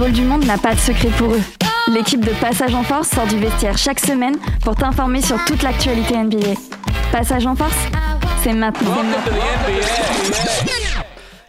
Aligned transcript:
Basketball 0.00 0.12
du 0.12 0.30
monde 0.30 0.46
n'a 0.46 0.56
pas 0.56 0.74
de 0.74 0.80
secret 0.80 1.10
pour 1.18 1.34
eux. 1.34 1.42
L'équipe 1.88 2.24
de 2.24 2.32
Passage 2.40 2.74
en 2.74 2.82
Force 2.82 3.10
sort 3.10 3.26
du 3.26 3.36
vestiaire 3.36 3.76
chaque 3.76 4.00
semaine 4.00 4.38
pour 4.62 4.74
t'informer 4.74 5.20
sur 5.20 5.36
toute 5.44 5.62
l'actualité 5.62 6.16
NBA. 6.16 6.54
Passage 7.12 7.44
en 7.44 7.54
Force, 7.54 7.76
c'est 8.42 8.54
maintenant. 8.54 8.94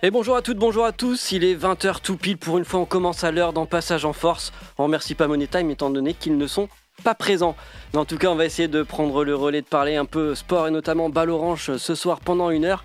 Et 0.03 0.11
bonjour 0.11 0.35
à 0.35 0.41
toutes, 0.41 0.57
bonjour 0.57 0.83
à 0.83 0.91
tous, 0.91 1.31
il 1.31 1.45
est 1.45 1.55
20h 1.55 2.01
tout 2.01 2.17
pile, 2.17 2.37
pour 2.37 2.57
une 2.57 2.65
fois 2.65 2.81
on 2.81 2.85
commence 2.85 3.23
à 3.23 3.31
l'heure 3.31 3.53
dans 3.53 3.65
Passage 3.65 4.03
en 4.03 4.11
Force. 4.11 4.51
On 4.77 4.83
remercie 4.83 5.15
pas 5.15 5.27
Money 5.27 5.47
Time 5.47 5.69
étant 5.71 5.89
donné 5.89 6.13
qu'ils 6.13 6.37
ne 6.37 6.47
sont 6.47 6.67
pas 7.05 7.15
présents. 7.15 7.55
Mais 7.93 7.99
en 7.99 8.05
tout 8.05 8.17
cas 8.17 8.27
on 8.27 8.35
va 8.35 8.43
essayer 8.43 8.67
de 8.67 8.83
prendre 8.83 9.23
le 9.23 9.33
relais, 9.33 9.61
de 9.61 9.67
parler 9.67 9.95
un 9.95 10.05
peu 10.05 10.35
sport 10.35 10.67
et 10.67 10.71
notamment 10.71 11.07
balle 11.07 11.29
orange 11.29 11.77
ce 11.77 11.95
soir 11.95 12.19
pendant 12.19 12.49
une 12.49 12.65
heure. 12.65 12.83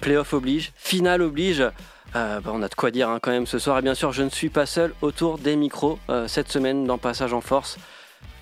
Playoff 0.00 0.32
oblige, 0.32 0.72
finale 0.74 1.20
oblige. 1.20 1.64
Euh, 2.14 2.40
bah, 2.40 2.50
on 2.54 2.62
a 2.62 2.68
de 2.68 2.74
quoi 2.74 2.90
dire 2.90 3.08
hein, 3.10 3.18
quand 3.20 3.30
même 3.30 3.46
ce 3.46 3.58
soir. 3.58 3.78
Et 3.78 3.82
bien 3.82 3.94
sûr, 3.94 4.12
je 4.12 4.22
ne 4.22 4.30
suis 4.30 4.48
pas 4.48 4.64
seul 4.66 4.94
autour 5.02 5.38
des 5.38 5.56
micros 5.56 5.98
euh, 6.08 6.28
cette 6.28 6.50
semaine 6.50 6.86
dans 6.86 6.98
Passage 6.98 7.32
en 7.32 7.40
Force. 7.40 7.78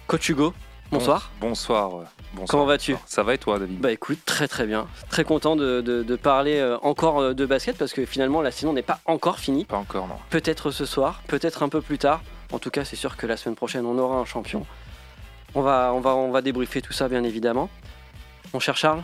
Coach 0.06 0.28
Hugo, 0.28 0.52
bonsoir. 0.92 1.30
bonsoir. 1.41 1.89
euh, 1.98 2.05
bonsoir. 2.34 2.48
Comment 2.48 2.66
vas-tu? 2.66 2.94
Ça 3.06 3.22
va 3.22 3.34
et 3.34 3.39
toi, 3.39 3.58
David? 3.58 3.80
Bah 3.80 3.91
écoute, 3.91 4.19
très 4.27 4.47
très 4.47 4.66
bien. 4.66 4.86
Très 5.08 5.24
content 5.24 5.56
de, 5.56 5.80
de- 5.80 6.02
de 6.02 6.16
parler 6.16 6.62
encore 6.83 7.34
de 7.34 7.47
basket 7.47 7.77
parce 7.78 7.92
que 7.92 8.05
finalement 8.05 8.42
la 8.42 8.50
saison 8.50 8.72
n'est 8.74 8.83
pas 8.83 9.00
encore 9.06 9.39
finie. 9.39 9.64
Pas 9.64 9.78
encore, 9.78 10.06
non. 10.06 10.17
Peut-être 10.30 10.70
ce 10.70 10.84
soir, 10.84 11.22
peut-être 11.27 11.62
un 11.62 11.69
peu 11.69 11.80
plus 11.80 11.98
tard. 11.98 12.20
En 12.52 12.58
tout 12.58 12.70
cas, 12.70 12.84
c'est 12.84 12.96
sûr 12.96 13.17
que 13.17 13.27
la 13.27 13.36
semaine 13.36 13.56
prochaine, 13.56 13.86
on 13.86 13.98
aura 13.98 14.17
un 14.19 14.24
champion. 14.27 14.64
On 15.56 15.62
va, 15.62 15.92
on 15.94 16.00
va, 16.00 16.14
on 16.14 16.30
va 16.30 16.42
débriefer 16.42 16.83
tout 16.83 16.92
ça, 16.92 17.08
bien 17.08 17.24
évidemment. 17.24 17.70
Mon 18.52 18.61
cher 18.61 18.77
Charles, 18.77 19.02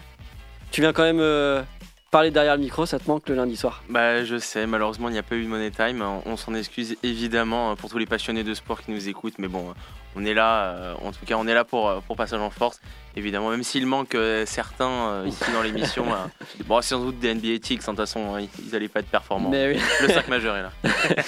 tu 0.70 0.80
viens 0.82 0.92
quand 0.92 1.02
même 1.02 1.18
euh, 1.20 1.62
parler 2.11 2.30
derrière 2.30 2.56
le 2.56 2.62
micro, 2.62 2.86
ça 2.86 2.98
te 2.98 3.08
manque 3.08 3.28
le 3.28 3.34
lundi 3.36 3.56
soir. 3.56 3.83
Bah 3.89 4.25
je 4.25 4.39
sais, 4.39 4.66
malheureusement 4.66 5.08
il 5.08 5.12
n'y 5.12 5.19
a 5.19 5.22
pas 5.22 5.36
eu 5.36 5.44
de 5.44 5.48
Money 5.48 5.70
Time. 5.70 6.03
On 6.27 6.36
s'en 6.36 6.55
excuse 6.55 6.97
évidemment 7.03 7.77
pour 7.77 7.89
tous 7.91 7.98
les 7.98 8.06
passionnés 8.06 8.42
de 8.44 8.53
sport 8.55 8.83
qui 8.83 8.91
nous 8.91 9.08
écoutent, 9.08 9.39
mais 9.39 9.48
bon, 9.48 9.72
on 10.16 10.25
est 10.25 10.34
là, 10.34 10.64
euh, 10.75 10.94
en 11.05 11.12
tout 11.12 11.25
cas 11.25 11.36
on 11.36 11.47
est 11.47 11.55
là 11.55 11.64
pour, 11.64 11.88
euh, 11.88 12.00
pour 12.06 12.16
Passage 12.16 12.41
en 12.41 12.50
Force, 12.50 12.81
évidemment, 13.16 13.50
même 13.50 13.62
s'il 13.62 13.86
manque 13.86 14.14
euh, 14.16 14.44
certains 14.47 15.25
ici 15.27 15.44
dans 15.55 15.62
l'émission. 15.62 16.05
bon, 16.66 16.81
c'est 16.83 16.91
sans 16.94 17.00
doute 17.05 17.19
des 17.20 17.33
NBA 17.34 17.58
Ticks, 17.61 17.81
hein, 17.83 17.92
de 17.92 17.97
toute 17.97 18.06
façon 18.06 18.34
hein, 18.36 18.47
ils 18.64 18.72
n'allaient 18.72 18.88
pas 18.88 19.00
être 19.00 19.11
performants. 19.11 19.50
Mais 19.50 19.75
oui. 19.75 19.81
Le 20.03 20.08
5 20.12 20.28
majeur 20.28 20.56
est 20.56 20.62
là. 20.62 20.72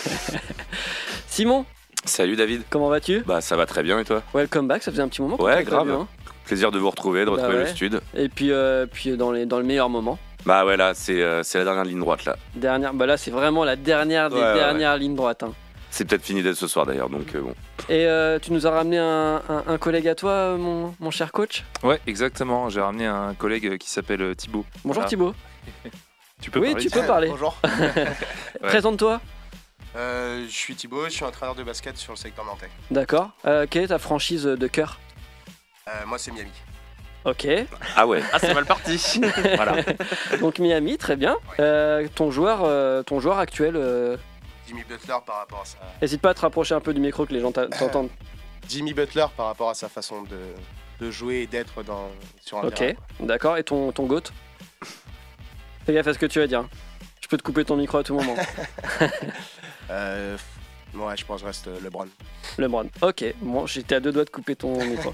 Simon, 1.28 1.64
Salut 2.04 2.34
David. 2.36 2.62
comment 2.68 2.88
vas-tu? 2.88 3.20
Bah 3.20 3.40
ça 3.40 3.56
va 3.56 3.64
très 3.66 3.82
bien 3.84 3.98
et 4.00 4.04
toi? 4.04 4.22
Welcome 4.34 4.66
back, 4.66 4.82
ça 4.82 4.90
faisait 4.90 5.02
un 5.02 5.08
petit 5.08 5.22
moment. 5.22 5.40
Ouais, 5.40 5.62
grave. 5.62 5.86
vu, 5.86 5.92
hein. 5.94 6.08
Plaisir 6.44 6.72
de 6.72 6.78
vous 6.80 6.90
retrouver, 6.90 7.20
de 7.20 7.26
Bah 7.26 7.32
retrouver 7.32 7.54
ouais. 7.58 7.62
le 7.62 7.68
stud. 7.68 8.00
Et 8.16 8.28
puis, 8.28 8.50
euh, 8.50 8.86
puis 8.92 9.16
dans, 9.16 9.30
les, 9.30 9.46
dans 9.46 9.58
le 9.58 9.64
meilleur 9.64 9.88
moment. 9.88 10.18
Bah 10.44 10.64
ouais 10.64 10.76
là 10.76 10.92
c'est 10.94 11.22
euh, 11.22 11.42
c'est 11.42 11.58
la 11.58 11.64
dernière 11.64 11.84
ligne 11.84 12.00
droite 12.00 12.24
là. 12.24 12.36
Dernière, 12.54 12.92
bah 12.94 13.06
là 13.06 13.16
c'est 13.16 13.30
vraiment 13.30 13.64
la 13.64 13.76
dernière 13.76 14.28
des 14.28 14.36
Ouais, 14.36 14.42
ouais, 14.42 14.54
dernières 14.54 14.96
lignes 14.96 15.14
droites. 15.14 15.42
hein. 15.44 15.52
C'est 15.90 16.04
peut-être 16.06 16.24
fini 16.24 16.42
dès 16.42 16.54
ce 16.54 16.66
soir 16.66 16.86
d'ailleurs 16.86 17.10
donc 17.10 17.34
euh, 17.34 17.40
bon. 17.42 17.54
Et 17.88 18.06
euh, 18.06 18.38
tu 18.40 18.52
nous 18.52 18.66
as 18.66 18.70
ramené 18.70 18.98
un, 18.98 19.42
un- 19.48 19.64
un 19.66 19.78
collègue 19.78 20.08
à 20.08 20.14
toi, 20.14 20.30
euh, 20.30 20.56
mon, 20.56 20.94
mon 21.00 21.10
cher 21.10 21.30
coach? 21.32 21.64
Ouais, 21.82 22.00
exactement. 22.06 22.68
J'ai 22.70 22.80
ramené 22.80 23.06
un 23.06 23.34
collègue 23.34 23.76
qui 23.78 23.90
s'appelle 23.90 24.34
Thibaut. 24.34 24.64
Bonjour 24.84 24.94
Voilà. 25.02 25.08
Thibaut. 25.08 25.34
Tu 26.40 26.50
peux 26.50 26.58
Oui, 26.58 26.70
parler 26.72 26.82
tu 26.82 26.90
peux 26.90 27.06
parler. 27.06 27.28
Bonjour, 27.28 27.56
Présente-toi. 28.62 29.20
Euh, 29.94 30.44
je 30.48 30.52
suis 30.52 30.74
Thibaut, 30.74 31.04
je 31.04 31.10
suis 31.10 31.24
entraîneur 31.24 31.54
de 31.54 31.62
basket 31.62 31.96
sur 31.96 32.14
le 32.14 32.16
secteur 32.18 32.44
nantais. 32.44 32.68
D'accord. 32.90 33.30
Euh, 33.46 33.66
quelle 33.70 33.84
est 33.84 33.88
ta 33.88 33.98
franchise 34.00 34.42
de 34.44 34.66
cœur? 34.66 34.98
Euh, 35.86 35.90
moi 36.06 36.18
c'est 36.18 36.32
Miami. 36.32 36.50
Ok. 37.24 37.46
Ah 37.96 38.06
ouais. 38.06 38.22
Ah 38.32 38.38
c'est 38.38 38.52
mal 38.54 38.64
parti 38.66 38.98
voilà. 39.56 39.76
Donc 40.40 40.58
Miami, 40.58 40.98
très 40.98 41.16
bien. 41.16 41.36
Euh, 41.60 42.08
ton 42.14 42.30
joueur, 42.30 42.62
euh, 42.64 43.02
ton 43.02 43.20
joueur 43.20 43.38
actuel. 43.38 43.74
euh, 43.76 44.16
Jimmy 44.66 44.82
Butler 44.88 45.16
par 45.26 45.36
rapport 45.38 45.60
à 45.62 45.64
sa... 45.64 45.78
N'hésite 46.00 46.20
pas 46.20 46.30
à 46.30 46.34
te 46.34 46.40
rapprocher 46.40 46.74
un 46.74 46.80
peu 46.80 46.92
du 46.94 47.00
micro 47.00 47.26
que 47.26 47.32
les 47.32 47.40
gens 47.40 47.52
t'a- 47.52 47.66
t'entendent. 47.66 48.08
Jimmy 48.68 48.92
Butler 48.94 49.26
par 49.36 49.46
rapport 49.46 49.70
à 49.70 49.74
sa 49.74 49.88
façon 49.88 50.22
de, 50.22 50.38
de 51.04 51.10
jouer 51.10 51.42
et 51.42 51.46
d'être 51.46 51.82
dans 51.82 52.08
sur 52.40 52.58
un 52.58 52.62
Ok. 52.64 52.74
terrain. 52.74 52.94
D'accord. 53.20 53.56
Et 53.58 53.64
ton 53.64 53.92
ton 53.92 54.06
goat? 54.06 54.22
Fais 55.86 55.92
gaffe 55.94 56.06
à 56.06 56.14
ce 56.14 56.18
que 56.18 56.26
tu 56.26 56.38
vas 56.40 56.46
dire. 56.46 56.64
Je 57.20 57.28
peux 57.28 57.36
te 57.36 57.42
couper 57.42 57.64
ton 57.64 57.76
micro 57.76 57.98
à 57.98 58.02
tout 58.04 58.14
moment. 58.14 58.34
Euh, 59.90 60.36
ouais, 60.94 61.16
je 61.16 61.24
pense 61.24 61.36
que 61.36 61.42
je 61.42 61.46
reste 61.46 61.68
euh, 61.68 61.78
LeBron. 61.82 62.06
LeBron. 62.58 62.86
Ok, 63.02 63.24
bon, 63.40 63.66
j'étais 63.66 63.94
à 63.96 64.00
deux 64.00 64.12
doigts 64.12 64.24
de 64.24 64.30
couper 64.30 64.56
ton 64.56 64.76
micro. 64.84 65.12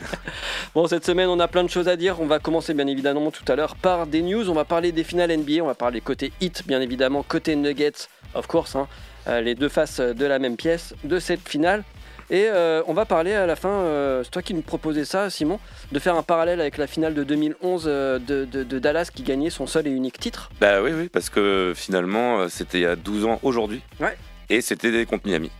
bon, 0.74 0.86
cette 0.86 1.04
semaine, 1.04 1.28
on 1.28 1.40
a 1.40 1.48
plein 1.48 1.64
de 1.64 1.70
choses 1.70 1.88
à 1.88 1.96
dire. 1.96 2.20
On 2.20 2.26
va 2.26 2.38
commencer 2.38 2.74
bien 2.74 2.86
évidemment 2.86 3.30
tout 3.30 3.44
à 3.50 3.56
l'heure 3.56 3.76
par 3.76 4.06
des 4.06 4.22
news. 4.22 4.48
On 4.50 4.54
va 4.54 4.64
parler 4.64 4.92
des 4.92 5.04
finales 5.04 5.34
NBA. 5.36 5.62
On 5.62 5.66
va 5.66 5.74
parler 5.74 6.00
côté 6.00 6.32
hit, 6.40 6.66
bien 6.66 6.80
évidemment, 6.80 7.22
côté 7.22 7.56
Nuggets, 7.56 8.08
of 8.34 8.46
course. 8.46 8.76
hein. 8.76 8.88
Euh, 9.26 9.40
les 9.40 9.54
deux 9.54 9.68
faces 9.68 10.00
de 10.00 10.24
la 10.26 10.38
même 10.38 10.56
pièce 10.56 10.94
de 11.04 11.18
cette 11.18 11.46
finale. 11.48 11.84
Et 12.30 12.46
euh, 12.48 12.82
on 12.86 12.92
va 12.92 13.06
parler 13.06 13.32
à 13.32 13.46
la 13.46 13.56
fin, 13.56 13.70
euh, 13.70 14.22
c'est 14.22 14.30
toi 14.30 14.42
qui 14.42 14.52
nous 14.52 14.60
proposais 14.60 15.06
ça, 15.06 15.30
Simon, 15.30 15.58
de 15.92 15.98
faire 15.98 16.14
un 16.14 16.22
parallèle 16.22 16.60
avec 16.60 16.76
la 16.76 16.86
finale 16.86 17.14
de 17.14 17.24
2011 17.24 17.84
euh, 17.86 18.18
de, 18.18 18.44
de- 18.44 18.64
de 18.64 18.78
Dallas 18.78 19.08
qui 19.14 19.22
gagnait 19.22 19.48
son 19.48 19.66
seul 19.66 19.86
et 19.86 19.90
unique 19.90 20.18
titre. 20.18 20.50
Bah 20.60 20.82
oui 20.82 20.90
oui 20.94 21.08
parce 21.08 21.30
que 21.30 21.72
finalement 21.74 22.46
c'était 22.50 22.78
il 22.80 22.82
y 22.82 22.86
a 22.86 22.96
12 22.96 23.24
ans 23.24 23.38
aujourd'hui. 23.42 23.80
Ouais. 23.98 24.16
Et 24.50 24.60
c'était 24.60 25.04
contre 25.06 25.26
Miami. 25.26 25.50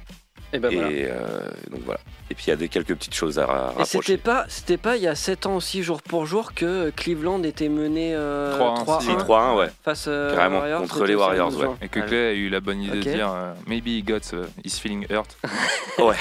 Et 0.52 0.58
ben 0.58 0.72
voilà. 0.72 0.90
Et 0.90 1.06
euh, 1.10 1.40
donc 1.70 1.80
voilà. 1.84 2.00
Et 2.30 2.34
puis 2.34 2.44
il 2.46 2.50
y 2.50 2.52
a 2.54 2.56
des 2.56 2.68
quelques 2.68 2.94
petites 2.94 3.14
choses 3.14 3.38
à 3.38 3.44
ra- 3.44 3.74
Et 3.78 3.84
c'était 3.84 3.98
rapprocher. 3.98 4.16
pas, 4.16 4.44
c'était 4.48 4.76
pas 4.78 4.96
il 4.96 5.02
y 5.02 5.06
a 5.06 5.14
7 5.14 5.44
ans 5.44 5.56
aussi, 5.56 5.82
jour 5.82 6.00
pour 6.00 6.24
jour, 6.24 6.54
que 6.54 6.90
Cleveland 6.96 7.42
était 7.42 7.68
mené 7.68 8.12
euh, 8.14 8.58
3-1, 8.58 8.84
3-1 8.84 9.00
Si, 9.02 9.08
3-1 9.10 9.56
ouais. 9.58 9.66
face 9.84 10.06
euh, 10.08 10.34
Carrément, 10.34 10.56
aux 10.56 10.60
Warriors, 10.60 10.80
contre 10.82 11.04
les 11.04 11.14
Warriors, 11.14 11.56
ouais. 11.58 11.66
Et 11.82 11.88
que. 11.88 12.00
Clay 12.00 12.28
a 12.28 12.32
eu 12.32 12.48
la 12.48 12.60
bonne 12.60 12.80
idée 12.80 12.98
Ok. 12.98 13.04
de 13.04 13.10
dire 13.12 13.30
euh, 13.30 13.52
Maybe 13.66 13.88
he 13.88 14.02
got 14.02 14.20
uh, 14.32 14.46
he's 14.64 14.78
feeling 14.78 15.06
hurt. 15.10 15.36
Ouais. 15.98 16.16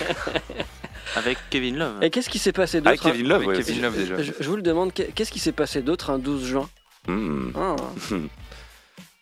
Avec 1.16 1.38
Kevin 1.50 1.78
Love. 1.78 2.04
Et 2.04 2.10
qu'est-ce 2.10 2.30
qui 2.30 2.40
s'est 2.40 2.52
passé 2.52 2.78
Avec 2.80 3.00
d'autre 3.00 3.12
Kevin 3.12 3.28
Love 3.30 3.38
Avec 3.44 3.48
ouais, 3.48 3.64
Kevin. 3.64 3.82
Love 3.82 3.98
déjà. 3.98 4.22
je, 4.22 4.32
je 4.40 4.50
vous 4.50 4.56
le 4.58 4.62
demande, 4.62 4.92
qu'est- 4.94 5.12
qu'est-ce 5.16 5.32
qui 5.32 5.40
s'est 5.40 5.52
passé 5.54 5.82
d'autre 5.82 6.10
un 6.10 6.20
12 6.20 6.46
juin? 6.46 6.70
Hmm. 7.08 7.52
Ah. 7.56 7.76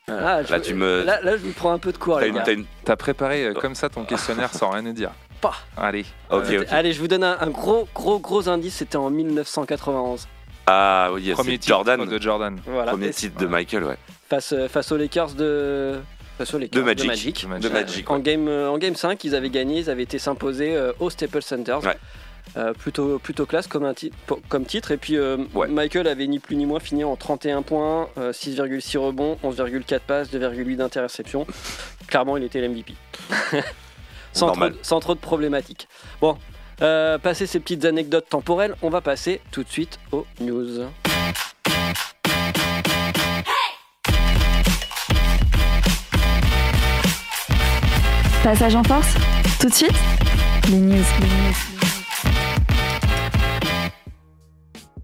Ah, 0.07 0.43
je- 0.43 0.51
Là, 0.51 0.59
tu 0.59 0.73
me- 0.75 1.03
là, 1.03 1.19
là, 1.23 1.31
je 1.37 1.41
vous 1.43 1.51
prends 1.53 1.71
un 1.71 1.79
peu 1.79 1.91
de 1.91 1.97
cours, 1.97 2.15
T'as 2.17 2.21
les 2.23 2.27
une, 2.29 2.35
gars. 2.35 2.43
t'as 2.43 2.53
une- 2.53 2.65
T'as 2.83 2.95
préparé 2.95 3.45
euh, 3.45 3.53
comme 3.53 3.73
ça 3.73 3.89
ton 3.89 4.05
questionnaire 4.05 4.53
sans 4.53 4.69
rien 4.69 4.83
nous 4.83 4.93
dire. 4.93 5.09
Pas. 5.41 5.55
Allez. 5.77 6.05
Ok, 6.29 6.43
Euh, 6.51 6.61
ok. 6.61 6.67
Allez, 6.71 6.93
je 6.93 6.99
vous 6.99 7.07
donne 7.07 7.23
un, 7.23 7.37
un 7.39 7.49
gros, 7.49 7.87
gros, 7.95 8.19
gros 8.19 8.47
indice. 8.47 8.75
C'était 8.75 8.97
en 8.97 9.09
1991. 9.09 10.27
Ah 10.67 11.09
oui 11.13 11.31
Premier 11.33 11.51
c'est 11.51 11.57
titre 11.57 11.67
Jordan. 11.67 12.05
de 12.05 12.21
Jordan. 12.21 12.59
Voilà. 12.65 12.91
Premier 12.91 13.09
titre 13.11 13.37
de 13.39 13.45
Michael 13.45 13.83
ouais. 13.83 13.97
face, 14.29 14.53
euh, 14.53 14.67
face 14.67 14.91
aux 14.91 14.97
Lakers 14.97 15.33
de. 15.33 15.99
Face 16.37 16.53
aux 16.53 16.57
Lakers 16.59 16.81
De 16.81 16.85
Magic. 16.85 17.07
Magic. 17.07 17.43
De 17.43 17.47
Magic. 17.47 17.69
De 17.69 17.73
Magic. 17.73 18.11
En 18.11 18.19
game, 18.19 18.47
en 18.47 18.77
game 18.77 18.95
5, 18.95 19.23
ils 19.23 19.35
avaient 19.35 19.49
gagné, 19.49 19.79
ils 19.79 19.89
avaient 19.89 20.03
été 20.03 20.19
s'imposer 20.19 20.75
euh, 20.75 20.91
au 20.99 21.09
Staples 21.09 21.41
Center. 21.43 21.77
Ouais. 21.83 21.95
Euh, 22.57 22.71
plutôt, 22.73 23.19
plutôt 23.19 23.45
classe 23.45 23.67
comme, 23.67 23.83
un 23.83 23.93
ti- 23.93 24.13
comme 24.47 24.63
titre. 24.65 24.91
Et 24.91 24.97
puis 24.97 25.17
euh, 25.17 25.37
Ouais. 25.53 25.67
Michael 25.67 26.07
avait 26.07 26.25
ni 26.27 26.39
plus 26.39 26.55
ni 26.55 26.65
moins 26.65 26.79
fini 26.79 27.03
en 27.03 27.15
31 27.17 27.61
points, 27.63 28.07
euh, 28.17 28.31
6,6 28.31 28.97
rebonds, 28.97 29.37
11,4 29.43 29.99
passes, 29.99 30.29
2,8 30.31 30.77
d'interception. 30.77 31.45
Clairement, 32.07 32.37
il 32.37 32.43
était 32.43 32.61
l'MVP. 32.61 32.93
sans, 34.31 34.47
trop, 34.47 34.55
Normal. 34.55 34.75
sans 34.83 34.99
trop 35.01 35.15
de 35.15 35.19
problématiques. 35.19 35.87
Bon, 36.21 36.37
euh, 36.81 37.17
passer 37.17 37.45
ces 37.45 37.59
petites 37.59 37.83
anecdotes 37.83 38.29
temporelles, 38.29 38.75
on 38.81 38.89
va 38.89 39.01
passer 39.01 39.41
tout 39.51 39.63
de 39.63 39.69
suite 39.69 39.99
aux 40.13 40.25
news. 40.39 40.79
Passage 48.43 48.75
en 48.75 48.83
Force, 48.83 49.13
tout 49.59 49.69
de 49.69 49.73
suite, 49.73 49.93
les 50.69 50.77
news. 50.77 51.03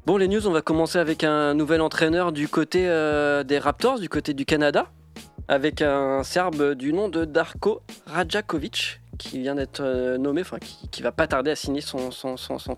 Bon, 0.08 0.18
les 0.18 0.28
news, 0.28 0.48
on 0.48 0.52
va 0.52 0.64
commencer 0.64 0.98
avec 0.98 1.24
un 1.24 1.54
nouvel 1.54 1.80
entraîneur 1.80 2.32
du 2.32 2.48
côté 2.48 2.90
euh, 2.90 3.44
des 3.44 3.60
Raptors, 3.60 4.00
du 4.00 4.10
côté 4.10 4.34
du 4.34 4.46
Canada, 4.46 4.88
avec 5.48 5.84
un 5.84 6.24
Serbe 6.24 6.74
du 6.74 6.92
nom 6.92 7.08
de 7.08 7.24
Darko 7.24 7.84
Rajakovic, 8.08 9.00
qui 9.20 9.38
vient 9.38 9.54
d'être 9.54 9.82
euh, 9.82 10.18
nommé, 10.18 10.42
enfin 10.42 10.58
qui, 10.90 11.04
va 11.04 11.12
pas 11.12 11.28
tarder 11.28 11.52
à 11.52 11.56
signer 11.56 11.82
son, 11.82 12.10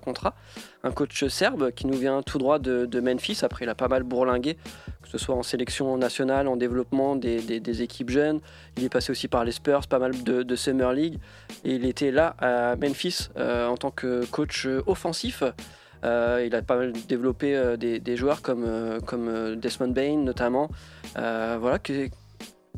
contrat. 0.03 0.35
Un 0.83 0.91
coach 0.91 1.25
serbe 1.27 1.71
qui 1.71 1.87
nous 1.87 1.97
vient 1.97 2.21
tout 2.23 2.39
droit 2.39 2.59
de, 2.59 2.99
Memphis, 2.99 3.39
après 3.43 3.63
il 3.63 3.69
a 3.69 3.75
pas 3.75 3.87
mal 3.87 4.03
bourlingué, 4.03 4.57
que 5.01 5.07
ce 5.09 5.17
soit 5.17 5.33
en 5.33 5.43
sélection 5.43 5.95
nationale, 5.95 6.49
en 6.49 6.57
développement 6.57 7.15
des, 7.15 7.81
équipes 7.81 8.09
jeunes. 8.09 8.41
Il 8.75 8.83
est 8.83 8.89
passé 8.89 9.11
aussi 9.11 9.29
par 9.29 9.45
les 9.45 9.53
Spurs, 9.53 9.87
pas 9.87 9.99
mal 9.99 10.11
de, 10.23 10.55
Summer 10.57 10.91
League, 10.91 11.19
et 11.63 11.75
il 11.75 11.85
était 11.85 12.11
là 12.11 12.35
à 12.37 12.75
Memphis 12.75 13.29
euh, 13.37 13.65
en 13.67 13.77
tant 13.77 13.91
que 13.91 14.25
coach 14.25 14.67
offensif. 14.87 15.41
Euh, 16.03 16.43
il 16.45 16.53
a 16.55 16.61
pas 16.61 16.75
mal 16.77 16.91
développé 17.07 17.55
euh, 17.55 17.77
des, 17.77 17.99
des 17.99 18.17
joueurs 18.17 18.41
comme, 18.41 18.63
euh, 18.65 18.99
comme 18.99 19.55
Desmond 19.55 19.89
Bain 19.93 20.17
notamment. 20.17 20.69
Euh, 21.17 21.57
voilà, 21.59 21.79
qui 21.79 21.93
est 21.93 22.11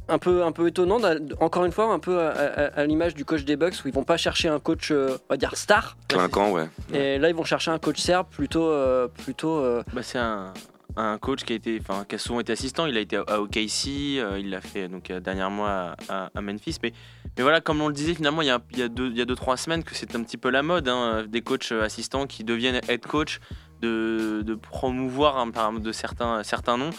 un 0.07 0.19
peu, 0.19 0.43
un 0.43 0.51
peu 0.51 0.67
étonnant. 0.67 0.99
Encore 1.39 1.65
une 1.65 1.71
fois, 1.71 1.91
un 1.91 1.97
peu 1.99 2.19
à, 2.19 2.29
à- 2.29 2.79
à 2.81 2.85
l'image 2.85 3.15
du 3.15 3.25
coach 3.25 3.43
des 3.43 3.55
Bucks 3.55 3.73
où 3.83 3.87
ils 3.87 3.93
vont 3.93 4.03
pas 4.03 4.17
chercher 4.17 4.49
un 4.49 4.59
coach, 4.59 4.91
euh, 4.91 5.17
on 5.29 5.33
va 5.33 5.37
dire 5.37 5.55
star. 5.57 5.97
Clinquant 6.07 6.51
ouais. 6.51 6.67
Et 6.93 7.17
là, 7.17 7.29
ils 7.29 7.35
vont 7.35 7.43
chercher 7.43 7.71
un 7.71 7.79
coach 7.79 7.99
serbe 7.99 8.27
plutôt, 8.29 8.67
euh, 8.69 9.07
plutôt. 9.23 9.55
euh, 9.57 9.81
Bah, 9.93 10.03
c'est 10.03 10.19
un, 10.19 10.53
un 10.95 11.17
coach 11.17 11.43
qui 11.43 11.53
a 11.53 11.55
été, 11.55 11.77
enfin, 11.81 12.05
qui 12.07 12.15
a 12.15 12.17
souvent 12.17 12.39
été 12.39 12.51
assistant. 12.53 12.85
Il 12.85 12.97
a 12.97 13.01
été 13.01 13.17
à 13.17 13.41
OKC, 13.41 13.87
euh, 14.17 14.37
il 14.39 14.49
l'a 14.49 14.61
fait 14.61 14.87
donc 14.87 15.09
euh, 15.11 15.19
dernièrement 15.19 15.65
à, 15.65 15.95
à- 16.09 16.29
à 16.35 16.41
Memphis. 16.41 16.77
Mais, 16.83 16.93
mais 17.37 17.43
voilà, 17.43 17.61
comme 17.61 17.81
on 17.81 17.87
le 17.87 17.93
disait, 17.93 18.13
finalement, 18.13 18.41
il 18.41 18.47
y 18.47 18.51
a, 18.51 18.59
il 18.71 18.79
y 18.79 18.83
a 18.83 18.87
deux, 18.87 19.07
il 19.09 19.17
y 19.17 19.21
a 19.21 19.25
deux 19.25 19.35
trois 19.35 19.57
semaines 19.57 19.83
que 19.83 19.93
c'est 19.95 20.15
un 20.15 20.23
petit 20.23 20.37
peu 20.37 20.49
la 20.49 20.63
mode, 20.63 20.87
hein, 20.87 21.25
des 21.27 21.41
coachs 21.41 21.71
assistants 21.71 22.27
qui 22.27 22.43
deviennent 22.43 22.79
head 22.87 23.05
coach, 23.05 23.39
de, 23.81 24.41
de 24.43 24.55
promouvoir 24.55 25.37
un, 25.37 25.51
par- 25.51 25.73
de 25.73 25.91
certains, 25.91 26.43
certains 26.43 26.77
noms. 26.77 26.91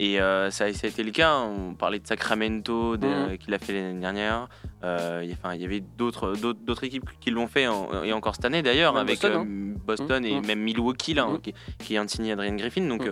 Et 0.00 0.20
euh, 0.20 0.50
ça, 0.50 0.72
ça 0.72 0.86
a 0.86 0.90
été 0.90 1.04
le 1.04 1.12
cas. 1.12 1.38
On 1.38 1.74
parlait 1.74 2.00
de 2.00 2.06
Sacramento, 2.06 2.96
de- 2.96 3.06
Mhm. 3.06 3.38
qui 3.38 3.50
l'a 3.52 3.58
fait 3.60 3.72
l'année 3.72 4.00
dernière. 4.00 4.48
Euh, 4.82 5.20
il 5.22 5.30
y 5.30 5.32
a- 5.32 5.36
enfin, 5.40 5.54
il 5.54 5.62
y 5.62 5.64
avait 5.64 5.80
d'autres, 5.80 6.32
d'autres, 6.36 6.58
d'autres 6.60 6.82
équipes 6.84 7.08
qui 7.20 7.30
l'ont 7.30 7.46
fait, 7.46 7.68
en- 7.68 8.02
et 8.02 8.12
encore 8.12 8.34
cette 8.34 8.44
année 8.46 8.62
d'ailleurs, 8.62 8.94
Même 8.94 9.02
avec 9.02 9.20
Boston, 9.22 9.40
hein. 9.76 9.80
Boston 9.86 10.24
et 10.24 10.34
Mhm. 10.40 10.46
même 10.46 10.58
Milwaukee, 10.60 11.14
là, 11.14 11.26
Mhm. 11.26 11.40
qui, 11.40 11.54
qui 11.78 11.94
de 11.96 12.06
signer 12.08 12.32
Adrian 12.32 12.56
Griffin. 12.56 12.86
Donc, 12.88 13.08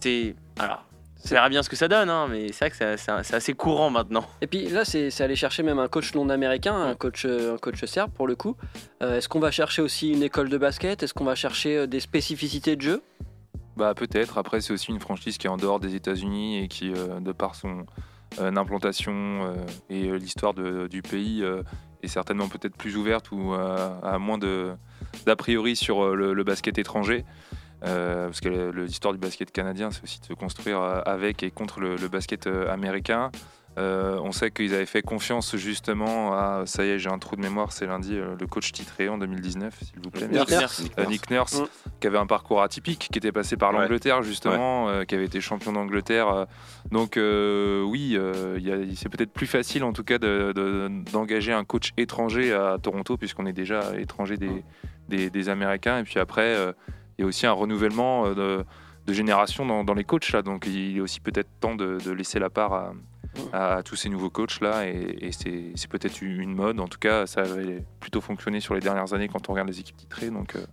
c'est. 0.00 0.34
Alors, 0.58 0.84
on 1.24 1.28
verra 1.28 1.48
bien 1.48 1.62
ce 1.62 1.68
que 1.68 1.76
ça 1.76 1.88
donne, 1.88 2.08
hein, 2.10 2.26
mais 2.30 2.48
c'est 2.52 2.58
vrai 2.66 2.70
que 2.70 2.76
c'est, 2.76 2.96
c'est- 2.96 3.22
c'est 3.22 3.34
assez 3.34 3.52
courant 3.54 3.90
maintenant. 3.90 4.24
Et 4.40 4.46
puis 4.46 4.68
là, 4.68 4.84
c'est 4.84 5.10
c'est 5.10 5.24
aller 5.24 5.36
chercher 5.36 5.62
même 5.62 5.78
un 5.78 5.88
coach 5.88 6.14
non 6.14 6.28
américain, 6.28 6.74
un 6.74 6.94
coach, 6.94 7.24
euh, 7.26 7.54
un 7.54 7.58
coach 7.58 7.84
serbe 7.84 8.10
pour 8.12 8.26
le 8.26 8.36
coup. 8.36 8.56
Euh, 9.02 9.18
Est-ce 9.18 9.28
qu'on 9.28 9.40
va 9.40 9.50
chercher 9.50 9.82
aussi 9.82 10.10
une 10.12 10.22
école 10.22 10.48
de 10.48 10.58
basket? 10.58 11.02
Est-ce 11.02 11.14
qu'on 11.14 11.24
va 11.24 11.34
chercher 11.34 11.76
euh, 11.78 11.86
des 11.86 12.00
spécificités 12.00 12.76
de 12.76 12.82
jeu? 12.82 13.02
Bah 13.76 13.94
peut-être. 13.94 14.38
Après, 14.38 14.60
c'est 14.60 14.72
aussi 14.72 14.90
une 14.90 15.00
franchise 15.00 15.38
qui 15.38 15.46
est 15.46 15.50
en 15.50 15.56
dehors 15.56 15.78
des 15.80 15.94
États-Unis 15.94 16.62
et 16.64 16.68
qui, 16.68 16.92
euh, 16.92 17.20
de 17.20 17.32
par 17.32 17.54
son 17.54 17.84
euh, 18.40 18.54
implantation 18.56 19.12
euh, 19.14 19.54
et 19.90 20.08
euh, 20.08 20.16
l'histoire 20.18 20.52
de- 20.54 20.86
du 20.88 21.02
pays, 21.02 21.42
euh, 21.42 21.62
est 22.02 22.08
certainement 22.08 22.48
peut-être 22.48 22.76
plus 22.76 22.96
ouverte 22.96 23.30
ou 23.32 23.54
euh, 23.54 23.88
a 24.02 24.18
moins 24.18 24.38
de 24.38 24.72
d'a 25.26 25.34
priori 25.36 25.74
sur 25.76 26.04
euh, 26.04 26.14
le, 26.14 26.32
le 26.34 26.44
basket 26.44 26.78
étranger. 26.78 27.24
Euh, 27.84 28.26
parce 28.26 28.40
que 28.40 28.48
l'histoire 28.72 29.12
du 29.14 29.20
basket 29.20 29.52
canadien, 29.52 29.90
c'est 29.90 30.02
aussi 30.02 30.20
de 30.20 30.26
se 30.26 30.32
construire 30.32 30.80
euh, 30.80 31.00
avec 31.06 31.42
et 31.42 31.50
contre 31.50 31.80
le, 31.80 31.96
le 31.96 32.08
basket 32.08 32.46
euh, 32.46 32.72
américain. 32.72 33.30
Euh, 33.78 34.18
on 34.24 34.32
sait 34.32 34.50
qu'ils 34.50 34.74
avaient 34.74 34.86
fait 34.86 35.02
confiance 35.02 35.54
justement 35.54 36.32
à, 36.32 36.64
ça 36.66 36.84
y 36.84 36.88
est, 36.88 36.98
j'ai 36.98 37.10
un 37.10 37.18
trou 37.20 37.36
de 37.36 37.40
mémoire, 37.42 37.70
c'est 37.70 37.86
lundi, 37.86 38.16
le 38.16 38.46
coach 38.48 38.72
titré 38.72 39.08
en 39.08 39.18
2019, 39.18 39.72
s'il 39.84 40.00
vous 40.02 40.10
plaît. 40.10 40.26
Nick 40.26 40.50
Merci. 40.50 40.56
Nurse. 40.58 40.90
Euh, 40.98 41.04
Nick 41.06 41.30
Nurse, 41.30 41.62
qui 42.00 42.08
avait 42.08 42.18
un 42.18 42.26
parcours 42.26 42.60
atypique, 42.62 43.08
qui 43.12 43.18
était 43.18 43.30
passé 43.30 43.56
par 43.56 43.70
l'Angleterre 43.70 44.24
justement, 44.24 44.88
euh, 44.88 45.04
qui 45.04 45.14
avait 45.14 45.26
été 45.26 45.40
champion 45.40 45.72
d'Angleterre. 45.72 46.46
donc 46.90 47.16
euh, 47.16 47.82
oui, 47.84 48.16
euh, 48.16 48.58
c'est 48.96 49.08
peut-être 49.10 49.32
plus 49.32 49.46
facile 49.46 49.84
en 49.84 49.92
tout 49.92 50.02
cas 50.02 50.18
de- 50.18 50.52
de- 50.52 50.90
d'engager 51.12 51.52
un 51.52 51.62
coach 51.62 51.92
étranger 51.96 52.52
à 52.52 52.78
Toronto, 52.82 53.16
puisqu'on 53.16 53.46
est 53.46 53.52
déjà 53.52 53.96
étranger 53.96 54.38
des, 54.38 54.64
des, 55.08 55.30
des 55.30 55.48
Américains. 55.50 56.00
Et 56.00 56.02
puis 56.02 56.18
après, 56.18 56.42
euh, 56.56 56.72
il 57.18 57.22
y 57.22 57.24
a 57.24 57.26
aussi 57.26 57.46
un 57.46 57.52
renouvellement 57.52 58.26
euh, 58.26 58.64
de, 59.06 59.12
génération 59.12 59.66
dans, 59.84 59.94
les 59.94 60.04
coachs 60.04 60.30
là. 60.32 60.42
Donc 60.42 60.66
il 60.66 60.96
est 60.96 61.00
aussi 61.00 61.20
peut-être 61.20 61.48
temps 61.60 61.74
de, 61.74 62.10
laisser 62.10 62.38
la 62.38 62.50
part 62.50 62.92
à, 63.52 63.82
tous 63.82 63.96
ces 63.96 64.08
nouveaux 64.08 64.30
coachs 64.30 64.60
là. 64.60 64.86
Et, 64.86 65.30
c'est 65.32 65.88
peut-être 65.88 66.22
une 66.22 66.54
mode. 66.54 66.80
En 66.80 66.88
tout 66.88 66.98
cas, 66.98 67.26
ça 67.26 67.40
avait 67.40 67.84
plutôt 68.00 68.20
fonctionné 68.20 68.60
sur 68.60 68.74
les 68.74 68.80
dernières 68.80 69.12
années 69.14 69.28
quand 69.28 69.48
on 69.48 69.52
regarde 69.52 69.68
les 69.68 69.80
équipes 69.80 69.96
titrées. 69.96 70.30
Donc 70.30 70.56
euh, 70.56 70.64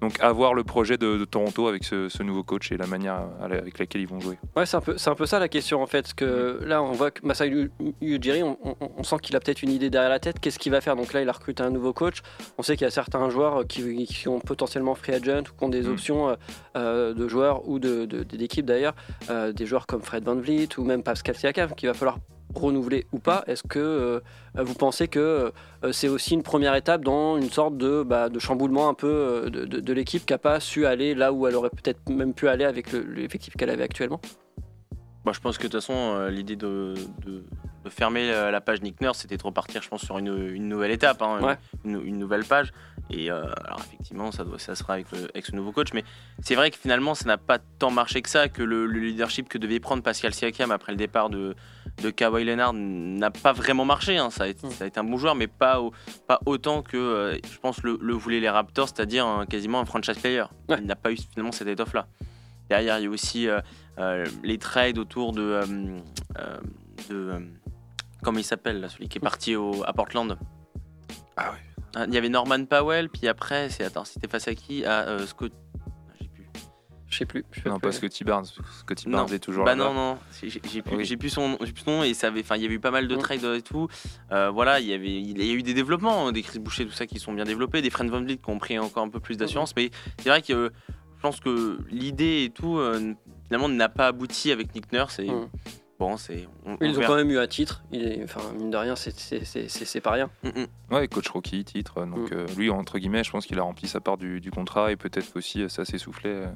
donc 0.00 0.20
à 0.20 0.30
voir 0.32 0.54
le 0.54 0.64
projet 0.64 0.98
de, 0.98 1.16
de 1.16 1.24
Toronto 1.24 1.66
avec 1.68 1.84
ce, 1.84 2.08
ce 2.08 2.22
nouveau 2.22 2.42
coach 2.42 2.70
et 2.72 2.76
la 2.76 2.86
manière 2.86 3.22
avec 3.40 3.78
laquelle 3.78 4.02
ils 4.02 4.08
vont 4.08 4.20
jouer. 4.20 4.36
Ouais, 4.56 4.66
c'est 4.66 4.76
un, 4.76 4.80
peu, 4.80 4.98
c'est 4.98 5.08
un 5.10 5.14
peu 5.14 5.24
ça 5.26 5.38
la 5.38 5.48
question 5.48 5.82
en 5.82 5.86
fait. 5.86 6.02
Parce 6.02 6.14
que 6.14 6.60
là, 6.64 6.82
on 6.82 6.92
voit 6.92 7.10
que 7.10 7.24
Masai 7.26 7.68
Ujiri, 8.00 8.42
on, 8.42 8.58
on- 8.64 8.76
on 8.98 9.02
sent 9.02 9.16
qu'il 9.22 9.34
a 9.36 9.40
peut-être 9.40 9.62
une 9.62 9.70
idée 9.70 9.90
derrière 9.90 10.10
la 10.10 10.18
tête. 10.20 10.40
Qu'est-ce 10.40 10.58
qu'il 10.58 10.72
va 10.72 10.80
faire? 10.80 10.96
Donc 10.96 11.12
là, 11.12 11.22
il 11.22 11.28
a 11.28 11.32
recruté 11.32 11.62
un 11.62 11.70
nouveau 11.70 11.92
coach. 11.92 12.18
On 12.58 12.62
sait 12.62 12.76
qu'il 12.76 12.84
y 12.84 12.88
a 12.88 12.90
certains 12.90 13.30
joueurs 13.30 13.66
qui, 13.66 14.04
qui 14.06 14.14
sont 14.14 14.40
potentiellement 14.40 14.94
free 14.94 15.14
agent 15.14 15.40
ou 15.50 15.56
qui 15.58 15.64
ont 15.64 15.68
des 15.68 15.82
Mm. 15.82 15.90
options 15.92 16.28
euh, 16.28 16.34
euh, 16.76 17.14
de 17.14 17.28
joueurs 17.28 17.66
ou 17.68 17.78
de- 17.78 18.04
de- 18.04 18.22
d'équipes 18.24 18.66
d'ailleurs. 18.66 18.94
Euh, 19.30 19.52
des 19.52 19.64
joueurs 19.66 19.86
comme 19.86 20.02
Fred 20.02 20.24
Van 20.24 20.36
Vliet 20.36 20.68
ou 20.78 20.84
même 20.84 21.02
Pascal 21.02 21.34
Siakam 21.36 21.74
qu'il 21.74 21.88
va 21.88 21.94
falloir 21.94 22.18
renouveler 22.54 23.06
ou 23.12 23.18
pas. 23.18 23.44
Est-ce 23.46 23.62
que 23.62 23.78
euh, 23.78 24.20
vous 24.56 24.74
pensez 24.74 25.08
que 25.08 25.52
euh, 25.84 25.92
c'est 25.92 26.08
aussi 26.08 26.34
une 26.34 26.42
première 26.42 26.74
étape 26.74 27.02
dans 27.02 27.36
une 27.36 27.50
sorte 27.50 27.76
de, 27.76 28.02
bah, 28.02 28.28
de 28.28 28.38
chamboulement 28.38 28.88
un 28.88 28.94
peu 28.94 29.06
euh, 29.08 29.50
de, 29.50 29.64
de- 29.64 29.80
de 29.80 29.92
l'équipe 29.92 30.24
qui 30.26 30.32
n'a 30.32 30.38
pas 30.38 30.60
su 30.60 30.86
aller 30.86 31.14
là 31.14 31.32
où 31.32 31.46
elle 31.46 31.56
aurait 31.56 31.70
peut-être 31.70 32.08
même 32.10 32.34
pu 32.34 32.48
aller 32.48 32.64
avec 32.64 32.92
le- 32.92 33.02
l'effectif 33.02 33.54
qu'elle 33.56 33.70
avait 33.70 33.84
actuellement? 33.84 34.20
Bah, 35.24 35.32
je 35.34 35.40
pense 35.40 35.56
que 35.56 35.62
de 35.62 35.68
toute 35.68 35.80
façon, 35.80 36.26
l'idée 36.28 36.54
de, 36.54 36.92
fermer 37.88 38.30
la, 38.30 38.60
page 38.60 38.82
Nick 38.82 39.00
Nurse, 39.00 39.20
c'était 39.20 39.38
de 39.38 39.42
repartir, 39.42 39.80
je 39.82 39.88
pense, 39.88 40.02
sur 40.02 40.18
une, 40.18 40.50
une 40.50 40.68
nouvelle 40.68 40.90
étape, 40.90 41.22
hein, 41.22 41.38
Ouais. 41.42 41.56
une, 41.84 42.00
une 42.04 42.18
nouvelle 42.18 42.44
page. 42.44 42.72
Et 43.10 43.30
alors, 43.30 43.80
effectivement, 43.80 44.32
ça, 44.32 44.44
doit, 44.44 44.58
ça 44.58 44.74
sera 44.74 44.94
avec, 44.94 45.10
le- 45.12 45.28
avec 45.32 45.46
ce 45.46 45.56
nouveau 45.56 45.72
coach. 45.72 45.94
Mais 45.94 46.04
c'est 46.42 46.54
vrai 46.54 46.70
que 46.70 46.76
finalement, 46.76 47.14
ça 47.14 47.24
n'a 47.26 47.38
pas 47.38 47.58
tant 47.58 47.90
marché 47.90 48.20
que 48.20 48.28
ça, 48.28 48.48
que 48.48 48.62
le, 48.62 48.84
le 48.86 49.00
leadership 49.00 49.48
que 49.48 49.56
devait 49.56 49.80
prendre 49.80 50.02
Pascal 50.02 50.34
Siakam 50.34 50.70
après 50.70 50.92
le 50.92 50.98
départ 50.98 51.30
de, 51.30 51.54
de 52.02 52.10
Kawhi 52.10 52.44
Leonard 52.44 52.72
n'a 52.74 53.30
pas 53.30 53.52
vraiment 53.52 53.84
marché. 53.84 54.18
hein. 54.18 54.30
Ça, 54.30 54.44
a 54.44 54.46
été, 54.48 54.66
Mm. 54.66 54.70
ça 54.70 54.84
a 54.84 54.86
été 54.86 54.98
un 55.00 55.04
bon 55.04 55.16
joueur, 55.16 55.34
mais 55.34 55.46
pas, 55.46 55.80
au- 55.80 55.92
pas 56.26 56.40
autant 56.46 56.82
que, 56.82 56.96
euh, 56.96 57.38
je 57.50 57.58
pense, 57.58 57.82
le, 57.82 57.98
le 58.00 58.14
voulaient 58.14 58.40
les 58.40 58.50
Raptors, 58.50 58.88
c'est-à-dire 58.88 59.26
un- 59.26 59.46
quasiment 59.46 59.80
un 59.80 59.84
franchise 59.84 60.18
player. 60.18 60.44
Ouais. 60.68 60.76
Il 60.80 60.86
n'a 60.86 60.96
pas 60.96 61.12
eu 61.12 61.16
finalement 61.16 61.52
cette 61.52 61.68
étoffe-là. 61.68 62.06
Derrière, 62.68 62.98
il 62.98 63.04
y 63.04 63.06
a 63.06 63.10
aussi 63.10 63.48
euh, 63.48 63.60
euh, 63.98 64.26
les 64.42 64.58
trades 64.58 64.98
autour 64.98 65.32
de. 65.32 65.42
euh, 65.42 65.64
euh, 66.38 66.56
de 67.10 67.14
euh, 67.14 67.38
comment 68.22 68.38
il 68.38 68.44
s'appelle, 68.44 68.86
celui 68.90 69.08
qui 69.08 69.18
est 69.18 69.20
parti 69.20 69.54
au, 69.54 69.84
à 69.86 69.92
Portland? 69.92 70.36
Ah 71.36 71.50
oui. 71.52 71.58
Ah, 71.94 72.04
Il 72.08 72.14
y 72.14 72.18
avait 72.18 72.28
Norman 72.28 72.64
Powell, 72.64 73.08
puis 73.08 73.28
après, 73.28 73.68
c'est. 73.68 73.84
Attends, 73.84 74.04
c'était 74.04 74.26
face 74.28 74.48
à 74.48 74.54
qui? 74.54 74.84
À 74.84 75.02
euh, 75.08 75.26
Scott. 75.26 75.52
Je 77.14 77.18
sais 77.18 77.26
plus. 77.26 77.44
Non, 77.64 77.74
plus. 77.78 77.80
pas 77.82 77.92
Scotty 77.92 78.24
Barnes. 78.24 78.46
Scotty 78.80 79.08
Non. 79.08 79.18
Barnes 79.18 79.32
est 79.34 79.38
toujours 79.38 79.64
Bah 79.64 79.76
là. 79.76 79.84
non, 79.84 79.94
non, 79.94 80.18
j'ai 80.42 80.82
plus, 80.82 80.96
Oui. 80.96 81.04
j'ai 81.04 81.16
plus 81.16 81.28
son, 81.30 81.56
j'ai 81.62 81.72
plus 81.72 81.82
son 81.84 81.90
nom 81.92 82.02
et 82.02 82.12
ça 82.12 82.26
avait, 82.26 82.40
enfin, 82.40 82.56
il 82.56 82.62
y 82.62 82.64
avait 82.66 82.74
eu 82.74 82.80
pas 82.80 82.90
mal 82.90 83.06
de 83.06 83.14
Mm. 83.14 83.18
trades 83.18 83.44
et 83.44 83.62
tout. 83.62 83.86
Euh, 84.32 84.50
voilà, 84.50 84.80
il 84.80 84.86
y 84.86 84.92
avait, 84.92 85.20
il 85.20 85.40
y 85.42 85.50
a 85.50 85.54
eu 85.54 85.62
des 85.62 85.74
développements, 85.74 86.26
hein, 86.26 86.32
des 86.32 86.42
Chris 86.42 86.58
Boucher, 86.58 86.84
tout 86.86 86.92
ça 86.92 87.06
qui 87.06 87.18
sont 87.20 87.32
bien 87.32 87.44
développés, 87.44 87.82
des 87.82 87.90
Friends 87.90 88.08
Van 88.08 88.20
Vliet 88.20 88.38
qui 88.38 88.50
ont 88.50 88.58
pris 88.58 88.78
encore 88.78 89.04
un 89.04 89.08
peu 89.10 89.20
plus 89.20 89.36
d'assurance, 89.36 89.74
mais 89.76 89.90
c'est 90.18 90.28
vrai 90.28 90.42
que 90.42 90.52
euh, 90.52 90.70
je 91.16 91.22
pense 91.22 91.38
que 91.40 91.78
l'idée 91.90 92.42
et 92.44 92.50
tout 92.50 92.78
euh, 92.78 93.14
finalement 93.46 93.68
n'a 93.68 93.88
pas 93.88 94.08
abouti 94.08 94.50
avec 94.50 94.74
Nick 94.74 94.92
Nurse 94.92 95.20
et 95.20 95.30
Mm. 95.30 95.48
bon, 96.00 96.16
c'est. 96.16 96.48
on- 96.66 96.72
on 96.80 96.84
Ils 96.84 96.98
ont 96.98 97.02
quand 97.06 97.14
même 97.16 97.30
eu 97.30 97.38
un 97.38 97.46
titre. 97.46 97.82
Il 97.92 98.02
est, 98.06 98.24
enfin, 98.24 98.40
mine 98.58 98.70
de 98.70 98.76
rien, 98.76 98.96
c'est- 98.96 100.00
pas 100.02 100.10
rien. 100.10 100.28
Mm, 100.42 100.48
mm. 100.48 100.94
Ouais, 100.94 101.06
coach 101.08 101.28
rookie, 101.28 101.64
titre. 101.64 102.04
Donc 102.04 102.30
Mm. 102.30 102.34
euh, 102.34 102.46
lui, 102.58 102.68
entre 102.70 102.98
guillemets, 102.98 103.22
je 103.24 103.30
pense 103.30 103.46
qu'il 103.46 103.58
a 103.58 103.62
rempli 103.62 103.86
sa 103.88 104.00
part 104.00 104.16
du, 104.18 104.40
du 104.40 104.50
contrat 104.50 104.90
et 104.92 104.96
peut-être 104.96 105.32
qu'aussi 105.32 105.62
euh, 105.62 105.68
ça 105.68 105.84
s'est 105.84 105.98
soufflé 105.98 106.30
euh, 106.30 106.46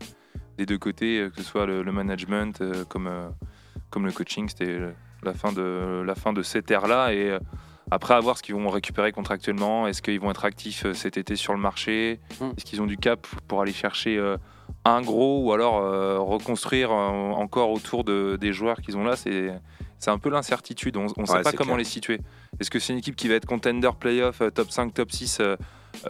des 0.58 0.66
deux 0.66 0.78
côtés, 0.78 1.20
euh, 1.20 1.30
que 1.30 1.36
ce 1.36 1.42
soit 1.42 1.64
le, 1.64 1.82
le 1.82 1.92
management 1.92 2.60
euh, 2.60 2.84
comme, 2.84 3.06
euh, 3.06 3.28
comme 3.90 4.04
le 4.04 4.12
coaching. 4.12 4.48
C'était 4.48 4.78
la 5.22 5.32
fin 5.32 5.52
de, 5.52 6.02
la 6.04 6.14
fin 6.14 6.32
de 6.32 6.42
cette 6.42 6.70
ère-là. 6.70 7.14
Et 7.14 7.38
après, 7.90 8.14
à 8.14 8.20
voir 8.20 8.36
ce 8.36 8.42
qu'ils 8.42 8.54
vont 8.54 8.68
récupérer 8.68 9.12
contractuellement. 9.12 9.86
Est-ce 9.86 10.02
qu'ils 10.02 10.20
vont 10.20 10.30
être 10.30 10.44
actifs 10.44 10.92
cet 10.92 11.16
été 11.16 11.36
sur 11.36 11.54
le 11.54 11.60
marché? 11.60 12.20
Mm. 12.40 12.44
Est-ce 12.56 12.64
qu'ils 12.64 12.82
ont 12.82 12.86
du 12.86 12.98
cap 12.98 13.26
pour 13.46 13.62
aller 13.62 13.72
chercher 13.72 14.20
un 14.84 15.00
gros 15.00 15.42
ou 15.44 15.52
alors 15.52 15.80
reconstruire 16.28 16.90
encore 16.90 17.70
autour 17.70 18.04
de, 18.04 18.36
des 18.38 18.52
joueurs 18.52 18.80
qu'ils 18.82 18.96
ont 18.96 19.04
là? 19.04 19.16
C'est 19.16 19.52
c'est 19.98 20.10
un 20.10 20.18
peu 20.18 20.30
l'incertitude. 20.30 20.96
On 20.96 21.04
ne 21.04 21.26
sait 21.26 21.42
pas 21.42 21.52
comment 21.52 21.70
clair. 21.70 21.78
les 21.78 21.84
situer. 21.84 22.20
Est-ce 22.60 22.70
que 22.70 22.78
c'est 22.78 22.92
une 22.92 22.98
équipe 23.00 23.16
qui 23.16 23.28
va 23.28 23.34
être 23.34 23.46
contender 23.46 23.90
playoff, 23.98 24.42
top 24.54 24.70
5, 24.70 24.94
top 24.94 25.10
6 25.10 25.38
euh, 25.40 25.44
euh, 25.44 25.56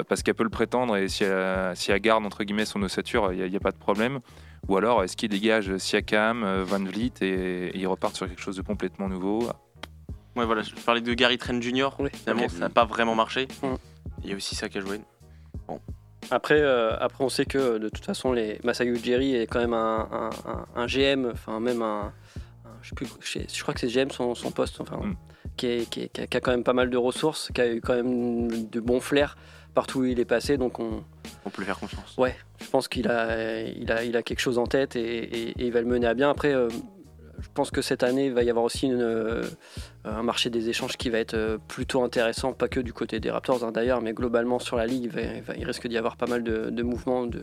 parce 0.09 0.23
qu'elle 0.23 0.35
peut 0.35 0.45
le 0.45 0.51
prétendre 0.51 0.97
et 0.97 1.09
si 1.09 1.25
elle, 1.25 1.77
si 1.77 1.91
elle 1.93 2.01
garde 2.01 2.25
entre 2.27 2.45
guillemets 2.45 2.65
son 2.67 2.83
ossature, 2.83 3.33
il 3.33 3.49
n'y 3.51 3.57
a, 3.57 3.61
pas 3.61 3.71
de 3.73 3.77
problème 3.79 4.21
Ou 4.69 4.77
alors 4.77 5.03
est-ce 5.05 5.17
qu'ils 5.17 5.29
dégagent 5.31 5.77
Siakam, 5.79 6.43
euh, 6.45 6.65
Van 6.65 6.83
Vliet 6.83 7.13
et, 7.21 7.69
et 7.69 7.79
ils 7.79 7.87
repartent 7.87 8.17
sur 8.17 8.29
quelque 8.29 8.41
chose 8.43 8.57
de 8.57 8.63
complètement 8.63 9.09
nouveau? 9.09 9.49
Ouais, 10.37 10.45
voilà, 10.47 10.63
je 10.63 10.75
parlais 10.75 11.01
de 11.01 11.15
Gary 11.15 11.37
Trent 11.39 11.61
Jr. 11.61 11.89
Oui. 11.99 12.11
Finalement, 12.13 12.49
ça 12.49 12.59
n'a 12.59 12.69
pas 12.69 12.85
vraiment 12.85 13.15
marché. 13.15 13.49
Il 14.23 14.31
y 14.31 14.33
a 14.33 14.37
aussi 14.37 14.55
ça 14.55 14.69
qui 14.69 14.79
a 14.79 14.81
joué. 14.81 15.01
Après, 16.31 16.61
euh, 16.61 16.97
après, 17.01 17.25
on 17.25 17.29
sait 17.29 17.47
que 17.47 17.79
de 17.79 17.89
toute 17.89 18.05
façon, 18.05 18.33
les 18.33 18.61
Masai 18.63 18.85
Ujiri 18.87 19.35
est 19.37 19.47
quand 19.47 19.61
même 19.61 19.73
un, 19.73 20.09
un- 20.13 20.51
un- 20.51 20.67
un 20.83 20.87
GM, 20.87 21.31
enfin 21.33 21.59
même 21.59 21.81
un, 21.81 22.13
je, 22.83 22.91
sais 22.91 22.95
plus, 22.95 23.07
je, 23.21 23.31
sais- 23.31 23.47
je 23.53 23.63
crois 23.63 23.73
que 23.73 23.81
c'est 23.81 23.89
GM 23.89 24.11
son, 24.11 24.35
son 24.35 24.51
poste, 24.51 24.81
enfin, 24.81 24.99
Mm. 24.99 25.17
qui, 25.57 25.67
est- 25.67 25.91
qui 25.91 26.03
est- 26.03 26.09
qui 26.09 26.21
a, 26.21 26.27
qui 26.27 26.37
a 26.37 26.41
quand 26.41 26.51
même 26.51 26.65
pas 26.65 26.75
mal 26.75 26.91
de 26.91 26.97
ressources, 26.99 27.51
qui 27.55 27.61
a 27.63 27.73
eu 27.73 27.81
quand 27.81 27.95
même 27.95 28.69
de 28.69 28.81
bons 28.81 29.01
flairs 29.01 29.39
partout 29.79 30.01
où 30.01 30.05
il 30.05 30.19
est 30.19 30.25
passé, 30.37 30.57
donc 30.59 30.81
on, 30.81 31.05
On 31.47 31.51
peut 31.51 31.63
lui 31.63 31.67
faire 31.67 31.79
confiance. 31.79 32.11
Ouais, 32.19 32.35
je 32.61 32.67
pense 32.69 32.89
qu'il 32.89 33.07
a, 33.09 33.63
il 33.83 33.91
a, 33.93 34.03
il 34.05 34.17
a 34.17 34.23
quelque 34.23 34.41
chose 34.41 34.59
en 34.59 34.67
tête 34.67 34.97
et, 34.97 35.01
et- 35.01 35.49
et 35.61 35.67
il 35.69 35.73
va 35.73 35.81
le 35.81 35.87
mener 35.87 36.07
à 36.09 36.15
bien. 36.15 36.29
Après, 36.31 36.53
euh, 36.53 36.69
je 37.41 37.49
pense 37.55 37.71
que 37.71 37.81
cette 37.83 38.03
année, 38.03 38.27
il 38.27 38.33
va 38.33 38.43
y 38.43 38.51
avoir 38.51 38.65
aussi 38.65 38.87
une, 38.87 39.01
euh, 39.01 39.45
un 40.05 40.25
marché 40.25 40.51
des 40.51 40.69
échanges 40.69 40.97
qui 40.97 41.11
va 41.11 41.19
être 41.19 41.35
euh, 41.35 41.59
plutôt 41.69 42.03
intéressant, 42.03 42.53
pas 42.53 42.67
que 42.67 42.81
du 42.81 42.93
côté 42.93 43.21
des 43.21 43.31
Raptors 43.31 43.63
hein, 43.65 43.71
d'ailleurs, 43.71 44.01
mais 44.03 44.13
globalement 44.15 44.59
sur 44.59 44.77
la 44.77 44.87
ligue, 44.87 45.05
il, 45.05 45.11
va- 45.11 45.21
il 45.23 45.43
va- 45.43 45.57
il 45.57 45.65
risque 45.65 45.87
d'y 45.87 45.97
avoir 45.97 46.17
pas 46.17 46.27
mal 46.27 46.43
de, 46.43 46.71
de 46.71 46.83
mouvements, 46.83 47.27
de, 47.27 47.43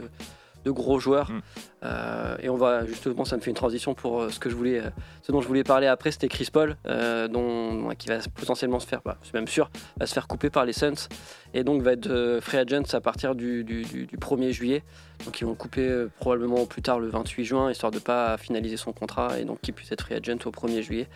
de 0.66 0.72
gros 0.72 1.00
joueurs. 1.00 1.32
Mm. 1.32 1.42
Euh, 1.84 2.36
et 2.42 2.50
on 2.50 2.56
va 2.56 2.86
justement, 2.86 3.24
ça 3.26 3.38
me 3.38 3.42
fait 3.42 3.52
une 3.52 3.56
transition 3.56 3.94
pour 3.94 4.22
euh, 4.24 4.30
ce 4.30 4.40
que 4.40 4.50
je 4.50 4.56
voulais, 4.56 4.80
euh, 4.80 4.90
ce 5.22 5.32
dont 5.32 5.40
je 5.42 5.48
voulais 5.48 5.64
parler 5.64 5.86
après, 5.88 6.12
c'était 6.12 6.28
Chris 6.28 6.50
Paul, 6.52 6.76
dont, 7.30 7.90
qui 7.98 8.08
va 8.08 8.18
potentiellement 8.34 8.80
se 8.80 8.88
faire, 8.88 9.02
bah, 9.06 9.18
c'est 9.24 9.34
même 9.34 9.48
sûr, 9.48 9.70
va 10.00 10.06
se 10.08 10.14
faire 10.14 10.28
couper 10.28 10.50
par 10.50 10.66
les 10.66 10.74
Suns 10.74 11.08
et 11.54 11.64
donc 11.64 11.82
va 11.84 11.94
être 11.94 12.40
free 12.42 12.58
agent 12.58 12.94
à 12.94 13.02
partir 13.02 13.36
du, 13.36 13.64
du- 13.64 13.84
du- 13.84 14.06
du 14.08 14.18
1er 14.18 14.52
juillet. 14.52 14.84
Donc 15.26 15.40
ils 15.40 15.44
vont 15.46 15.52
le 15.52 15.56
couper 15.58 16.06
probablement 16.20 16.66
plus 16.66 16.82
tard 16.82 17.00
le 17.00 17.08
28 17.08 17.46
juin, 17.46 17.72
histoire 17.72 17.92
de 17.92 18.00
pas 18.00 18.38
finaliser 18.38 18.78
son 18.78 18.92
contrat 18.92 19.40
et 19.40 19.46
donc 19.46 19.62
qu'il 19.62 19.74
puisse 19.74 19.92
être 19.92 20.02
free 20.02 20.16
agent 20.16 20.38
au 20.46 20.52
1er 20.52 20.82
juillet. 20.82 21.08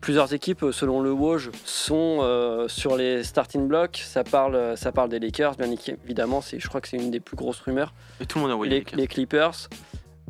Plusieurs 0.00 0.32
équipes, 0.32 0.64
selon 0.72 1.00
le 1.00 1.10
Woj, 1.12 1.50
sont 1.64 2.18
euh, 2.22 2.68
sur 2.68 2.96
les 2.96 3.24
starting 3.24 3.66
blocks. 3.66 3.96
Ça 4.04 4.22
parle, 4.24 4.76
ça 4.76 4.92
parle 4.92 5.08
des 5.08 5.18
Lakers, 5.18 5.56
bien 5.56 5.68
évidemment. 6.04 6.40
C'est, 6.40 6.60
je 6.60 6.68
crois 6.68 6.80
que 6.80 6.88
c'est 6.88 6.96
une 6.96 7.10
des 7.10 7.20
plus 7.20 7.36
grosses 7.36 7.60
rumeurs. 7.60 7.92
Et 8.20 8.26
tout 8.26 8.38
le 8.38 8.42
monde 8.42 8.52
a 8.52 8.54
envoyé 8.54 8.70
les, 8.70 8.76
les 8.78 8.82
Lakers. 8.84 8.98
les 8.98 9.06
Clippers, 9.08 9.54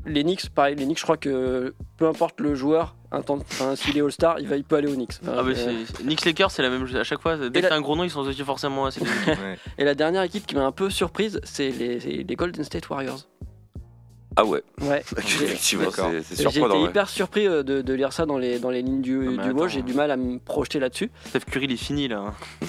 les 0.07 0.23
Knicks, 0.23 0.49
pareil. 0.51 0.75
Les 0.77 0.85
Knicks, 0.85 0.99
je 0.99 1.03
crois 1.03 1.19
que 1.19 1.75
peu 1.99 2.07
importe 2.09 2.41
le 2.41 2.55
joueur, 2.55 2.97
un 3.13 3.21
temps- 3.21 3.37
enfin, 3.39 3.77
s'il 3.77 3.97
est 3.99 4.01
All-Star, 4.01 4.41
il 4.41 4.49
va, 4.49 4.57
il 4.57 4.65
peut 4.65 4.77
aller 4.77 4.89
aux 4.91 4.95
Knicks. 4.95 5.19
Enfin, 5.23 5.33
Ah 5.39 5.43
bah 5.43 5.51
euh, 5.51 5.85
c'est 5.87 6.03
Knicks 6.03 6.25
Lakers, 6.25 6.51
c'est 6.51 6.63
la 6.63 6.71
même 6.71 6.87
chose 6.87 6.97
à 6.97 7.05
chaque 7.05 7.21
fois. 7.21 7.37
Dès 7.37 7.51
que 7.51 7.59
la- 7.65 7.69
t'as 7.69 7.77
un 7.77 7.81
gros 7.83 7.95
nom, 7.95 8.05
ils 8.05 8.11
sont 8.11 8.23
associés 8.23 8.45
forcément 8.45 8.87
à. 8.87 8.89
Ouais. 8.89 9.59
et 9.77 9.85
la 9.85 9.95
dernière 9.95 10.23
équipe 10.23 10.47
qui 10.47 10.55
m'a 10.55 10.65
un 10.65 10.73
peu 10.73 10.89
surprise, 10.89 11.41
c'est 11.45 11.69
les, 11.71 12.01
c'est 12.01 12.09
les 12.09 12.37
Golden 12.37 12.65
State 12.65 12.89
Warriors. 12.89 13.21
Ah 14.37 14.45
ouais, 14.45 14.63
Ouais. 14.83 15.03
effectivement, 15.19 15.87
D'accord. 15.87 16.11
c'est 16.23 16.37
surprenant. 16.37 16.83
ouais. 16.83 16.91
hyper 16.91 17.09
surpris 17.09 17.47
euh, 17.49 17.63
de, 17.63 17.83
de 17.83 17.93
lire 17.95 18.13
ça 18.13 18.25
dans 18.27 18.39
les, 18.39 18.59
dans 18.61 18.71
les 18.71 18.83
lignes 18.83 19.01
du, 19.03 19.17
mais 19.17 19.43
du 19.43 19.51
attends. 19.51 19.69
J'ai 19.69 19.83
du 19.83 19.95
mal 19.95 20.11
à 20.11 20.17
me 20.17 20.39
projeter 20.39 20.79
là-dessus. 20.79 21.11
Steph 21.27 21.41
Curry, 21.51 21.65
il 21.65 21.73
est 21.73 21.77
fini 21.77 22.07
là. 22.09 22.19
hein. 22.29 22.35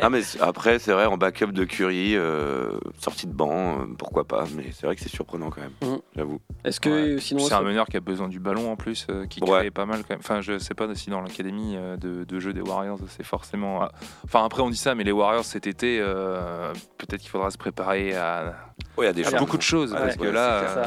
Ah 0.00 0.10
mais 0.10 0.20
après 0.40 0.78
c'est 0.78 0.92
vrai 0.92 1.06
en 1.06 1.16
backup 1.16 1.46
de 1.50 1.64
Curry, 1.64 2.14
euh, 2.14 2.70
sortie 3.00 3.26
de 3.26 3.32
banc, 3.32 3.80
euh, 3.80 3.84
pourquoi 3.98 4.22
pas, 4.24 4.44
mais 4.54 4.66
c'est 4.72 4.86
vrai 4.86 4.94
que 4.94 5.02
c'est 5.02 5.08
surprenant 5.08 5.50
quand 5.50 5.60
même, 5.60 5.72
Mhm. 5.82 5.98
j'avoue. 6.14 6.40
Est-ce 6.64 6.78
que 6.78 7.14
Ouais. 7.14 7.20
sinon. 7.20 7.40
C'est 7.40 7.54
un 7.54 7.62
meneur 7.62 7.86
qui 7.86 7.96
a 7.96 8.00
besoin 8.00 8.28
du 8.28 8.38
ballon 8.38 8.70
en 8.70 8.76
plus, 8.76 9.06
euh, 9.10 9.26
qui 9.26 9.40
Ouais. 9.42 9.48
crée 9.62 9.70
pas 9.72 9.84
mal 9.84 10.00
quand 10.02 10.10
même. 10.10 10.20
Enfin, 10.20 10.40
je 10.40 10.58
sais 10.58 10.74
pas 10.74 10.86
si 10.94 11.10
dans 11.10 11.20
l'académie 11.20 11.74
euh, 11.76 11.96
de, 11.96 12.22
de 12.22 12.38
jeu 12.40 12.52
des 12.52 12.60
Warriors, 12.60 12.98
c'est 13.08 13.24
forcément. 13.26 13.82
ah, 13.82 13.90
Enfin, 14.24 14.44
après, 14.44 14.62
on 14.62 14.70
dit 14.70 14.76
ça, 14.76 14.94
mais 14.94 15.02
les 15.02 15.10
Warriors 15.12 15.44
cet 15.44 15.66
été, 15.66 15.98
euh, 16.00 16.72
peut-être 16.98 17.20
qu'il 17.22 17.30
faudra 17.30 17.50
se 17.50 17.58
préparer 17.58 18.14
à, 18.14 18.54
Ouais, 18.96 19.04
il 19.04 19.08
y 19.08 19.10
a 19.10 19.12
des 19.12 19.26
à 19.34 19.38
beaucoup 19.38 19.56
de 19.56 19.62
choses. 19.62 19.92
Parce 19.92 20.14
que 20.16 20.22
ouais, 20.22 20.28
là, 20.62 20.78
euh, 20.78 20.84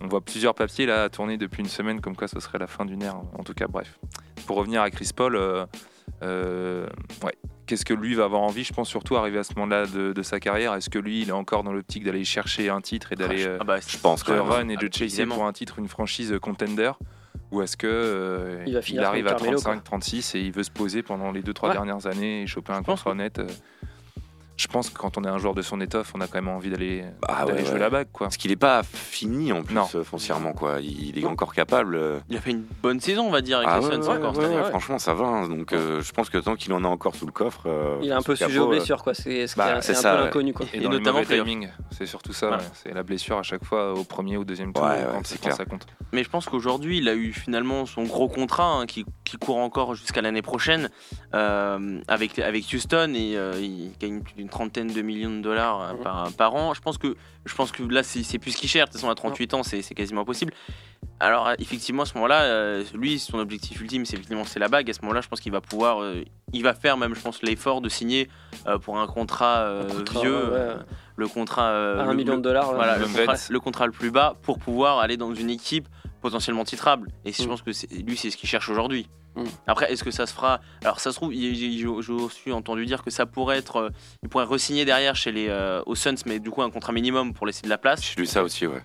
on 0.00 0.06
voit 0.08 0.20
plusieurs 0.20 0.54
papiers 0.54 0.86
là 0.86 1.08
tourner 1.08 1.36
depuis 1.36 1.60
une 1.62 1.68
semaine, 1.68 2.00
comme 2.00 2.16
quoi 2.16 2.28
ce 2.28 2.40
serait 2.40 2.58
la 2.58 2.66
fin 2.66 2.84
d'une 2.84 3.02
ère. 3.02 3.16
En 3.38 3.42
tout 3.44 3.54
cas, 3.54 3.66
bref. 3.68 3.98
Pour 4.46 4.56
revenir 4.56 4.82
à 4.82 4.90
Chris 4.90 5.10
Paul, 5.14 5.36
euh, 5.36 5.64
euh, 6.22 6.86
ouais. 7.24 7.34
Qu'est-ce 7.66 7.86
que 7.86 7.94
lui 7.94 8.14
va 8.14 8.24
avoir 8.24 8.42
envie 8.42 8.62
Je 8.62 8.74
pense 8.74 8.90
surtout 8.90 9.16
arriver 9.16 9.38
à 9.38 9.44
ce 9.44 9.54
moment-là 9.54 9.86
de, 9.86 10.12
de 10.12 10.22
sa 10.22 10.38
carrière? 10.38 10.74
Est-ce 10.74 10.90
que 10.90 10.98
lui, 10.98 11.22
il 11.22 11.30
est 11.30 11.32
encore 11.32 11.62
dans 11.64 11.72
l'optique 11.72 12.04
d'aller 12.04 12.22
chercher 12.24 12.68
un 12.68 12.82
titre 12.82 13.12
et 13.12 13.16
d'aller 13.16 13.46
euh, 13.46 13.56
Ah 13.60 13.64
bah, 13.64 13.76
Je 13.86 13.96
pense 13.96 14.22
de 14.24 14.34
run 14.34 14.68
et 14.68 14.74
Ah, 14.78 14.82
de 14.82 14.92
chasser 14.92 15.04
évidemment. 15.04 15.36
pour 15.36 15.46
un 15.46 15.52
titre 15.54 15.78
une 15.78 15.88
franchise 15.88 16.36
contender? 16.42 16.92
Ou 17.52 17.62
est-ce 17.62 17.78
que 17.78 17.86
euh, 17.86 18.64
Il 18.66 19.00
arrive 19.02 19.26
à 19.28 19.30
Carmelo, 19.34 19.58
35 19.58 19.82
36 19.84 20.34
et 20.34 20.40
il 20.40 20.52
veut 20.52 20.62
se 20.62 20.70
poser 20.70 21.02
pendant 21.02 21.30
les 21.32 21.40
2 21.42 21.54
3 21.54 21.70
Ouais. 21.70 21.74
dernières 21.74 22.06
années 22.06 22.42
et 22.42 22.46
choper 22.46 22.72
un 22.72 22.82
contrat 22.82 23.12
honnête 23.12 23.38
euh, 23.38 23.46
je 24.56 24.66
pense 24.68 24.88
que 24.90 24.96
quand 24.98 25.18
on 25.18 25.24
est 25.24 25.28
un 25.28 25.38
joueur 25.38 25.54
de 25.54 25.62
son 25.62 25.80
étoffe 25.80 26.12
on 26.14 26.20
a 26.20 26.26
quand 26.26 26.36
même 26.40 26.48
envie 26.48 26.70
d'aller 26.70 27.04
Bah 27.26 27.44
ouais, 27.46 27.64
jouer 27.64 27.72
ouais. 27.74 27.78
la 27.80 27.90
bague 27.90 28.06
quoi 28.12 28.26
Parce 28.28 28.36
qu'il 28.36 28.52
est 28.52 28.56
pas 28.56 28.82
fini 28.84 29.52
en 29.52 29.62
plus 29.62 29.74
Non. 29.74 29.86
euh, 29.94 30.04
foncièrement 30.04 30.52
quoi, 30.52 30.78
il, 30.80 31.18
est 31.18 31.24
encore 31.26 31.52
capable. 31.54 31.96
euh. 31.96 32.20
Il 32.28 32.36
a 32.36 32.40
fait 32.40 32.52
une 32.52 32.64
bonne 32.82 33.00
saison, 33.00 33.26
on 33.26 33.30
va 33.30 33.40
dire, 33.40 33.58
avec 33.58 33.68
Ah 33.70 33.78
les 33.80 33.86
ouais, 33.86 33.92
Suns 33.94 34.00
ouais, 34.02 34.08
encore 34.18 34.30
ouais, 34.30 34.34
cette 34.36 34.44
année. 34.52 34.56
ouais, 34.62 34.70
franchement 34.70 34.98
ça 34.98 35.14
va. 35.14 35.24
hein. 35.26 35.48
Donc 35.48 35.72
euh, 35.72 36.00
je 36.02 36.12
pense 36.12 36.30
que 36.30 36.38
tant 36.38 36.54
qu'il 36.54 36.72
en 36.72 36.84
a 36.84 36.88
encore 36.88 37.14
sous 37.16 37.26
le 37.26 37.32
coffre, 37.32 37.62
euh, 37.66 37.98
Il 38.02 38.08
est 38.10 38.12
un 38.12 38.22
peu 38.22 38.32
le 38.32 38.36
sujet 38.36 38.58
aux 38.58 38.68
blessures, 38.68 39.02
quoi. 39.02 39.14
C'est 39.14 39.46
ce 39.46 39.56
Bah, 39.56 39.78
est- 39.78 39.80
c'est 39.82 39.92
c'est 39.94 39.98
un 39.98 40.02
ça, 40.02 40.10
peu 40.12 40.18
ouais. 40.18 40.24
l'inconnu, 40.26 40.52
quoi. 40.52 40.66
et, 40.72 40.78
Et 40.78 40.80
dans 40.80 40.90
le 40.90 40.98
notamment 40.98 41.22
playoff. 41.22 41.46
timing 41.46 41.68
c'est 41.90 42.06
surtout 42.06 42.32
ça 42.32 42.58
c'est 42.74 42.92
la 42.94 43.02
blessure 43.02 43.38
à 43.38 43.42
chaque 43.42 43.64
fois 43.64 43.92
au 43.94 44.04
premier 44.04 44.36
ou 44.36 44.44
deuxième 44.44 44.72
tour 44.72 44.82
quand, 44.84 45.20
c'est 45.24 45.36
quand 45.38 45.42
clair. 45.44 45.56
ça 45.56 45.64
compte 45.64 45.86
Mais 46.12 46.22
je 46.24 46.30
pense 46.30 46.46
qu'aujourd'hui, 46.46 46.98
il 46.98 47.08
a 47.08 47.14
eu 47.14 47.32
finalement 47.32 47.86
son 47.86 48.02
gros 48.04 48.28
contrat 48.28 48.66
hein, 48.66 48.86
qui, 48.86 49.04
qui 49.24 49.36
court 49.36 49.58
encore 49.58 49.94
jusqu'à 49.94 50.22
l'année 50.22 50.42
prochaine 50.42 50.90
euh, 51.34 52.00
avec, 52.08 52.38
avec 52.38 52.64
Houston 52.72 53.12
et 53.14 53.36
il 53.60 53.92
gagne 54.00 54.20
plus 54.20 54.43
d'une 54.44 54.50
trentaine 54.50 54.88
de 54.92 55.00
millions 55.02 55.30
de 55.34 55.40
dollars 55.40 55.80
euh, 55.80 55.92
Mhm. 55.94 56.02
par, 56.02 56.32
par 56.32 56.54
an. 56.54 56.74
Je 56.74 56.80
pense 56.82 56.98
que, 56.98 57.16
je 57.46 57.54
pense 57.54 57.72
que 57.72 57.82
là, 57.82 58.02
c'est 58.02 58.38
plus 58.38 58.52
ce 58.52 58.58
qu'il 58.58 58.68
cherche. 58.68 58.90
De 58.90 58.92
toute 58.92 59.00
façon, 59.00 59.10
à 59.10 59.14
38 59.14 59.54
ans, 59.54 59.62
c'est 59.62 59.80
c'est 59.80 59.94
quasiment 59.94 60.20
impossible. 60.20 60.52
Alors, 61.20 61.48
euh, 61.48 61.54
effectivement, 61.58 62.02
à 62.02 62.06
ce 62.06 62.14
moment-là, 62.14 62.42
euh, 62.42 62.84
lui, 62.94 63.18
son 63.18 63.38
objectif 63.38 63.80
ultime, 63.80 64.04
c'est 64.04 64.16
effectivement 64.16 64.44
c'est 64.44 64.58
la 64.60 64.68
bague. 64.68 64.90
À 64.90 64.92
ce 64.92 65.00
moment-là, 65.02 65.22
je 65.22 65.28
pense 65.28 65.40
qu'il 65.40 65.52
va 65.52 65.60
pouvoir, 65.62 66.02
euh, 66.02 66.22
il 66.52 66.62
va 66.62 66.74
faire 66.74 66.96
même, 66.98 67.14
je 67.14 67.20
pense, 67.20 67.42
l'effort 67.42 67.80
de 67.80 67.88
signer 67.88 68.28
euh, 68.66 68.78
pour 68.78 68.98
un 68.98 69.06
contrat, 69.06 69.60
euh, 69.60 69.84
Un 69.84 69.94
contrat, 69.94 70.20
vieux, 70.20 70.34
ouais. 70.50 70.52
euh, 70.54 70.76
le 71.16 71.28
contrat. 71.28 71.70
euh, 71.70 72.00
À 72.00 72.02
un 72.04 72.06
le- 72.10 72.14
million 72.16 72.32
le- 72.32 72.38
de 72.38 72.42
dollars. 72.42 72.72
là. 72.72 72.76
voilà, 72.76 72.98
le 72.98 73.06
contrat, 73.06 73.34
le 73.48 73.60
contrat 73.60 73.86
le 73.86 73.92
plus 73.92 74.10
bas 74.10 74.36
pour 74.42 74.58
pouvoir 74.58 74.98
aller 74.98 75.16
dans 75.16 75.32
une 75.34 75.50
équipe 75.50 75.88
potentiellement 76.20 76.64
titrable. 76.64 77.08
Et 77.24 77.32
je 77.32 77.42
Mm. 77.42 77.46
pense 77.48 77.62
que 77.62 77.70
lui, 78.02 78.16
c'est 78.16 78.30
ce 78.30 78.36
qu'il 78.36 78.48
cherche 78.48 78.68
aujourd'hui. 78.68 79.08
Mm. 79.36 79.44
Après, 79.66 79.92
est-ce 79.92 80.04
que 80.04 80.10
ça 80.10 80.26
se 80.26 80.32
fera 80.34 80.60
Alors, 80.82 81.00
ça 81.00 81.10
se 81.10 81.16
trouve, 81.16 81.32
je 81.32 81.38
je 82.00 82.28
suis 82.34 82.52
entendu 82.52 82.86
dire 82.86 83.02
que 83.02 83.10
ça 83.10 83.26
pourrait 83.26 83.58
être. 83.58 83.76
euh, 83.76 83.90
il 84.22 84.28
pourrait 84.28 84.44
re-signer 84.44 84.84
derrière 84.84 85.16
chez 85.16 85.32
les 85.32 85.48
euh, 85.48 85.82
aux 85.86 85.94
Suns, 85.94 86.14
mais 86.26 86.38
du 86.38 86.50
coup, 86.50 86.62
un 86.62 86.70
contrat 86.70 86.92
minimum 86.92 87.34
pour 87.34 87.46
laisser 87.46 87.62
de 87.62 87.68
la 87.68 87.78
place. 87.78 88.00
J'ai 88.02 88.20
lu 88.20 88.26
ça 88.26 88.42
aussi, 88.42 88.66
ouais. 88.66 88.82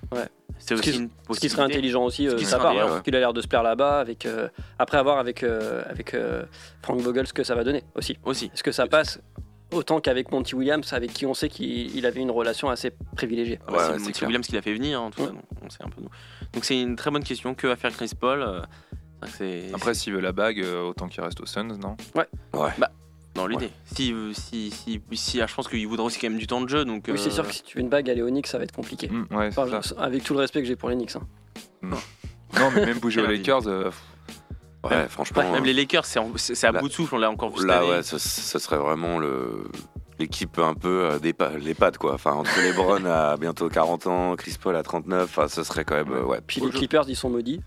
C'est 0.57 0.75
Ce 0.75 0.81
qui- 0.81 0.89
aussi 0.89 0.99
une 0.99 1.09
Ce 1.31 1.39
qui 1.39 1.49
serait 1.49 1.61
intelligent 1.63 2.03
aussi 2.03 2.27
euh, 2.27 2.37
serait 2.39 2.57
part, 2.57 2.67
intelligent, 2.71 2.87
parce 2.89 3.01
qu'il 3.03 3.15
a 3.15 3.19
l'air 3.19 3.33
de 3.33 3.41
se 3.41 3.47
plaire 3.47 3.63
là-bas, 3.63 3.99
avec, 3.99 4.25
euh, 4.25 4.49
après 4.77 4.97
avoir 4.97 5.17
avec, 5.19 5.43
euh, 5.43 5.83
avec 5.89 6.13
euh, 6.13 6.43
Frank 6.81 6.99
Vogel 6.99 7.27
ce 7.27 7.33
que 7.33 7.43
ça 7.43 7.55
va 7.55 7.63
donner 7.63 7.83
aussi. 7.95 8.17
Aussi. 8.25 8.51
Est-ce 8.53 8.63
que 8.63 8.71
ça 8.73 8.85
passe 8.87 9.21
autant 9.71 10.01
qu'avec 10.01 10.31
Monty 10.31 10.55
Williams, 10.55 10.91
avec 10.93 11.13
qui 11.13 11.25
on 11.27 11.33
sait 11.35 11.47
qu'il 11.47 11.95
il 11.95 12.05
avait 12.07 12.19
une 12.21 12.31
relation 12.31 12.69
assez 12.69 12.91
privilégiée? 13.15 13.59
Ouais, 13.69 13.75
c'est 13.79 13.91
ouais, 13.91 13.99
Monty 13.99 14.11
clair. 14.13 14.27
Williams 14.27 14.47
qui 14.47 14.53
l'a 14.55 14.61
fait 14.63 14.73
venir, 14.73 15.01
en 15.01 15.11
tout 15.11 15.23
cas. 15.23 15.31
Mm. 15.31 15.35
donc 15.35 15.43
on 15.63 15.69
sait 15.69 15.83
un 15.83 15.89
peu 15.89 16.01
nous. 16.01 16.09
Donc, 16.53 16.65
c'est 16.65 16.81
une 16.81 16.95
très 16.95 17.11
bonne 17.11 17.23
question. 17.23 17.53
Que 17.53 17.67
va 17.67 17.75
faire 17.75 17.91
Chris 17.95 18.11
Paul 18.19 18.63
Après 19.73 19.93
s'il 19.93 20.13
veut 20.13 20.19
la 20.21 20.31
bague 20.31 20.59
euh, 20.61 20.83
autant 20.83 21.07
qu'il 21.07 21.21
reste 21.23 21.41
aux 21.41 21.45
Suns 21.45 21.77
non? 21.77 21.95
Dans 23.35 23.45
l'idée. 23.47 23.69
Si, 23.95 24.13
si, 24.33 24.71
si, 24.71 25.01
si, 25.13 25.41
ah, 25.41 25.45
je 25.47 25.53
pense 25.53 25.67
qu'il 25.67 25.87
voudra 25.87 26.05
aussi 26.05 26.19
quand 26.19 26.29
même 26.29 26.39
du 26.39 26.47
temps 26.47 26.61
de 26.61 26.67
jeu. 26.67 26.83
Donc, 26.83 27.05
Oui, 27.07 27.13
c'est 27.17 27.27
euh, 27.29 27.31
sûr 27.31 27.47
que 27.47 27.53
si 27.53 27.61
tu 27.63 27.77
veux 27.77 27.83
une 27.83 27.89
bague, 27.89 28.09
aller 28.09 28.21
au 28.23 28.27
Knicks, 28.29 28.47
ça 28.47 28.57
va 28.57 28.63
être 28.63 28.75
compliqué. 28.75 29.07
Mm, 29.07 29.27
ouais, 29.31 29.51
c'est 29.51 29.59
Enfin, 29.59 29.81
ça. 29.81 29.95
je- 29.95 30.01
avec 30.01 30.23
tout 30.23 30.33
le 30.33 30.39
respect 30.39 30.61
que 30.61 30.67
j'ai 30.67 30.75
pour 30.75 30.89
les 30.89 30.95
Knicks. 30.95 31.15
hein. 31.15 31.21
non 32.59 32.71
mais 32.73 32.85
même 32.85 32.97
bouger 32.99 33.21
aux 33.21 33.27
Lakers 33.27 33.67
euh, 33.67 33.91
Ouais, 34.83 35.07
franchement. 35.09 35.43
Même 35.51 35.61
euh, 35.63 35.65
les 35.65 35.73
Lakers, 35.73 36.05
c'est 36.05 36.19
à 36.65 36.71
bout 36.71 36.87
de 36.87 36.93
souffle, 36.93 37.15
on 37.15 37.17
l'a 37.19 37.29
encore 37.29 37.55
vu 37.55 37.65
Là, 37.65 37.85
ouais, 37.85 38.01
ce, 38.03 38.17
ce 38.17 38.59
serait 38.59 38.77
vraiment 38.77 39.19
le 39.19 39.65
l'équipe 40.17 40.57
un 40.59 40.73
peu 40.73 41.05
euh, 41.11 41.19
des 41.19 41.31
pa- 41.31 41.51
les 41.57 41.73
pattes 41.73 41.97
quoi. 41.97 42.13
Enfin 42.15 42.33
entre 42.33 42.51
LeBron 42.61 43.05
à 43.05 43.37
bientôt 43.37 43.69
40 43.69 44.07
ans, 44.07 44.35
Chris 44.35 44.55
Paul 44.61 44.75
à 44.75 44.83
39, 44.83 45.23
enfin 45.23 45.47
ce 45.47 45.63
serait 45.63 45.85
quand 45.85 45.95
même 45.95 46.11
euh, 46.11 46.23
ouais. 46.25 46.39
Puis 46.45 46.59
les 46.61 46.69
Clippers, 46.71 47.05
ils 47.07 47.15
sont 47.15 47.29
maudits. 47.29 47.61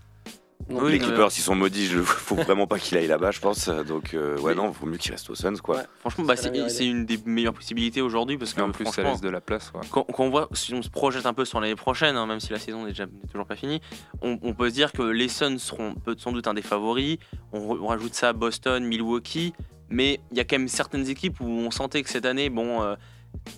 Donc, 0.69 0.81
Oui, 0.83 0.91
les 0.93 0.99
Clippers, 0.99 1.27
ils 1.37 1.41
sont 1.41 1.55
maudits, 1.55 1.89
il 1.91 1.97
faut 2.03 2.35
vraiment 2.35 2.67
pas 2.67 2.79
qu'il 2.79 2.97
aille 2.97 3.07
là-bas, 3.07 3.31
je 3.31 3.39
pense. 3.39 3.69
Donc 3.69 4.13
euh, 4.13 4.37
ouais, 4.39 4.55
non, 4.55 4.69
vaut 4.69 4.85
mieux 4.87 4.97
qu'il 4.97 5.11
reste 5.11 5.29
aux 5.29 5.35
Suns 5.35 5.57
quoi. 5.61 5.77
Ouais. 5.77 5.83
Franchement, 5.99 6.23
bah, 6.25 6.35
C'est 6.37 6.85
une 6.85 7.05
des 7.05 7.19
meilleures 7.25 7.53
possibilités 7.53 8.01
aujourd'hui 8.01 8.37
parce 8.37 8.53
que 8.53 8.59
et 8.59 8.63
en 8.63 8.71
plus 8.71 8.85
ça 8.85 9.03
laisse 9.03 9.21
de 9.21 9.29
la 9.29 9.41
place 9.41 9.71
ouais. 9.75 9.81
quand, 9.91 10.03
quand 10.03 10.23
on 10.23 10.29
voit, 10.29 10.47
si 10.53 10.73
on 10.73 10.81
se 10.81 10.89
projette 10.89 11.25
un 11.25 11.33
peu 11.33 11.45
sur 11.45 11.59
l'année 11.59 11.75
prochaine, 11.75 12.15
hein, 12.15 12.25
même 12.25 12.39
si 12.39 12.51
la 12.51 12.59
saison 12.59 12.83
n'est 12.83 12.91
déjà 12.91 13.05
n'est 13.05 13.27
toujours 13.31 13.45
pas 13.45 13.55
finie, 13.55 13.81
on, 14.21 14.39
on 14.41 14.53
peut 14.53 14.69
se 14.69 14.73
dire 14.73 14.91
que 14.91 15.01
les 15.03 15.27
Suns 15.27 15.57
seront 15.59 15.95
peut- 15.95 16.15
sans 16.17 16.31
doute 16.31 16.47
un 16.47 16.53
des 16.53 16.61
favoris. 16.61 17.17
On 17.51 17.85
rajoute 17.85 18.13
ça 18.15 18.29
à 18.29 18.33
Boston, 18.33 18.83
Milwaukee, 18.83 19.53
mais 19.89 20.19
il 20.31 20.37
y 20.37 20.39
a 20.39 20.43
quand 20.43 20.57
même 20.57 20.67
certaines 20.67 21.07
équipes 21.09 21.39
où 21.41 21.45
on 21.47 21.71
sentait 21.71 22.01
que 22.03 22.09
cette 22.09 22.25
année, 22.25 22.49
bon, 22.49 22.81
euh, 22.81 22.95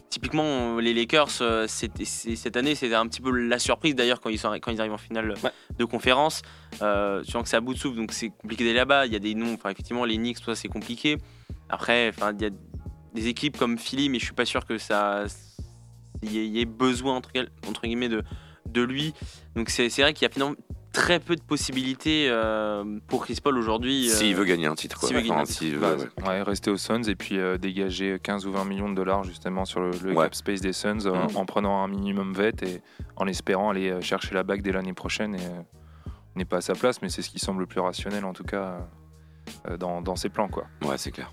typiquement 0.10 0.77
euh, 0.77 0.82
les 0.82 0.94
Lakers, 0.94 1.29
euh, 1.41 1.67
c'était- 1.67 2.05
cette 2.05 2.55
année 2.58 2.75
c'était 2.75 2.96
un 2.96 3.08
petit 3.08 3.22
peu 3.22 3.32
la 3.32 3.60
surprise 3.60 3.96
d'ailleurs 3.96 4.22
quand 4.22 4.29
ils 4.29 4.39
sont 4.39 4.51
quand 4.62 4.72
ils 4.72 4.79
arrivent 4.79 4.94
en 4.94 4.98
finale 4.98 5.34
Ouais. 5.44 5.51
de 5.77 5.86
conférence. 5.86 6.41
Euh, 6.82 7.22
tu 7.24 7.32
sens 7.32 7.44
que 7.44 7.50
c'est 7.50 7.58
à 7.58 7.62
bout 7.62 7.74
de 7.74 7.79
souffle, 7.79 7.98
donc 7.98 8.12
c'est 8.13 8.29
compliqué 8.29 8.63
d'aller 8.63 8.75
là-bas. 8.77 9.05
Il 9.05 9.13
y 9.13 9.15
a 9.15 9.20
des 9.20 9.36
noms, 9.36 9.53
enfin 9.53 9.70
effectivement 9.70 10.05
les 10.05 10.15
Knicks, 10.17 10.39
tout 10.39 10.46
ça 10.46 10.55
c'est 10.55 10.67
compliqué. 10.70 11.17
Après, 11.70 12.10
enfin 12.10 12.32
il 12.34 12.41
y 12.41 12.46
a 12.46 12.50
des 13.13 13.27
équipes 13.27 13.58
comme 13.58 13.77
Philly, 13.77 14.10
mais 14.10 14.20
je 14.20 14.25
suis 14.25 14.34
pas 14.34 14.46
sûr 14.46 14.65
que 14.65 14.77
ça 14.77 15.25
y, 16.24 16.38
ait- 16.38 16.48
y 16.48 16.60
ait 16.62 16.65
besoin 16.65 17.15
entre, 17.15 17.32
guil- 17.32 17.50
entre 17.67 17.82
guillemets 17.84 18.10
de, 18.10 18.24
de 18.67 18.82
lui. 18.82 19.13
Donc 19.55 19.70
c'est 19.70 19.89
c'est 19.89 20.01
vrai 20.01 20.13
qu'il 20.13 20.24
y 20.24 20.29
a 20.29 20.34
finalement 20.34 20.55
très 20.95 21.19
peu 21.19 21.35
de 21.35 21.41
possibilités 21.41 22.27
euh, 22.29 22.83
pour 23.07 23.23
Chris 23.25 23.39
Paul 23.43 23.57
aujourd'hui. 23.57 24.09
euh, 24.09 24.13
S'il 24.13 24.35
veut 24.35 24.45
gagner 24.45 24.65
un 24.67 24.75
titre 24.75 24.99
quoi. 24.99 25.07
s'il 25.07 25.15
veut 25.17 25.21
gagner 25.23 25.33
un 25.35 25.41
Enfin, 25.41 25.45
titre, 25.45 25.59
s'il 25.59 25.77
Bah, 25.79 25.95
veut, 25.95 26.09
ouais. 26.21 26.27
ouais, 26.27 26.41
rester 26.41 26.71
aux 26.71 26.77
Suns 26.77 27.03
et 27.03 27.15
puis 27.15 27.37
euh, 27.37 27.57
dégager 27.57 28.19
15 28.21 28.45
ou 28.47 28.51
20 28.51 28.65
millions 28.65 28.89
de 28.89 28.95
dollars 28.95 29.23
justement 29.23 29.65
sur 29.65 29.79
le, 29.81 29.91
le 30.03 30.13
Ouais. 30.13 30.25
cap 30.25 30.35
space 30.35 30.61
des 30.61 30.73
Suns 30.73 31.05
euh, 31.05 31.13
Mhm. 31.13 31.35
en 31.37 31.45
prenant 31.45 31.83
un 31.83 31.87
minimum 31.87 32.33
vet 32.33 32.53
et 32.63 32.81
en 33.15 33.27
espérant 33.27 33.69
aller 33.69 34.01
chercher 34.01 34.33
la 34.33 34.43
bague 34.43 34.61
dès 34.61 34.71
l'année 34.71 34.93
prochaine. 34.93 35.35
Et, 35.35 35.39
euh, 35.39 35.61
on 36.35 36.39
n'est 36.39 36.45
pas 36.45 36.57
à 36.57 36.61
sa 36.61 36.73
place, 36.73 37.01
mais 37.01 37.09
c'est 37.09 37.21
ce 37.21 37.29
qui 37.29 37.39
semble 37.39 37.61
le 37.61 37.65
plus 37.65 37.79
rationnel 37.79 38.25
en 38.25 38.33
tout 38.33 38.43
cas 38.43 38.79
euh, 39.69 39.77
dans, 39.77 40.01
dans 40.01 40.15
ses 40.15 40.29
plans. 40.29 40.49
Quoi. 40.49 40.65
Ouais, 40.83 40.97
c'est 40.97 41.11
clair. 41.11 41.31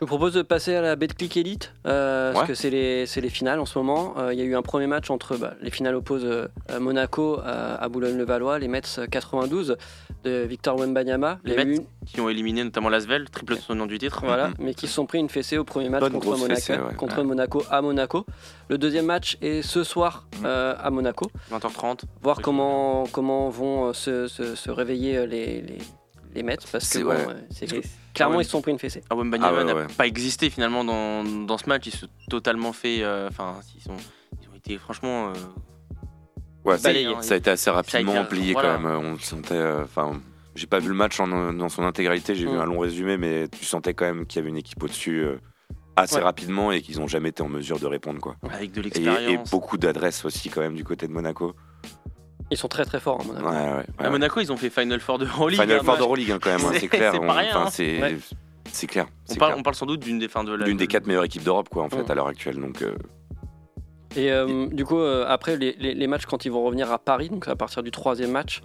Je 0.00 0.06
vous 0.06 0.08
propose 0.08 0.32
de 0.32 0.40
passer 0.40 0.74
à 0.74 0.80
la 0.80 0.96
Betclic 0.96 1.36
Elite, 1.36 1.74
euh, 1.86 2.32
parce 2.32 2.46
que 2.48 2.54
c'est 2.54 2.70
les, 2.70 3.28
finales 3.28 3.60
en 3.60 3.66
ce 3.66 3.78
moment. 3.78 4.14
Euh, 4.16 4.32
Il 4.32 4.38
y 4.38 4.42
a 4.42 4.46
eu 4.46 4.56
un 4.56 4.62
premier 4.62 4.86
match 4.86 5.10
entre 5.10 5.36
bah, 5.36 5.52
les 5.60 5.70
finales 5.70 5.94
opposent 5.94 6.24
euh, 6.24 6.48
Monaco 6.80 7.38
à, 7.44 7.86
Boulogne-le-Valois, 7.90 8.58
les 8.58 8.68
Mets 8.68 8.80
92 9.10 9.76
de 10.24 10.30
Victor 10.48 10.78
Wembanyama. 10.80 11.38
Les 11.44 11.54
Mets 11.54 11.74
une- 11.76 11.84
Qui 12.06 12.22
ont 12.22 12.30
éliminé 12.30 12.64
notamment 12.64 12.88
Lasvel, 12.88 13.28
triple 13.28 13.56
tenant 13.58 13.84
du 13.84 13.98
titre. 13.98 14.22
voilà, 14.24 14.48
Mhm. 14.48 14.54
mais 14.60 14.72
qui 14.72 14.86
se 14.86 14.94
sont 14.94 15.04
pris 15.04 15.18
une 15.18 15.28
fessée 15.28 15.58
au 15.58 15.64
premier 15.64 15.90
match 15.90 16.00
Bonne 16.00 16.12
contre, 16.12 16.28
Monaco, 16.30 16.54
fessée, 16.54 16.72
ouais. 16.78 16.94
contre 16.96 17.18
Ouais. 17.18 17.24
Monaco 17.24 17.62
à 17.70 17.82
Monaco. 17.82 18.24
Le 18.70 18.78
deuxième 18.78 19.04
match 19.04 19.36
est 19.42 19.60
ce 19.60 19.84
soir 19.84 20.26
Mhm. 20.40 20.46
à 20.46 20.88
Monaco. 20.90 21.30
20h30. 21.50 22.04
Voir 22.22 22.40
comment, 22.40 23.04
comment 23.12 23.50
vont 23.50 23.92
se, 23.92 24.28
se- 24.28 24.54
se 24.54 24.70
réveiller 24.70 25.26
les, 25.26 25.60
les, 25.60 25.78
les 26.34 26.42
Mets, 26.42 26.56
parce 26.70 26.84
que 26.88 26.98
C'est- 26.98 27.02
bon, 27.02 27.10
ouais. 27.10 27.16
euh, 27.72 27.80
clairement 28.14 28.36
ouais. 28.36 28.42
ils 28.42 28.46
se 28.46 28.50
sont 28.52 28.62
pris 28.62 28.70
une 28.72 28.78
fessée. 28.78 29.02
Ah, 29.10 29.14
Ah 29.14 29.52
ouais, 29.54 29.64
n'a 29.64 29.74
ouais. 29.74 29.86
pas 29.96 30.06
existé 30.06 30.50
finalement 30.50 30.84
dans, 30.84 31.24
dans 31.24 31.58
ce 31.58 31.68
match. 31.68 31.86
Ils 31.86 31.92
se 31.92 31.98
sont 31.98 32.08
totalement 32.28 32.72
fait. 32.72 33.02
euh, 33.02 33.28
Enfin, 33.28 33.56
ils, 33.76 33.82
sont, 33.82 33.96
ils 34.42 34.48
ont 34.48 34.54
été 34.56 34.78
franchement. 34.78 35.28
euh, 35.28 35.32
Ouais, 36.64 36.76
ça, 36.76 36.88
Balayé. 36.90 37.08
ça 37.22 37.34
a 37.34 37.36
été 37.38 37.50
assez 37.50 37.70
rapidement 37.70 38.14
été- 38.20 38.28
plié 38.28 38.52
voilà. 38.52 38.74
quand 38.74 38.80
même. 38.80 38.96
On 39.14 39.18
sentait. 39.18 39.54
euh, 39.54 39.82
Enfin, 39.84 40.20
j'ai 40.54 40.66
pas 40.66 40.78
vu 40.78 40.88
le 40.88 40.94
match 40.94 41.18
en- 41.18 41.52
dans 41.54 41.68
son 41.70 41.82
intégralité. 41.84 42.34
J'ai 42.34 42.44
vu 42.46 42.52
Mm. 42.56 42.60
un 42.60 42.66
long 42.66 42.78
résumé, 42.78 43.16
mais 43.16 43.48
tu 43.48 43.64
sentais 43.64 43.94
quand 43.94 44.04
même 44.04 44.26
qu'il 44.26 44.38
y 44.38 44.40
avait 44.40 44.50
une 44.50 44.58
équipe 44.58 44.82
au-dessus 44.82 45.20
euh, 45.24 45.38
assez 45.96 46.16
Ouais. 46.16 46.22
rapidement 46.22 46.70
et 46.70 46.82
qu'ils 46.82 47.00
ont 47.00 47.06
jamais 47.08 47.30
été 47.30 47.42
en 47.42 47.48
mesure 47.48 47.78
de 47.80 47.86
répondre 47.86 48.20
quoi. 48.20 48.36
avec 48.52 48.72
de 48.72 48.80
Et, 48.80 48.80
et 48.80 48.84
l'expérience. 48.84 49.50
beaucoup 49.50 49.78
d'adresses 49.78 50.24
aussi 50.26 50.48
quand 50.50 50.60
même 50.60 50.74
du 50.74 50.84
côté 50.84 51.06
de 51.08 51.12
Monaco. 51.12 51.54
Ils 52.50 52.56
sont 52.56 52.68
très 52.68 52.84
très 52.84 52.98
forts 53.00 53.20
à 53.20 53.24
Monaco. 53.24 53.46
Ouais, 53.48 53.52
ouais, 53.54 53.76
ouais. 54.00 54.06
À 54.06 54.10
Monaco, 54.10 54.40
ils 54.40 54.50
ont 54.52 54.56
fait 54.56 54.70
Final 54.70 55.00
Four 55.00 55.18
de 55.18 55.26
Euroleague. 55.26 55.60
Final 55.60 55.76
hein, 55.78 55.82
Four 55.84 55.94
bah, 55.94 55.98
d'Euroleague 55.98 56.30
hein, 56.32 56.38
quand 56.40 56.50
même, 56.50 56.60
hein, 56.66 56.72
c'est- 56.78 56.88
clair. 56.88 57.12
c'est 57.12 57.18
rien, 57.30 57.56
hein. 57.56 57.68
c'est 58.72 58.86
clair. 58.86 59.06
On 59.30 59.34
parle, 59.36 59.50
clair. 59.52 59.58
on 59.58 59.62
parle 59.62 59.76
sans 59.76 59.86
doute 59.86 60.00
d'une 60.00 60.18
des 60.18 60.28
fins 60.28 60.42
de 60.44 60.52
la. 60.52 60.66
L'une 60.66 60.76
des 60.76 60.86
quatre 60.86 61.06
meilleures 61.06 61.24
équipes 61.24 61.44
d'Europe 61.44 61.68
quoi 61.70 61.84
en 61.84 61.88
fait 61.88 62.08
à 62.10 62.14
l'heure 62.14 62.26
actuelle. 62.28 62.56
Donc 62.60 62.82
euh, 62.82 62.94
Et 64.16 64.30
euh, 64.32 64.66
du 64.66 64.84
coup, 64.84 64.98
euh, 64.98 65.24
après 65.28 65.56
les, 65.56 65.76
les- 65.78 65.94
les 65.94 66.06
matchs, 66.08 66.26
quand 66.26 66.44
ils 66.44 66.50
vont 66.50 66.62
revenir 66.64 66.90
à 66.90 66.98
Paris, 66.98 67.28
donc 67.28 67.46
à 67.48 67.54
partir 67.56 67.82
du 67.82 67.90
troisième 67.92 68.32
match, 68.32 68.62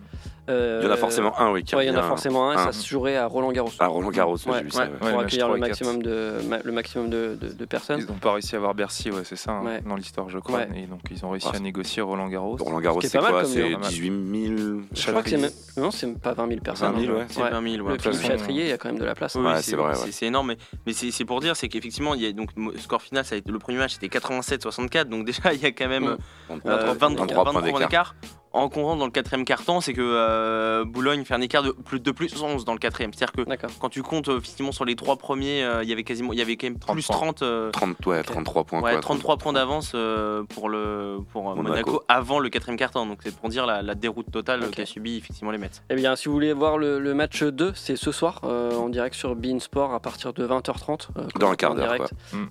euh, 0.50 0.80
il 0.82 0.86
y 0.86 0.90
en 0.90 0.94
a 0.94 0.98
forcément 0.98 1.40
un 1.40 1.52
oui 1.52 1.64
ouais, 1.74 1.86
il 1.86 1.88
y 1.88 1.92
en 1.92 1.98
a 2.00 2.04
forcément 2.04 2.50
un, 2.52 2.58
un. 2.58 2.66
ça 2.66 2.72
se 2.72 2.88
jouerait 2.88 3.18
à 3.18 3.26
Roland 3.26 3.52
Garros. 3.52 3.72
à 3.80 3.88
Roland 3.88 4.10
Garros. 4.12 4.36
ouais, 4.36 4.54
j'ai 4.60 4.64
vu 4.64 4.72
ça, 4.72 4.84
ouais, 4.84 4.90
ouais. 5.02 5.12
pour 5.12 5.20
accueillir 5.22 5.48
le 5.50 5.56
3 5.56 5.58
et 5.58 5.70
maximum, 5.70 6.04
de, 6.04 6.34
ma- 6.48 6.60
le 6.64 6.72
maximum 6.72 7.10
de, 7.10 7.38
de- 7.40 7.54
de 7.54 7.66
personnes. 7.66 8.00
Ils 8.02 8.06
n'ont 8.08 8.20
pas 8.20 8.34
réussi 8.34 8.56
à 8.56 8.58
avoir 8.60 8.76
Bercy, 8.76 9.10
ouais, 9.12 9.24
c'est 9.24 9.36
ça, 9.36 9.52
hein, 9.52 9.64
Ouais. 9.66 9.82
dans 9.82 9.96
l'histoire, 9.96 10.30
je 10.30 10.38
crois. 10.40 10.60
Ouais. 10.60 10.68
Et 10.76 10.86
donc, 10.88 11.00
ils 11.12 11.26
ont 11.26 11.30
réussi 11.32 11.48
Ah, 11.52 11.58
à 11.58 11.60
négocier 11.60 12.02
Roland 12.02 12.28
Garros. 12.28 12.58
Roland 12.60 12.80
Garros 12.80 13.02
Ce 13.02 13.08
qui 13.08 13.08
est 13.08 13.10
c'est 13.10 13.18
pas 13.18 13.24
mal 13.24 13.32
quoi 13.32 13.42
comme 13.44 13.52
C'est 13.52 13.64
numéro. 13.64 13.82
18 13.82 14.58
000 14.58 14.82
Je 14.94 15.10
crois 15.10 15.24
que 15.24 15.30
c'est 15.30 15.38
même... 15.38 15.52
Non, 15.78 15.92
c'est 15.92 16.20
pas 16.20 16.34
20 16.34 16.48
000 16.48 16.60
personnes. 16.62 16.94
20 16.94 17.02
000, 17.02 17.14
hein. 17.14 17.18
ouais. 17.20 17.26
C'est 17.30 17.42
Ouais. 17.42 17.50
20 17.50 17.72
000. 17.76 17.86
ouais. 17.88 17.94
Le 17.94 18.00
façon, 18.00 18.22
Châtrier, 18.28 18.64
il 18.64 18.70
y 18.70 18.72
a 18.72 18.78
quand 18.78 18.90
même 18.90 19.00
de 19.00 19.06
la 19.06 19.16
place. 19.16 19.36
Oui, 19.36 19.42
c'est 19.62 19.76
vrai, 19.76 19.96
c'est- 19.96 20.06
ouais. 20.06 20.12
C'est 20.12 20.26
énorme, 20.28 20.48
mais, 20.50 20.58
mais 20.86 20.94
c'est 20.94 21.12
c'est 21.12 21.26
pour 21.26 21.42
dire, 21.42 21.56
c'est 21.56 21.68
qu'effectivement, 21.70 22.14
il 22.14 22.22
y 22.22 22.28
a 22.28 22.32
donc 22.32 22.50
mo- 22.56 22.72
score 22.78 23.02
final, 23.02 23.26
ça 23.26 23.36
le 23.46 23.60
premier 23.60 23.78
match 23.80 23.94
c'était 24.00 24.08
87-64, 24.08 25.06
donc 25.10 25.26
déjà 25.26 25.54
il 25.54 25.60
y 25.62 25.66
a 25.66 25.72
quand 25.72 25.88
même 25.88 26.16
Mm. 26.50 26.54
euh, 26.68 26.94
23 26.98 27.44
23, 27.44 27.52
points 27.72 27.80
d'écart. 27.80 28.16
En 28.56 28.70
comptant 28.70 28.96
dans 28.96 29.06
le 29.06 29.12
quatrième 29.12 29.44
carton, 29.46 29.82
c'est 29.82 29.94
que 29.94 30.02
euh, 30.02 30.86
Boulogne 30.86 31.26
fait 31.26 31.34
un 31.34 31.42
écart 31.42 31.62
de 31.64 31.72
plus 31.72 32.00
de 32.00 32.12
plus 32.12 32.42
11 32.42 32.64
dans 32.66 32.74
le 32.74 32.80
quatrième. 32.80 33.12
C'est-à-dire 33.14 33.34
que 33.46 33.68
quand 33.80 33.90
tu 33.90 34.02
comptes 34.02 34.30
euh, 34.30 34.38
effectivement 34.38 34.72
sur 34.72 34.86
les 34.86 34.96
trois 34.96 35.18
premiers, 35.18 35.64
euh, 35.64 35.84
il 35.84 35.90
y 35.90 35.94
avait 35.94 36.04
quasiment, 36.04 36.32
il 36.34 36.40
y 36.40 36.42
avait 36.42 36.56
quand 36.56 36.68
même 36.68 36.80
30 36.80 36.96
plus 36.96 37.06
points. 37.08 37.16
30. 37.18 37.42
euh, 37.42 37.72
30, 37.72 38.06
ouais, 38.06 38.24
33 38.24 38.64
points. 38.64 38.82
Ouais, 38.82 38.92
quoi, 38.94 39.02
33 39.02 39.38
points 39.38 39.54
d'avance 39.54 39.92
euh, 39.94 40.44
pour, 40.44 40.70
le, 40.70 41.18
pour 41.32 41.44
Monaco. 41.56 41.64
Monaco. 41.70 42.04
avant 42.08 42.40
le 42.40 42.50
quatrième 42.50 42.78
carton. 42.78 43.06
Donc 43.06 43.20
c'est 43.24 43.36
pour 43.36 43.50
dire 43.50 43.66
la, 43.66 43.82
la 43.82 43.94
déroute 43.96 44.32
totale 44.32 44.70
qu'a 44.72 44.86
subi 44.86 45.18
effectivement 45.18 45.52
les 45.52 45.58
Mets. 45.58 45.70
Eh 45.90 45.96
bien, 45.96 46.16
si 46.16 46.28
vous 46.30 46.34
voulez 46.34 46.54
voir 46.54 46.78
le, 46.78 47.00
le 47.00 47.14
match 47.14 47.44
2, 47.44 47.74
c'est 47.76 47.96
ce 47.98 48.12
soir, 48.12 48.42
euh, 48.46 48.74
en 48.76 48.90
direct 48.90 49.16
sur 49.16 49.36
Bein 49.36 49.60
Sport 49.60 49.94
à 49.94 50.00
partir 50.00 50.32
de 50.34 50.48
20h30. 50.48 51.08
euh, 51.18 51.28
Dans 51.40 51.50
un 51.52 51.56
quart 51.56 51.76
d'heure. 51.76 51.96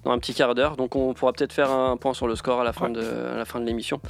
Dans 0.04 0.11
un 0.12 0.18
petit 0.18 0.34
quart 0.34 0.54
d'heure. 0.54 0.76
Donc, 0.76 0.96
on 0.96 1.14
pourra 1.14 1.32
peut-être 1.32 1.52
faire 1.52 1.70
un 1.70 1.96
point 1.96 2.12
sur 2.14 2.26
le 2.26 2.37
score 2.37 2.61
à 2.61 2.64
la 2.64 2.73
fin 2.73 2.90
de, 2.90 3.00
à 3.00 3.37
la 3.37 3.44
fin 3.44 3.58
de 3.61 3.64
l'émission. 3.64 4.00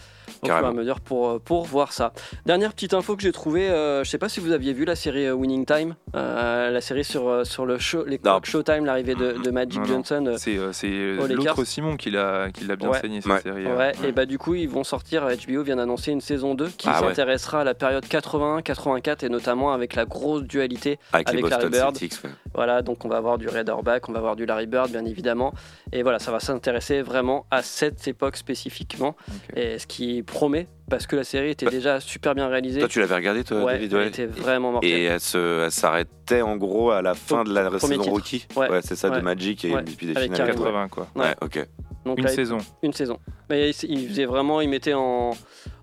Au 0.44 0.56
fur 0.58 0.64
et 0.66 0.68
à 0.68 0.72
mesure 0.72 1.00
pour, 1.00 1.28
euh, 1.28 1.38
pour 1.38 1.64
voir 1.64 1.92
ça. 1.92 2.12
Dernière 2.46 2.72
petite 2.72 2.94
info 2.94 3.16
que 3.16 3.22
j'ai 3.22 3.32
trouvée, 3.32 3.68
euh, 3.70 4.04
je 4.04 4.10
sais 4.10 4.18
pas 4.18 4.28
si 4.28 4.40
vous 4.40 4.52
aviez 4.52 4.72
vu 4.72 4.84
la 4.84 4.94
série 4.96 5.26
euh, 5.26 5.32
Winning 5.34 5.64
Time, 5.66 5.94
euh, 6.14 6.70
la 6.70 6.80
série 6.80 7.04
sur, 7.04 7.46
sur 7.46 7.66
le 7.66 7.78
show, 7.78 8.04
les 8.04 8.20
Non. 8.24 8.40
Showtime, 8.42 8.84
l'arrivée 8.84 9.14
de, 9.14 9.32
de 9.42 9.50
Magic 9.50 9.74
Non, 9.80 9.80
non. 9.86 9.86
Johnson. 10.04 10.34
C'est 10.38 10.56
l'autre. 10.56 11.64
Simon 11.64 11.96
qui 11.96 12.10
l'a 12.10 12.48
qui 12.52 12.64
l'a 12.64 12.76
bien 12.76 12.90
Ouais. 12.90 13.00
saigné 13.00 13.20
cette 13.20 13.32
Ouais. 13.32 13.40
série. 13.42 13.66
Ouais, 13.66 13.92
et 14.04 14.12
bah 14.12 14.26
du 14.26 14.38
coup 14.38 14.54
ils 14.54 14.68
vont 14.68 14.84
sortir, 14.84 15.26
HBO 15.26 15.62
vient 15.62 15.76
d'annoncer 15.76 16.12
une 16.12 16.20
saison 16.20 16.54
2 16.54 16.68
qui 16.68 16.88
Ah 16.90 17.00
ouais. 17.00 17.08
s'intéressera 17.08 17.62
à 17.62 17.64
la 17.64 17.74
période 17.74 18.04
80-84 18.06 19.24
et 19.24 19.28
notamment 19.28 19.72
avec 19.72 19.94
la 19.94 20.04
grosse 20.04 20.42
dualité 20.42 20.98
Avec, 21.12 21.28
Avec 21.30 21.48
Larry 21.48 21.68
Bird. 21.70 21.96
Celtics. 21.96 22.22
ouais. 22.24 22.30
Voilà, 22.54 22.82
donc 22.82 23.04
on 23.04 23.08
va 23.08 23.16
avoir 23.16 23.38
du 23.38 23.48
Red 23.48 23.68
Auerbach, 23.68 24.02
on 24.08 24.12
va 24.12 24.18
avoir 24.18 24.36
du 24.36 24.46
Larry 24.46 24.66
Bird, 24.66 24.90
bien 24.90 25.04
évidemment. 25.04 25.52
Et 25.92 26.02
voilà, 26.02 26.18
ça 26.18 26.30
va 26.30 26.38
s'intéresser 26.40 27.02
vraiment 27.02 27.46
à 27.50 27.62
cette 27.62 28.06
époque 28.06 28.36
spécifiquement. 28.36 29.16
Et 29.56 29.78
ce 29.78 29.86
qui 29.86 30.22
promet, 30.34 30.66
parce 30.90 31.06
que 31.06 31.16
la 31.16 31.24
série 31.24 31.50
était 31.50 31.64
Bah, 31.66 31.70
déjà 31.72 32.00
super 32.00 32.34
bien 32.34 32.48
réalisée. 32.48 32.80
Toi, 32.80 32.88
tu 32.88 33.00
l'avais 33.00 33.14
regardé, 33.14 33.44
toi, 33.44 33.62
ouais, 33.64 33.72
David 33.74 33.92
elle 33.92 33.98
ouais. 34.00 34.08
était 34.08 34.26
vraiment 34.26 34.72
mortelle. 34.72 34.90
Et 34.90 35.04
elle 35.04 35.20
se- 35.20 35.64
elle 35.64 35.70
s'arrêtait 35.70 36.42
en 36.42 36.56
gros 36.56 36.90
à 36.90 37.00
la 37.02 37.14
fin 37.14 37.44
de 37.44 37.52
la 37.54 37.70
saison 37.78 37.88
titre. 38.02 38.10
rookie. 38.10 38.46
Ouais. 38.56 38.68
c'est 38.82 38.96
ça, 38.96 39.08
Ouais. 39.10 39.16
de 39.18 39.22
Magic 39.22 39.64
et 39.64 39.74
Ouais. 39.74 39.82
puis 39.82 40.06
des 40.06 40.16
Avec 40.16 40.32
finales. 40.32 40.48
Karim. 40.48 40.60
ouais. 40.60 40.66
80 40.66 40.88
quoi. 40.88 41.06
Ouais, 41.16 41.34
ok. 41.40 41.66
Donc 42.04 42.18
Une 42.18 42.24
là, 42.24 42.30
saison. 42.30 42.58
une 42.82 42.92
saison. 42.92 43.18
Mais 43.48 43.70
il 43.70 43.90
il 43.90 44.08
faisait 44.08 44.26
vraiment, 44.26 44.60
il 44.60 44.68
mettait 44.68 44.92
en, 44.92 45.30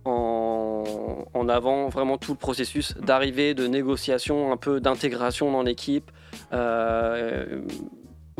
en, 0.05 0.83
en 1.33 1.49
avant 1.49 1.87
vraiment 1.89 2.17
tout 2.17 2.31
le 2.33 2.37
processus 2.37 2.95
d'arrivée, 2.97 3.53
de 3.55 3.65
négociation, 3.67 4.51
un 4.51 4.57
peu 4.57 4.79
d'intégration 4.79 5.51
dans 5.51 5.63
l'équipe. 5.63 6.11
Euh, 6.53 7.61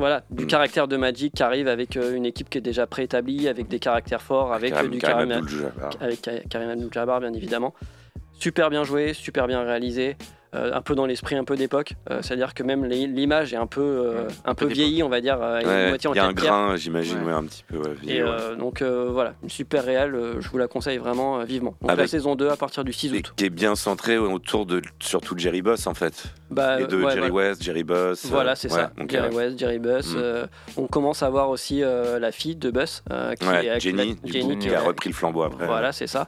voilà, 0.01 0.23
du 0.31 0.43
Mm. 0.45 0.47
caractère 0.47 0.87
de 0.87 0.97
Magic 0.97 1.33
qui 1.35 1.43
arrive 1.43 1.67
avec 1.67 1.95
euh, 1.95 2.15
une 2.15 2.25
équipe 2.25 2.49
qui 2.49 2.57
est 2.57 2.61
déjà 2.61 2.87
préétablie, 2.87 3.47
avec 3.47 3.67
des 3.67 3.79
caractères 3.79 4.21
forts, 4.21 4.51
avec 4.51 4.71
euh, 4.73 4.75
Karim- 4.75 4.91
du 4.91 4.97
Karim 4.97 5.29
Karim, 5.29 5.43
Abdul-Jabbar. 5.43 5.89
avec 6.01 6.21
Ka- 6.21 6.39
Karim 6.49 6.69
Abdul-Jabbar, 6.71 7.19
bien 7.19 7.33
évidemment. 7.33 7.73
Super 8.33 8.69
bien 8.71 8.83
joué, 8.83 9.13
super 9.13 9.45
bien 9.47 9.61
réalisé, 9.63 10.17
euh, 10.55 10.71
un 10.73 10.81
peu 10.81 10.95
dans 10.95 11.05
l'esprit 11.05 11.35
un 11.35 11.43
peu 11.43 11.55
d'époque. 11.55 11.93
Euh, 12.09 12.19
C'est-à-dire 12.21 12.53
que 12.53 12.63
même 12.63 12.85
l'image 12.85 13.53
est 13.53 13.57
un 13.57 13.67
peu, 13.67 13.81
euh, 13.81 14.27
un 14.45 14.53
peu 14.55 14.65
vieillie, 14.65 15.01
on 15.03 15.09
va 15.09 15.21
dire, 15.21 15.39
Ouais, 15.39 15.61
Il 16.03 16.15
y 16.15 16.19
a 16.19 16.25
un 16.25 16.33
grain, 16.33 16.75
j'imagine, 16.75 17.19
Ouais. 17.19 17.25
ouais, 17.27 17.33
un 17.33 17.43
petit 17.45 17.63
peu. 17.67 17.81
Et 18.07 18.21
donc 18.57 18.81
voilà, 18.81 19.33
une 19.43 19.49
super 19.49 19.83
réelle, 19.85 20.15
je 20.39 20.47
vous 20.49 20.57
la 20.57 20.67
conseille 20.67 20.97
vraiment 20.97 21.43
vivement. 21.43 21.75
Donc 21.81 21.89
la 21.89 21.93
Avec- 21.93 22.09
saison 22.09 22.35
2 22.35 22.49
à 22.49 22.55
partir 22.57 22.83
du 22.83 22.93
6 22.93 23.13
Et 23.13 23.19
août. 23.19 23.33
qui 23.35 23.45
est 23.45 23.49
bien 23.49 23.75
centré 23.75 24.17
autour 24.17 24.65
de 24.65 24.81
surtout 24.99 25.35
de 25.35 25.39
Jerry 25.39 25.61
Boss 25.61 25.87
en 25.87 25.93
fait. 25.93 26.23
Bah, 26.49 26.81
deux, 26.83 26.97
ouais, 27.03 27.13
Jerry 27.13 27.29
voilà. 27.29 27.49
West, 27.49 27.63
Jerry 27.63 27.83
Boss. 27.83 28.25
Voilà, 28.25 28.55
c'est 28.55 28.69
ça. 28.69 28.91
Jerry. 29.07 29.33
West, 29.35 29.57
Jerry 29.59 29.79
Buss. 29.79 30.13
Mm. 30.13 30.17
euh, 30.17 30.47
on 30.77 30.87
commence 30.87 31.23
à 31.23 31.29
voir 31.29 31.49
aussi 31.49 31.81
la 31.81 32.31
fille 32.31 32.55
de 32.55 32.71
Buss, 32.71 33.03
euh, 33.11 33.33
qui 33.35 33.45
est 33.45 33.79
Jenny, 33.79 34.15
qui- 34.17 34.21
du 34.23 34.31
Jenny 34.33 34.53
coup, 34.55 34.59
qui 34.59 34.67
qui 34.67 34.75
a 34.75 34.81
repris 34.81 35.09
le 35.09 35.15
flambeau 35.15 35.43
après. 35.43 35.65
Voilà, 35.65 35.91
c'est 35.91 36.07
ça. 36.07 36.27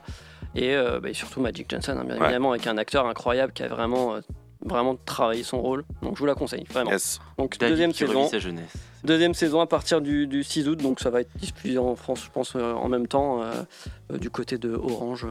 Et, 0.54 0.74
euh, 0.74 1.00
bah, 1.00 1.10
et 1.10 1.14
surtout 1.14 1.40
Magic 1.40 1.68
Johnson, 1.70 1.96
hein, 1.98 2.04
bien 2.04 2.16
Ouais. 2.16 2.24
évidemment, 2.24 2.50
avec 2.52 2.66
un 2.66 2.76
acteur 2.78 3.06
incroyable 3.06 3.52
qui 3.52 3.62
a 3.62 3.68
vraiment, 3.68 4.14
euh, 4.16 4.20
vraiment 4.64 4.96
travaillé 4.96 5.42
son 5.42 5.60
rôle. 5.60 5.84
Donc 6.02 6.14
je 6.14 6.20
vous 6.20 6.26
la 6.26 6.34
conseille, 6.34 6.64
vraiment. 6.70 6.90
Yes. 6.90 7.20
Donc 7.38 7.58
David 7.58 7.72
deuxième 7.72 7.92
saison, 7.92 8.28
sa 8.28 8.38
jeunesse. 8.38 8.72
Deuxième 9.04 9.34
saison 9.34 9.60
à 9.60 9.66
partir 9.66 10.00
du, 10.00 10.26
du 10.26 10.42
6 10.42 10.68
août, 10.68 10.78
donc 10.80 11.00
ça 11.00 11.10
va 11.10 11.20
être 11.20 11.30
diffusé 11.36 11.78
en 11.78 11.94
France, 11.96 12.22
je 12.24 12.30
pense, 12.30 12.54
euh, 12.56 12.72
en 12.72 12.88
même 12.88 13.06
temps, 13.06 13.42
euh, 13.42 13.52
euh, 14.12 14.18
du 14.18 14.30
côté 14.30 14.58
de 14.58 14.72
Orange. 14.74 15.26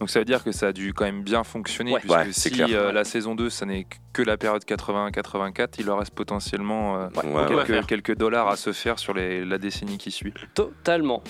Donc 0.00 0.10
ça 0.10 0.18
veut 0.18 0.24
dire 0.24 0.42
que 0.42 0.50
ça 0.50 0.68
a 0.68 0.72
dû 0.72 0.92
quand 0.94 1.04
même 1.04 1.22
bien 1.22 1.44
fonctionner, 1.44 1.92
Ouais. 1.92 2.00
puisque 2.00 2.16
Ouais, 2.16 2.26
si 2.32 2.50
clair. 2.50 2.68
euh, 2.72 2.90
la 2.92 3.04
saison 3.04 3.34
2, 3.36 3.50
ça 3.50 3.66
n'est 3.66 3.86
que 4.12 4.22
la 4.22 4.36
période 4.36 4.64
80-84, 4.64 5.68
il 5.78 5.86
leur 5.86 5.98
reste 5.98 6.12
potentiellement 6.14 6.96
euh, 6.98 7.08
Ouais, 7.24 7.64
quelques, 7.66 7.86
quelques 7.86 8.16
dollars 8.16 8.48
à 8.48 8.56
se 8.56 8.72
faire 8.72 8.98
sur 8.98 9.14
les- 9.14 9.44
la 9.44 9.58
décennie 9.58 9.96
qui 9.98 10.10
suit. 10.10 10.34
Totalement. 10.54 11.22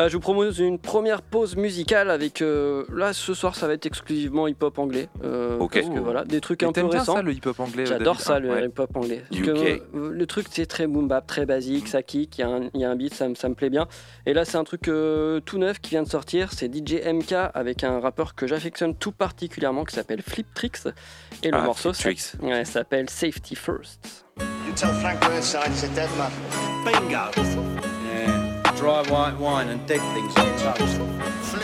Euh, 0.00 0.08
je 0.08 0.14
vous 0.14 0.20
propose 0.20 0.58
une 0.58 0.78
première 0.78 1.22
pause 1.22 1.56
musicale 1.56 2.10
avec. 2.10 2.40
euh, 2.42 2.84
là, 2.92 3.12
ce 3.12 3.34
soir, 3.34 3.54
ça 3.54 3.66
va 3.68 3.74
être 3.74 3.86
exclusivement 3.86 4.48
hip-hop 4.48 4.78
anglais. 4.78 5.08
euh, 5.22 5.58
Ok. 5.58 5.74
parce 5.74 5.94
que, 5.94 6.00
voilà, 6.00 6.24
des 6.24 6.40
trucs 6.40 6.62
Et 6.62 6.66
un 6.66 6.72
peu 6.72 6.86
récents. 6.86 7.14
ça, 7.16 7.22
le 7.22 7.32
hip-hop 7.32 7.60
anglais 7.60 7.86
J'adore 7.86 8.20
ça, 8.20 8.38
le 8.40 8.50
Ouais. 8.50 8.66
hip-hop 8.66 8.96
anglais. 8.96 9.22
Que, 9.30 9.50
euh, 9.50 9.78
le 10.12 10.26
truc, 10.26 10.46
c'est 10.50 10.66
très 10.66 10.86
boom 10.86 11.06
bap, 11.08 11.23
très 11.26 11.46
basique, 11.46 11.88
ça 11.88 12.02
kick, 12.02 12.38
il 12.38 12.40
y, 12.40 12.44
a 12.44 12.48
un- 12.48 12.70
il 12.74 12.80
y 12.80 12.84
a 12.84 12.90
un 12.90 12.96
beat, 12.96 13.14
ça, 13.14 13.28
me- 13.28 13.34
ça 13.34 13.48
me 13.48 13.54
plaît 13.54 13.70
bien. 13.70 13.86
Et 14.26 14.32
là, 14.34 14.44
c'est 14.44 14.56
un 14.56 14.64
truc 14.64 14.88
euh, 14.88 15.40
tout 15.40 15.58
neuf 15.58 15.80
qui 15.80 15.90
vient 15.90 16.02
de 16.02 16.08
sortir. 16.08 16.52
C'est 16.52 16.68
DJ 16.72 17.00
MK 17.04 17.32
avec 17.54 17.84
un 17.84 18.00
rappeur 18.00 18.34
que 18.34 18.46
j'affectionne 18.46 18.94
tout 18.94 19.12
particulièrement 19.12 19.84
qui 19.84 19.94
s'appelle 19.94 20.22
Flip 20.22 20.46
Tricks. 20.54 20.86
Et 21.42 21.50
le 21.50 21.58
Ah, 21.58 21.62
morceau 21.64 21.92
Tricks. 21.92 22.32
ouais, 22.42 22.64
s'appelle 22.64 23.08
Safety 23.10 23.54
First. 23.54 24.24
You 24.38 24.72
tell 24.74 24.92
Frank 24.94 25.20
Burnside 25.20 25.70
he's 25.72 25.84
a 25.84 25.88
dead 25.94 26.08
man. 26.18 26.30
Bingo. 26.84 27.30
Yeah. 28.12 28.72
Dry 28.76 29.02
white 29.10 29.38
wine 29.38 29.68
and 29.70 29.78
dead 29.86 30.00
things 30.14 30.34
on 30.36 30.76
toast. 30.76 31.00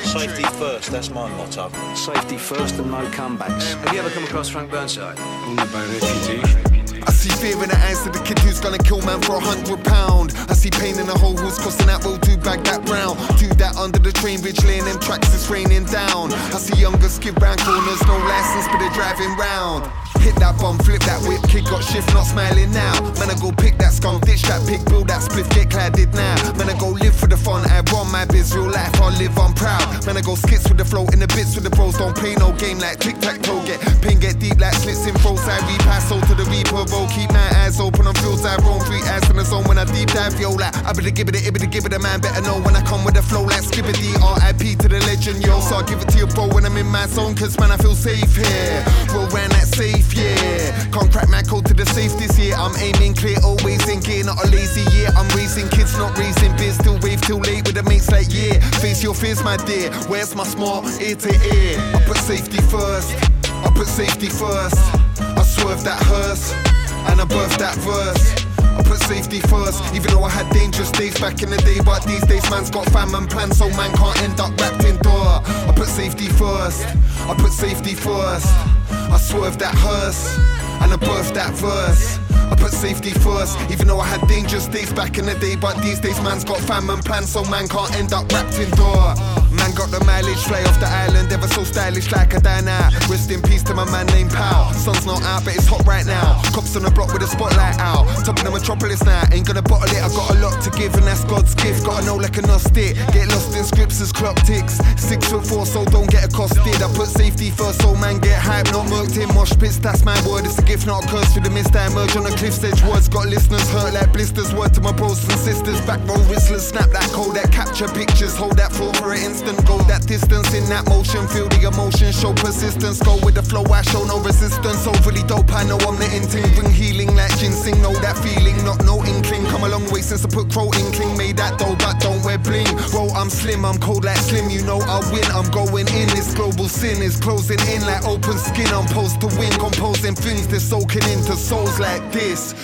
Safety 0.05 0.45
first, 0.59 0.91
that's 0.91 1.11
my 1.11 1.29
motto. 1.37 1.71
Safety 1.95 2.37
first 2.37 2.79
and 2.79 2.91
no 2.91 3.03
comebacks. 3.11 3.75
Have 3.85 3.93
you 3.93 4.01
ever 4.01 4.11
come 4.11 4.25
across 4.25 4.49
Frank 4.49 4.71
Burnside? 4.71 5.19
Only 5.47 5.65
by 5.73 5.83
reputation. 5.93 6.70
I 7.07 7.13
see 7.13 7.31
fear 7.41 7.63
in 7.63 7.69
the 7.69 7.79
eyes 7.79 8.07
of 8.07 8.13
the 8.13 8.21
kid 8.21 8.39
who's 8.41 8.61
gonna 8.61 8.79
kill 8.79 9.01
man 9.03 9.21
for 9.23 9.37
a 9.37 9.41
hundred 9.41 9.85
pound. 9.85 10.35
I 10.49 10.55
see 10.55 10.71
pain 10.71 10.99
in 10.99 11.07
the 11.07 11.17
hole 11.17 11.37
who's 11.37 11.59
crossing 11.59 11.87
that 11.87 12.05
road 12.05 12.23
to 12.23 12.37
bag 12.39 12.65
that 12.65 12.89
round. 12.89 13.19
Do 13.39 13.49
that 13.61 13.77
under 13.77 13.99
the 13.99 14.13
train 14.13 14.41
bridge, 14.41 14.63
laying 14.65 14.85
them 14.85 14.99
tracks, 15.01 15.33
it's 15.35 15.49
raining 15.49 15.85
down. 15.87 16.33
I 16.53 16.59
see 16.59 16.79
younger 16.81 17.09
skid 17.09 17.41
round 17.41 17.61
corners, 17.61 18.03
no 18.07 18.17
license, 18.19 18.67
but 18.69 18.79
they're 18.79 18.93
driving 18.93 19.37
round. 19.37 19.91
Hit 20.21 20.37
that 20.37 20.61
bomb, 20.61 20.77
flip 20.85 21.01
that 21.09 21.25
whip, 21.25 21.41
kid 21.49 21.65
got 21.65 21.83
shift, 21.83 22.13
not 22.13 22.29
smiling 22.29 22.71
now. 22.73 23.01
Man, 23.17 23.33
I 23.33 23.37
go 23.41 23.53
pick 23.57 23.79
that 23.79 23.97
scum, 23.97 24.21
ditch 24.21 24.43
that 24.53 24.61
pig, 24.69 24.85
build 24.85 25.09
that 25.09 25.25
spliff, 25.25 25.49
get 25.57 25.73
cladded 25.73 26.13
now. 26.13 26.37
Man, 26.61 26.69
I 26.69 26.77
go 26.77 26.93
live 26.93 27.17
for 27.17 27.27
the 27.27 27.39
fun, 27.39 27.65
I 27.73 27.81
run 27.89 28.13
my 28.13 28.27
biz, 28.27 28.53
real 28.55 28.69
life, 28.69 28.93
I 29.01 29.17
live, 29.17 29.33
I'm 29.39 29.55
proud. 29.57 29.81
Man, 30.05 30.19
I 30.19 30.21
go 30.21 30.35
skits 30.35 30.69
with 30.69 30.77
the 30.77 30.85
flow, 30.85 31.09
in 31.17 31.21
the 31.21 31.29
bits 31.33 31.57
with 31.57 31.65
the 31.65 31.73
bros, 31.73 31.97
don't 31.97 32.13
play 32.13 32.37
no 32.37 32.53
game 32.53 32.79
like 32.79 33.01
tic 33.01 33.17
tac 33.21 33.41
toe, 33.41 33.65
get 33.65 33.81
pain, 34.03 34.21
get 34.21 34.39
deep 34.39 34.61
like 34.61 34.77
slits 34.77 35.07
in 35.09 35.17
froze, 35.25 35.41
I 35.49 35.57
repass, 35.65 36.13
so 36.13 36.21
to 36.21 36.35
the 36.37 36.45
reaper, 36.53 36.85
keep 37.09 37.31
my 37.31 37.49
eyes 37.63 37.81
open 37.81 38.07
on 38.07 38.15
fields, 38.15 38.45
I 38.45 38.57
roam, 38.67 38.81
three 38.81 39.03
eyes 39.09 39.29
in 39.31 39.37
the 39.37 39.45
zone 39.45 39.65
when 39.65 39.79
I 39.79 39.85
deep 39.85 40.09
dive, 40.09 40.39
yo, 40.41 40.51
like, 40.53 40.77
I 40.85 40.93
better 40.93 41.11
give 41.11 41.29
it, 41.29 41.37
it 41.37 41.53
better 41.53 41.67
give 41.67 41.87
it, 41.87 41.93
a 41.93 41.99
man 41.99 42.21
better 42.21 42.43
know 42.43 42.61
when 42.61 42.77
I 42.77 42.83
come 42.83 43.05
with 43.05 43.15
the 43.15 43.23
flow, 43.23 43.45
like 43.45 43.63
skibbity, 43.63 44.13
RIP 44.19 44.79
to 44.81 44.89
the 44.89 45.01
legend, 45.07 45.45
yo, 45.45 45.61
so 45.61 45.77
I 45.77 45.83
give 45.85 46.01
it 46.01 46.09
to 46.11 46.19
you, 46.19 46.27
bro, 46.27 46.49
when 46.49 46.67
I'm 46.67 46.77
in 46.77 46.87
my 46.87 47.07
zone, 47.07 47.35
cause 47.35 47.59
man, 47.59 47.71
I 47.71 47.77
feel 47.77 47.95
safe 47.95 48.37
here. 48.37 48.85
Roll 49.15 49.27
round 49.29 49.53
that 49.53 49.67
safe, 49.67 50.13
yeah. 50.15 50.91
Can't 50.91 51.11
crack 51.11 51.29
my 51.29 51.43
code 51.43 51.67
to 51.67 51.75
the 51.75 51.87
safe 51.87 52.17
this 52.19 52.39
year. 52.39 52.55
I'm 52.57 52.75
aiming 52.77 53.15
clear, 53.15 53.39
always 53.43 53.89
in 53.89 54.01
gear, 54.01 54.25
not 54.25 54.43
a 54.45 54.49
lazy 54.51 54.85
year. 54.97 55.09
I'm 55.17 55.29
raising 55.37 55.69
kids, 55.69 55.97
not 55.97 56.17
raising 56.19 56.55
biz. 56.57 56.77
Still 56.77 56.99
wave 57.01 57.21
till 57.23 57.39
late 57.39 57.67
with 57.67 57.75
the 57.75 57.83
mates 57.83 58.11
like 58.11 58.29
yeah. 58.31 58.59
Face 58.81 59.03
your 59.03 59.15
fears, 59.15 59.43
my 59.43 59.57
dear. 59.57 59.93
Where's 60.09 60.35
my 60.35 60.45
smart 60.45 60.85
ear 61.01 61.17
to 61.17 61.33
ear? 61.55 61.79
I 61.95 62.03
put 62.07 62.19
safety 62.19 62.61
first. 62.75 63.15
I 63.45 63.71
put 63.75 63.87
safety 63.87 64.29
first. 64.29 64.79
I 65.21 65.43
swerve 65.43 65.85
that 65.85 66.01
hearse 66.03 66.80
and 67.09 67.21
I 67.21 67.25
birth 67.25 67.57
that 67.59 67.77
verse. 67.79 68.51
I 68.59 68.83
put 68.83 69.01
safety 69.03 69.41
first, 69.41 69.83
even 69.95 70.13
though 70.13 70.25
I 70.25 70.31
had 70.31 70.51
dangerous 70.53 70.91
days 70.91 71.19
back 71.21 71.43
in 71.43 71.51
the 71.51 71.59
day. 71.59 71.81
But 71.85 72.05
these 72.05 72.25
days, 72.27 72.49
man's 72.51 72.71
got 72.71 72.87
fam 72.91 73.15
and 73.15 73.29
plans, 73.29 73.59
so 73.59 73.69
man 73.71 73.95
can't 73.97 74.23
end 74.23 74.41
up 74.41 74.59
wrapped 74.61 74.85
in 74.85 74.97
door. 74.99 75.43
I 75.69 75.73
put 75.75 75.89
safety 75.89 76.29
first, 76.29 76.87
I 77.29 77.35
put 77.39 77.53
safety 77.53 77.95
first. 77.95 78.80
I 78.91 79.19
swerve 79.19 79.59
that 79.59 79.75
hearse 79.75 80.39
and 80.83 80.93
I 80.93 80.97
birth 80.97 81.33
that 81.35 81.53
verse. 81.55 82.19
I 82.51 82.57
put 82.57 82.73
safety 82.73 83.11
first, 83.11 83.57
even 83.71 83.87
though 83.87 84.01
I 84.01 84.07
had 84.07 84.27
dangerous 84.27 84.67
days 84.67 84.93
back 84.93 85.19
in 85.19 85.27
the 85.27 85.35
day. 85.39 85.55
But 85.55 85.81
these 85.83 86.01
days, 86.01 86.21
man's 86.21 86.45
got 86.45 86.59
fam 86.59 86.91
and 86.91 87.05
plans, 87.05 87.31
so 87.31 87.45
man 87.45 87.69
can't 87.69 87.95
end 87.95 88.13
up 88.13 88.31
wrapped 88.33 88.59
in 88.59 88.71
door. 88.75 89.15
Man 89.55 89.71
got 89.75 89.91
the 89.91 90.03
mileage, 90.05 90.43
fly 90.43 90.63
off 90.65 90.79
the 90.81 90.87
island, 90.87 91.31
ever 91.33 91.47
so 91.47 91.63
stylish 91.63 92.11
like 92.11 92.35
a 92.35 92.41
dine 92.41 92.67
out. 92.67 92.91
Rest 93.09 93.31
in 93.31 93.41
peace 93.43 93.63
to 93.65 93.75
my 93.75 93.85
man 93.91 94.07
named 94.07 94.31
Pal. 94.31 94.73
Sun's 94.75 95.07
not 95.07 95.23
out, 95.23 95.45
but 95.45 95.55
it's 95.55 95.67
hot 95.67 95.87
right 95.87 96.05
now. 96.05 96.43
Cops 96.51 96.75
on 96.75 96.83
the 96.83 96.91
block 96.91 97.13
with 97.13 97.23
a 97.23 97.29
spotlight 97.29 97.79
out. 97.79 98.07
Top 98.25 98.39
of 98.39 98.45
the 98.45 98.51
metropolis 98.51 99.05
now, 99.05 99.23
ain't 99.33 99.47
gonna 99.47 99.63
bottle 99.63 99.95
it. 99.95 100.03
I 100.03 100.09
got 100.11 100.35
a 100.35 100.39
lot 100.43 100.59
to 100.65 100.71
give, 100.71 100.95
and 100.95 101.07
that's 101.07 101.23
God's 101.25 101.55
gift. 101.55 101.87
Gotta 101.87 102.05
know 102.05 102.17
like 102.17 102.37
a 102.37 102.43
gnostic. 102.43 102.97
Get 103.15 103.29
lost 103.31 103.55
in 103.55 103.63
scripts 103.63 104.01
as 104.01 104.11
clock 104.11 104.37
ticks. 104.43 104.83
Six 104.99 105.31
foot 105.31 105.47
four, 105.47 105.67
so 105.67 105.85
don't 105.85 106.11
get 106.11 106.25
accosted. 106.25 106.83
I 106.83 106.91
put 106.95 107.07
safety 107.07 107.51
first, 107.51 107.83
so 107.83 107.95
man 107.95 108.19
get 108.19 108.43
hype, 108.43 108.67
not 108.81 108.93
murked 108.93 109.21
in 109.21 109.29
mosh 109.35 109.53
pits. 109.59 109.79
That's 109.79 110.05
my 110.05 110.17
word, 110.27 110.45
it's 110.45 110.59
a 110.59 110.63
gift, 110.63 110.87
not 110.87 111.05
a 111.05 111.09
curse. 111.09 111.35
For 111.35 111.41
the 111.41 111.51
mist, 111.51 111.75
I 111.77 111.87
emerge 111.87 112.17
on 112.17 112.25
the 112.25 112.31
cliff's 112.31 112.63
edge. 112.65 112.83
Words 112.85 113.09
got 113.09 113.29
listeners 113.29 113.69
hurt 113.71 113.93
like 113.95 114.13
blisters. 114.13 114.55
Word 114.55 114.73
to 114.75 114.81
my 114.81 114.93
bros 114.93 115.23
and 115.25 115.39
sisters. 115.39 115.81
Back 115.83 116.01
row 116.09 116.21
whistlers, 116.29 116.67
snap 116.67 116.91
that 116.91 117.09
code, 117.13 117.37
that 117.37 117.53
capture 117.53 117.89
pictures. 117.89 118.37
Hold 118.37 118.57
that 118.57 118.73
floor 118.73 118.93
for 118.95 119.13
an 119.13 119.21
instant. 119.23 119.65
Go 119.67 119.79
that 119.85 120.07
distance 120.07 120.55
in 120.55 120.65
that 120.69 120.87
motion. 120.89 121.27
Feel 121.29 121.49
the 121.49 121.69
emotion, 121.69 122.13
show 122.13 122.33
persistence. 122.33 123.01
Go 123.03 123.19
with 123.25 123.35
the 123.35 123.43
flow, 123.43 123.65
I 123.69 123.83
show 123.83 124.05
no 124.05 124.21
resistance. 124.21 124.87
Overly 124.87 125.23
dope, 125.25 125.53
I 125.53 125.65
know 125.65 125.79
I'm 125.85 125.97
the 125.97 126.09
inting. 126.09 126.49
Bring 126.57 126.73
healing 126.73 127.15
like 127.15 127.37
ginseng. 127.39 127.83
Know 127.83 127.93
that 128.01 128.17
feeling, 128.19 128.57
not 128.65 128.85
no 128.85 129.05
inkling. 129.05 129.45
Come 129.47 129.65
a 129.65 129.69
long 129.69 129.85
way 129.91 130.01
since 130.01 130.25
I 130.25 130.29
put 130.29 130.51
crow 130.51 130.71
inkling. 130.79 131.17
Made 131.17 131.37
that 131.37 131.59
dough, 131.59 131.77
but 131.77 132.01
don't 132.01 132.23
wear 132.25 132.39
bling. 132.39 132.71
Bro, 132.91 133.13
I'm 133.13 133.31
slim, 133.31 133.65
I'm 133.65 133.79
cold 133.79 134.05
like 134.05 134.19
slim. 134.19 134.49
You 134.49 134.65
know 134.65 134.81
I 134.81 135.05
win, 135.13 135.27
I'm 135.37 135.51
going 135.51 135.89
in. 135.89 136.09
This 136.17 136.33
global 136.35 136.69
sin 136.69 137.03
is 137.03 137.21
closing 137.21 137.61
in 137.69 137.83
like 137.83 138.05
open 138.07 138.39
skin. 138.39 138.70
I'm 138.73 138.87
posed 138.87 139.21
to 139.21 139.27
win, 139.39 139.53
composing 139.53 140.15
things 140.15 140.47
they're 140.49 140.61
soaking 140.61 141.03
into 141.11 141.37
souls 141.37 141.79
like 141.81 142.03
this. 142.13 142.55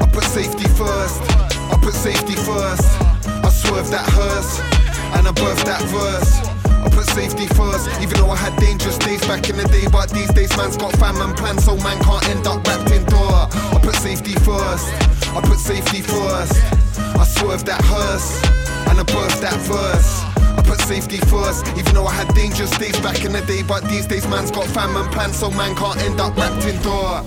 I 0.00 0.08
put 0.12 0.24
safety 0.24 0.68
first. 0.74 1.20
I 1.72 1.78
put 1.80 1.94
safety 1.94 2.34
first. 2.34 2.86
I 3.44 3.50
swerve 3.50 3.90
that 3.90 4.08
hearse 4.08 4.60
and 5.16 5.26
I 5.28 5.32
birth 5.32 5.64
that 5.64 5.82
verse. 5.90 6.32
I 6.68 6.88
put 6.90 7.06
safety 7.06 7.46
first, 7.54 7.88
even 8.00 8.18
though 8.20 8.30
I 8.30 8.36
had 8.36 8.56
dangerous 8.58 8.98
days 8.98 9.20
back 9.26 9.48
in 9.50 9.56
the 9.56 9.64
day. 9.64 9.86
But 9.90 10.10
these 10.10 10.32
days, 10.32 10.56
man's 10.56 10.76
got 10.76 10.92
fam 10.96 11.20
and 11.20 11.36
plans, 11.36 11.64
so 11.64 11.76
man 11.76 11.98
can't 12.02 12.28
end 12.28 12.46
up 12.46 12.66
wrapped 12.66 12.90
in 12.90 13.04
door. 13.06 13.48
I 13.52 13.80
put 13.82 13.96
safety 13.96 14.34
first. 14.46 14.86
I 15.34 15.40
put 15.42 15.58
safety 15.58 16.02
first. 16.02 16.54
I 17.18 17.24
swerve 17.24 17.64
that 17.66 17.82
hearse 17.84 18.42
and 18.88 19.00
I 19.00 19.02
birth 19.02 19.40
that 19.40 19.58
verse. 19.66 20.27
Put 20.68 20.80
safety 20.82 21.16
first, 21.16 21.66
even 21.78 21.94
though 21.94 22.06
I 22.06 22.12
had 22.12 22.28
dangerous 22.34 22.76
days 22.76 23.00
back 23.00 23.24
in 23.24 23.32
the 23.32 23.40
day. 23.40 23.62
But 23.62 23.88
these 23.88 24.06
days, 24.06 24.28
man's 24.28 24.50
got 24.50 24.66
fam 24.66 24.94
and 24.96 25.10
plans, 25.10 25.38
so 25.38 25.50
man 25.50 25.74
can't 25.74 25.96
end 26.02 26.20
up 26.20 26.36
wrapped 26.36 26.66
in 26.66 26.76
door. 26.82 27.24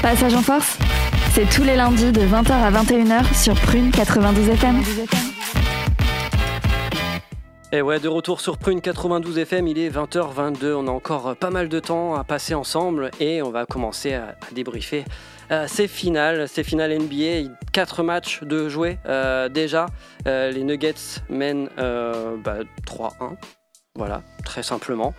Passage 0.00 0.34
en 0.34 0.42
force, 0.42 0.78
c'est 1.34 1.48
tous 1.50 1.64
les 1.64 1.76
lundis 1.76 2.12
de 2.12 2.22
20h 2.22 2.52
à 2.52 2.70
21h 2.70 3.34
sur 3.34 3.54
Prune 3.54 3.90
92 3.90 4.48
FM. 4.48 5.33
Et 7.74 7.82
ouais, 7.82 7.98
de 7.98 8.06
retour 8.06 8.40
sur 8.40 8.56
Prune 8.56 8.80
92 8.80 9.36
FM, 9.36 9.66
il 9.66 9.80
est 9.80 9.90
20h22. 9.90 10.74
On 10.74 10.86
a 10.86 10.92
encore 10.92 11.34
pas 11.34 11.50
mal 11.50 11.68
de 11.68 11.80
temps 11.80 12.14
à 12.14 12.22
passer 12.22 12.54
ensemble 12.54 13.10
et 13.18 13.42
on 13.42 13.50
va 13.50 13.66
commencer 13.66 14.14
à, 14.14 14.36
débriefer 14.52 15.04
euh, 15.50 15.66
ces 15.66 15.88
finales, 15.88 16.46
ces 16.48 16.62
NBA. 16.62 17.50
4 17.72 18.04
matchs 18.04 18.44
de 18.44 18.68
jouer 18.68 18.98
euh, 19.06 19.48
déjà. 19.48 19.86
Euh, 20.28 20.52
les 20.52 20.62
Nuggets 20.62 21.18
mènent 21.28 21.68
euh, 21.78 22.36
bah, 22.36 22.58
3-1. 22.86 23.34
Voilà, 23.96 24.22
très 24.44 24.64
simplement. 24.64 25.14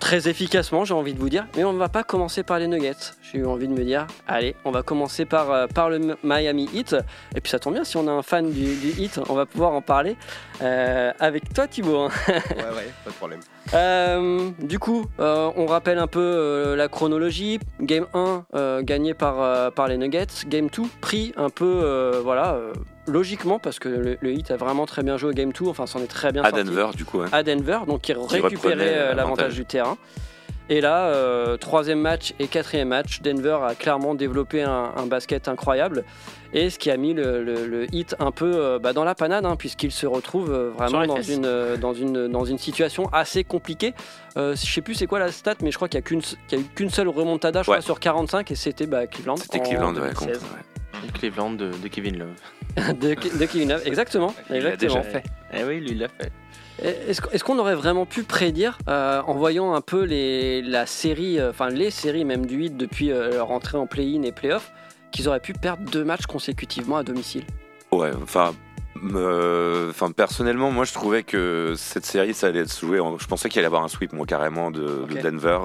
Très 0.00 0.28
efficacement, 0.28 0.84
j'ai 0.84 0.92
envie 0.92 1.14
de 1.14 1.20
vous 1.20 1.28
dire. 1.28 1.46
Mais 1.56 1.62
on 1.62 1.72
ne 1.72 1.78
va 1.78 1.88
pas 1.88 2.02
commencer 2.02 2.42
par 2.42 2.58
les 2.58 2.66
Nuggets. 2.66 3.12
J'ai 3.22 3.38
eu 3.38 3.46
envie 3.46 3.68
de 3.68 3.72
me 3.72 3.84
dire, 3.84 4.08
allez, 4.26 4.56
on 4.64 4.72
va 4.72 4.82
commencer 4.82 5.24
par, 5.24 5.52
euh, 5.52 5.68
par 5.68 5.88
le 5.88 6.16
Miami 6.24 6.68
Heat. 6.74 6.96
Et 7.36 7.40
puis 7.40 7.48
ça 7.48 7.60
tombe 7.60 7.74
bien, 7.74 7.84
si 7.84 7.96
on 7.96 8.08
a 8.08 8.10
un 8.10 8.22
fan 8.22 8.50
du, 8.50 8.74
du 8.74 8.90
Heat, 9.00 9.20
on 9.28 9.34
va 9.34 9.46
pouvoir 9.46 9.70
en 9.70 9.82
parler 9.82 10.16
euh, 10.62 11.12
avec 11.20 11.54
toi 11.54 11.68
Thibaut. 11.68 11.96
hein. 11.96 12.10
Ouais, 12.26 12.34
ouais, 12.34 12.92
pas 13.04 13.10
de 13.10 13.14
problème. 13.14 13.40
Euh, 13.74 14.50
du 14.62 14.80
coup, 14.80 15.06
on 15.20 15.66
rappelle 15.66 15.98
un 15.98 16.08
peu 16.08 16.74
la 16.76 16.88
chronologie. 16.88 17.60
Game 17.80 18.06
1 18.14 18.46
euh, 18.56 18.82
gagné 18.82 19.14
par, 19.14 19.72
par 19.74 19.86
les 19.86 19.96
Nuggets. 19.96 20.26
Game 20.48 20.70
2 20.76 20.82
pris 21.00 21.32
un 21.36 21.50
peu, 21.50 22.20
voilà, 22.24 22.58
logiquement 23.08 23.58
parce 23.58 23.78
que 23.78 23.88
le, 23.88 24.18
le 24.20 24.32
Heat 24.32 24.50
a 24.50 24.56
vraiment 24.56 24.86
très 24.86 25.02
bien 25.02 25.16
joué 25.16 25.30
au 25.30 25.34
Game 25.34 25.52
2. 25.52 25.66
Enfin, 25.66 25.86
s'en 25.86 26.00
est 26.00 26.06
très 26.06 26.30
bien 26.32 26.42
À 26.44 26.50
sorti. 26.50 26.64
Denver, 26.64 26.88
du 26.94 27.04
coup. 27.04 27.20
hein. 27.22 27.28
À 27.32 27.42
Denver, 27.42 27.78
donc 27.86 28.08
il 28.08 28.16
reprenait 28.16 28.42
récupérait 28.42 28.94
euh, 28.98 29.14
l'avantage. 29.14 29.54
du 29.54 29.64
terrain. 29.64 29.96
Et 30.70 30.82
là, 30.82 31.06
euh, 31.06 31.56
troisième 31.56 31.98
match 32.00 32.34
et 32.38 32.46
quatrième 32.46 32.88
match, 32.88 33.22
Denver 33.22 33.58
a 33.66 33.74
clairement 33.74 34.14
développé 34.14 34.62
un, 34.62 34.92
un 34.96 35.06
basket 35.06 35.48
incroyable. 35.48 36.04
Et 36.52 36.68
ce 36.68 36.78
qui 36.78 36.90
a 36.90 36.98
mis 36.98 37.14
le, 37.14 37.42
le- 37.42 37.66
le 37.66 37.86
hit 37.94 38.14
un 38.18 38.32
peu 38.32 38.52
euh, 38.54 38.78
bah, 38.78 38.92
dans 38.92 39.04
la 39.04 39.14
panade, 39.14 39.46
hein, 39.46 39.56
puisqu'il 39.56 39.92
se 39.92 40.06
retrouve 40.06 40.52
euh, 40.52 40.70
vraiment 40.76 41.06
dans 41.06 41.16
fesses. 41.16 41.28
une, 41.30 41.46
euh, 41.46 41.78
dans, 41.78 41.94
une, 41.94 42.28
dans 42.28 42.44
une 42.44 42.58
situation 42.58 43.08
assez 43.14 43.44
compliquée. 43.44 43.94
Euh, 44.36 44.54
je 44.56 44.66
sais 44.70 44.82
plus 44.82 44.94
c'est 44.94 45.06
quoi 45.06 45.18
la 45.18 45.32
stat, 45.32 45.54
mais 45.62 45.70
je 45.70 45.76
crois 45.76 45.88
qu'il 45.88 45.98
n'y 46.00 46.04
a 46.04 46.06
qu'une 46.06 46.20
qu'il 46.20 46.36
y 46.52 46.54
a 46.56 46.58
eu 46.64 46.66
qu'une 46.74 46.90
seule 46.90 47.08
remontada 47.08 47.62
je 47.62 47.70
Ouais. 47.70 47.76
crois, 47.78 47.82
sur 47.84 47.98
45 47.98 48.50
et 48.50 48.54
c'était 48.54 48.86
bah, 48.86 49.06
Cleveland. 49.06 49.36
C'était 49.38 49.60
en 49.60 49.62
Cleveland, 49.62 49.94
ouais, 49.94 50.00
2016. 50.00 50.18
contre. 50.18 50.30
ouais. 50.54 50.60
Cleveland 51.14 51.52
de, 51.52 51.70
de 51.70 51.88
Kevin 51.88 52.18
Love. 52.18 52.28
de, 53.00 53.14
de 53.14 53.44
Kevin 53.46 53.70
Love, 53.70 53.82
exactement. 53.86 54.34
Il 54.50 54.56
l'a 54.62 54.72
exactement. 54.74 54.94
déjà 55.00 55.02
fait. 55.02 55.24
Eh 55.52 55.64
oui, 55.64 55.80
lui, 55.80 55.90
il 55.92 55.98
l'a 55.98 56.08
fait. 56.08 56.30
Est-ce 56.80 57.20
qu'- 57.20 57.28
est-ce 57.32 57.42
qu'on 57.42 57.58
aurait 57.58 57.74
vraiment 57.74 58.06
pu 58.06 58.22
prédire, 58.22 58.78
euh, 58.88 59.20
en 59.26 59.34
voyant 59.34 59.74
un 59.74 59.80
peu 59.80 60.04
les, 60.04 60.62
la 60.62 60.86
série, 60.86 61.40
euh, 61.40 61.50
enfin 61.50 61.70
les 61.70 61.90
séries 61.90 62.24
même 62.24 62.46
du 62.46 62.64
hit 62.66 62.76
depuis 62.76 63.10
euh, 63.10 63.30
leur 63.32 63.50
entrée 63.50 63.76
en 63.78 63.86
play-in 63.88 64.22
et 64.22 64.30
play-off, 64.30 64.70
qu'ils 65.10 65.28
auraient 65.28 65.40
pu 65.40 65.54
perdre 65.54 65.82
deux 65.90 66.04
matchs 66.04 66.26
consécutivement 66.26 66.96
à 66.98 67.02
domicile? 67.02 67.42
Ouais, 67.90 68.10
enfin, 68.22 68.54
euh, 69.14 69.90
enfin, 69.90 70.12
personnellement, 70.12 70.70
moi, 70.70 70.84
je 70.84 70.92
trouvais 70.92 71.24
que 71.24 71.74
cette 71.76 72.04
série, 72.06 72.32
ça 72.34 72.48
allait 72.48 72.66
se 72.66 72.84
jouer. 72.86 73.00
en- 73.00 73.18
Je 73.18 73.26
pensais 73.26 73.48
qu'il 73.48 73.58
allait 73.58 73.64
y 73.64 73.66
avoir 73.66 73.82
un 73.82 73.88
sweep, 73.88 74.12
moi, 74.12 74.26
carrément, 74.26 74.70
de. 74.70 75.04
Denver. 75.20 75.58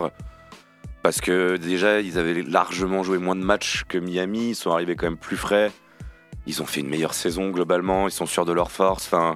Parce 1.03 1.19
que 1.19 1.57
déjà, 1.57 1.99
ils 1.99 2.17
avaient 2.17 2.41
largement 2.41 3.03
joué 3.03 3.17
moins 3.17 3.35
de 3.35 3.43
matchs 3.43 3.83
que 3.87 3.97
Miami. 3.97 4.51
Ils 4.51 4.55
sont 4.55 4.71
arrivés 4.71 4.95
quand 4.95 5.05
même 5.05 5.17
plus 5.17 5.35
frais. 5.35 5.69
Ils 6.47 6.61
ont 6.61 6.65
fait 6.65 6.79
une 6.79 6.87
meilleure 6.87 7.13
saison 7.13 7.49
globalement. 7.49 8.07
Ils 8.07 8.11
sont 8.11 8.25
sûrs 8.25 8.45
de 8.45 8.53
leur 8.53 8.71
force. 8.71 9.05
Enfin, 9.05 9.35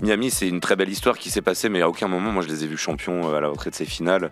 Miami, 0.00 0.30
c'est 0.30 0.48
une 0.48 0.60
très 0.60 0.76
belle 0.76 0.88
histoire 0.88 1.18
qui 1.18 1.28
s'est 1.28 1.42
passée, 1.42 1.68
mais 1.68 1.82
à 1.82 1.88
aucun 1.88 2.06
moment, 2.06 2.30
moi, 2.30 2.42
je 2.42 2.48
les 2.48 2.62
ai 2.62 2.66
vus 2.68 2.76
champions 2.76 3.28
euh, 3.28 3.36
à 3.36 3.40
la 3.40 3.48
rentrée 3.48 3.70
de 3.70 3.74
ces 3.74 3.84
finales. 3.84 4.30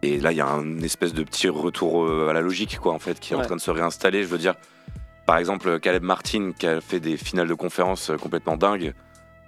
Et 0.00 0.18
là, 0.18 0.32
il 0.32 0.38
y 0.38 0.40
a 0.40 0.48
un 0.48 0.78
espèce 0.80 1.12
de 1.12 1.22
petit 1.22 1.48
retour 1.48 2.04
euh, 2.04 2.28
à 2.30 2.32
la 2.32 2.40
logique, 2.40 2.78
quoi, 2.78 2.94
en 2.94 2.98
fait, 2.98 3.20
qui 3.20 3.34
est 3.34 3.36
en 3.36 3.42
train 3.42 3.56
de 3.56 3.60
se 3.60 3.70
réinstaller. 3.70 4.22
Je 4.22 4.28
veux 4.28 4.38
dire, 4.38 4.54
par 5.26 5.36
exemple, 5.36 5.80
Caleb 5.80 6.02
Martin, 6.02 6.52
qui 6.58 6.66
a 6.66 6.80
fait 6.80 6.98
des 6.98 7.18
finales 7.18 7.48
de 7.48 7.54
conférence 7.54 8.10
euh, 8.10 8.16
complètement 8.16 8.56
dingues, 8.56 8.94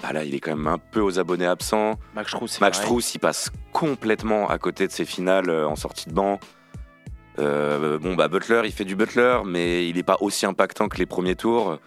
bah 0.05 0.13
là, 0.13 0.23
il 0.23 0.35
est 0.35 0.41
quand 0.41 0.55
même 0.55 0.67
un 0.67 0.77
peu 0.77 1.01
aux 1.01 1.19
abonnés 1.19 1.47
absents. 1.47 1.99
Max. 2.61 2.79
Strauss, 2.79 3.15
il 3.15 3.19
passe 3.19 3.51
complètement 3.73 4.51
à 4.51 4.59
côté 4.59 4.87
de 4.87 4.93
ses 4.93 5.07
finales 5.07 5.49
euh, 5.49 5.67
en 5.67 5.77
sortie 5.77 6.11
de 6.11 6.15
banc. 6.15 6.39
Euh, 7.39 7.99
bon, 7.99 8.15
bah, 8.15 8.29
Butler, 8.29 8.63
il 8.67 8.73
fait 8.73 8.85
du 8.85 8.97
Butler, 8.97 9.39
mais 9.47 9.89
il 9.89 9.97
n'est 9.97 10.03
pas 10.03 10.19
aussi 10.21 10.45
impactant 10.45 10.89
que 10.89 10.99
les 10.99 11.07
premiers 11.07 11.37
tours. 11.37 11.79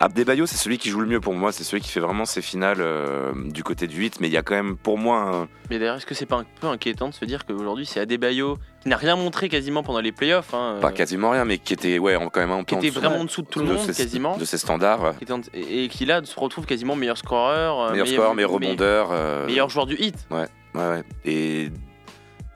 Abdebayo, 0.00 0.46
c'est 0.46 0.56
celui 0.56 0.78
qui 0.78 0.90
joue 0.90 1.00
le 1.00 1.06
mieux 1.06 1.20
pour 1.20 1.34
moi. 1.34 1.52
C'est 1.52 1.64
celui 1.64 1.82
qui 1.82 1.90
fait 1.90 2.00
vraiment 2.00 2.24
ses 2.24 2.42
finales 2.42 2.78
euh, 2.80 3.32
du 3.46 3.62
côté 3.64 3.86
du 3.86 3.96
8. 3.96 4.20
Mais 4.20 4.28
il 4.28 4.32
y 4.32 4.36
a 4.36 4.42
quand 4.42 4.54
même, 4.54 4.76
pour 4.76 4.98
moi, 4.98 5.18
un- 5.20 5.48
Mais 5.70 5.78
d'ailleurs, 5.78 5.96
est-ce 5.96 6.06
que 6.06 6.14
c'est 6.14 6.26
pas 6.26 6.36
un 6.36 6.44
peu 6.60 6.66
inquiétant 6.66 7.08
de 7.08 7.14
se 7.14 7.24
dire 7.24 7.46
qu'aujourd'hui 7.46 7.86
c'est 7.86 8.00
Adebayo 8.00 8.58
qui 8.82 8.88
n'a 8.88 8.96
rien 8.96 9.16
montré 9.16 9.48
quasiment 9.48 9.82
pendant 9.82 10.00
les 10.00 10.12
playoffs 10.12 10.52
hein, 10.54 10.78
pas 10.80 10.88
euh, 10.88 10.92
quasiment 10.92 11.30
rien, 11.30 11.44
mais 11.44 11.58
qui 11.58 11.72
était 11.72 11.98
ouais, 11.98 12.16
quand 12.32 12.40
même 12.40 12.50
un 12.52 12.58
peu 12.58 12.64
qui 12.64 12.74
en 12.74 12.78
était 12.78 12.88
dessous 12.90 13.00
vraiment 13.00 13.16
en 13.20 13.24
dessous 13.24 13.42
de 13.42 13.48
tout 13.48 13.60
le 13.60 13.66
de 13.66 13.72
monde 13.72 13.86
ses- 13.90 14.02
quasiment 14.02 14.36
de 14.36 14.44
ses 14.44 14.58
standards. 14.58 15.14
et 15.54 15.84
et 15.84 15.88
qui 15.88 16.04
là 16.04 16.20
se 16.24 16.38
retrouve 16.38 16.66
quasiment 16.66 16.94
meilleur 16.94 17.18
scoreur, 17.18 17.80
euh, 17.80 17.90
meilleur 17.92 18.06
score, 18.06 18.34
meilleur 18.34 18.50
rebondeur. 18.50 19.08
euh, 19.12 19.46
meilleur 19.46 19.68
joueur 19.70 19.86
du 19.86 19.96
hit. 19.96 20.14
Ouais, 20.30 20.46
ouais, 20.74 20.88
ouais. 20.88 21.04
Et 21.24 21.70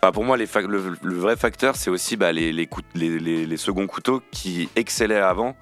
enfin, 0.02 0.12
pour 0.12 0.24
moi, 0.24 0.36
les 0.36 0.46
le, 0.68 0.94
le 1.02 1.14
vrai 1.16 1.36
facteur, 1.36 1.74
c'est 1.76 1.90
aussi 1.90 2.16
bah, 2.16 2.32
les- 2.32 3.46
les 3.46 3.56
seconds 3.56 3.86
couteaux 3.86 4.22
qui 4.30 4.68
excellaient 4.76 5.16
avant. 5.18 5.56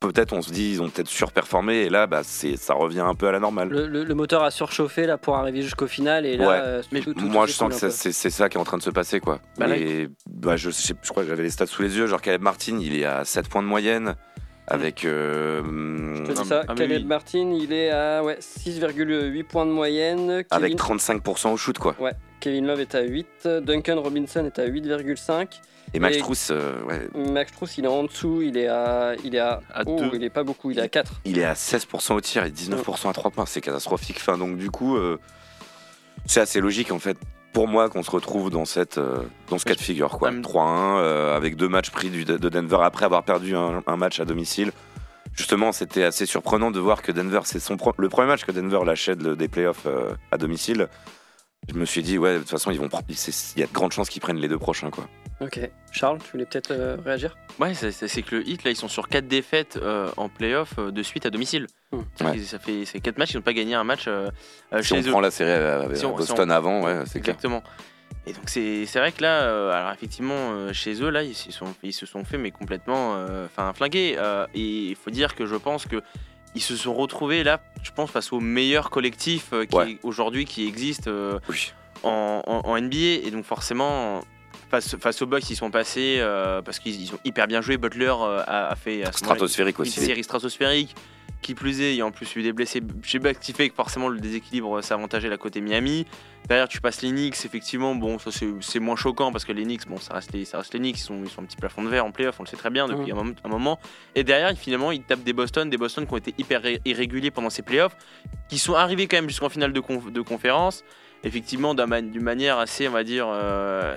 Peut-être 0.00 0.34
on 0.34 0.42
se 0.42 0.50
dit 0.52 0.70
ils 0.72 0.82
ont 0.82 0.90
peut-être 0.90 1.08
surperformé 1.08 1.76
et 1.76 1.88
là 1.88 2.06
bah, 2.06 2.20
c'est 2.24 2.56
ça 2.56 2.74
revient 2.74 3.00
un 3.00 3.14
peu 3.14 3.26
à 3.26 3.32
la 3.32 3.40
normale. 3.40 3.68
Le, 3.70 3.86
le- 3.86 4.04
le 4.04 4.14
moteur 4.14 4.42
a 4.42 4.50
surchauffé 4.50 5.06
là 5.06 5.16
pour 5.16 5.36
arriver 5.36 5.62
jusqu'au 5.62 5.86
final 5.86 6.26
et 6.26 6.36
là, 6.36 6.48
Ouais. 6.48 6.58
euh, 6.60 6.82
Mais 6.92 7.00
tout- 7.00 7.14
tout- 7.14 7.24
Moi 7.24 7.46
tout 7.46 7.52
je 7.52 7.56
sens 7.56 7.80
que 7.80 7.88
c'est 7.90 8.12
c'est 8.12 8.30
ça 8.30 8.48
qui 8.50 8.58
est 8.58 8.60
en 8.60 8.64
train 8.64 8.76
de 8.76 8.82
se 8.82 8.90
passer 8.90 9.18
quoi. 9.20 9.40
Bah, 9.56 9.74
et 9.76 10.08
bah, 10.28 10.56
je, 10.56 10.68
sais- 10.70 10.94
je 11.02 11.08
crois 11.10 11.22
que 11.22 11.28
j'avais 11.30 11.44
les 11.44 11.50
stats 11.50 11.66
sous 11.66 11.80
les 11.82 11.96
yeux, 11.96 12.06
genre 12.06 12.20
Caleb 12.20 12.42
Martin 12.42 12.78
il 12.82 12.94
est 12.98 13.06
à 13.06 13.24
7 13.24 13.48
points 13.48 13.62
de 13.62 13.66
moyenne 13.68 14.14
avec 14.66 15.04
euh, 15.06 15.62
Je 16.16 16.22
te 16.22 16.32
dis 16.42 16.48
ça, 16.48 16.64
ah, 16.68 16.74
Caleb 16.74 17.02
oui. 17.02 17.06
Martin, 17.06 17.50
il 17.58 17.72
est 17.72 17.90
à 17.90 18.22
ouais, 18.22 18.38
6,8 18.40 19.42
points 19.44 19.64
de 19.66 19.70
moyenne. 19.70 20.42
avec 20.50 20.76
Kevin, 20.76 20.98
35% 20.98 21.52
au 21.52 21.56
shoot 21.56 21.78
quoi. 21.78 21.94
ouais, 22.00 22.12
Kevin 22.40 22.66
Love 22.66 22.80
est 22.80 22.94
à 22.94 23.02
8. 23.02 23.26
Duncan 23.62 24.00
Robinson 24.02 24.44
est 24.44 24.58
à 24.58 24.66
8,5. 24.66 25.60
Et 25.94 26.00
Max 26.00 26.16
Strus, 26.18 26.48
euh, 26.50 26.82
ouais, 26.82 27.08
Max 27.32 27.52
Strauss, 27.52 27.78
il 27.78 27.84
est 27.84 27.88
en 27.88 28.02
dessous, 28.04 28.42
il 28.42 28.56
est 28.58 28.66
à, 28.68 29.14
il 29.24 29.34
est 29.34 29.38
à, 29.38 29.60
À 29.72 29.82
oh, 29.86 29.96
deux. 29.98 30.10
il 30.14 30.24
est 30.24 30.30
pas 30.30 30.42
beaucoup, 30.42 30.70
il 30.72 30.78
est 30.78 30.82
à 30.82 30.88
4. 30.88 31.12
il 31.24 31.38
est 31.38 31.44
à 31.44 31.54
16% 31.54 32.14
au 32.14 32.20
tir 32.20 32.44
et 32.44 32.50
19% 32.50 33.08
à 33.08 33.12
3 33.12 33.30
points, 33.30 33.46
c'est 33.46 33.60
catastrophique. 33.60 34.16
Enfin, 34.18 34.36
donc 34.36 34.56
du 34.58 34.70
coup, 34.70 34.96
euh, 34.96 35.18
c'est 36.26 36.40
assez 36.40 36.60
logique 36.60 36.90
en 36.90 36.98
fait 36.98 37.16
pour 37.52 37.68
moi 37.68 37.88
qu'on 37.88 38.02
se 38.02 38.10
retrouve 38.10 38.50
dans, 38.50 38.64
cette, 38.64 38.98
euh, 38.98 39.18
dans 39.48 39.58
ce 39.58 39.64
cas 39.64 39.76
de 39.76 39.80
figure. 39.80 40.18
quoi. 40.18 40.30
Hum. 40.30 40.40
3-1 40.42 40.98
euh, 40.98 41.36
avec 41.36 41.54
deux 41.54 41.68
matchs 41.68 41.90
pris 41.90 42.10
du- 42.10 42.24
de 42.24 42.36
Denver 42.36 42.78
après 42.82 43.04
avoir 43.04 43.22
perdu 43.22 43.54
un, 43.54 43.80
un 43.86 43.96
match 43.96 44.18
à 44.18 44.24
domicile. 44.24 44.72
Justement, 45.36 45.70
c'était 45.70 46.02
assez 46.02 46.26
surprenant 46.26 46.70
de 46.72 46.80
voir 46.80 47.02
que 47.02 47.12
Denver, 47.12 47.40
c'est 47.44 47.60
son 47.60 47.76
pro- 47.76 47.94
le 47.98 48.08
premier 48.08 48.26
match 48.28 48.44
que 48.44 48.50
Denver 48.52 48.80
lâchait 48.84 49.14
de- 49.16 49.34
des 49.36 49.46
playoffs 49.48 49.86
euh, 49.86 50.10
à 50.32 50.38
domicile. 50.38 50.88
Je 51.72 51.78
me 51.78 51.84
suis 51.84 52.02
dit, 52.02 52.18
ouais, 52.18 52.34
de 52.34 52.38
toute 52.40 52.50
façon, 52.50 52.70
ils 52.70 52.78
vont 52.78 52.88
il 53.08 53.60
y 53.60 53.62
a 53.62 53.66
de 53.66 53.72
grandes 53.72 53.92
chances 53.92 54.08
qu'ils 54.08 54.20
prennent 54.22 54.36
les 54.38 54.48
deux 54.48 54.58
prochains. 54.58 54.90
Quoi. 54.90 55.08
Ok. 55.40 55.58
Charles, 55.92 56.18
tu 56.24 56.30
voulais 56.32 56.44
peut-être 56.46 56.70
euh, 56.70 56.96
réagir? 57.04 57.36
Ouais, 57.58 57.74
c'est- 57.74 58.22
que 58.22 58.36
le 58.36 58.48
hit 58.48 58.64
là 58.64 58.70
ils 58.70 58.76
sont 58.76 58.88
sur 58.88 59.08
4 59.08 59.26
défaites 59.28 59.76
euh, 59.80 60.10
en 60.16 60.28
playoff 60.28 60.74
euh, 60.78 60.90
de 60.90 61.02
suite 61.02 61.26
à 61.26 61.30
domicile. 61.30 61.66
C'est-à-dire 62.16 62.40
que 62.42 62.46
Ça 62.46 62.58
fait 62.58 62.84
c'est 62.84 63.00
4 63.00 63.18
matchs 63.18 63.32
ils 63.32 63.36
n'ont 63.36 63.42
pas 63.42 63.52
gagné 63.52 63.74
un 63.74 63.84
match 63.84 64.04
euh, 64.08 64.28
euh, 64.72 64.82
Si 64.82 64.88
chez 64.88 64.94
on 64.96 65.02
eux. 65.02 65.10
prend 65.10 65.20
la 65.20 65.30
série 65.30 65.50
à, 65.50 65.80
à 65.80 65.94
Si 65.94 66.04
on- 66.04 66.12
si 66.18 66.28
Boston 66.28 66.50
avant, 66.50 66.82
ouais, 66.82 67.00
c'est 67.06 67.20
clair. 67.20 67.34
Exactement. 67.34 67.62
Et 68.26 68.32
donc 68.32 68.44
c'est 68.46 68.86
c'est 68.86 68.98
vrai 68.98 69.12
que 69.12 69.22
là, 69.22 69.42
euh, 69.42 69.70
alors 69.72 69.92
effectivement, 69.92 70.34
euh, 70.52 70.72
chez 70.72 71.00
eux, 71.02 71.10
là, 71.10 71.22
ils, 71.22 71.34
se 71.34 71.50
sont, 71.52 71.74
ils 71.82 71.92
se 71.92 72.06
sont 72.06 72.24
fait 72.24 72.38
mais 72.38 72.50
complètement 72.50 73.14
euh, 73.16 73.46
enfin 73.46 73.72
flingués. 73.74 74.14
euh, 74.18 74.46
et 74.54 74.60
il 74.90 74.96
faut 74.96 75.10
dire 75.10 75.34
que 75.34 75.46
je 75.46 75.56
pense 75.56 75.86
que 75.86 76.02
ils 76.54 76.62
se 76.62 76.76
sont 76.76 76.94
retrouvés 76.94 77.42
là, 77.44 77.60
je 77.82 77.90
pense, 77.90 78.10
face 78.10 78.32
au 78.32 78.40
meilleur 78.40 78.90
collectif 78.90 79.48
euh, 79.52 79.66
Ouais. 79.72 79.98
aujourd'hui 80.02 80.44
qui 80.44 80.66
existe 80.66 81.08
euh, 81.08 81.38
Oui. 81.48 81.72
en, 82.02 82.42
en- 82.46 82.60
en 82.68 82.80
NBA. 82.80 82.96
Et 83.26 83.30
donc 83.30 83.44
forcément, 83.44 84.20
face, 84.70 84.96
face 84.96 85.20
aux 85.22 85.26
Bucks, 85.26 85.48
ils 85.50 85.56
sont 85.56 85.70
passés 85.70 86.16
euh, 86.20 86.62
parce 86.62 86.78
qu'ils 86.78 87.00
ils 87.00 87.12
ont 87.12 87.18
hyper 87.24 87.46
bien 87.46 87.60
joué. 87.60 87.76
Butler 87.76 88.14
a, 88.46 88.68
a 88.68 88.76
fait 88.76 89.04
à 89.04 89.12
Stratosphérique 89.12 89.78
une 89.78 89.82
aussi. 89.82 90.00
série 90.00 90.22
stratosphérique. 90.24 90.94
Qui 91.44 91.54
plus 91.54 91.82
est, 91.82 91.92
il 91.92 91.96
y 91.96 92.00
a 92.00 92.06
en 92.06 92.10
plus 92.10 92.34
eu 92.36 92.42
des 92.42 92.54
blessés 92.54 92.80
chez 93.02 93.18
Bucks, 93.18 93.38
qui 93.38 93.52
fait 93.52 93.68
que 93.68 93.74
forcément 93.74 94.08
le 94.08 94.18
déséquilibre 94.18 94.80
s'est 94.80 94.94
avantagé 94.94 95.28
la 95.28 95.36
côté 95.36 95.60
Miami. 95.60 96.06
Derrière, 96.48 96.68
tu 96.68 96.80
passes 96.80 97.02
les 97.02 97.10
Knicks, 97.10 97.36
effectivement, 97.44 97.94
bon, 97.94 98.18
ça 98.18 98.30
c'est- 98.32 98.80
moins 98.80 98.96
choquant 98.96 99.30
parce 99.30 99.44
que 99.44 99.52
les 99.52 99.64
Knicks, 99.64 99.86
bon, 99.86 99.98
ça 99.98 100.14
reste 100.14 100.32
les, 100.32 100.46
ça 100.46 100.56
reste 100.56 100.72
les 100.72 100.80
Knicks, 100.80 100.96
ils 100.98 101.02
sont, 101.02 101.20
ils 101.22 101.28
sont 101.28 101.42
un 101.42 101.44
petit 101.44 101.58
plafond 101.58 101.82
de 101.82 101.88
verre 101.90 102.06
en 102.06 102.12
playoff, 102.12 102.40
on 102.40 102.44
le 102.44 102.48
sait 102.48 102.56
très 102.56 102.70
bien 102.70 102.88
depuis 102.88 103.12
un, 103.12 103.14
moment, 103.14 103.32
un 103.44 103.48
moment. 103.48 103.78
Et 104.14 104.24
derrière, 104.24 104.56
finalement, 104.56 104.90
ils 104.90 105.02
tapent 105.02 105.22
des 105.22 105.34
Boston, 105.34 105.68
des 105.68 105.76
Boston 105.76 106.06
qui 106.06 106.14
ont 106.14 106.16
été 106.16 106.34
hyper 106.38 106.62
ré- 106.62 106.80
irréguliers 106.86 107.30
pendant 107.30 107.50
ces 107.50 107.60
playoffs, 107.62 107.94
qui 108.48 108.58
sont 108.58 108.72
arrivés 108.74 109.06
quand 109.06 109.18
même 109.18 109.28
jusqu'en 109.28 109.50
finale 109.50 109.74
de, 109.74 109.80
conf- 109.80 110.10
de 110.10 110.20
conférence. 110.22 110.82
Effectivement, 111.24 111.74
d'une 111.74 112.22
manière 112.22 112.58
assez, 112.58 112.88
on 112.88 112.92
va 112.92 113.04
dire, 113.04 113.26
euh, 113.30 113.96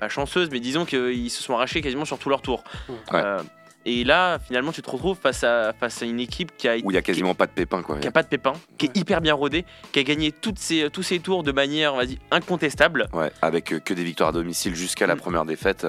pas 0.00 0.08
chanceuse, 0.10 0.48
mais 0.50 0.60
disons 0.60 0.84
qu'ils 0.84 1.30
se 1.30 1.42
sont 1.42 1.54
arrachés 1.54 1.80
quasiment 1.80 2.04
sur 2.04 2.18
tout 2.18 2.28
leur 2.28 2.42
tour. 2.42 2.62
Ouais. 2.88 2.94
Euh, 3.14 3.38
et 3.86 4.04
là, 4.04 4.38
finalement, 4.38 4.72
tu 4.72 4.82
te 4.82 4.90
retrouves 4.90 5.18
face 5.20 5.44
à, 5.44 5.72
face 5.78 6.02
à 6.02 6.06
une 6.06 6.20
équipe 6.20 6.56
qui 6.56 6.68
a 6.68 6.76
Où 6.82 6.90
il 6.90 6.94
y 6.94 6.96
a 6.96 7.02
quasiment 7.02 7.34
pas 7.34 7.46
de 7.46 7.52
pépins. 7.52 7.82
Quoi. 7.82 7.98
qui 7.98 8.06
a 8.08 8.10
pas 8.12 8.22
de 8.22 8.28
pépin, 8.28 8.54
qui 8.78 8.86
est 8.86 8.96
hyper 8.96 9.20
bien 9.20 9.34
rodé, 9.34 9.64
qui 9.92 9.98
a 9.98 10.02
gagné 10.02 10.32
toutes 10.32 10.58
ses, 10.58 10.88
tous 10.90 11.02
ses 11.02 11.18
tours 11.18 11.42
de 11.42 11.52
manière, 11.52 11.94
vas-y, 11.94 12.18
incontestable. 12.30 13.08
Ouais, 13.12 13.30
avec 13.42 13.72
euh, 13.72 13.78
que 13.80 13.92
des 13.94 14.04
victoires 14.04 14.30
à 14.30 14.32
domicile 14.32 14.74
jusqu'à 14.74 15.06
la 15.06 15.14
Mm. 15.16 15.18
première 15.18 15.44
défaite. 15.44 15.86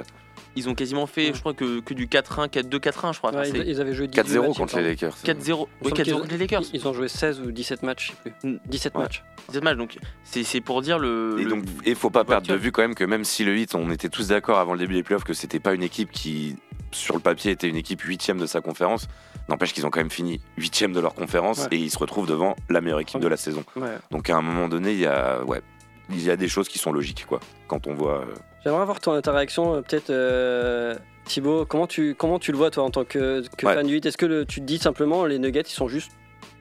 Ils 0.58 0.70
ont 0.70 0.74
quasiment 0.76 1.06
fait, 1.06 1.28
Ouais. 1.28 1.34
je 1.34 1.40
crois, 1.42 1.54
que, 1.54 1.82
que 1.82 1.94
du 1.94 2.08
4-1, 2.08 2.48
4-2, 2.48 2.80
4-1, 2.80 3.12
je 3.14 3.18
crois. 3.18 3.32
Enfin, 3.32 3.40
Ouais, 3.40 3.46
c'est 3.52 3.58
ils, 3.58 3.68
ils 3.68 3.82
avaient 3.82 3.94
joué 3.94 4.08
18 4.08 4.22
4-0 4.38 4.48
matchs, 4.48 4.58
contre 4.58 4.78
les 4.80 4.88
Lakers. 4.88 5.16
Ah, 5.22 5.26
4-0. 5.28 5.34
Il 5.36 5.50
me 5.50 5.56
Oui, 5.58 5.68
semble 5.90 5.92
4-0 5.92 6.04
qu'ils- 6.04 6.14
contre 6.14 6.32
les 6.32 6.38
Lakers. 6.38 6.62
Ils, 6.74 6.88
ont 6.88 6.94
joué 6.94 7.08
16 7.10 7.42
ou 7.42 7.52
17 7.52 7.84
matchs, 7.84 8.08
je 8.24 8.30
sais 8.30 8.34
plus. 8.42 8.50
Mm. 8.52 8.60
17 8.66 8.96
Ouais. 8.96 9.02
matchs. 9.04 9.24
C'est 9.50 9.56
dommage. 9.60 9.76
Donc, 9.78 9.98
c'est 10.24 10.44
c'est 10.44 10.62
pour 10.62 10.82
dire 10.82 10.98
le. 10.98 11.36
Et 11.40 11.44
le- 11.44 11.50
donc, 11.50 11.64
il 11.86 11.96
faut 11.96 12.10
pas 12.10 12.24
perdre 12.24 12.48
de 12.48 12.56
vue 12.56 12.72
quand 12.72 12.82
même 12.84 12.96
que 12.96 13.04
même 13.04 13.26
si 13.26 13.44
le 13.44 13.58
Heat, 13.58 13.76
on 13.76 13.92
était 13.92 14.08
tous 14.10 14.30
d'accord 14.30 14.58
avant 14.60 14.74
le 14.74 14.80
début 14.80 14.94
des 14.94 15.04
playoffs 15.04 15.26
que 15.26 15.34
c'était 15.34 15.60
pas 15.60 15.74
une 15.74 15.84
équipe 15.84 16.10
qui, 16.12 16.56
sur 16.96 17.16
le 17.16 17.22
papier, 17.22 17.52
était 17.52 17.68
une 17.68 17.76
équipe 17.76 18.02
huitième 18.02 18.38
de 18.40 18.46
sa 18.46 18.62
conférence. 18.62 19.08
N'empêche 19.50 19.74
qu'ils 19.74 19.86
ont 19.86 19.90
quand 19.90 20.00
même 20.00 20.10
fini 20.10 20.42
huitième 20.58 20.94
de 20.94 21.00
leur 21.00 21.14
conférence 21.14 21.60
Ouais. 21.64 21.68
et 21.72 21.76
ils 21.78 21.90
se 21.92 21.98
retrouvent 22.00 22.28
devant 22.28 22.56
la 22.70 22.82
meilleure 22.82 23.00
équipe 23.00 23.20
de 23.20 23.28
la 23.28 23.38
saison. 23.38 23.64
Ouais. 23.76 23.98
Donc 24.12 24.30
à 24.30 24.36
un 24.38 24.42
moment 24.42 24.68
donné, 24.68 24.94
il 24.94 25.00
y 25.00 25.06
a, 25.06 25.44
ouais, 25.44 25.62
il 26.10 26.24
y 26.24 26.32
a 26.32 26.36
des 26.36 26.48
choses 26.48 26.68
qui 26.68 26.80
sont 26.80 26.92
logiques 26.92 27.26
quoi. 27.28 27.40
Quand 27.68 27.86
on 27.88 27.94
voit, 27.94 28.22
euh, 28.22 28.34
J'aimerais 28.64 28.82
avoir 28.82 29.00
ton, 29.00 29.20
ta 29.22 29.32
réaction, 29.32 29.76
euh, 29.76 29.82
peut-être 29.82 30.10
euh, 30.10 30.96
Thibaut. 31.26 31.66
Comment 31.66 31.86
tu, 31.88 32.16
comment 32.16 32.40
tu 32.40 32.52
le 32.52 32.58
vois, 32.58 32.72
toi, 32.72 32.84
en 32.84 32.90
tant 32.90 33.04
que, 33.06 33.44
que 33.58 33.66
Ouais. 33.68 33.76
fan 33.76 33.86
du 33.86 33.94
8 33.94 34.06
Est-ce 34.08 34.18
que 34.18 34.26
le- 34.26 34.46
tu 34.46 34.60
te 34.62 34.66
dis 34.66 34.80
simplement 34.80 35.26
les 35.26 35.38
Nuggets, 35.38 35.62
ils 35.62 35.70
sont 35.70 35.88
juste 35.88 36.12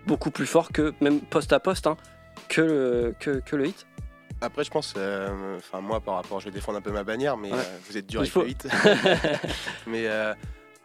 beaucoup 0.07 0.31
plus 0.31 0.44
forts 0.47 0.70
que, 0.73 0.92
même 1.01 1.20
poste 1.20 1.53
à 1.55 1.61
poste, 1.61 1.87
hein, 1.87 1.97
que, 2.49 2.61
le, 2.61 3.14
que, 3.18 3.40
que 3.44 3.57
le 3.57 3.66
Heat 3.68 3.87
Après, 4.44 4.64
je 4.64 4.70
pense, 4.70 4.94
euh, 4.96 5.57
enfin 5.57 5.80
moi 5.80 6.00
par 6.00 6.14
rapport, 6.16 6.40
je 6.40 6.46
vais 6.46 6.50
défendre 6.50 6.78
un 6.78 6.83
peu 6.83 6.92
ma 6.92 7.04
bannière, 7.04 7.37
mais 7.37 7.50
Ouais. 7.52 7.59
euh, 7.59 7.78
vous 7.88 7.96
êtes 7.96 8.07
dur 8.07 8.20
Il 8.20 8.22
avec 8.24 8.33
faut. 8.33 8.42
le 8.42 8.50
hit. 8.50 8.66
mais 9.87 10.07
euh, 10.07 10.35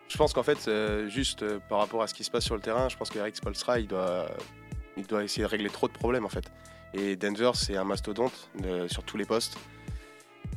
je 0.08 0.18
pense 0.18 0.34
qu'en 0.34 0.44
fait, 0.44 0.70
juste 1.08 1.46
par 1.68 1.80
rapport 1.80 2.02
à 2.02 2.08
ce 2.08 2.14
qui 2.14 2.24
se 2.24 2.32
passe 2.32 2.46
sur 2.46 2.56
le 2.56 2.62
terrain, 2.62 2.90
je 2.90 2.98
pense 2.98 3.10
qu'Eric 3.10 3.36
Spolstra, 3.36 3.80
il 3.80 3.88
doit, 3.88 4.28
il 4.98 5.06
doit 5.06 5.24
essayer 5.24 5.44
de 5.44 5.50
régler 5.50 5.70
trop 5.70 5.88
de 5.88 5.94
problèmes 5.94 6.26
en 6.26 6.30
fait. 6.30 6.46
Et 6.94 7.16
Denver, 7.16 7.52
c'est 7.54 7.78
un 7.78 7.84
mastodonte 7.84 8.50
sur 8.88 9.04
tous 9.04 9.18
les 9.18 9.26
postes. 9.26 9.58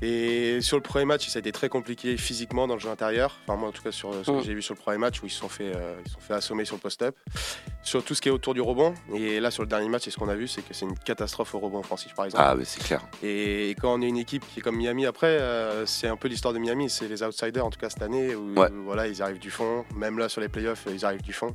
Et 0.00 0.60
sur 0.62 0.76
le 0.76 0.82
premier 0.82 1.04
match, 1.04 1.28
ça 1.28 1.38
a 1.38 1.40
été 1.40 1.52
très 1.52 1.68
compliqué 1.68 2.16
physiquement 2.16 2.66
dans 2.66 2.74
le 2.74 2.80
jeu 2.80 2.88
intérieur. 2.90 3.38
Enfin, 3.46 3.56
moi, 3.58 3.68
en 3.68 3.72
tout 3.72 3.82
cas, 3.82 3.92
sur 3.92 4.12
ce 4.24 4.30
Mm. 4.30 4.38
que 4.38 4.44
j'ai 4.44 4.54
vu 4.54 4.62
sur 4.62 4.74
le 4.74 4.80
premier 4.80 4.98
match 4.98 5.22
où 5.22 5.26
ils 5.26 5.30
se 5.30 5.38
sont 5.38 5.48
fait, 5.48 5.72
euh, 5.76 5.94
ils 6.04 6.08
se 6.08 6.14
sont 6.14 6.20
fait 6.20 6.34
assommer 6.34 6.64
sur 6.64 6.74
le 6.76 6.80
post-up. 6.80 7.16
Sur 7.84 8.02
tout 8.04 8.14
ce 8.14 8.20
qui 8.22 8.28
est 8.28 8.32
autour 8.32 8.54
du 8.54 8.60
rebond. 8.60 8.94
Et 9.14 9.38
là, 9.38 9.50
sur 9.50 9.62
le 9.62 9.68
dernier 9.68 9.88
match, 9.88 10.06
et 10.08 10.10
ce 10.10 10.16
qu'on 10.16 10.28
a 10.28 10.34
vu, 10.34 10.48
c'est 10.48 10.62
que 10.62 10.72
c'est 10.74 10.86
une 10.86 10.98
catastrophe 10.98 11.54
au 11.54 11.58
rebond 11.60 11.80
offensif, 11.80 12.14
par 12.14 12.24
exemple. 12.24 12.42
ah, 12.46 12.54
mais 12.56 12.64
c'est 12.64 12.82
clair. 12.82 13.02
Et 13.22 13.74
quand 13.80 13.94
on 13.94 14.02
est 14.02 14.08
une 14.08 14.16
équipe 14.18 14.44
qui 14.52 14.60
est 14.60 14.62
comme 14.62 14.76
Miami 14.76 15.06
après, 15.06 15.26
euh, 15.38 15.86
c'est 15.86 16.08
un 16.08 16.16
peu 16.16 16.28
l'histoire 16.28 16.54
de 16.54 16.58
Miami, 16.58 16.88
c'est 16.90 17.06
les 17.08 17.22
outsiders 17.22 17.64
en 17.64 17.70
tout 17.70 17.78
cas 17.78 17.90
cette 17.90 18.02
année 18.02 18.34
où 18.34 18.54
Ouais. 18.58 18.68
voilà 18.84 19.06
ils 19.06 19.22
arrivent 19.22 19.38
du 19.38 19.50
fond, 19.50 19.84
même 19.94 20.18
là 20.18 20.28
sur 20.28 20.40
les 20.40 20.48
playoffs 20.48 20.86
ils 20.92 21.04
arrivent 21.04 21.22
du 21.22 21.32
fond. 21.32 21.54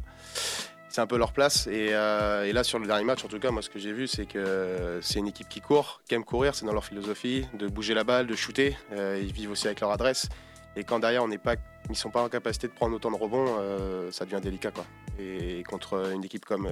C'est 0.98 1.02
un 1.04 1.06
peu 1.06 1.20
leur 1.20 1.32
place 1.32 1.68
et, 1.68 1.90
euh, 1.92 2.46
et 2.46 2.54
là 2.54 2.64
sur 2.64 2.80
le 2.80 2.88
dernier 2.88 3.04
match 3.04 3.24
en 3.24 3.28
tout 3.28 3.38
cas 3.38 3.52
moi 3.52 3.62
ce 3.62 3.70
que 3.70 3.78
j'ai 3.78 3.94
vu 3.94 4.08
c'est 4.08 4.26
que 4.26 4.98
c'est 5.04 5.20
une 5.20 5.28
équipe 5.28 5.48
qui 5.48 5.62
court, 5.62 6.02
qui 6.10 6.16
aime 6.16 6.24
courir, 6.24 6.56
c'est 6.56 6.66
dans 6.66 6.74
leur 6.74 6.86
philosophie 6.86 7.46
de 7.54 7.68
bouger 7.68 7.94
la 7.94 8.04
balle, 8.04 8.26
de 8.26 8.36
shooter. 8.36 8.76
Euh, 8.94 9.22
ils 9.24 9.32
vivent 9.32 9.52
aussi 9.52 9.68
avec 9.68 9.80
leur 9.80 9.92
adresse 9.92 10.28
et 10.76 10.84
quand 10.84 10.98
derrière 10.98 11.24
on 11.24 11.28
n'est 11.28 11.38
pas, 11.38 11.54
ils 11.92 11.96
sont 11.96 12.10
pas 12.10 12.24
en 12.24 12.30
capacité 12.30 12.68
de 12.68 12.72
prendre 12.74 12.96
autant 12.96 13.12
de 13.12 13.16
rebonds, 13.16 13.46
euh, 13.60 14.10
ça 14.12 14.26
devient 14.26 14.42
délicat 14.42 14.72
quoi. 14.72 14.86
Et 15.20 15.62
contre 15.70 16.12
une 16.16 16.24
équipe 16.24 16.46
comme 16.46 16.68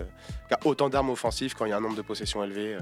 qui 0.48 0.56
a 0.56 0.60
autant 0.66 0.90
d'armes 0.90 1.12
offensives 1.12 1.54
quand 1.54 1.66
il 1.66 1.70
y 1.70 1.74
a 1.74 1.78
un 1.78 1.82
nombre 1.82 1.96
de 1.96 2.02
possessions 2.02 2.44
élevé, 2.44 2.80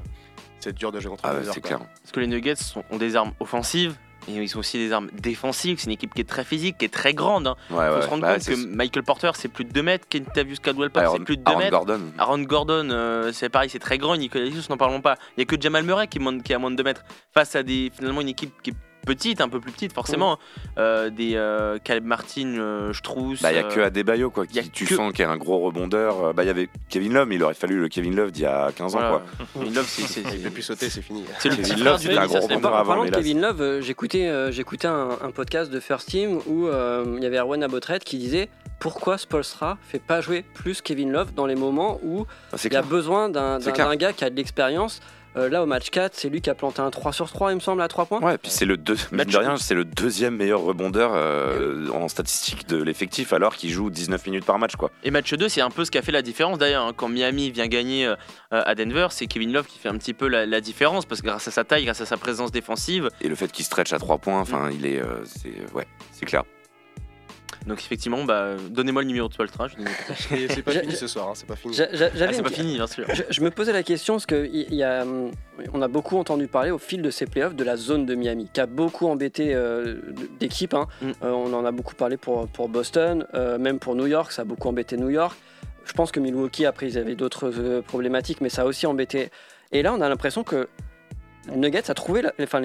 c'est 0.62 0.74
dur 0.74 0.94
de 0.94 1.02
jouer 1.02 1.10
contre 1.10 1.26
Ah, 1.26 1.36
c'est 1.54 1.60
clair. 1.60 1.80
Parce 1.80 2.14
que 2.14 2.22
les 2.22 2.28
Nuggets 2.28 2.56
sont- 2.56 2.86
ont 2.90 2.98
des 2.98 3.18
armes 3.18 3.34
offensives. 3.42 3.98
Et 4.30 4.34
ils 4.36 4.56
ont 4.56 4.60
aussi 4.60 4.78
des 4.78 4.92
armes 4.92 5.10
défensives. 5.12 5.80
C'est 5.80 5.86
une 5.88 5.92
équipe 5.94 6.14
qui 6.14 6.22
est 6.22 6.30
très 6.30 6.44
physique, 6.44 6.78
qui 6.78 6.86
est 6.86 6.94
très 6.94 7.14
grande. 7.14 7.48
hein. 7.48 7.56
Ouais, 7.70 7.88
faut 7.90 7.96
ouais. 7.96 8.02
se 8.02 8.08
rendre 8.08 8.22
Bah, 8.22 8.36
compte 8.36 8.46
que 8.46 8.56
Michael 8.76 9.04
Porter, 9.04 9.32
c'est 9.36 9.48
plus 9.50 9.66
de 9.66 9.72
2 9.72 9.84
mètres. 9.84 10.08
Kentavious 10.10 10.56
Caldwell 10.62 10.90
Pope, 10.90 11.04
c'est 11.12 11.24
plus 11.24 11.38
de 11.38 11.44
2 11.44 11.50
Aaron 11.52 11.60
mètres. 11.60 11.72
Gordon. 11.72 12.02
Aaron 12.18 12.40
Gordon, 12.40 12.90
euh, 12.92 13.32
c'est 13.34 13.50
pareil, 13.50 13.70
c'est 13.70 13.80
très 13.80 13.98
grand. 13.98 14.16
Nicolas 14.16 14.46
n'en 14.70 14.78
parlons 14.78 15.02
pas. 15.02 15.16
Il 15.32 15.40
n'y 15.40 15.44
a 15.44 15.46
que 15.46 15.60
Jamal 15.60 15.84
Murray 15.84 16.08
qui, 16.08 16.20
qui 16.44 16.54
a 16.54 16.60
moins 16.60 16.72
de 16.72 16.76
2 16.76 16.84
mètres. 16.84 17.04
Face 17.34 17.56
à 17.56 17.64
des, 17.64 17.92
finalement 17.96 18.22
une 18.22 18.30
équipe 18.30 18.54
qui 18.62 18.70
est 18.72 18.76
petites, 19.06 19.42
un 19.42 19.50
peu 19.50 19.60
plus 19.60 19.72
petites 19.72 19.94
forcément. 19.94 20.38
Euh, 20.78 21.10
des 21.10 21.34
euh, 21.36 21.78
Caleb 21.84 22.06
Martin, 22.06 22.56
euh, 22.58 22.94
Strauss. 22.94 23.42
Bah, 23.42 23.52
il 23.52 23.56
n'y 23.56 23.62
a 23.62 23.66
euh, 23.66 23.70
que 23.70 23.80
Adebayo, 23.82 24.30
quoi. 24.30 24.46
Qui, 24.48 24.70
tu 24.70 24.86
que- 24.86 24.96
sens 24.96 25.12
qu'il 25.14 25.24
y 25.24 25.28
a 25.28 25.32
un 25.32 25.38
gros 25.38 25.60
rebondeur. 25.60 26.26
Euh, 26.28 26.34
Bah, 26.34 26.44
il 26.44 26.48
y 26.48 26.50
avait 26.50 26.70
Kevin 26.90 27.14
Love, 27.14 27.28
mais 27.28 27.36
il 27.36 27.44
aurait 27.44 27.54
fallu 27.54 27.80
le 27.82 27.88
Kevin 27.90 28.16
Love 28.16 28.32
d'il 28.32 28.44
y 28.44 28.46
a 28.46 28.72
15 28.76 28.96
ans, 28.96 29.00
voilà. 29.00 29.10
quoi. 29.10 29.46
Kevin 29.62 29.74
Love, 29.76 29.86
c'est- 29.88 30.02
c'est- 30.08 30.22
Il 30.22 30.30
c'est- 30.30 30.38
peut 30.38 30.50
plus 30.50 30.62
sauter, 30.64 30.90
c'est 30.90 31.02
fini. 31.02 31.24
c'est 31.40 31.50
le 31.50 31.56
Kevin 31.58 31.74
petit 31.74 31.84
Love, 31.84 31.98
c'était 32.00 32.14
du 32.14 32.20
un 32.20 32.26
gros 32.28 32.40
rebondeur 32.40 32.76
avant, 32.76 32.88
parlant 32.88 33.04
mais 33.04 33.12
de 33.12 33.16
Kevin 33.16 33.42
Love, 33.42 33.62
euh, 33.62 33.82
j'écoutais 33.82 34.28
euh, 34.28 34.52
j'écoutais 34.52 34.88
un, 34.88 35.10
un 35.22 35.32
podcast 35.32 35.72
de 35.72 35.80
First 35.80 36.10
Team 36.10 36.40
où 36.48 36.68
euh, 36.68 37.04
il 37.18 37.24
y 37.24 37.26
avait 37.26 37.38
Erwan 37.38 37.62
Abotret 37.64 38.00
qui 38.00 38.18
disait 38.18 38.50
pourquoi 38.80 39.18
Spolstra 39.18 39.78
fait 39.88 40.00
pas 40.00 40.20
jouer 40.22 40.44
plus 40.54 40.82
Kevin 40.82 41.12
Love 41.12 41.34
dans 41.34 41.46
les 41.46 41.56
moments 41.56 42.00
où 42.04 42.26
Bah, 42.52 42.58
c'est 42.58 42.68
il 42.70 42.74
y 42.74 42.78
a 42.78 42.82
besoin 42.82 43.30
d'un 43.30 43.60
gars 43.96 44.14
qui 44.14 44.24
a 44.26 44.30
de 44.30 44.36
l'expérience. 44.36 45.02
Euh, 45.36 45.50
là 45.50 45.64
au 45.64 45.66
match 45.66 45.90
4, 45.90 46.14
c'est 46.16 46.30
lui 46.30 46.42
qui 46.42 46.50
a 46.50 46.56
planté 46.56 46.82
un 46.82 46.92
3 46.92 47.12
sur 47.12 47.30
3 47.32 47.52
il 47.52 47.56
me 47.56 47.60
semble 47.60 47.82
à 47.82 47.88
3 47.88 48.06
points. 48.06 48.22
Ouais, 48.22 48.38
puis 48.38 48.52
c'est 48.52 48.66
le 48.66 48.78
deux, 48.78 48.94
mine 49.12 49.18
Match- 49.18 49.32
de 49.32 49.38
rien, 49.38 49.58
c'est 49.58 49.74
le 49.74 49.84
deuxième 49.86 50.36
meilleur 50.36 50.62
rebondeur 50.62 51.12
euh, 51.16 51.88
en 51.90 52.08
statistique 52.08 52.68
de 52.68 52.82
l'effectif, 52.82 53.34
alors 53.34 53.56
qu'il 53.56 53.72
joue 53.72 53.90
19 53.90 54.26
minutes 54.28 54.46
par 54.46 54.60
match, 54.60 54.76
quoi. 54.76 54.92
Et 55.04 55.12
match 55.12 55.34
2, 55.34 55.50
c'est 55.50 55.62
un 55.62 55.70
peu 55.72 55.86
ce 55.86 55.92
qui 55.92 55.98
a 55.98 56.02
fait 56.02 56.12
la 56.12 56.22
différence 56.22 56.58
d'ailleurs. 56.60 56.86
hein. 56.86 56.94
Quand 56.96 57.08
Miami 57.10 57.50
vient 57.52 57.68
gagner 57.68 58.06
euh, 58.06 58.16
à 58.52 58.76
Denver, 58.76 59.08
c'est 59.10 59.28
Kevin 59.28 59.52
Love 59.54 59.66
qui 59.66 59.80
fait 59.80 59.90
un 59.90 59.98
petit 59.98 60.14
peu 60.14 60.28
la, 60.28 60.46
la 60.46 60.62
différence 60.62 61.06
parce 61.06 61.22
que 61.22 61.28
grâce 61.28 61.48
à 61.48 61.52
sa 61.52 61.64
taille, 61.64 61.86
grâce 61.86 62.02
à 62.02 62.06
sa 62.06 62.18
présence 62.18 62.52
défensive. 62.52 63.10
Et 63.22 63.28
le 63.28 63.36
fait 63.36 63.52
qu'il 63.52 63.66
stretch 63.66 63.92
à 63.94 64.00
3 64.00 64.20
points, 64.20 64.40
enfin, 64.40 64.70
il 64.72 64.86
est, 64.86 65.02
euh, 65.02 65.24
c'est, 65.26 65.54
ouais, 65.74 65.88
c'est 66.12 66.26
clair. 66.26 66.44
Donc 67.68 67.80
effectivement, 67.80 68.24
bah, 68.26 68.56
donnez-moi 68.70 69.02
le 69.04 69.08
numéro 69.08 69.28
de 69.30 69.34
dis- 69.34 70.36
Et 70.36 70.48
c'est 70.50 70.62
pas 70.62 70.72
fini 70.72 70.94
ce 70.96 71.08
soir, 71.08 71.30
hein, 71.30 71.34
c'est 71.36 71.48
pas 71.48 71.56
fini. 71.56 71.76
Ah, 71.80 71.86
c'est 71.92 72.38
une- 72.38 72.44
pas 72.44 72.50
fini, 72.50 72.74
bien 72.76 72.88
sûr. 72.88 73.06
je, 73.14 73.24
je 73.30 73.42
me 73.42 73.52
posais 73.52 73.72
la 73.72 73.84
question 73.84 74.16
parce 74.16 74.26
que 74.26 74.46
il 74.52 74.74
y 74.76 74.84
a, 74.84 75.04
hum, 75.04 75.32
on 75.74 75.82
a 75.82 75.88
beaucoup 75.88 76.18
entendu 76.18 76.48
parler 76.48 76.72
au 76.72 76.78
fil 76.78 77.02
de 77.02 77.10
ces 77.10 77.26
playoffs 77.26 77.56
de 77.56 77.64
la 77.64 77.78
zone 77.78 78.06
de 78.06 78.16
Miami, 78.16 78.50
qui 78.52 78.60
a 78.60 78.66
beaucoup 78.66 79.08
embêté 79.08 79.54
euh, 79.54 79.96
d'équipes. 80.40 80.74
hein. 80.74 80.88
Mm. 81.02 81.12
Euh, 81.24 81.32
on 81.32 81.54
en 81.54 81.66
a 81.66 81.72
beaucoup 81.72 81.96
parlé 81.96 82.18
pour, 82.18 82.48
pour 82.50 82.68
Boston, 82.70 83.26
euh, 83.34 83.58
même 83.58 83.80
pour 83.80 83.96
New 83.96 84.08
York, 84.08 84.32
ça 84.32 84.42
a 84.42 84.46
beaucoup 84.46 84.68
embêté 84.68 84.98
New 84.98 85.10
York. 85.10 85.38
Je 85.86 85.94
pense 85.94 86.12
que 86.12 86.20
Milwaukee, 86.20 86.66
après, 86.66 86.88
ils 86.88 86.98
avaient 86.98 87.16
d'autres 87.16 87.52
euh, 87.58 87.82
problématiques, 87.82 88.42
mais 88.42 88.50
ça 88.50 88.64
a 88.64 88.66
aussi 88.66 88.86
embêté. 88.88 89.30
Et 89.72 89.82
là, 89.84 89.94
on 89.94 90.02
a 90.02 90.08
l'impression 90.10 90.44
que 90.44 90.68
Nuggets 91.56 91.90
a 91.92 91.94
trouvé, 91.94 92.22
la- 92.22 92.34
enfin, 92.42 92.62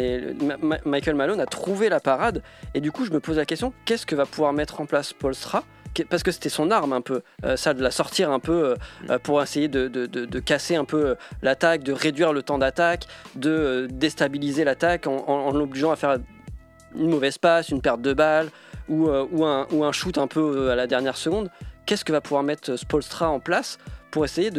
Michael 0.84 1.14
Malone 1.16 1.40
a 1.40 1.46
trouvé 1.46 1.88
la 1.88 2.00
parade. 2.00 2.42
Et 2.74 2.80
du 2.80 2.92
coup, 2.92 3.04
je 3.04 3.10
me 3.10 3.20
pose 3.20 3.36
la 3.36 3.44
question 3.46 3.72
qu'est-ce 3.84 4.06
que 4.06 4.14
va 4.14 4.26
pouvoir 4.26 4.52
mettre 4.52 4.80
en 4.80 4.86
place 4.86 5.12
Polstra 5.12 5.64
Qu'est- 5.94 6.04
parce 6.04 6.22
que 6.22 6.30
c'était 6.30 6.48
son 6.50 6.70
arme 6.70 6.92
un 6.92 7.00
peu, 7.00 7.22
euh, 7.44 7.56
ça 7.56 7.72
de 7.74 7.82
la 7.82 7.90
sortir 7.90 8.30
un 8.30 8.38
peu 8.40 8.52
euh, 8.52 8.74
euh, 9.10 9.18
pour 9.18 9.42
essayer 9.42 9.68
de, 9.68 9.88
de- 9.88 10.06
de- 10.06 10.38
casser 10.38 10.76
un 10.76 10.84
peu 10.84 11.16
l'attaque, 11.42 11.82
de 11.82 11.92
réduire 11.92 12.32
le 12.32 12.42
temps 12.42 12.58
d'attaque, 12.58 13.06
de 13.34 13.88
déstabiliser 13.90 14.64
l'attaque 14.64 15.06
en, 15.06 15.50
l'obligeant 15.52 15.90
à 15.90 15.96
faire 15.96 16.18
une 16.94 17.10
mauvaise 17.10 17.38
passe, 17.38 17.70
une 17.70 17.80
perte 17.80 18.00
de 18.02 18.12
balle 18.12 18.48
ou, 18.88 19.08
ou, 19.08 19.44
un, 19.44 19.66
ou 19.72 19.82
un 19.84 19.92
shoot 19.92 20.18
un 20.18 20.26
peu 20.26 20.70
à 20.70 20.76
la 20.76 20.86
dernière 20.86 21.16
seconde. 21.16 21.50
Qu'est-ce 21.86 22.04
que 22.04 22.12
va 22.12 22.20
pouvoir 22.20 22.42
mettre 22.42 22.76
Spolstra 22.76 23.28
en 23.30 23.40
place 23.40 23.78
pour 24.10 24.24
essayer 24.24 24.50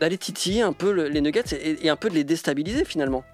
d'aller 0.00 0.18
titiller 0.18 0.62
un 0.62 0.72
peu 0.72 0.90
le- 0.90 1.08
les 1.08 1.20
Nuggets 1.20 1.52
et, 1.52 1.86
et 1.86 1.90
un 1.90 1.96
peu 1.96 2.08
de 2.08 2.14
les 2.14 2.24
déstabiliser 2.24 2.84
finalement? 2.86 3.24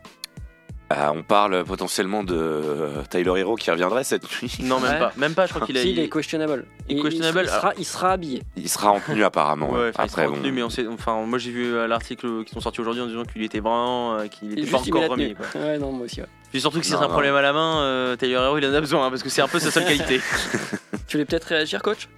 Ah, 0.95 1.13
on 1.15 1.23
parle 1.23 1.65
potentiellement 1.65 2.23
de 2.25 2.35
euh, 2.37 3.03
Tyler 3.11 3.33
Hero 3.41 3.55
qui 3.57 3.71
reviendrait 3.71 4.05
cette 4.05 4.25
nuit. 4.43 4.57
Non, 4.63 4.81
même 4.81 4.93
Ouais. 4.93 4.99
pas. 4.99 5.13
Même 5.17 5.35
pas, 5.35 5.47
je 5.47 5.55
crois 5.55 5.67
qu'il 5.67 5.77
a. 5.79 5.83
Si, 5.83 5.91
il 5.93 5.99
est 5.99 6.09
questionable. 6.09 6.67
il 6.89 6.97
est 6.97 6.99
Il- 6.99 7.03
questionable. 7.03 7.41
Il, 7.45 7.49
sera, 7.49 7.73
il 7.79 7.85
sera 7.85 8.11
habillé. 8.13 8.43
Il 8.57 8.69
sera 8.69 8.91
en 8.93 9.01
tenue 9.01 9.25
apparemment. 9.25 9.71
Ouais, 9.71 9.91
il 10.03 10.11
sera 10.11 10.27
bon. 10.27 10.35
retenu, 10.35 10.53
mais 10.53 10.63
on 10.63 10.71
sait, 10.71 10.87
enfin, 10.87 11.21
moi 11.27 11.39
j'ai 11.39 11.51
vu 11.51 11.73
euh, 11.75 11.87
l'article 11.87 12.45
qui 12.45 12.53
sont 12.55 12.61
sortis 12.61 12.81
aujourd'hui 12.81 13.03
en 13.03 13.07
disant 13.07 13.25
qu'il 13.25 13.43
était 13.43 13.61
vraiment, 13.61 14.15
euh, 14.19 14.27
qu'il 14.27 14.59
était 14.59 14.71
pas 14.71 14.79
encore 14.79 15.09
remis. 15.09 15.25
tenue. 15.25 15.37
Quoi. 15.37 15.61
Ouais, 15.61 15.79
non, 15.79 15.93
moi 15.93 16.05
aussi. 16.07 16.21
ouais. 16.21 16.27
Puis 16.51 16.61
surtout 16.61 16.79
que 16.81 16.85
si 16.85 16.91
c'est 16.91 16.97
un 16.99 17.03
non. 17.03 17.09
problème 17.09 17.35
à 17.35 17.43
la 17.43 17.53
main, 17.53 17.81
euh, 17.83 18.17
Taylor 18.17 18.45
Hero 18.45 18.59
il 18.59 18.67
en 18.67 18.75
a 18.75 18.81
besoin 18.81 19.07
hein, 19.07 19.11
parce 19.11 19.23
que 19.23 19.31
c'est 19.31 19.41
un 19.43 19.49
peu 19.49 19.59
sa 19.59 19.71
seule 19.71 19.85
qualité. 19.85 20.21
Tu 21.09 21.17
voulais 21.17 21.25
peut-être 21.25 21.45
réagir, 21.45 21.81
coach? 21.83 22.09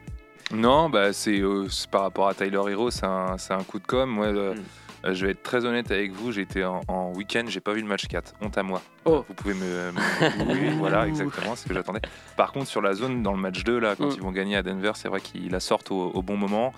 Non, 0.52 0.88
bah 0.88 1.12
c'est 1.12 1.40
euh, 1.40 1.66
par 1.90 2.02
rapport 2.02 2.28
à 2.28 2.34
Tyler 2.34 2.60
Hero, 2.68 2.90
c'est 2.90 3.06
un, 3.06 3.36
c'est 3.38 3.52
un 3.54 3.62
coup 3.62 3.78
de 3.78 3.86
com. 3.86 4.08
Moi, 4.10 4.26
euh, 4.26 4.54
Mm. 4.54 4.62
Euh, 5.04 5.14
je 5.14 5.26
vais 5.26 5.32
être 5.32 5.42
très 5.42 5.64
honnête 5.64 5.90
avec 5.90 6.12
vous, 6.12 6.32
j'étais 6.32 6.64
en, 6.64 6.80
en 6.88 7.12
week-end, 7.12 7.44
j'ai 7.46 7.60
pas 7.60 7.72
vu 7.72 7.80
le 7.80 7.86
match 7.86 8.06
4. 8.06 8.34
Honte 8.40 8.56
à 8.58 8.62
moi. 8.62 8.80
Oh. 9.04 9.24
Vous 9.28 9.34
pouvez 9.34 9.54
me. 9.54 9.92
me- 9.92 10.52
oui, 10.52 10.74
voilà, 10.78 11.06
exactement, 11.06 11.54
c'est 11.56 11.64
ce 11.64 11.68
que 11.68 11.74
j'attendais. 11.74 12.00
Par 12.36 12.52
contre, 12.52 12.66
sur 12.66 12.80
la 12.82 12.94
zone, 12.94 13.22
dans 13.22 13.32
le 13.32 13.38
match 13.40 13.62
2, 13.64 13.78
là, 13.78 13.94
quand 13.96 14.06
Mm. 14.06 14.14
ils 14.16 14.22
vont 14.22 14.32
gagner 14.32 14.56
à 14.56 14.62
Denver, 14.62 14.92
c'est 14.94 15.08
vrai 15.08 15.20
qu'ils 15.20 15.50
la 15.50 15.60
sortent 15.60 15.90
au, 15.90 16.10
au 16.14 16.22
bon 16.22 16.36
moment. 16.36 16.72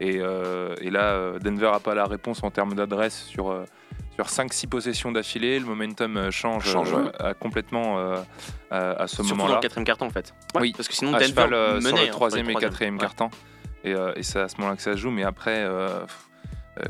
Et, 0.00 0.18
euh, 0.20 0.74
et 0.80 0.90
là, 0.90 1.12
euh, 1.12 1.38
Denver 1.38 1.70
a 1.72 1.78
pas 1.80 1.94
la 1.94 2.06
réponse 2.06 2.42
en 2.42 2.50
termes 2.50 2.74
d'adresse 2.74 3.24
sur. 3.24 3.50
euh, 3.50 3.64
sur 4.16 4.26
5-6 4.26 4.66
possessions 4.68 5.10
d'affilée, 5.10 5.58
le 5.58 5.64
momentum 5.64 6.30
change, 6.30 6.66
Change, 6.70 6.92
euh, 6.92 7.04
ouais. 7.04 7.10
à- 7.18 7.32
complètement 7.34 7.98
euh, 7.98 8.16
à, 8.70 8.90
à 9.02 9.06
ce 9.06 9.16
Surtout 9.16 9.30
dans 9.30 9.36
moment-là. 9.36 9.54
le 9.56 9.60
quatrième 9.62 9.86
carton 9.86 10.04
en 10.06 10.10
fait. 10.10 10.34
Oui. 10.60 10.74
Parce 10.76 10.86
que 10.86 10.94
sinon 10.94 11.14
à 11.14 11.18
Denver 11.20 11.28
cheval, 11.28 11.50
menait 11.50 11.80
sur 11.88 11.96
hein, 11.96 12.02
le 12.04 12.10
troisième 12.10 12.46
et 12.50 12.52
sur 12.52 12.60
quatrième 12.60 12.94
Ouais. 12.96 13.00
carton. 13.00 13.30
Et, 13.84 13.94
euh, 13.94 14.12
et 14.14 14.22
c'est 14.22 14.38
à 14.40 14.48
ce 14.48 14.56
moment-là 14.58 14.76
que 14.76 14.82
ça 14.82 14.92
se 14.92 14.98
joue. 14.98 15.10
Mais 15.10 15.22
après, 15.24 15.60
euh, 15.64 16.00
euh, 16.78 16.82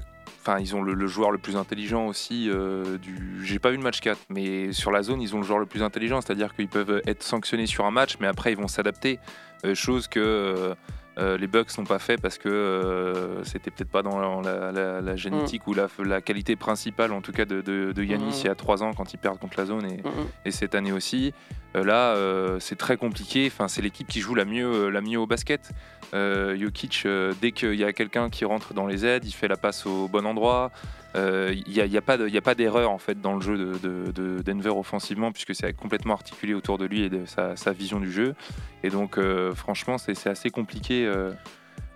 enfin, 0.42 0.58
ils 0.58 0.74
ont 0.76 0.82
le, 0.82 0.94
le 0.94 1.06
joueur 1.06 1.30
le 1.30 1.38
plus 1.38 1.56
intelligent 1.56 2.06
aussi. 2.06 2.50
euh, 2.50 2.98
du... 2.98 3.40
J'ai 3.44 3.58
pas 3.58 3.70
vu 3.70 3.76
le 3.76 3.82
match 3.82 4.00
4, 4.00 4.18
mais 4.28 4.72
sur 4.72 4.90
la 4.90 5.02
zone, 5.02 5.22
ils 5.22 5.34
ont 5.34 5.38
le 5.38 5.44
joueur 5.46 5.58
le 5.60 5.66
plus 5.66 5.82
intelligent. 5.82 6.20
C'est-à-dire 6.20 6.54
qu'ils 6.54 6.68
peuvent 6.68 7.00
être 7.06 7.22
sanctionnés 7.22 7.66
sur 7.66 7.84
un 7.86 7.90
match, 7.90 8.16
mais 8.20 8.26
après, 8.26 8.52
ils 8.52 8.58
vont 8.58 8.68
s'adapter. 8.68 9.18
Euh, 9.64 9.74
chose 9.76 10.08
que 10.08 10.74
euh, 11.18 11.36
les 11.38 11.46
Bucks 11.46 11.76
n'ont 11.78 11.84
pas 11.84 11.98
fait 11.98 12.16
parce 12.20 12.38
que 12.38 13.40
c'était 13.44 13.70
peut-être 13.70 13.90
pas 13.90 14.02
dans 14.02 14.40
la, 14.40 14.72
la- 14.72 15.00
la 15.00 15.16
génétique 15.16 15.66
ou 15.66 15.74
la, 15.74 15.86
la 16.02 16.20
qualité 16.22 16.56
principale, 16.56 17.12
en 17.12 17.20
tout 17.20 17.32
cas, 17.32 17.44
de, 17.44 17.60
de, 17.60 17.92
de 17.92 18.02
Yanis 18.02 18.24
Mm. 18.24 18.40
il 18.40 18.44
y 18.46 18.48
a 18.48 18.54
trois 18.54 18.82
ans 18.82 18.92
quand 18.94 19.12
ils 19.12 19.18
perdent 19.18 19.38
contre 19.38 19.58
la 19.58 19.66
zone. 19.66 19.84
Et, 19.86 19.96
Mhm. 19.98 20.26
et 20.46 20.50
cette 20.50 20.74
année 20.74 20.92
aussi. 20.92 21.32
Là, 21.74 22.16
c'est 22.60 22.76
très 22.76 22.96
compliqué. 22.98 23.46
Enfin, 23.46 23.68
c'est 23.68 23.80
l'équipe 23.82 24.06
qui 24.08 24.20
joue 24.20 24.34
la 24.34 24.44
mieux, 24.44 24.88
la 24.90 25.00
mieux 25.00 25.18
au 25.18 25.26
basket. 25.26 25.70
Euh, 26.14 26.56
Jokic, 26.58 27.02
euh, 27.06 27.32
dès 27.40 27.52
qu'il 27.52 27.74
y 27.74 27.84
a 27.84 27.92
quelqu'un 27.92 28.28
qui 28.28 28.44
rentre 28.44 28.74
dans 28.74 28.86
les 28.86 29.06
aides, 29.06 29.24
il 29.24 29.32
fait 29.32 29.48
la 29.48 29.56
passe 29.56 29.86
au 29.86 30.08
bon 30.08 30.26
endroit. 30.26 30.70
Euh, 31.16 31.54
Il 31.66 31.72
n'y 31.72 31.80
a, 31.80 31.86
y 31.86 31.96
a 31.96 32.00
pas 32.02 32.16
de- 32.16 32.54
d'erreur 32.54 32.90
en 32.90 32.98
fait 32.98 33.20
dans 33.20 33.34
le 33.34 33.40
jeu 33.40 33.56
de, 33.58 33.78
de- 33.78 34.12
de 34.12 34.42
Denver 34.42 34.70
offensivement 34.70 35.30
puisque 35.32 35.54
c'est 35.54 35.72
complètement 35.74 36.14
articulé 36.14 36.54
autour 36.54 36.78
de 36.78 36.84
lui 36.86 37.02
et 37.02 37.08
de 37.10 37.24
sa, 37.26 37.56
sa 37.56 37.72
vision 37.72 38.00
du 38.00 38.10
jeu. 38.12 38.34
Et 38.82 38.88
donc, 38.90 39.18
franchement, 39.54 39.96
c'est 39.98 40.26
assez 40.26 40.50
compliqué. 40.50 41.06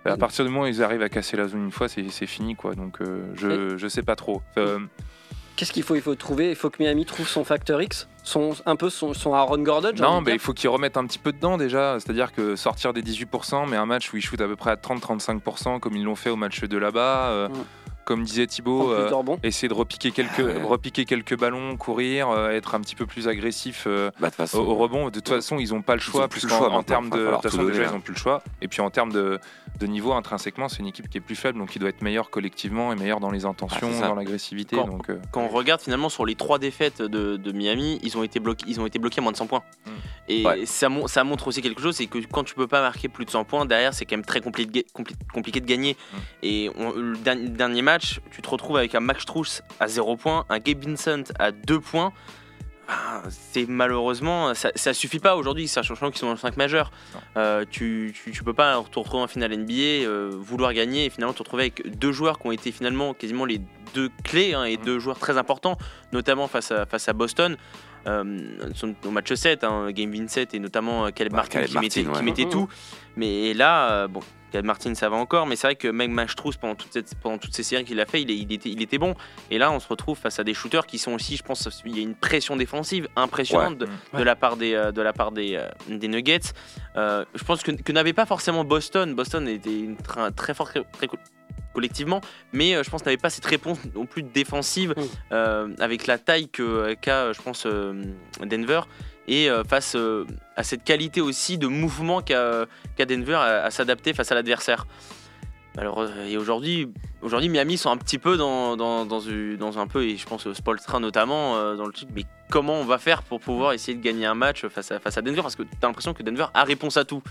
à 0.05 0.15
partir 0.17 0.45
du 0.45 0.51
moment 0.51 0.63
où 0.65 0.67
ils 0.67 0.81
arrivent 0.83 1.01
à 1.01 1.09
casser 1.09 1.35
la 1.37 1.47
zone 1.47 1.65
une 1.65 1.71
fois, 1.71 1.87
c'est 1.89 2.25
fini 2.27 2.55
quoi. 2.55 2.75
Donc, 2.75 2.99
je, 3.35 3.77
je 3.77 3.87
sais 3.87 4.03
pas 4.03 4.15
trop. 4.15 4.41
Qu'est-ce 5.57 5.73
qu'il 5.73 5.83
faut? 5.83 5.95
Il 5.95 6.01
faut 6.01 6.15
trouver. 6.15 6.51
Il 6.51 6.55
faut 6.55 6.69
que 6.69 6.81
Miami 6.81 7.03
trouve 7.05 7.27
son 7.27 7.43
facteur 7.43 7.81
X, 7.81 8.07
son 8.23 8.55
un 8.65 8.75
peu 8.77 8.89
son, 8.89 9.13
son 9.13 9.33
Aaron 9.33 9.57
Gordon. 9.57 9.91
Non, 9.99 10.21
mais 10.21 10.31
il 10.31 10.33
dire. 10.35 10.41
faut 10.41 10.53
qu'ils 10.53 10.69
remettent 10.69 10.95
un 10.97 11.05
petit 11.05 11.19
peu 11.19 11.33
dedans 11.33 11.57
déjà. 11.57 11.97
C'est-à-dire 11.99 12.31
que 12.31 12.55
sortir 12.55 12.93
des 12.93 13.01
18%, 13.01 13.67
mais 13.67 13.75
un 13.75 13.85
match 13.87 14.13
où 14.13 14.17
ils 14.17 14.21
shootent 14.21 14.39
à 14.41 14.47
peu 14.47 14.55
près 14.55 14.71
à 14.71 14.75
30-35%, 14.75 15.79
comme 15.79 15.95
ils 15.95 16.03
l'ont 16.03 16.15
fait 16.15 16.29
au 16.29 16.35
match 16.35 16.61
de 16.63 16.77
là-bas. 16.77 17.27
euh, 17.31 17.49
Mm. 17.49 17.53
Comme 18.07 18.23
disait 18.23 18.47
Thibaut, 18.47 18.89
euh, 18.93 19.09
essayer 19.43 19.67
de 19.67 19.73
repiquer 19.73 20.11
quelques, 20.11 20.37
Ouais. 20.39 20.63
repiquer 20.63 21.03
quelques 21.03 21.37
ballons, 21.37 21.75
courir, 21.75 22.29
euh, 22.29 22.51
être 22.51 22.73
un 22.73 22.79
petit 22.79 22.95
peu 22.95 23.05
plus 23.05 23.27
agressif 23.27 23.83
euh, 23.85 24.11
Bah, 24.21 24.31
façon, 24.31 24.59
au, 24.59 24.61
au 24.71 24.75
rebond. 24.75 25.07
De 25.09 25.19
toute 25.19 25.27
façon, 25.27 25.57
ils 25.59 25.73
n'ont 25.73 25.81
pas 25.81 25.93
le 25.95 25.99
choix, 25.99 26.29
plus 26.29 26.43
le 26.43 26.47
puisqu'en- 26.47 26.57
choix 26.69 26.71
en 26.73 26.83
termes 26.83 27.09
de, 27.09 27.17
de 27.17 27.31
façon, 27.41 27.65
déjà, 27.65 27.83
ils 27.83 27.91
n'ont 27.91 27.99
plus 27.99 28.13
le 28.13 28.17
choix. 28.19 28.41
Et 28.61 28.69
puis 28.69 28.79
en 28.79 28.89
termes 28.89 29.11
de, 29.11 29.39
de 29.81 29.87
niveau 29.87 30.13
intrinsèquement, 30.13 30.69
c'est 30.69 30.79
une 30.79 30.87
équipe 30.87 31.09
qui 31.09 31.17
est 31.17 31.21
plus 31.21 31.35
faible, 31.35 31.59
donc 31.59 31.69
qui 31.71 31.79
doit 31.79 31.89
être 31.89 32.01
meilleure 32.01 32.29
collectivement 32.29 32.93
et 32.93 32.95
meilleure 32.95 33.19
dans 33.19 33.29
les 33.29 33.43
intentions, 33.43 33.89
Ah, 33.91 33.99
ça. 33.99 34.07
dans 34.07 34.15
l'agressivité. 34.15 34.77
Quand- 34.77 34.87
Donc, 34.87 35.09
euh, 35.09 35.19
Quand 35.33 35.41
on 35.41 35.49
regarde 35.49 35.81
finalement 35.81 36.07
sur 36.07 36.25
les 36.25 36.35
trois 36.35 36.59
défaites 36.59 37.01
de, 37.01 37.35
de 37.35 37.51
Miami, 37.51 37.99
ils 38.03 38.17
ont 38.17 38.23
été 38.23 38.39
bloqués, 38.39 38.63
ils 38.69 38.79
ont 38.79 38.85
été 38.85 38.99
bloqués 38.99 39.19
à 39.19 39.21
moins 39.21 39.33
de 39.33 39.37
100 39.37 39.47
points. 39.47 39.63
Mm. 39.85 39.89
Et 40.29 40.45
Ouais. 40.45 40.65
ça, 40.65 40.87
mon- 40.87 41.07
ça 41.07 41.25
montre 41.25 41.47
aussi 41.49 41.61
quelque 41.61 41.81
chose, 41.81 41.95
c'est 41.97 42.07
que 42.07 42.19
quand 42.31 42.45
tu 42.45 42.55
peux 42.55 42.67
pas 42.67 42.81
marquer 42.81 43.09
plus 43.09 43.25
de 43.25 43.31
100 43.31 43.43
points, 43.43 43.65
derrière 43.65 43.93
c'est 43.93 44.05
quand 44.05 44.15
même 44.15 44.25
très 44.25 44.39
compli- 44.39 44.69
ga- 44.71 44.81
compli- 44.95 45.15
compliqué 45.33 45.59
de 45.59 45.65
gagner. 45.65 45.97
Mm. 46.13 46.17
Et 46.43 46.71
on- 46.77 46.91
le 46.91 47.17
dernier, 47.17 47.49
dernier 47.49 47.81
match, 47.97 48.19
tu 48.29 48.43
te 48.43 48.49
retrouves 48.49 48.77
avec 48.77 48.93
un 48.93 48.99
Max 48.99 49.23
Strauss 49.23 49.63
à 49.79 49.87
0 49.87 50.17
points, 50.17 50.45
un 50.49 50.59
Gabe 50.59 50.83
Vincent 50.83 51.23
à 51.39 51.51
2 51.51 51.79
points. 51.79 52.13
Ah, 52.87 53.23
c'est 53.29 53.65
malheureusement, 53.65 54.53
ça, 54.53 54.71
ça 54.75 54.93
suffit 54.93 55.19
pas 55.19 55.35
aujourd'hui, 55.35 55.67
sachant 55.67 55.95
qu'ils 55.95 56.19
sont 56.19 56.27
en 56.27 56.37
5 56.37 56.55
majeurs. 56.57 56.91
Non. 57.13 57.19
Euh, 57.37 57.65
tu, 57.69 58.13
tu, 58.15 58.31
tu 58.31 58.43
peux 58.43 58.53
pas 58.53 58.81
te 58.91 58.99
retrouver 58.99 59.23
en 59.23 59.27
finale 59.27 59.57
NBA, 59.57 60.05
euh, 60.05 60.29
vouloir 60.31 60.73
gagner 60.73 61.05
et 61.05 61.09
finalement 61.09 61.33
te 61.33 61.39
retrouver 61.39 61.63
avec 61.63 61.97
deux 61.97 62.11
joueurs 62.11 62.37
qui 62.39 62.47
ont 62.47 62.51
été 62.51 62.71
finalement 62.71 63.13
quasiment 63.13 63.45
les 63.45 63.59
deux 63.93 64.09
clés 64.23 64.53
hein, 64.53 64.63
et 64.65 64.77
Mhm. 64.77 64.83
deux 64.85 64.99
joueurs 64.99 65.19
très 65.19 65.37
importants, 65.37 65.77
notamment 66.11 66.47
face 66.47 66.71
à, 66.71 66.85
face 66.85 67.07
à 67.09 67.13
Boston. 67.13 67.57
Euh, 68.05 68.23
son- 68.73 68.95
au 69.05 69.11
match 69.11 69.33
7, 69.33 69.65
hein, 69.65 69.91
Game 69.91 70.13
Vincent 70.13 70.45
et 70.53 70.59
notamment 70.59 71.07
euh, 71.07 71.09
Caleb 71.09 71.33
Bah, 71.33 71.37
Martin 71.39 71.59
Caleb 71.59 71.67
qui, 71.69 71.73
Martin, 71.73 71.87
mettait, 71.99 72.03
qui 72.03 72.17
ouais. 72.17 72.21
mettait 72.23 72.45
Mhm. 72.45 72.51
tout. 72.51 72.67
Mais 73.17 73.53
là, 73.53 73.91
euh, 73.91 74.07
bon, 74.07 74.21
Caleb 74.51 74.65
Martin 74.65 74.95
ça 74.95 75.09
va 75.09 75.17
encore, 75.17 75.45
mais 75.45 75.57
c'est 75.57 75.67
vrai 75.67 75.75
que 75.75 75.89
même 75.89 76.17
Strauss 76.29 76.55
pendant, 76.55 76.75
toute 76.75 76.93
cette- 76.93 77.15
pendant 77.21 77.37
toutes 77.37 77.53
ces 77.53 77.63
séries 77.63 77.83
qu'il 77.83 77.99
a 77.99 78.05
fait, 78.05 78.21
il, 78.21 78.29
était, 78.53 78.69
il 78.69 78.81
était 78.81 78.97
bon. 78.97 79.13
Et 79.51 79.57
là, 79.57 79.71
on 79.73 79.79
se 79.81 79.89
retrouve 79.89 80.17
face 80.17 80.39
à 80.39 80.45
des 80.45 80.53
shooters 80.53 80.85
qui 80.85 80.99
sont 80.99 81.11
aussi, 81.11 81.35
je 81.35 81.43
pense, 81.43 81.67
il 81.85 81.97
y 81.97 81.99
a 81.99 82.03
une 82.03 82.15
pression 82.15 82.55
défensive 82.55 83.09
impressionnante 83.17 83.77
de, 83.77 83.87
Ouais. 84.13 84.19
de 84.19 84.23
la 84.23 84.37
part 84.37 84.55
des, 84.55 84.73
euh, 84.73 84.91
de 84.93 85.01
la 85.01 85.11
part 85.11 85.33
des, 85.33 85.61
des 85.89 86.07
Nuggets. 86.07 86.39
Euh, 86.95 87.25
je 87.35 87.43
pense 87.43 87.61
que, 87.61 87.71
que 87.71 87.91
n'avait 87.91 88.13
pas 88.13 88.25
forcément 88.25 88.63
Boston. 88.63 89.15
Boston 89.15 89.49
était 89.49 89.77
une 89.77 89.95
tra- 89.97 90.33
très 90.33 90.53
forte 90.53 90.71
très- 90.71 91.07
très 91.07 91.07
collectivement, 91.77 92.21
mais 92.53 92.73
euh, 92.75 92.81
je 92.83 92.89
pense 92.89 93.05
n'avait 93.05 93.17
pas 93.17 93.29
cette 93.29 93.45
réponse 93.45 93.77
non 93.93 94.05
plus 94.07 94.23
défensive 94.23 94.93
Mm. 94.97 95.01
euh, 95.31 95.67
avec 95.79 96.07
la 96.07 96.17
taille 96.17 96.49
que 96.49 96.95
qu'a, 96.95 97.31
je 97.33 97.41
pense, 97.41 97.65
euh, 97.67 97.93
Denver. 98.43 98.81
et 99.27 99.49
euh, 99.49 99.63
face 99.63 99.95
euh, 99.95 100.25
à 100.55 100.63
cette 100.63 100.83
qualité 100.83 101.19
aussi 101.21 101.57
de 101.57 101.67
mouvement 101.67 102.21
qu'a 102.21 102.65
Denver 102.97 103.35
à, 103.35 103.63
à 103.67 103.69
s'adapter 103.71 104.13
face 104.13 104.31
à 104.31 104.35
l'adversaire. 104.35 104.87
Alors 105.77 105.99
euh, 105.99 106.07
et 106.27 106.37
aujourd'hui, 106.37 106.87
aujourd'hui 107.21 107.49
Miami 107.49 107.77
sont 107.77 107.91
un 107.91 107.97
petit 107.97 108.17
peu 108.17 108.37
dans, 108.37 108.75
dans, 108.75 109.05
dans, 109.05 109.19
une- 109.19 109.57
dans 109.57 109.77
un 109.77 109.85
peu 109.85 110.01
et 110.03 110.17
je 110.17 110.25
pense 110.25 110.51
Spolstra 110.53 110.99
notamment 110.99 111.57
euh, 111.57 111.75
dans 111.75 111.85
le 111.85 111.93
truc. 111.93 112.09
Mais 112.15 112.23
comment 112.49 112.79
on 112.79 112.85
va 112.85 112.97
faire 112.97 113.21
pour 113.21 113.39
pouvoir 113.39 113.73
essayer 113.73 113.95
de 113.95 114.01
gagner 114.03 114.25
un 114.25 114.33
match 114.33 114.65
face 114.67 114.91
à 114.91 114.99
face 114.99 115.17
à 115.19 115.21
Denver? 115.21 115.41
Parce 115.43 115.55
que 115.55 115.63
t'as 115.79 115.87
l'impression 115.87 116.13
que 116.15 116.23
Denver 116.23 116.47
a 116.55 116.63
réponse 116.63 116.97
à 116.97 117.05
tout. 117.05 117.21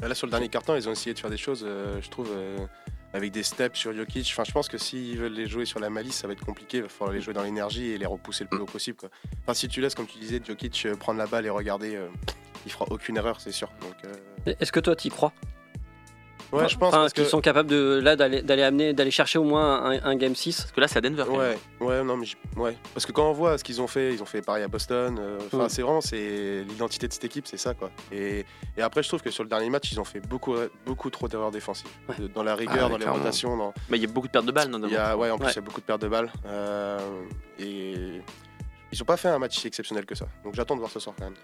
Là, 0.00 0.14
sur 0.14 0.26
le 0.26 0.30
dernier 0.32 0.48
carton, 0.48 0.74
ils 0.76 0.88
ont 0.88 0.92
essayé 0.92 1.14
de 1.14 1.18
faire 1.18 1.30
des 1.30 1.38
choses, 1.38 1.64
euh, 1.66 1.98
je 2.02 2.10
trouve, 2.10 2.28
euh, 2.34 2.58
avec 3.16 3.32
des 3.32 3.42
steps 3.42 3.78
sur 3.78 3.92
Jokic. 3.92 4.28
Enfin, 4.30 4.44
je 4.44 4.52
pense 4.52 4.68
que 4.68 4.78
s'ils 4.78 5.18
veulent 5.18 5.32
les 5.32 5.48
jouer 5.48 5.64
sur 5.64 5.80
la 5.80 5.90
malice, 5.90 6.16
ça 6.16 6.26
va 6.26 6.34
être 6.34 6.44
compliqué. 6.44 6.78
Il 6.78 6.82
va 6.84 6.88
falloir 6.88 7.12
les 7.12 7.20
jouer 7.20 7.34
dans 7.34 7.42
l'énergie 7.42 7.90
et 7.90 7.98
les 7.98 8.06
repousser 8.06 8.44
le 8.44 8.50
plus 8.50 8.60
haut 8.60 8.66
possible. 8.66 8.98
Quoi. 8.98 9.08
Enfin, 9.42 9.54
si 9.54 9.68
tu 9.68 9.80
laisses, 9.80 9.94
comme 9.94 10.06
tu 10.06 10.18
disais, 10.18 10.40
Jokic 10.46 10.86
euh, 10.86 10.96
prendre 10.96 11.18
la 11.18 11.26
balle 11.26 11.46
et 11.46 11.50
regarder, 11.50 11.96
euh, 11.96 12.08
il 12.64 12.72
fera 12.72 12.86
aucune 12.90 13.16
erreur, 13.16 13.40
c'est 13.40 13.52
sûr. 13.52 13.70
Donc, 13.80 13.94
euh, 14.04 14.54
Est-ce 14.60 14.70
que 14.70 14.80
toi, 14.80 14.94
tu 14.94 15.08
y 15.08 15.10
crois? 15.10 15.32
Ouais, 16.52 16.68
je 16.68 16.76
pense 16.78 16.88
Enfin, 16.88 16.98
parce 17.02 17.12
qu'ils 17.12 17.24
que... 17.24 17.30
sont 17.30 17.40
capables 17.40 17.68
de 17.68 18.00
là 18.02 18.16
d'aller 18.16 18.42
d'aller 18.42 18.62
amener 18.62 18.92
d'aller 18.92 19.10
chercher 19.10 19.38
au 19.38 19.44
moins 19.44 19.84
un, 19.84 20.02
un 20.04 20.16
game 20.16 20.34
6 20.34 20.60
Parce 20.62 20.72
que 20.72 20.80
là 20.80 20.88
c'est 20.88 20.98
à 20.98 21.00
Denver. 21.00 21.24
Ouais, 21.28 21.58
ouais, 21.80 22.04
non, 22.04 22.16
mais 22.16 22.26
ouais. 22.56 22.76
Parce 22.94 23.04
que 23.06 23.12
quand 23.12 23.28
on 23.28 23.32
voit 23.32 23.58
ce 23.58 23.64
qu'ils 23.64 23.80
ont 23.80 23.86
fait, 23.86 24.12
ils 24.14 24.22
ont 24.22 24.26
fait 24.26 24.42
pareil 24.42 24.62
à 24.64 24.68
Boston. 24.68 25.18
euh, 25.20 25.38
Enfin, 25.52 25.64
Mm. 25.66 25.68
c'est 25.68 25.82
vraiment 25.82 26.00
c'est 26.00 26.64
l'identité 26.68 27.08
de 27.08 27.12
cette 27.12 27.24
équipe, 27.24 27.46
c'est 27.46 27.56
ça 27.56 27.74
quoi. 27.74 27.90
Et, 28.12 28.44
et 28.76 28.82
après, 28.82 29.02
je 29.02 29.08
trouve 29.08 29.22
que 29.22 29.30
sur 29.30 29.42
le 29.42 29.48
dernier 29.48 29.70
match, 29.70 29.90
ils 29.92 30.00
ont 30.00 30.04
fait 30.04 30.20
beaucoup, 30.20 30.54
beaucoup 30.84 31.10
trop 31.10 31.28
d'erreurs 31.28 31.50
défensives. 31.50 31.88
De- 32.18 32.26
Dans 32.28 32.42
la 32.42 32.54
rigueur, 32.54 32.76
Ah 32.78 32.84
ouais, 32.84 32.90
dans 32.90 32.96
les 32.96 33.02
clairement. 33.04 33.18
rotations, 33.18 33.56
dans, 33.56 33.74
Mais 33.88 33.96
il 33.98 34.02
y 34.02 34.06
a 34.06 34.08
beaucoup 34.12 34.26
de 34.26 34.32
pertes 34.32 34.46
de 34.46 34.52
balles 34.52 34.68
notamment. 34.68 34.88
il 34.88 34.94
y 34.94 34.96
a, 34.96 35.16
ouais, 35.16 35.30
en 35.30 35.38
plus, 35.38 35.46
Ouais. 35.46 35.52
il 35.52 35.56
y 35.56 35.58
a 35.58 35.62
beaucoup 35.62 35.80
de 35.80 35.86
pertes 35.86 36.02
de 36.02 36.08
balles. 36.08 36.30
euh, 36.46 36.98
et 37.58 38.20
ils 38.92 39.02
ont 39.02 39.04
pas 39.06 39.16
fait 39.16 39.28
un 39.28 39.38
match 39.38 39.58
si 39.58 39.66
exceptionnel 39.66 40.06
que 40.06 40.14
ça. 40.14 40.26
Donc 40.44 40.54
j'attends 40.54 40.74
de 40.74 40.80
voir 40.80 40.90
ce 40.92 41.00
soir 41.00 41.14
quand 41.18 41.24
même. 41.24 41.34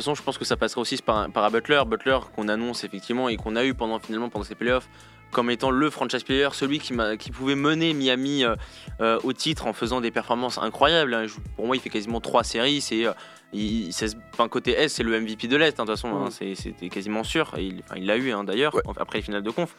De 0.00 0.02
toute 0.02 0.14
façon, 0.14 0.14
je 0.14 0.22
pense 0.24 0.38
que 0.38 0.46
ça 0.46 0.56
passera 0.56 0.80
aussi 0.80 0.96
par, 0.96 1.28
par 1.30 1.50
Butler. 1.50 1.82
Butler 1.86 2.18
qu'on 2.34 2.48
annonce 2.48 2.84
effectivement 2.84 3.28
et 3.28 3.36
qu'on 3.36 3.54
a 3.54 3.66
eu 3.66 3.74
pendant 3.74 3.98
finalement 3.98 4.30
pendant 4.30 4.46
ces 4.46 4.54
playoffs 4.54 4.88
comme 5.30 5.50
étant 5.50 5.70
le 5.70 5.90
franchise 5.90 6.24
player, 6.24 6.48
celui 6.54 6.78
qui, 6.78 6.92
pouvait 7.30 7.54
mener 7.54 7.92
Miami 7.92 8.42
euh, 8.44 8.56
euh, 9.02 9.18
au 9.22 9.32
titre 9.34 9.66
en 9.66 9.72
faisant 9.74 10.00
des 10.00 10.10
performances 10.10 10.56
incroyables. 10.56 11.12
hein. 11.12 11.26
Pour 11.54 11.66
moi, 11.66 11.76
il 11.76 11.80
fait 11.80 11.90
quasiment 11.90 12.20
trois 12.20 12.44
séries. 12.44 12.80
C'est, 12.80 13.04
euh, 13.06 13.12
il, 13.52 13.92
c'est- 13.92 14.16
enfin, 14.32 14.48
côté 14.48 14.72
S, 14.72 14.94
c'est 14.94 15.02
le 15.02 15.20
MVP 15.20 15.46
de 15.48 15.56
l'Est. 15.56 15.78
hein, 15.78 15.84
de 15.84 15.90
toute 15.92 16.00
façon, 16.00 16.08
Mm. 16.08 16.26
hein, 16.26 16.54
c'était 16.56 16.88
quasiment 16.88 17.22
sûr. 17.22 17.52
Et 17.58 17.74
il, 17.96 18.06
l'a 18.06 18.16
eu 18.16 18.32
d'ailleurs 18.44 18.74
Ouais. 18.74 18.82
après 18.96 19.18
les 19.18 19.22
finales 19.22 19.42
de 19.42 19.50
conf. 19.50 19.76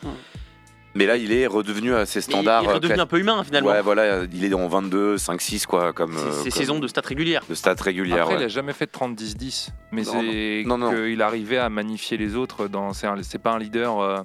Mais 0.94 1.06
là, 1.06 1.16
il 1.18 1.32
est 1.32 1.48
redevenu 1.48 1.94
à 1.96 2.06
ses 2.06 2.20
Mais 2.20 2.22
standards. 2.24 2.64
il 2.64 2.70
est 2.70 2.74
redevenu 2.74 3.00
euh, 3.00 3.04
un 3.04 3.06
peu 3.06 3.20
humain 3.20 3.44
finalement. 3.46 3.70
Ouais, 3.70 3.82
voilà, 3.82 4.24
il 4.32 4.44
est 4.44 4.54
en 4.54 4.68
22, 4.68 5.18
5, 5.18 5.40
6, 5.42 5.66
quoi, 5.66 5.94
comme. 5.94 6.14
C'est- 6.18 6.24
euh, 6.26 6.32
c'est 6.32 6.50
comme- 6.50 6.52
saison 6.52 6.80
de 6.80 6.88
stats 6.88 7.02
régulières. 7.06 7.44
de 7.50 7.56
stats 7.56 7.76
régulières. 7.82 8.24
Après, 8.24 8.36
ouais. 8.36 8.42
il 8.42 8.46
a 8.46 8.50
jamais 8.50 8.74
fait 8.74 8.88
de 8.88 8.92
30-10-10, 8.92 9.70
mais 9.92 10.02
Non, 10.04 10.12
c'est 10.12 10.64
non, 10.66 10.78
non. 10.78 10.92
qu'il 10.94 11.22
arrivait 11.22 11.58
à 11.58 11.70
magnifier 11.70 12.18
les 12.18 12.36
autres. 12.36 12.68
Dans, 12.68 12.92
c'est, 12.94 13.08
un- 13.08 13.22
c'est 13.24 13.40
pas 13.40 13.52
un 13.52 13.60
leader. 13.60 14.00
euh, 14.00 14.18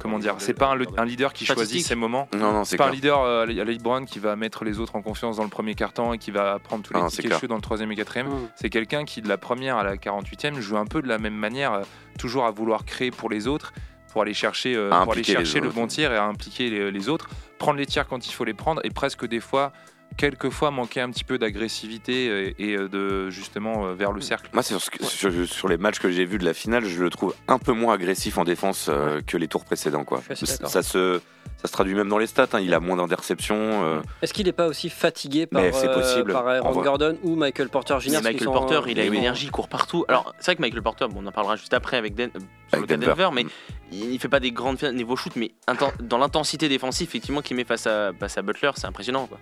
comment 0.00 0.18
dire 0.18 0.32
leader 0.32 0.42
C'est 0.44 0.54
pas 0.54 0.70
un, 0.70 0.76
leader 0.76 0.92
de- 0.94 1.00
un 1.00 1.04
leader 1.04 1.32
qui 1.32 1.46
choisit 1.46 1.86
ses 1.86 1.94
moments. 1.94 2.26
Non, 2.34 2.52
non, 2.52 2.64
C'est 2.64 2.70
c'est 2.72 2.76
pas 2.78 2.88
un 2.88 2.90
leader 2.90 3.20
euh, 3.20 3.42
à 3.44 3.46
la 3.46 4.04
qui 4.04 4.18
va 4.18 4.34
mettre 4.34 4.64
les 4.64 4.80
autres 4.80 4.96
en 4.96 5.02
confiance 5.02 5.36
dans 5.36 5.44
le 5.44 5.48
premier 5.48 5.76
quart-temps 5.76 6.12
et 6.12 6.18
qui 6.18 6.32
va 6.32 6.58
prendre 6.58 6.82
tous 6.82 6.92
les 6.94 7.00
c'est 7.08 7.22
tickets 7.22 7.38
chauds 7.38 7.46
dans 7.46 7.54
le 7.54 7.60
troisième 7.60 7.92
et 7.92 7.94
quatrième. 7.94 8.26
Mm. 8.26 8.48
C'est 8.56 8.68
quelqu'un 8.70 9.04
qui, 9.04 9.22
de 9.22 9.28
la 9.28 9.38
première 9.38 9.76
à 9.76 9.84
la 9.84 9.96
48e, 9.96 10.58
joue 10.58 10.76
un 10.76 10.86
peu 10.86 11.00
de 11.02 11.06
la 11.06 11.18
même 11.18 11.36
manière, 11.36 11.82
toujours 12.18 12.44
à 12.46 12.50
vouloir 12.50 12.84
créer 12.84 13.12
pour 13.12 13.30
les 13.30 13.46
autres, 13.46 13.72
pour 14.12 14.22
aller 14.22 14.34
chercher, 14.34 14.76
euh, 14.76 14.90
pour 14.90 15.12
aller 15.12 15.24
chercher 15.24 15.60
le 15.60 15.70
bon 15.70 15.86
tir 15.86 16.12
et 16.12 16.16
à 16.16 16.24
impliquer 16.24 16.68
les, 16.68 16.90
les 16.90 17.08
autres, 17.08 17.28
prendre 17.58 17.78
les 17.78 17.86
tirs 17.86 18.06
quand 18.06 18.26
il 18.26 18.32
faut 18.32 18.44
les 18.44 18.54
prendre 18.54 18.80
et 18.84 18.90
presque 18.90 19.26
des 19.26 19.40
fois, 19.40 19.72
quelquefois, 20.16 20.70
manquer 20.70 21.00
un 21.00 21.10
petit 21.10 21.24
peu 21.24 21.38
d'agressivité 21.38 22.28
euh, 22.28 22.52
et, 22.58 22.76
euh, 22.76 22.88
de 22.88 23.30
justement 23.30 23.86
euh, 23.86 23.94
vers 23.94 24.12
le 24.12 24.20
cercle. 24.20 24.50
Moi, 24.52 24.62
c'est 24.62 24.74
sur, 24.74 24.80
ce 24.82 24.90
que- 24.90 25.04
sur, 25.04 25.32
sur 25.48 25.68
les 25.68 25.76
matchs 25.76 25.98
que 25.98 26.10
j'ai 26.10 26.24
vus 26.24 26.38
de 26.38 26.44
la 26.44 26.54
finale, 26.54 26.84
je 26.84 27.02
le 27.02 27.10
trouve 27.10 27.34
un 27.48 27.58
peu 27.58 27.72
moins 27.72 27.94
agressif 27.94 28.38
en 28.38 28.44
défense 28.44 28.88
euh, 28.88 29.20
que 29.26 29.36
les 29.36 29.48
tours 29.48 29.64
précédents. 29.64 30.04
Quoi. 30.04 30.22
Ça, 30.34 30.82
se, 30.82 31.20
ça 31.56 31.68
se 31.68 31.72
traduit 31.72 31.94
même 31.94 32.08
dans 32.08 32.18
les 32.18 32.26
stats. 32.26 32.48
hein, 32.52 32.60
Il 32.60 32.72
a 32.74 32.80
moins 32.80 32.96
d'interceptions. 32.96 33.56
euh, 33.84 34.00
Est-ce 34.22 34.32
qu'il 34.34 34.46
n'est 34.46 34.52
pas 34.52 34.66
aussi 34.66 34.88
fatigué 34.90 35.46
par, 35.46 35.62
euh, 35.62 35.70
possible, 35.94 36.32
par 36.32 36.46
Aaron. 36.48 36.82
Gordon 36.82 37.18
ou 37.22 37.34
Michael 37.36 37.68
Porter 37.68 37.98
Jr. 38.00 38.20
Michael 38.22 38.40
sont, 38.44 38.52
Porter, 38.52 38.76
euh, 38.76 38.90
il 38.90 38.98
a 39.00 39.04
une 39.04 39.14
énergie, 39.14 39.46
il 39.46 39.50
court 39.50 39.68
partout. 39.68 40.04
Alors, 40.08 40.34
c'est 40.38 40.46
vrai 40.46 40.56
que 40.56 40.60
Michael 40.62 40.82
Porter, 40.82 41.06
bon, 41.08 41.22
on 41.22 41.26
en 41.26 41.32
parlera 41.32 41.56
juste 41.56 41.74
après 41.74 41.96
avec, 41.96 42.14
Den- 42.14 42.30
Avec 42.72 42.86
Denver. 42.86 43.06
Denver, 43.06 43.28
mais 43.32 43.46
il 43.92 44.18
fait 44.18 44.28
pas 44.28 44.40
des 44.40 44.52
grandes 44.52 44.78
finales 44.78 44.94
niveau 44.94 45.16
shoot, 45.16 45.32
mais 45.36 45.52
dans 46.00 46.18
l'intensité 46.18 46.68
défensive, 46.68 47.06
effectivement, 47.08 47.42
qu'il 47.42 47.56
met 47.56 47.64
face 47.64 47.86
à, 47.86 48.12
face 48.18 48.38
à 48.38 48.42
Butler, 48.42 48.70
c'est 48.76 48.86
impressionnant. 48.86 49.26
Quoi. 49.26 49.38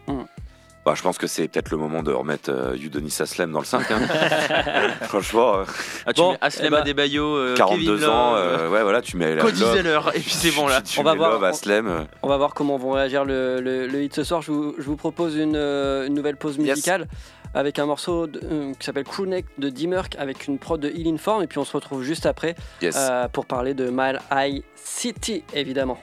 Bah, 0.85 0.95
je 0.97 1.03
pense 1.03 1.19
que 1.19 1.27
c'est 1.27 1.47
peut-être 1.49 1.71
le 1.71 1.77
moment 1.77 2.03
de 2.03 2.11
remettre 2.13 2.51
euh, 2.51 2.75
Udonis 2.75 3.17
Aslem 3.21 3.53
dans 3.53 3.59
le 3.61 3.65
5. 3.65 3.91
hein. 3.91 4.01
Franchement, 5.03 5.57
euh, 5.59 5.65
Ah, 6.07 6.13
tu 6.13 6.21
Bon, 6.23 6.33
mets 6.33 6.39
Aslem 6.41 6.67
eh 6.69 6.71
ben, 6.71 6.77
Adebayo, 6.83 7.25
euh, 7.37 7.55
42 7.57 7.85
Kevin 7.97 8.05
ans, 8.09 8.35
Love, 8.35 8.39
euh, 8.39 8.71
ouais, 8.71 8.83
voilà, 8.83 9.03
tu 9.03 9.17
mets 9.17 9.35
la 9.35 9.43
Cody 9.43 9.59
Zeller, 9.59 10.01
et 10.15 10.21
puis 10.21 10.31
c'est 10.31 10.51
bon 10.53 10.67
là. 10.67 10.81
Tu 10.83 10.99
On 10.99 11.03
va 11.03 11.15
voir. 11.15 11.33
Love, 11.33 11.45
Aslem. 11.45 11.87
euh, 11.87 12.01
On 12.23 12.29
va 12.29 12.37
voir 12.39 12.55
comment 12.55 12.77
vont 12.79 12.93
réagir 12.93 13.25
le, 13.25 13.61
le- 13.61 13.87
le 13.87 14.03
hit 14.03 14.15
ce 14.15 14.25
soir. 14.25 14.41
Je 14.43 14.51
vous, 14.53 14.75
je 14.79 14.83
vous 14.85 14.97
propose 14.97 15.37
une, 15.37 15.57
euh, 15.57 16.07
une 16.07 16.15
nouvelle 16.15 16.37
pause 16.37 16.57
Yes. 16.59 16.69
musicale 16.71 17.07
avec 17.53 17.79
un 17.79 17.87
morceau 17.87 18.27
de- 18.27 18.41
euh, 18.45 18.73
qui 18.79 18.87
s'appelle 18.87 19.05
Crewneck 19.05 19.47
de 19.59 19.69
Dimmerk 19.69 20.17
avec 20.19 20.47
une 20.47 20.59
prod 20.59 20.81
de 20.81 20.89
Heal 20.89 21.09
Inform. 21.15 21.43
Et 21.43 21.47
puis 21.47 21.59
on 21.59 21.65
se 21.65 21.73
retrouve 21.77 22.03
juste 22.03 22.25
après 22.27 22.55
Yes. 22.81 22.97
euh, 22.99 23.29
pour 23.29 23.45
parler 23.47 23.75
de 23.75 23.91
Mile 23.91 24.21
High 24.33 24.63
City, 24.77 25.43
évidemment. 25.53 25.99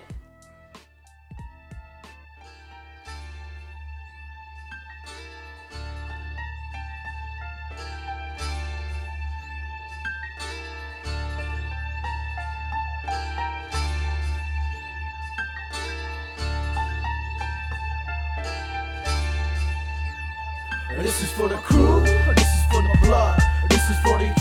This 20.97 21.21
is 21.21 21.31
for 21.31 21.47
the 21.47 21.57
crew, 21.57 22.01
this 22.01 22.47
is 22.47 22.65
for 22.71 22.81
the 22.81 22.97
blood, 23.03 23.39
this 23.69 23.87
is 23.87 23.99
for 23.99 24.17
the 24.17 24.36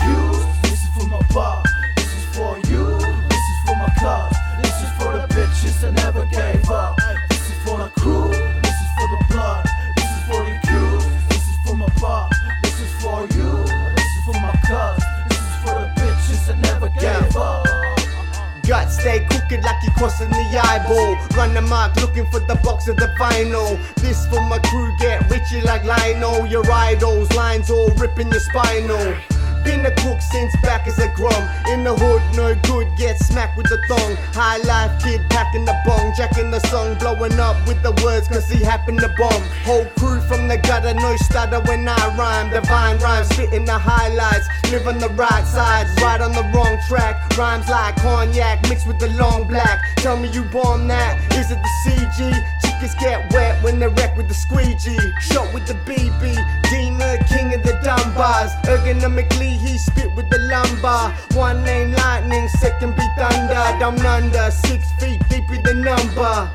crossing 19.97 20.29
the 20.29 20.61
eyeball. 20.63 21.17
Run 21.35 21.53
the 21.53 21.61
mark 21.61 21.95
looking 21.97 22.25
for 22.27 22.39
the 22.39 22.55
box 22.63 22.87
of 22.87 22.95
the 22.95 23.07
vinyl. 23.19 23.77
This 23.95 24.25
for 24.27 24.41
my 24.41 24.59
crew, 24.59 24.95
get 24.99 25.21
richy 25.23 25.63
like 25.63 25.83
Lionel. 25.83 26.47
Your 26.47 26.69
idols, 26.71 27.31
lines 27.33 27.69
all 27.69 27.89
ripping 27.95 28.29
your 28.31 28.39
spinal. 28.39 29.36
Been 29.67 29.85
a 29.85 29.91
crook 29.99 30.21
since 30.21 30.55
back 30.63 30.87
as 30.87 30.97
a 30.97 31.09
grum. 31.13 31.43
In 31.67 31.83
the 31.83 31.93
hood, 31.93 32.23
no 32.37 32.55
good, 32.63 32.87
get 32.95 33.19
smacked 33.19 33.57
with 33.57 33.67
the 33.67 33.77
thong. 33.89 34.15
High 34.31 34.63
life 34.63 35.03
kid 35.03 35.19
packing 35.29 35.65
the 35.65 35.75
bong, 35.85 36.13
jacking 36.15 36.51
the 36.51 36.61
song, 36.71 36.95
blowing 36.95 37.37
up 37.37 37.57
with 37.67 37.83
the 37.83 37.91
words 38.01 38.29
cause 38.29 38.49
he 38.49 38.63
happened 38.63 39.01
to 39.01 39.09
bomb. 39.17 39.43
Whole 39.65 39.83
crew 39.99 40.21
from 40.21 40.47
the 40.47 40.57
gutter, 40.57 40.93
no 40.93 41.17
stutter 41.17 41.59
when 41.67 41.85
I 41.85 42.15
rhyme. 42.15 42.49
Divine 42.49 42.97
rhymes, 42.99 43.27
spitting 43.27 43.65
the 43.65 43.77
highlights. 43.77 44.47
Live 44.71 44.87
on 44.87 44.99
the 44.99 45.09
right 45.09 45.45
side, 45.45 45.85
right 46.01 46.21
on 46.21 46.31
the 46.31 46.43
wrong 46.55 46.77
track. 46.87 47.37
Rhymes 47.37 47.67
like 47.67 47.97
cognac 47.97 48.63
mixed 48.69 48.87
with 48.87 48.99
the 48.99 49.09
long 49.19 49.49
black. 49.49 49.83
Tell 49.97 50.15
me 50.15 50.29
you 50.29 50.43
bomb 50.43 50.87
that. 50.87 51.19
Is 51.33 51.51
it 51.51 51.59
the 51.59 51.71
CG? 51.83 52.56
Chickens 52.77 52.95
get 52.99 53.33
wet 53.33 53.63
when 53.63 53.79
they 53.79 53.87
wreck 53.87 54.15
with 54.15 54.27
the 54.27 54.35
squeegee. 54.35 54.99
Shot 55.19 55.51
with 55.51 55.65
the 55.65 55.73
BB. 55.89 56.35
Dina, 56.69 57.17
king 57.27 57.51
of 57.55 57.63
the 57.63 57.79
dumb 57.83 58.13
bars. 58.13 58.51
Ergonomically, 58.65 59.57
he 59.57 59.79
spit 59.79 60.13
with 60.15 60.29
the 60.29 60.37
lumber. 60.37 61.11
One 61.35 61.63
name 61.63 61.93
lightning, 61.93 62.47
second 62.59 62.95
be 62.95 63.07
thunder. 63.17 63.79
Down 63.79 63.99
under, 64.05 64.51
six 64.51 64.91
feet 64.99 65.19
deep 65.27 65.49
in 65.49 65.63
the 65.63 65.73
number. 65.73 66.51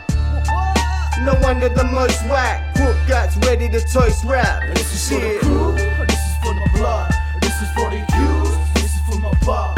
No 1.25 1.35
wonder 1.43 1.69
the 1.69 1.85
most 1.85 2.23
whack. 2.27 2.73
Crook 2.77 2.97
guts 3.09 3.37
ready 3.39 3.69
to 3.71 3.81
toast 3.81 4.25
rap. 4.25 4.63
This 4.77 4.95
is 4.95 5.09
for 5.09 5.21
the 5.21 5.39
crew, 5.41 5.73
this 6.07 6.19
is 6.19 6.37
for 6.43 6.55
the 6.55 6.71
blood, 6.75 7.11
this 7.41 7.63
is 7.63 7.71
for 7.75 7.91
the 7.91 7.99
youth, 7.99 8.75
this 8.75 8.95
is 8.95 9.01
for 9.09 9.19
my 9.19 9.33
bar, 9.45 9.75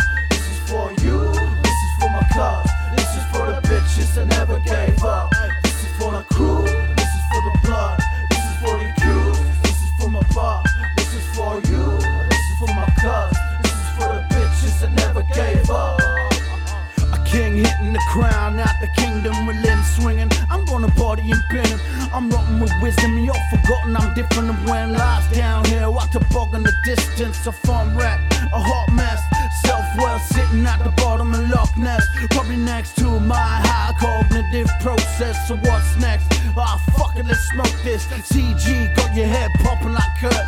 the 18.84 19.00
kingdom 19.00 19.46
with 19.46 19.56
limbs 19.64 19.88
swinging. 19.96 20.30
I'm 20.50 20.64
gonna 20.64 20.90
party 20.90 21.30
in 21.30 21.40
Benham. 21.50 21.80
I'm 22.12 22.28
rotting 22.30 22.60
with 22.60 22.72
wisdom, 22.82 23.18
you're 23.18 23.44
forgotten. 23.50 23.96
I'm 23.96 24.14
different 24.14 24.48
than 24.48 24.64
when 24.66 24.92
lies 24.92 25.26
down 25.32 25.64
here. 25.64 25.84
Bog 26.34 26.54
in 26.54 26.62
the 26.62 26.72
distance, 26.84 27.46
a 27.46 27.52
fun 27.52 27.96
wreck, 27.96 28.20
a 28.52 28.60
hot 28.60 28.92
mess. 28.92 29.20
Self 29.64 29.84
worth 29.98 30.22
sitting 30.34 30.66
at 30.66 30.82
the 30.84 30.90
bottom 31.02 31.32
of 31.34 31.48
Loch 31.50 31.76
Ness. 31.76 32.04
Probably 32.30 32.56
next 32.56 32.96
to 32.96 33.20
my 33.20 33.34
high 33.36 33.94
cognitive 33.98 34.68
process. 34.80 35.48
So 35.48 35.56
what's 35.56 35.96
next? 35.96 36.26
Ah, 36.56 36.80
fuck 36.96 37.16
it, 37.16 37.26
let's 37.26 37.40
smoke 37.50 37.74
this. 37.82 38.06
CG 38.06 38.94
got 38.96 39.14
your 39.14 39.26
head 39.26 39.50
popping 39.62 39.92
like 39.92 40.14
Kurt. 40.20 40.44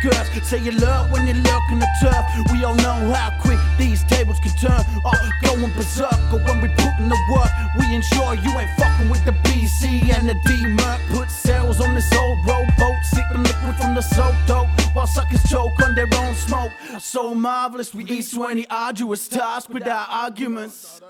Skirts. 0.00 0.48
Say 0.48 0.66
alert 0.68 1.10
when 1.10 1.26
you 1.26 1.34
lurk 1.34 1.62
in 1.70 1.78
the 1.78 1.88
turf. 2.00 2.24
We 2.52 2.64
all 2.64 2.74
know 2.76 3.12
how 3.12 3.36
quick 3.40 3.58
these 3.76 4.02
tables 4.04 4.38
can 4.40 4.52
turn. 4.52 4.82
Oh, 5.04 5.30
going 5.42 5.72
berserk, 5.74 6.18
or 6.32 6.40
when 6.40 6.60
we 6.62 6.68
put 6.68 6.94
in 6.98 7.08
the 7.08 7.18
work, 7.30 7.50
we 7.78 7.94
ensure 7.94 8.34
you 8.34 8.50
ain't 8.58 8.70
fucking 8.78 9.10
with 9.10 9.24
the 9.24 9.32
BC 9.44 10.14
and 10.14 10.28
the 10.28 10.34
D 10.46 10.66
Merc. 10.66 11.00
Put 11.10 11.30
sails 11.30 11.80
on 11.80 11.94
this 11.94 12.10
old 12.14 12.38
rowboat, 12.46 12.96
sipping 13.04 13.42
liquid 13.42 13.76
from 13.76 13.94
the 13.94 14.02
soap 14.02 14.34
dope. 14.46 14.68
While 14.94 15.06
suckers 15.06 15.42
choke 15.48 15.80
on 15.82 15.94
their 15.94 16.08
own 16.16 16.34
smoke. 16.34 16.72
So 16.98 17.34
marvelous, 17.34 17.94
we 17.94 18.22
through 18.22 18.46
any 18.46 18.66
arduous 18.68 19.28
task 19.28 19.68
without 19.68 20.08
arguments. 20.08 21.00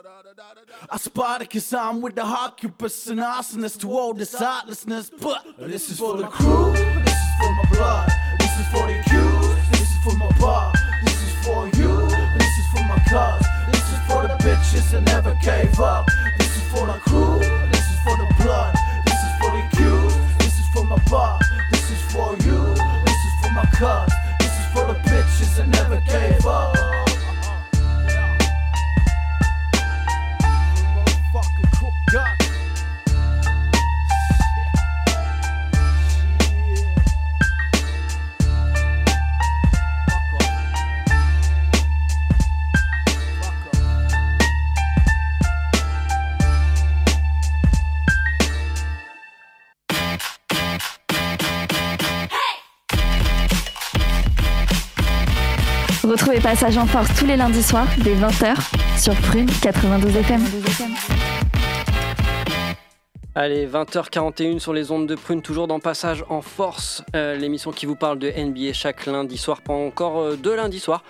I 0.90 0.96
Spartacus, 0.96 1.72
I'm 1.72 2.00
with 2.00 2.14
the 2.14 2.22
Occupus 2.22 3.06
and 3.08 3.20
arsonists 3.20 3.80
to 3.80 3.90
all 3.90 4.14
this 4.14 4.34
heartlessness. 4.34 5.10
But 5.10 5.44
this 5.58 5.90
is 5.90 5.98
for 5.98 6.16
the 6.16 6.26
crew, 6.26 6.72
this 6.72 7.14
is 7.14 7.28
for 7.40 7.52
my 7.52 7.64
blood, 7.72 8.12
this 8.58 8.66
is 8.66 8.72
for 8.72 8.86
the 8.88 8.98
accused, 8.98 9.72
this 9.72 9.82
is 9.82 9.98
for 9.98 10.14
my 10.14 10.28
bar, 10.40 10.72
this 11.04 11.22
is 11.22 11.46
for 11.46 11.68
you, 11.78 12.08
this 12.10 12.58
is 12.58 12.66
for 12.72 12.82
my 12.90 12.98
cuz, 13.06 13.46
this 13.70 13.92
is 13.92 13.98
for 14.10 14.22
the 14.26 14.34
bitches 14.42 14.90
that 14.90 15.02
never 15.02 15.32
gave 15.34 15.78
up, 15.78 16.06
this 16.38 16.56
is 16.56 16.62
for 16.72 16.86
the 16.86 16.98
crew, 17.06 17.38
this 17.38 17.86
is 17.86 18.00
for 18.02 18.16
the 18.16 18.34
blood, 18.42 18.74
this 19.06 19.14
is 19.14 19.32
for 19.38 19.50
the 19.52 19.62
accused, 19.64 20.40
this 20.40 20.58
is 20.58 20.68
for 20.70 20.84
my 20.84 20.98
bar, 21.08 21.38
this 21.70 21.88
is 21.88 22.02
for 22.10 22.34
you, 22.42 22.74
this 23.06 23.20
is 23.28 23.34
for 23.40 23.52
my 23.52 23.64
cuz, 23.78 24.17
Passage 56.48 56.78
en 56.78 56.86
Force 56.86 57.14
tous 57.14 57.26
les 57.26 57.36
lundis 57.36 57.62
soirs 57.62 57.88
dès 57.98 58.14
20h 58.14 58.56
sur 58.98 59.14
Prune 59.16 59.50
92 59.60 60.16
FM. 60.16 60.40
Allez, 63.34 63.66
20h41 63.66 64.58
sur 64.58 64.72
les 64.72 64.90
ondes 64.90 65.06
de 65.06 65.14
Prune, 65.14 65.42
toujours 65.42 65.68
dans 65.68 65.78
Passage 65.78 66.24
en 66.30 66.40
Force, 66.40 67.04
euh, 67.14 67.36
l'émission 67.36 67.70
qui 67.70 67.84
vous 67.84 67.96
parle 67.96 68.18
de 68.18 68.30
NBA 68.30 68.72
chaque 68.72 69.04
lundi 69.04 69.36
soir, 69.36 69.60
pas 69.60 69.74
encore 69.74 70.20
euh, 70.20 70.36
deux 70.36 70.56
lundis 70.56 70.80
soirs, 70.80 71.04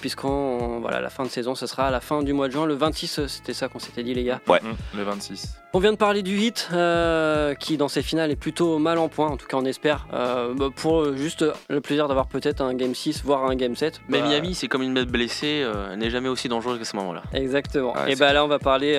puisqu'on 0.00 0.80
voilà 0.80 1.00
la 1.00 1.10
fin 1.10 1.24
de 1.24 1.28
saison, 1.28 1.54
ce 1.54 1.66
sera 1.66 1.86
à 1.88 1.90
la 1.90 2.00
fin 2.00 2.22
du 2.22 2.32
mois 2.32 2.48
de 2.48 2.52
juin, 2.52 2.66
le 2.66 2.74
26, 2.74 3.18
euh, 3.18 3.28
c'était 3.28 3.52
ça 3.54 3.68
qu'on 3.68 3.78
s'était 3.78 4.02
dit 4.02 4.14
les 4.14 4.24
gars. 4.24 4.40
Ouais. 4.48 4.60
Mmh, 4.62 4.96
le 4.98 5.02
26. 5.04 5.54
On 5.76 5.80
vient 5.80 5.90
de 5.92 5.96
parler 5.96 6.22
du 6.22 6.38
hit 6.38 6.68
euh, 6.72 7.54
qui 7.54 7.76
dans 7.76 7.88
ses 7.88 8.02
finales 8.02 8.30
est 8.30 8.36
plutôt 8.36 8.78
mal 8.78 8.98
en 8.98 9.08
point, 9.08 9.28
en 9.28 9.36
tout 9.36 9.46
cas 9.46 9.56
on 9.56 9.64
espère, 9.64 10.06
euh, 10.12 10.54
bah, 10.54 10.68
pour 10.74 11.00
euh, 11.00 11.16
juste 11.16 11.44
le 11.68 11.80
plaisir 11.80 12.06
d'avoir 12.06 12.28
peut-être 12.28 12.60
un 12.60 12.74
game 12.74 12.94
6, 12.94 13.24
voire 13.24 13.44
un 13.46 13.56
game 13.56 13.74
7. 13.74 14.00
Mais 14.08 14.20
Bah, 14.20 14.28
Miami, 14.28 14.54
c'est 14.54 14.68
comme 14.68 14.82
une 14.82 14.94
bête 14.94 15.08
blessée, 15.08 15.62
euh, 15.64 15.88
elle 15.92 15.98
n'est 15.98 16.10
jamais 16.10 16.28
aussi 16.28 16.48
dangereuse 16.48 16.78
que 16.78 16.84
ce 16.84 16.94
moment-là. 16.96 17.22
Exactement. 17.32 17.92
Ouais, 17.94 18.12
et 18.12 18.16
bah 18.16 18.32
là, 18.32 18.44
on 18.44 18.48
va 18.48 18.60
parler 18.60 18.94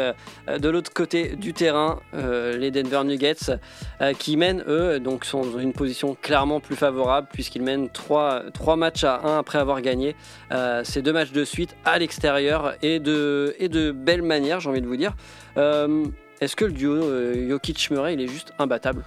euh, 0.49 0.57
de 0.59 0.67
l'autre 0.69 0.91
côté 0.93 1.35
du 1.37 1.53
terrain, 1.53 1.99
euh, 2.13 2.57
les 2.57 2.71
Denver 2.71 3.03
Nuggets, 3.05 3.57
euh, 4.01 4.11
qui 4.13 4.35
mènent 4.35 4.63
eux, 4.67 4.99
donc 4.99 5.23
sont 5.23 5.45
dans 5.45 5.59
une 5.59 5.71
position 5.73 6.17
clairement 6.21 6.59
plus 6.59 6.75
favorable 6.75 7.27
puisqu'ils 7.31 7.61
mènent 7.63 7.89
3, 7.89 8.43
matchs 8.75 9.05
à 9.05 9.21
1 9.23 9.37
après 9.39 9.59
avoir 9.59 9.79
gagné 9.81 10.15
euh, 10.51 10.74
ces 10.83 11.01
deux 11.01 11.13
matchs 11.13 11.31
de 11.31 11.45
suite 11.45 11.75
à 11.85 11.97
l'extérieur 11.99 12.73
et 12.81 12.99
de, 12.99 13.55
et 13.59 13.69
de 13.69 13.91
belle 13.91 14.21
manière, 14.21 14.59
j'ai 14.59 14.69
envie 14.69 14.81
de 14.81 14.87
vous 14.87 14.97
dire. 14.97 15.15
Euh, 15.57 16.05
Est-ce 16.41 16.55
que 16.55 16.65
le 16.65 16.71
duo 16.73 16.93
euh, 16.93 17.47
Jokic-Murray, 17.49 18.13
il 18.15 18.21
est 18.21 18.27
juste 18.27 18.53
imbattable? 18.59 19.03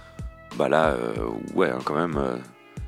Bah 0.57 0.67
là, 0.67 0.89
euh, 0.93 1.13
ouais, 1.53 1.69
hein, 1.69 1.79
quand 1.85 1.95
même. 1.95 2.17
euh, 2.17 2.35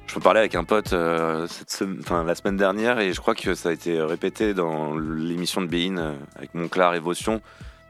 je 0.08 0.20
parlais 0.20 0.40
avec 0.40 0.56
un 0.56 0.64
pote 0.64 0.92
euh, 0.94 1.48
cette 1.48 1.70
sem- 1.70 2.00
enfin, 2.02 2.24
la 2.26 2.36
semaine 2.36 2.58
dernière 2.58 3.00
et 3.00 3.14
je 3.14 3.22
crois 3.22 3.36
que 3.36 3.54
ça 3.54 3.70
a 3.70 3.72
été 3.72 4.02
répété 4.02 4.54
dans 4.54 4.98
l'émission 4.98 5.62
de 5.62 5.68
Bein 5.68 5.98
euh, 5.98 6.14
avec 6.36 6.54
Monclar 6.54 6.96
et 6.96 7.00
Votion. 7.00 7.40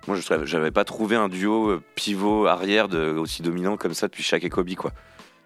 Moi, 0.07 0.17
je 0.17 0.45
j'avais 0.45 0.71
pas 0.71 0.83
trouvé 0.83 1.15
un 1.15 1.29
duo 1.29 1.69
euh, 1.69 1.81
pivot 1.95 2.47
arrière 2.47 2.87
aussi 3.17 3.41
dominant 3.43 3.77
comme 3.77 3.93
ça 3.93 4.07
depuis 4.07 4.23
Shaq 4.23 4.43
et 4.43 4.49
Kobe, 4.49 4.73
quoi. 4.75 4.91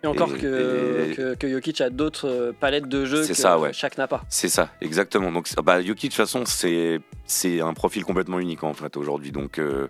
Et 0.06 0.08
encore 0.08 0.34
Et- 0.36 0.39
que, 0.39 1.08
et- 1.12 1.16
que, 1.16 1.36
que 1.36 1.49
Jokic 1.49 1.82
a 1.82 1.89
d'autres 1.89 2.28
euh, 2.30 2.51
palettes 2.58 2.88
de 2.88 3.06
jeu 3.06 3.24
C'est 3.24 3.30
que 3.34 3.38
ça, 3.39 3.60
ouais. 3.60 3.74
chaque 3.74 3.97
n'a 3.97 4.08
pas. 4.08 4.24
C'est 4.30 4.49
ça, 4.49 4.70
exactement. 4.82 5.32
Donc, 5.32 5.47
c'est- 5.47 5.62
bah, 5.62 5.82
Jokic, 5.82 6.12
de 6.12 6.16
toute 6.16 6.26
façon, 6.26 6.43
c'est 6.45 7.62
un 7.62 7.74
profil 7.74 8.03
complètement 8.06 8.39
unique 8.39 8.64
en 8.64 8.74
fait 8.74 8.95
aujourd'hui. 8.97 9.32
Donc, 9.32 9.60
euh, 9.60 9.88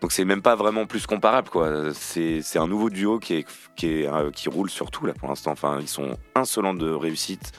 donc 0.00 0.12
c'est 0.12 0.24
même 0.24 0.42
pas 0.42 0.54
vraiment 0.56 0.86
plus 0.86 1.06
comparable, 1.06 1.48
quoi. 1.50 1.92
C'est 1.94 2.40
un 2.56 2.66
nouveau 2.68 2.90
duo 2.90 3.18
qui 3.18 3.34
est 3.34 3.46
qui 3.76 3.86
est 4.02 4.06
euh, 4.06 4.30
qui 4.30 4.48
roule 4.48 4.70
sur 4.70 4.90
tout 4.90 5.06
là 5.06 5.12
pour 5.14 5.28
l'instant. 5.28 5.52
Enfin, 5.52 5.78
ils 5.80 5.88
sont 5.88 6.16
insolents 6.34 6.74
de 6.74 6.90
réussite 6.90 7.52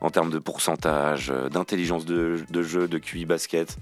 en 0.00 0.10
termes 0.10 0.30
de 0.30 0.38
pourcentage, 0.38 1.30
euh, 1.30 1.48
d'intelligence 1.48 2.04
de, 2.04 2.36
de 2.50 2.62
jeu, 2.62 2.88
de 2.88 2.98
QI 2.98 3.24
basket. 3.24 3.78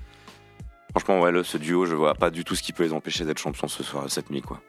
Franchement, 0.93 1.20
ouais, 1.20 1.32
là, 1.32 1.43
ce 1.43 1.57
duo, 1.59 1.86
je 1.86 1.95
vois 1.95 2.14
pas 2.14 2.30
du 2.30 2.45
tout 2.45 2.55
ce 2.55 2.62
qui 2.62 2.72
peut 2.72 2.82
les 2.84 2.93
empêcher 2.93 3.24
d'être 3.24 3.38
champions 3.38 3.66
ce 3.66 3.82
soir, 3.82 4.05
cette 4.09 4.30
nuit, 4.30 4.43
quoi. 4.43 4.61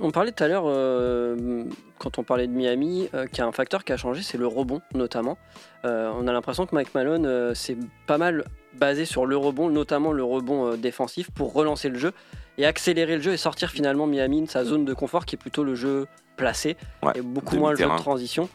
On 0.00 0.10
parlait 0.10 0.32
tout 0.32 0.42
à 0.42 0.48
l'heure, 0.48 0.64
euh, 0.66 1.64
quand 1.98 2.18
on 2.18 2.24
parlait 2.24 2.46
de 2.46 2.52
Miami, 2.52 3.08
euh, 3.14 3.26
qu'il 3.26 3.38
y 3.38 3.40
a 3.42 3.46
un 3.46 3.52
facteur 3.52 3.84
qui 3.84 3.92
a 3.92 3.96
changé, 3.96 4.22
c'est 4.22 4.38
le 4.38 4.46
rebond 4.46 4.80
notamment. 4.94 5.38
Euh, 5.84 6.10
on 6.18 6.26
a 6.26 6.32
l'impression 6.32 6.66
que 6.66 6.74
Mike 6.74 6.94
Malone 6.94 7.26
euh, 7.26 7.54
s'est 7.54 7.76
pas 8.06 8.18
mal 8.18 8.44
basé 8.74 9.04
sur 9.04 9.24
le 9.26 9.36
rebond, 9.36 9.70
notamment 9.70 10.12
le 10.12 10.24
rebond 10.24 10.66
euh, 10.66 10.76
défensif, 10.76 11.30
pour 11.30 11.52
relancer 11.52 11.88
le 11.88 11.98
jeu 11.98 12.12
et 12.58 12.66
accélérer 12.66 13.16
le 13.16 13.22
jeu 13.22 13.32
et 13.32 13.36
sortir 13.36 13.70
finalement 13.70 14.06
Miami 14.06 14.42
de 14.42 14.50
sa 14.50 14.64
zone 14.64 14.84
de 14.84 14.94
confort 14.94 15.26
qui 15.26 15.36
est 15.36 15.38
plutôt 15.38 15.64
le 15.64 15.74
jeu 15.74 16.06
placé 16.36 16.76
Ouais, 17.02 17.12
et 17.14 17.20
beaucoup 17.20 17.56
moins 17.56 17.70
le 17.70 17.76
jeu 17.76 17.88
de 17.88 17.96
transition. 17.96 18.48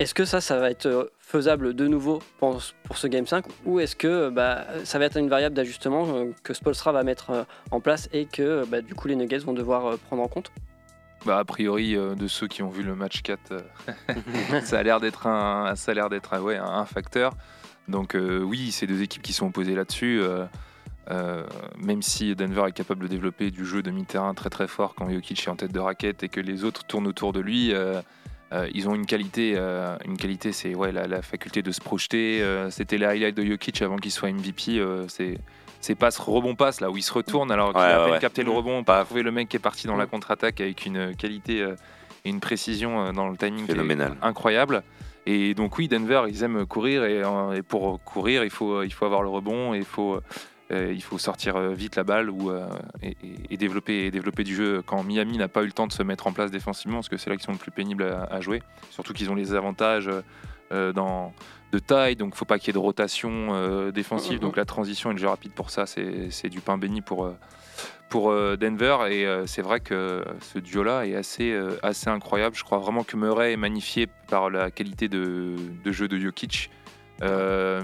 Est-ce 0.00 0.12
que 0.12 0.24
ça, 0.24 0.40
ça 0.40 0.58
va 0.58 0.70
être 0.70 0.86
euh, 0.86 1.04
faisable 1.20 1.72
de 1.74 1.86
nouveau 1.86 2.20
pour, 2.38 2.60
ce 2.60 3.06
Game 3.06 3.26
5 3.26 3.44
ou 3.64 3.78
est-ce 3.78 3.94
que 3.94 4.08
euh, 4.08 4.30
bah, 4.30 4.64
ça 4.82 4.98
va 4.98 5.04
être 5.04 5.16
une 5.16 5.28
variable 5.28 5.54
d'ajustement 5.54 6.04
euh, 6.08 6.32
que 6.42 6.52
Spolstra 6.52 6.90
va 6.90 7.04
mettre 7.04 7.46
en 7.70 7.80
place 7.80 8.08
et 8.12 8.26
que 8.26 8.64
bah, 8.66 8.80
du 8.80 8.94
coup 8.94 9.06
les 9.06 9.14
Nuggets 9.14 9.38
vont 9.38 9.52
devoir 9.52 9.96
prendre 9.98 10.22
en 10.22 10.28
compte? 10.28 10.50
Bah, 11.24 11.38
a 11.38 11.44
priori, 11.44 11.94
de 11.94 12.26
ceux 12.26 12.48
qui 12.48 12.62
ont 12.62 12.68
vu 12.68 12.82
le 12.82 12.96
match 12.96 13.22
4, 13.22 13.52
euh, 13.52 14.60
ça 14.64 14.80
a 14.80 14.82
l'air 14.82 14.98
d'être 15.00 15.26
un, 15.28 15.74
ça 15.76 15.92
a 15.92 15.94
l'air 15.94 16.08
d'être 16.10 16.34
un- 16.34 16.84
facteur. 16.86 17.32
Donc 17.86 18.16
oui, 18.16 18.72
c'est 18.72 18.86
deux 18.86 19.02
équipes 19.02 19.22
qui 19.22 19.32
sont 19.34 19.46
opposées 19.46 19.74
là-dessus. 19.74 20.22
même 21.78 22.02
si 22.02 22.34
Denver 22.34 22.64
est 22.68 22.72
capable 22.72 23.02
de 23.04 23.08
développer 23.08 23.50
du 23.50 23.64
jeu 23.64 23.82
de 23.82 23.90
mi-terrain 23.90 24.34
très 24.34 24.50
très 24.50 24.66
fort 24.66 24.94
quand 24.94 25.08
Jokic 25.10 25.46
est 25.46 25.50
en 25.50 25.56
tête 25.56 25.72
de 25.72 25.80
raquette 25.80 26.22
et 26.22 26.28
que 26.28 26.40
les 26.40 26.64
autres 26.64 26.84
tournent 26.84 27.06
autour 27.06 27.32
de 27.32 27.40
lui, 27.40 27.74
euh, 28.54 28.68
ils 28.72 28.88
ont 28.88 28.94
une 28.94 29.06
qualité, 29.06 29.54
euh, 29.56 29.96
une 30.06 30.16
qualité, 30.16 30.52
c'est 30.52 30.74
ouais, 30.74 30.92
la, 30.92 31.06
la 31.06 31.20
faculté 31.22 31.60
de 31.62 31.72
se 31.72 31.80
projeter. 31.80 32.40
euh, 32.42 32.70
C'était 32.70 32.96
les 32.98 33.06
highlights 33.06 33.34
de 33.36 33.44
Jokic 33.44 33.82
avant 33.82 33.96
qu'il 33.96 34.10
soit 34.12 34.30
MVP. 34.30 34.80
c'est 35.08 35.38
ces 35.80 35.94
passes 35.94 36.18
rebond 36.18 36.54
passe 36.54 36.80
là 36.80 36.90
où 36.90 36.96
il 36.96 37.02
se 37.02 37.12
retourne 37.12 37.52
alors 37.52 37.72
qu'il 37.72 37.80
Ouais, 37.82 37.86
a 37.88 38.00
à 38.00 38.04
ouais, 38.06 38.10
peine 38.12 38.20
capté 38.20 38.42
le 38.42 38.50
rebond, 38.50 38.84
pas 38.84 39.04
trouvé 39.04 39.22
le 39.22 39.30
mec 39.30 39.50
qui 39.50 39.56
est 39.56 39.60
parti 39.60 39.86
dans 39.86 39.96
la 39.96 40.06
contre-attaque 40.06 40.58
avec 40.62 40.86
une 40.86 41.14
qualité 41.14 41.58
et 42.24 42.28
une 42.30 42.40
précision 42.40 43.12
dans 43.12 43.28
le 43.28 43.36
timing 43.36 43.66
Phénoménal. 43.66 44.16
incroyable. 44.22 44.82
Et 45.26 45.52
donc 45.52 45.76
oui, 45.76 45.86
Denver, 45.88 46.22
ils 46.28 46.42
aiment 46.42 46.64
courir 46.64 47.04
et, 47.04 47.20
et 47.56 47.62
pour 47.62 48.02
courir, 48.02 48.44
il 48.44 48.50
faut, 48.50 48.82
il 48.82 48.92
faut 48.94 49.04
avoir 49.04 49.22
le 49.22 49.28
rebond 49.28 49.74
et 49.74 49.78
il 49.78 49.84
faut, 49.84 50.20
il 50.70 51.02
faut 51.02 51.18
sortir 51.18 51.56
euh, 51.56 51.74
vite 51.74 51.96
la 51.96 52.04
balle 52.04 52.30
ou, 52.30 52.50
euh, 52.50 52.66
et, 53.02 53.56
développer, 53.56 54.06
et 54.06 54.10
développer 54.10 54.44
du 54.44 54.54
jeu 54.54 54.82
quand 54.84 55.02
Miami 55.04 55.36
n'a 55.38 55.48
pas 55.48 55.62
eu 55.62 55.66
le 55.66 55.72
temps 55.72 55.86
de 55.86 55.92
se 55.92 56.02
mettre 56.02 56.26
en 56.26 56.32
place 56.32 56.50
défensivement, 56.50 56.98
parce 56.98 57.08
que 57.08 57.16
c'est 57.16 57.30
là 57.30 57.36
qu'ils 57.36 57.44
sont 57.44 57.52
le 57.52 57.58
plus 57.58 57.70
pénibles 57.70 58.04
à, 58.04 58.24
à 58.24 58.40
jouer. 58.40 58.62
Surtout 58.90 59.12
qu'ils 59.12 59.30
ont 59.30 59.34
les 59.34 59.54
avantages 59.54 60.08
euh, 60.72 60.92
dans, 60.92 61.32
de 61.74 61.78
taille, 61.78 62.16
donc 62.16 62.34
faut 62.34 62.44
pas 62.44 62.58
qu'il 62.58 62.68
y 62.68 62.70
ait 62.70 62.72
de 62.74 62.78
rotation 62.78 63.48
euh, 63.50 63.90
défensive. 63.90 64.34
Mhm. 64.34 64.40
Donc 64.40 64.56
la 64.56 64.64
transition 64.64 65.10
et 65.10 65.14
le 65.14 65.18
jeu 65.18 65.28
rapide 65.28 65.52
pour 65.52 65.70
ça, 65.70 65.86
c'est 65.86 66.30
c'est 66.30 66.48
du 66.48 66.60
pain 66.60 66.78
béni 66.78 67.02
pour, 67.02 67.26
euh, 67.26 67.36
pour 68.08 68.30
euh, 68.30 68.56
Denver. 68.56 68.96
Et 69.10 69.26
euh, 69.26 69.46
c'est 69.46 69.62
vrai 69.62 69.80
que 69.80 70.24
ce 70.40 70.58
duo-là 70.58 71.06
est 71.06 71.16
assez, 71.16 71.52
euh, 71.52 71.76
assez 71.82 72.08
incroyable. 72.08 72.56
Je 72.56 72.64
crois 72.64 72.78
vraiment 72.78 73.04
que 73.04 73.16
Murray 73.16 73.52
est 73.52 73.58
magnifié 73.58 74.06
par 74.28 74.50
la 74.50 74.70
qualité 74.70 75.08
de, 75.08 75.56
de 75.84 75.92
jeu 75.92 76.08
de 76.08 76.18
Jokic. 76.18 76.70
Euh, 77.22 77.82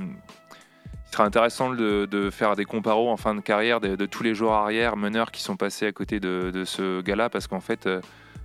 sera 1.10 1.24
intéressant 1.24 1.70
de, 1.70 2.30
faire 2.30 2.56
des 2.56 2.64
comparos 2.64 3.10
en 3.10 3.16
fin 3.16 3.34
de 3.34 3.40
carrière 3.40 3.80
de, 3.80 4.06
tous 4.06 4.22
les 4.22 4.34
joueurs 4.34 4.54
arrière, 4.54 4.96
meneurs 4.96 5.30
qui 5.30 5.42
sont 5.42 5.56
passés 5.56 5.86
à 5.86 5.92
côté 5.92 6.20
de, 6.20 6.50
de 6.52 6.64
ce 6.64 7.00
gars-là, 7.00 7.28
parce 7.28 7.46
qu'en 7.46 7.60
fait, 7.60 7.86
euh, 7.86 8.00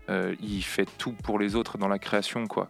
euh, 0.09 0.36
il 0.41 0.61
fait 0.61 0.88
tout 0.97 1.11
pour 1.11 1.39
les 1.39 1.55
autres 1.55 1.78
dans 1.78 1.88
la 1.88 1.99
création, 1.99 2.47
quoi. 2.47 2.68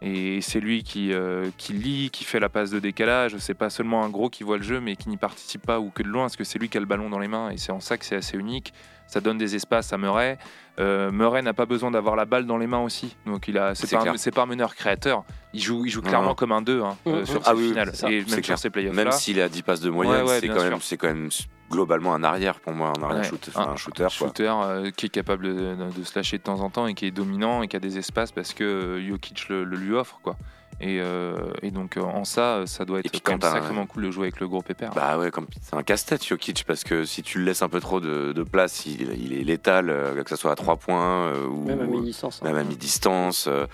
Et 0.00 0.40
c'est 0.42 0.60
lui 0.60 0.84
qui, 0.84 1.12
euh, 1.12 1.50
qui 1.56 1.72
lit, 1.72 2.10
qui 2.10 2.22
fait 2.22 2.38
la 2.38 2.48
passe 2.48 2.70
de 2.70 2.78
décalage. 2.78 3.36
C'est 3.38 3.54
pas 3.54 3.68
seulement 3.68 4.04
un 4.04 4.08
gros 4.08 4.30
qui 4.30 4.44
voit 4.44 4.56
le 4.56 4.62
jeu, 4.62 4.80
mais 4.80 4.94
qui 4.94 5.08
n'y 5.08 5.16
participe 5.16 5.66
pas 5.66 5.80
ou 5.80 5.90
que 5.90 6.04
de 6.04 6.08
loin, 6.08 6.24
parce 6.24 6.36
que 6.36 6.44
c'est 6.44 6.58
lui 6.60 6.68
qui 6.68 6.76
a 6.76 6.80
le 6.80 6.86
ballon 6.86 7.10
dans 7.10 7.18
les 7.18 7.26
mains. 7.26 7.50
Et 7.50 7.56
c'est 7.56 7.72
en 7.72 7.80
ça 7.80 7.98
que 7.98 8.04
c'est 8.04 8.14
assez 8.14 8.36
unique. 8.36 8.72
Ça 9.08 9.20
donne 9.20 9.36
des 9.38 9.56
espaces 9.56 9.92
à 9.92 9.98
Murray. 9.98 10.38
Euh, 10.78 11.10
Murray 11.10 11.42
n'a 11.42 11.54
pas 11.54 11.66
besoin 11.66 11.90
d'avoir 11.90 12.14
la 12.14 12.24
balle 12.24 12.46
dans 12.46 12.56
les 12.58 12.68
mains 12.68 12.78
aussi. 12.84 13.16
Donc 13.26 13.48
il 13.48 13.58
a, 13.58 13.74
c'est 13.74 13.86
C'est 13.88 13.96
pas, 13.96 14.02
un- 14.08 14.30
pas 14.32 14.42
un 14.42 14.46
meneur 14.46 14.76
créateur. 14.76 15.24
Il 15.52 15.60
joue, 15.60 15.84
il 15.86 15.90
joue 15.90 16.02
clairement 16.02 16.28
non. 16.28 16.34
comme 16.34 16.52
un 16.52 16.62
2 16.62 16.82
hein, 16.82 16.96
euh, 17.08 17.20
Mhm. 17.20 17.26
sur 17.26 17.40
Ah 17.46 17.54
oui, 17.56 17.70
finales. 17.70 17.90
Et 18.08 18.18
même 18.20 18.28
sur 18.28 18.40
clair. 18.42 18.58
ces 18.58 18.70
playoffs 18.70 18.94
Même 18.94 19.10
s'il 19.10 19.38
est 19.38 19.42
à 19.42 19.48
10 19.48 19.62
passes 19.62 19.80
de 19.80 19.90
moyenne, 19.90 20.22
Ouais, 20.22 20.28
ouais, 20.28 20.40
c'est 20.40 20.46
quand, 20.48 20.60
sûr. 20.60 20.70
même- 20.70 20.80
c'est 20.80 20.96
quand 20.98 21.08
même 21.08 21.30
globalement 21.70 22.14
un 22.14 22.22
arrière 22.22 22.60
pour 22.60 22.72
moi, 22.74 22.92
un 22.96 23.02
arrière 23.02 23.22
Ouais. 23.22 23.24
shoot- 23.28 23.50
un, 23.56 23.74
shooter. 23.76 24.02
quoi. 24.04 24.08
shooter 24.10 24.52
euh, 24.62 24.90
qui 24.90 25.06
est 25.06 25.10
capable 25.10 25.46
de, 25.46 25.74
de 25.98 26.04
se 26.04 26.16
lâcher 26.16 26.38
de 26.38 26.42
temps 26.42 26.60
en 26.60 26.70
temps 26.70 26.86
et 26.86 26.94
qui 26.94 27.06
est 27.06 27.10
dominant 27.10 27.62
et 27.62 27.68
qui 27.68 27.76
a 27.76 27.80
des 27.80 27.98
espaces 27.98 28.30
parce 28.30 28.52
que 28.54 28.62
euh, 28.64 29.08
Jokic 29.08 29.48
le, 29.48 29.64
le 29.64 29.76
lui 29.76 29.94
offre 29.94 30.20
quoi. 30.22 30.36
Et, 30.80 31.00
euh, 31.00 31.36
et 31.62 31.70
donc 31.72 31.96
euh, 31.96 32.02
en 32.02 32.24
ça, 32.24 32.62
ça 32.66 32.84
doit 32.84 33.00
être 33.00 33.20
quand 33.22 33.32
même 33.32 33.40
un- 33.42 33.52
sacrément 33.52 33.84
cool 33.86 34.04
de 34.04 34.10
jouer 34.12 34.26
avec 34.28 34.38
le 34.38 34.46
gros 34.46 34.62
pépère. 34.62 34.92
Bah 34.94 35.18
ouais, 35.18 35.30
comme 35.32 35.46
c'est 35.60 35.74
un 35.74 35.82
casse-tête 35.82 36.24
Jokic 36.24 36.64
parce 36.66 36.84
que 36.84 37.04
si 37.04 37.22
tu 37.24 37.38
le 37.38 37.44
laisses 37.44 37.62
un 37.62 37.68
peu 37.68 37.80
trop 37.80 37.98
de, 38.00 38.32
de 38.32 38.42
place, 38.44 38.86
il, 38.86 39.02
il 39.20 39.32
est 39.32 39.42
létal, 39.44 39.90
euh, 39.90 40.22
que 40.22 40.30
ce 40.30 40.36
soit 40.36 40.52
à 40.52 40.54
3 40.54 40.76
points 40.76 41.24
euh, 41.32 41.46
ou 41.48 41.64
Même 41.64 41.80
à 41.80 41.84
mi-distance. 41.86 42.40
hein. 42.42 42.46
même 42.46 42.56
à 42.56 42.62
mi-distance. 42.62 43.46
euh, 43.48 43.66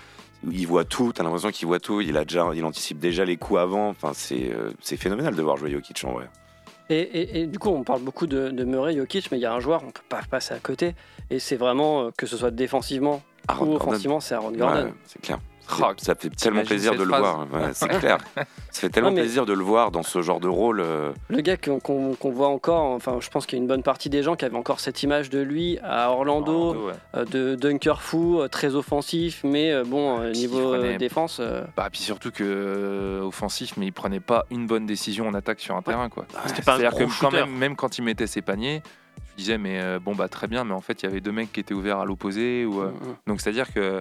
il 0.51 0.67
voit 0.67 0.85
tout, 0.85 1.13
t'as 1.15 1.23
l'impression 1.25 1.51
qu'il 1.51 1.67
voit 1.67 1.81
tout, 1.81 2.01
il, 2.01 2.17
a 2.17 2.25
déjà, 2.25 2.49
il 2.55 2.65
anticipe 2.65 2.99
déjà 2.99 3.25
les 3.25 3.37
coups 3.37 3.61
avant. 3.61 3.89
Enfin, 3.91 4.13
c'est 4.15 4.51
euh, 4.53 4.73
c'est 4.81 4.97
phénoménal 4.97 5.35
de 5.35 5.43
voir 5.43 5.57
jouer 5.59 5.71
Jokic 5.71 6.03
en 6.05 6.13
vrai. 6.13 6.29
Et, 6.91 7.01
et- 7.01 7.41
et 7.41 7.47
du 7.47 7.59
coup, 7.59 7.71
on 7.71 7.83
parle 7.83 8.03
beaucoup 8.03 8.27
de, 8.27 8.51
de 8.51 8.65
Murray, 8.65 8.95
Jokic, 8.97 9.31
mais 9.31 9.39
il 9.39 9.41
y 9.41 9.47
a 9.47 9.53
un 9.55 9.61
joueur, 9.61 9.83
on 9.87 9.91
peut 9.91 10.03
pas 10.09 10.21
passer 10.31 10.53
à 10.55 10.59
côté. 10.59 10.95
Et 11.31 11.39
c'est 11.39 11.57
vraiment, 11.57 12.05
euh, 12.05 12.11
que 12.17 12.27
ce 12.27 12.37
soit 12.37 12.51
défensivement 12.51 13.23
Aaron 13.49 13.65
ou 13.65 13.69
Gordon. 13.71 13.87
offensivement, 13.89 14.21
c'est 14.21 14.35
Aaron 14.35 14.53
Gordon. 14.53 14.85
Ouais, 14.85 14.95
c'est 15.07 15.21
clair. 15.23 15.39
Ça 15.99 16.15
fait 16.15 16.31
tellement 16.31 16.63
plaisir 16.63 16.93
de 16.95 17.03
le 17.03 17.09
phrase 17.09 17.21
voir. 17.21 17.47
Ouais, 17.53 17.71
c'est 17.73 17.89
clair. 17.89 18.19
Ça 18.71 18.81
fait 18.81 18.89
tellement 18.89 19.11
Non, 19.11 19.17
plaisir 19.17 19.47
de 19.47 19.53
le 19.53 19.63
voir 19.63 19.91
dans 19.93 20.03
ce 20.03 20.21
genre 20.21 20.41
de 20.41 20.49
rôle. 20.49 20.81
euh, 20.81 21.13
Le 21.29 21.41
gars 21.41 21.57
qu'on 21.57 22.11
voit 22.25 22.49
encore, 22.49 22.83
enfin, 22.91 23.19
je 23.21 23.29
pense 23.31 23.47
qu'il 23.47 23.57
y 23.57 23.61
a 23.61 23.63
une 23.63 23.69
bonne 23.69 23.83
partie 23.85 24.11
des 24.11 24.23
gens 24.25 24.35
qui 24.35 24.45
avaient 24.45 24.57
encore 24.57 24.81
cette 24.81 25.03
image 25.05 25.31
de 25.31 25.39
lui 25.41 25.79
à 25.83 26.11
Orlando, 26.11 26.53
Orlando, 26.53 26.87
ouais. 26.89 26.93
euh, 27.17 27.25
de 27.25 27.55
dunker 27.55 28.03
fou, 28.03 28.41
euh, 28.41 28.49
très 28.49 28.75
offensif, 28.75 29.43
mais 29.45 29.73
euh, 29.73 29.85
bon, 29.85 30.29
niveau 30.33 30.73
prenait- 30.75 30.99
défense. 30.99 31.39
euh, 31.41 31.63
Bah, 31.77 31.89
puis 31.91 32.01
surtout 32.01 32.31
que 32.33 32.43
euh, 32.45 33.23
offensif, 33.23 33.75
mais 33.77 33.87
il 33.87 33.93
prenait 33.93 34.21
pas 34.21 34.45
une 34.51 34.67
bonne 34.67 34.87
décision 34.87 35.29
en 35.29 35.35
attaque 35.35 35.61
sur 35.61 35.77
un 35.77 35.83
terrain 35.83 36.09
quoi. 36.09 36.27
C'était 36.47 36.63
pas 36.63 36.75
un 36.75 36.79
C'est-à-dire 36.79 36.99
gros 36.99 37.07
que 37.15 37.21
quand 37.21 37.31
même, 37.33 37.51
même 37.51 37.77
quand 37.77 37.99
il 37.99 38.03
mettait 38.03 38.27
ses 38.27 38.43
paniers, 38.43 38.83
je 39.33 39.37
disais 39.37 39.59
mais 39.59 39.81
euh, 39.81 39.99
bon 40.01 40.15
bah 40.15 40.29
très 40.29 40.47
bien, 40.49 40.65
mais 40.65 40.75
en 40.75 40.81
fait 40.81 41.03
il 41.03 41.07
y 41.07 41.09
avait 41.09 41.21
deux 41.21 41.33
mecs 41.33 41.53
qui 41.53 41.61
étaient 41.61 41.75
ouverts 41.75 41.99
à 42.01 42.05
l'opposé 42.05 42.65
ou 42.65 42.81
euh, 42.81 42.89
mm, 42.89 43.17
donc 43.29 43.41
c'est 43.41 43.51
à 43.51 43.53
dire 43.53 43.73
que 43.73 44.01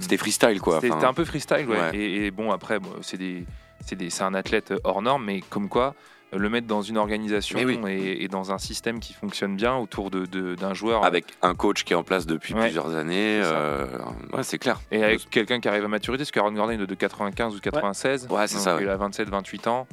C'était 0.00 0.16
freestyle 0.16 0.60
quoi. 0.60 0.80
C'était 0.80 0.92
Enfin, 0.94 1.08
un 1.08 1.14
peu 1.14 1.24
freestyle, 1.24 1.66
ouais. 1.68 1.76
ouais. 1.78 1.96
Et, 1.96 2.26
et 2.26 2.30
bon, 2.30 2.50
après, 2.52 2.78
bon, 2.78 2.90
c'est 3.00 4.22
un 4.22 4.34
athlète 4.34 4.72
hors 4.84 5.02
norme, 5.02 5.24
mais 5.24 5.40
comme 5.50 5.68
quoi, 5.68 5.94
euh, 6.34 6.38
le 6.38 6.48
mettre 6.48 6.66
dans 6.66 6.82
une 6.82 6.96
organisation 6.96 7.58
oui. 7.62 7.78
et, 7.88 8.24
et 8.24 8.28
dans 8.28 8.52
un 8.52 8.58
système 8.58 9.00
qui 9.00 9.12
fonctionne 9.12 9.56
bien 9.56 9.76
autour 9.76 10.10
de, 10.10 10.24
de- 10.24 10.54
d'un 10.54 10.72
joueur 10.72 11.04
Avec 11.04 11.26
un 11.42 11.54
coach 11.54 11.84
qui 11.84 11.92
est 11.92 11.96
en 11.96 12.04
place 12.04 12.26
depuis 12.26 12.54
Ouais. 12.54 12.62
plusieurs 12.62 12.94
années. 12.94 13.40
Euh, 13.42 13.86
ouais, 14.32 14.42
c'est 14.42 14.58
clair. 14.58 14.80
et 14.90 15.02
avec 15.04 15.28
quelqu'un 15.30 15.60
qui 15.60 15.68
arrive 15.68 15.84
à 15.84 15.88
maturité, 15.88 16.22
parce 16.22 16.30
qu'Aaron 16.30 16.52
Gordon 16.52 16.72
est 16.72 16.78
de 16.86 16.94
95 16.94 17.54
ou 17.56 17.60
96, 17.60 18.28
Ouais, 18.30 18.46
c'est 18.46 18.58
ça, 18.58 18.76
ouais. 18.76 18.82
il 18.84 18.88
a 18.88 18.96
27-28 18.96 19.68
ans. 19.68 19.86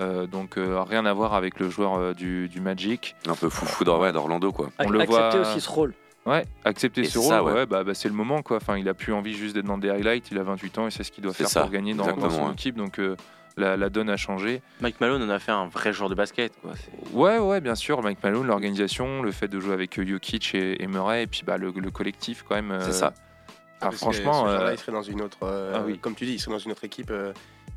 Euh, 0.00 0.26
donc 0.28 0.58
euh, 0.58 0.80
rien 0.82 1.04
à 1.06 1.12
voir 1.12 1.34
avec 1.34 1.58
le 1.58 1.68
joueur 1.70 1.96
euh, 1.98 2.14
du, 2.14 2.48
du 2.48 2.60
Magic. 2.60 3.16
Un 3.28 3.34
peu 3.34 3.48
foufou 3.48 3.82
d'Or- 3.84 3.98
ouais, 4.00 4.12
d'Orlando 4.12 4.52
quoi. 4.52 4.68
On 4.78 4.84
ac- 4.84 4.90
le 4.92 5.00
accepter 5.00 5.38
voit- 5.38 5.40
aussi 5.50 5.60
ce 5.60 5.68
rôle. 5.68 5.92
Ouais, 6.28 6.44
accepter 6.64 7.00
Et 7.00 7.04
ce 7.04 7.18
rôle, 7.18 7.28
ça, 7.28 7.42
ouais. 7.42 7.52
ouais, 7.52 7.66
bah, 7.66 7.84
bah, 7.84 7.94
c'est 7.94 8.08
le 8.08 8.14
moment 8.14 8.42
quoi. 8.42 8.58
Enfin, 8.58 8.76
il 8.76 8.88
a 8.88 8.94
plus 8.94 9.12
envie 9.14 9.34
juste 9.34 9.54
d'être 9.54 9.64
dans 9.66 9.78
des 9.78 9.88
highlights. 9.88 10.30
Il 10.30 10.38
a 10.38 10.42
28 10.42 10.78
ans 10.78 10.86
et 10.86 10.90
c'est 10.90 11.02
ce 11.02 11.10
qu'il 11.10 11.24
doit 11.24 11.32
faire 11.32 11.48
ça, 11.48 11.62
pour 11.62 11.70
gagner 11.70 11.94
dans, 11.94 12.04
dans 12.16 12.28
son 12.30 12.46
ouais. 12.48 12.52
équipe. 12.52 12.76
Donc 12.76 12.98
euh, 12.98 13.16
la, 13.56 13.76
la 13.76 13.88
donne 13.88 14.10
a 14.10 14.16
changé. 14.16 14.60
Mike 14.80 15.00
Malone 15.00 15.22
en 15.22 15.30
a 15.30 15.38
fait 15.38 15.52
un 15.52 15.66
vrai 15.68 15.92
joueur 15.92 16.10
de 16.10 16.14
basket. 16.14 16.52
Quoi. 16.60 16.72
Ouais, 17.12 17.38
ouais, 17.38 17.60
bien 17.60 17.74
sûr. 17.74 18.02
Mike 18.02 18.22
Malone, 18.22 18.46
l'organisation, 18.46 19.22
le 19.22 19.32
fait 19.32 19.48
de 19.48 19.58
jouer 19.58 19.72
avec 19.72 19.98
euh, 19.98 20.06
Jokic 20.06 20.54
et, 20.54 20.82
et 20.82 20.86
Murray, 20.86 21.22
et 21.22 21.26
puis 21.26 21.42
bah, 21.46 21.56
le, 21.56 21.70
le 21.74 21.90
collectif 21.90 22.44
quand 22.46 22.56
même. 22.56 22.76
C'est 22.82 22.88
euh, 22.88 22.92
ça. 22.92 23.14
ah, 23.16 23.54
Parce 23.80 23.94
que 23.94 24.00
franchement, 24.00 24.44
ce 24.44 24.48
joueur-là, 24.50 24.66
euh, 24.68 24.72
il 24.74 24.78
serait 24.78 24.92
dans 24.92 25.02
une 25.02 25.22
autre. 25.22 25.38
euh, 25.44 25.72
ah 25.76 25.82
oui. 25.86 25.98
Comme 25.98 26.14
tu 26.14 26.26
dis, 26.26 26.34
il 26.34 26.38
serait 26.40 26.52
dans 26.52 26.58
une 26.58 26.72
autre 26.72 26.84
équipe. 26.84 27.10
euh, 27.10 27.32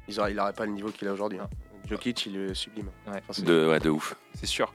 il 0.10 0.16
n'aurait 0.36 0.52
pas 0.54 0.66
le 0.66 0.72
niveau 0.74 0.90
qu'il 0.90 1.08
a 1.08 1.14
aujourd'hui. 1.14 1.40
hein. 1.40 1.48
Jokic, 1.90 2.26
il 2.26 2.36
est 2.38 2.54
sublime. 2.54 2.88
Ouais. 3.08 3.14
Enfin, 3.14 3.32
c'est- 3.32 3.44
De, 3.46 3.68
ouais, 3.70 3.80
de 3.80 3.90
ouf. 3.90 4.16
c'est 4.34 4.46
sûr. 4.46 4.72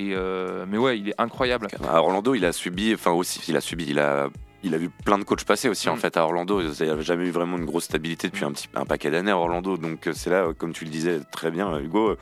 Et 0.00 0.14
euh, 0.14 0.64
mais 0.68 0.78
ouais, 0.78 0.98
il 0.98 1.08
est 1.10 1.14
incroyable. 1.20 1.68
À 1.86 2.00
Orlando, 2.00 2.34
il 2.34 2.44
a 2.44 2.52
subi, 2.52 2.94
enfin 2.94 3.10
aussi, 3.10 3.40
il 3.48 3.56
a 3.56 3.60
subi, 3.60 3.86
il 3.88 3.98
a, 3.98 4.28
il 4.62 4.74
a 4.74 4.78
vu 4.78 4.88
plein 5.04 5.18
de 5.18 5.24
coachs 5.24 5.44
passer 5.44 5.68
aussi 5.68 5.88
en 5.88 5.96
Mm. 5.96 5.98
fait 6.00 6.16
à 6.16 6.24
Orlando. 6.24 6.60
Il 6.62 6.84
n'y 6.84 6.90
avait 6.90 7.02
jamais 7.02 7.26
eu 7.26 7.30
vraiment 7.30 7.56
une 7.58 7.66
grosse 7.66 7.84
stabilité 7.84 8.28
depuis 8.28 8.44
un 8.44 8.52
petit, 8.52 8.68
un 8.74 8.84
paquet 8.86 9.10
d'années 9.10 9.30
à 9.30 9.36
Orlando. 9.38 9.76
Donc 9.76 10.06
euh, 10.06 10.12
c'est 10.14 10.30
là, 10.30 10.44
euh, 10.44 10.52
comme 10.54 10.72
tu 10.72 10.84
le 10.84 10.90
disais 10.90 11.20
très 11.30 11.50
bien, 11.50 11.78
Hugo, 11.78 12.16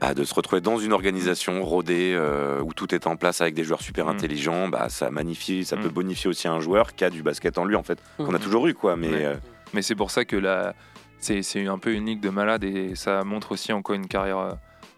bah, 0.00 0.14
de 0.14 0.22
se 0.24 0.32
retrouver 0.34 0.60
dans 0.60 0.78
une 0.78 0.92
organisation 0.92 1.62
rodée 1.64 2.14
euh, 2.16 2.60
où 2.62 2.72
tout 2.72 2.94
est 2.94 3.06
en 3.06 3.16
place 3.16 3.40
avec 3.40 3.54
des 3.54 3.64
joueurs 3.64 3.80
super 3.82 4.06
Mm. 4.06 4.10
intelligents, 4.10 4.68
bah 4.68 4.88
ça 4.88 5.10
magnifie, 5.10 5.64
ça 5.64 5.76
Mm. 5.76 5.80
peut 5.82 5.88
bonifier 5.90 6.28
aussi 6.30 6.48
un 6.48 6.60
joueur 6.60 6.94
qui 6.94 7.04
a 7.04 7.10
du 7.10 7.22
basket 7.22 7.58
en 7.58 7.64
lui 7.64 7.76
en 7.76 7.82
fait, 7.82 7.98
qu'on 8.16 8.34
a 8.34 8.38
toujours 8.38 8.66
eu 8.66 8.74
quoi. 8.74 8.96
Mais 8.96 9.08
Ouais. 9.10 9.24
euh, 9.24 9.34
Mais 9.74 9.82
c'est 9.82 9.94
pour 9.96 10.10
ça 10.10 10.24
que 10.24 10.36
la, 10.36 10.74
c'est, 11.20 11.42
c'est 11.42 11.66
un 11.66 11.78
peu 11.78 11.92
une 11.92 12.06
ligue 12.06 12.20
de 12.20 12.30
malade 12.30 12.64
et 12.64 12.94
ça 12.94 13.22
montre 13.24 13.52
aussi 13.52 13.72
encore 13.72 13.94
une 13.96 14.06
carrière 14.06 14.38
euh, 14.38 14.52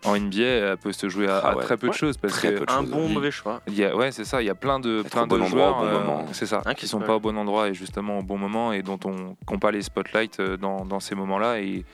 en 0.05 0.17
NBA. 0.19 0.43
Elle 0.43 0.77
peut 0.79 0.93
se 0.93 1.09
jouer 1.09 1.29
à, 1.29 1.39
Ah 1.39 1.49
à 1.51 1.57
ouais. 1.57 1.63
très 1.63 1.77
peu 1.77 1.89
de 1.89 1.95
choses 1.95 2.17
parce 2.17 2.35
Très 2.35 2.53
que 2.55 2.59
peu 2.61 2.67
de 2.67 2.73
Un 2.73 2.83
bon 2.83 3.07
Oui. 3.07 3.13
mauvais 3.15 3.31
choix. 3.31 3.61
Il 3.67 3.75
y 3.75 3.85
a, 3.85 3.95
ouais, 3.97 4.13
c'est 4.13 4.25
ça. 4.25 4.43
Il 4.43 4.47
y 4.47 4.51
a 4.51 4.55
plein 4.55 4.81
de, 4.81 5.01
Être 5.01 5.11
plein 5.11 5.27
bon 5.27 5.37
de 5.39 5.43
endroit 5.43 5.49
joueurs, 5.51 5.77
au 5.79 5.81
bon 5.81 5.87
euh, 5.87 5.99
moment. 6.01 6.27
c'est 6.33 6.47
ça, 6.47 6.63
Hein, 6.67 6.75
qui 6.75 6.87
sont 6.89 7.01
pas 7.01 7.17
au 7.17 7.21
bon 7.21 7.37
endroit 7.37 7.69
et 7.69 7.75
justement 7.75 8.19
au 8.19 8.23
bon 8.23 8.39
moment 8.39 8.73
et 8.73 8.83
dont 8.83 8.99
on 9.05 9.37
n'ont 9.51 9.59
pas 9.59 9.71
les 9.71 9.83
spotlights 9.83 10.41
euh, 10.41 10.57
dans, 10.57 10.85
dans 10.85 11.01
ces 11.01 11.15
moments-là. 11.15 11.61
Et 11.61 11.85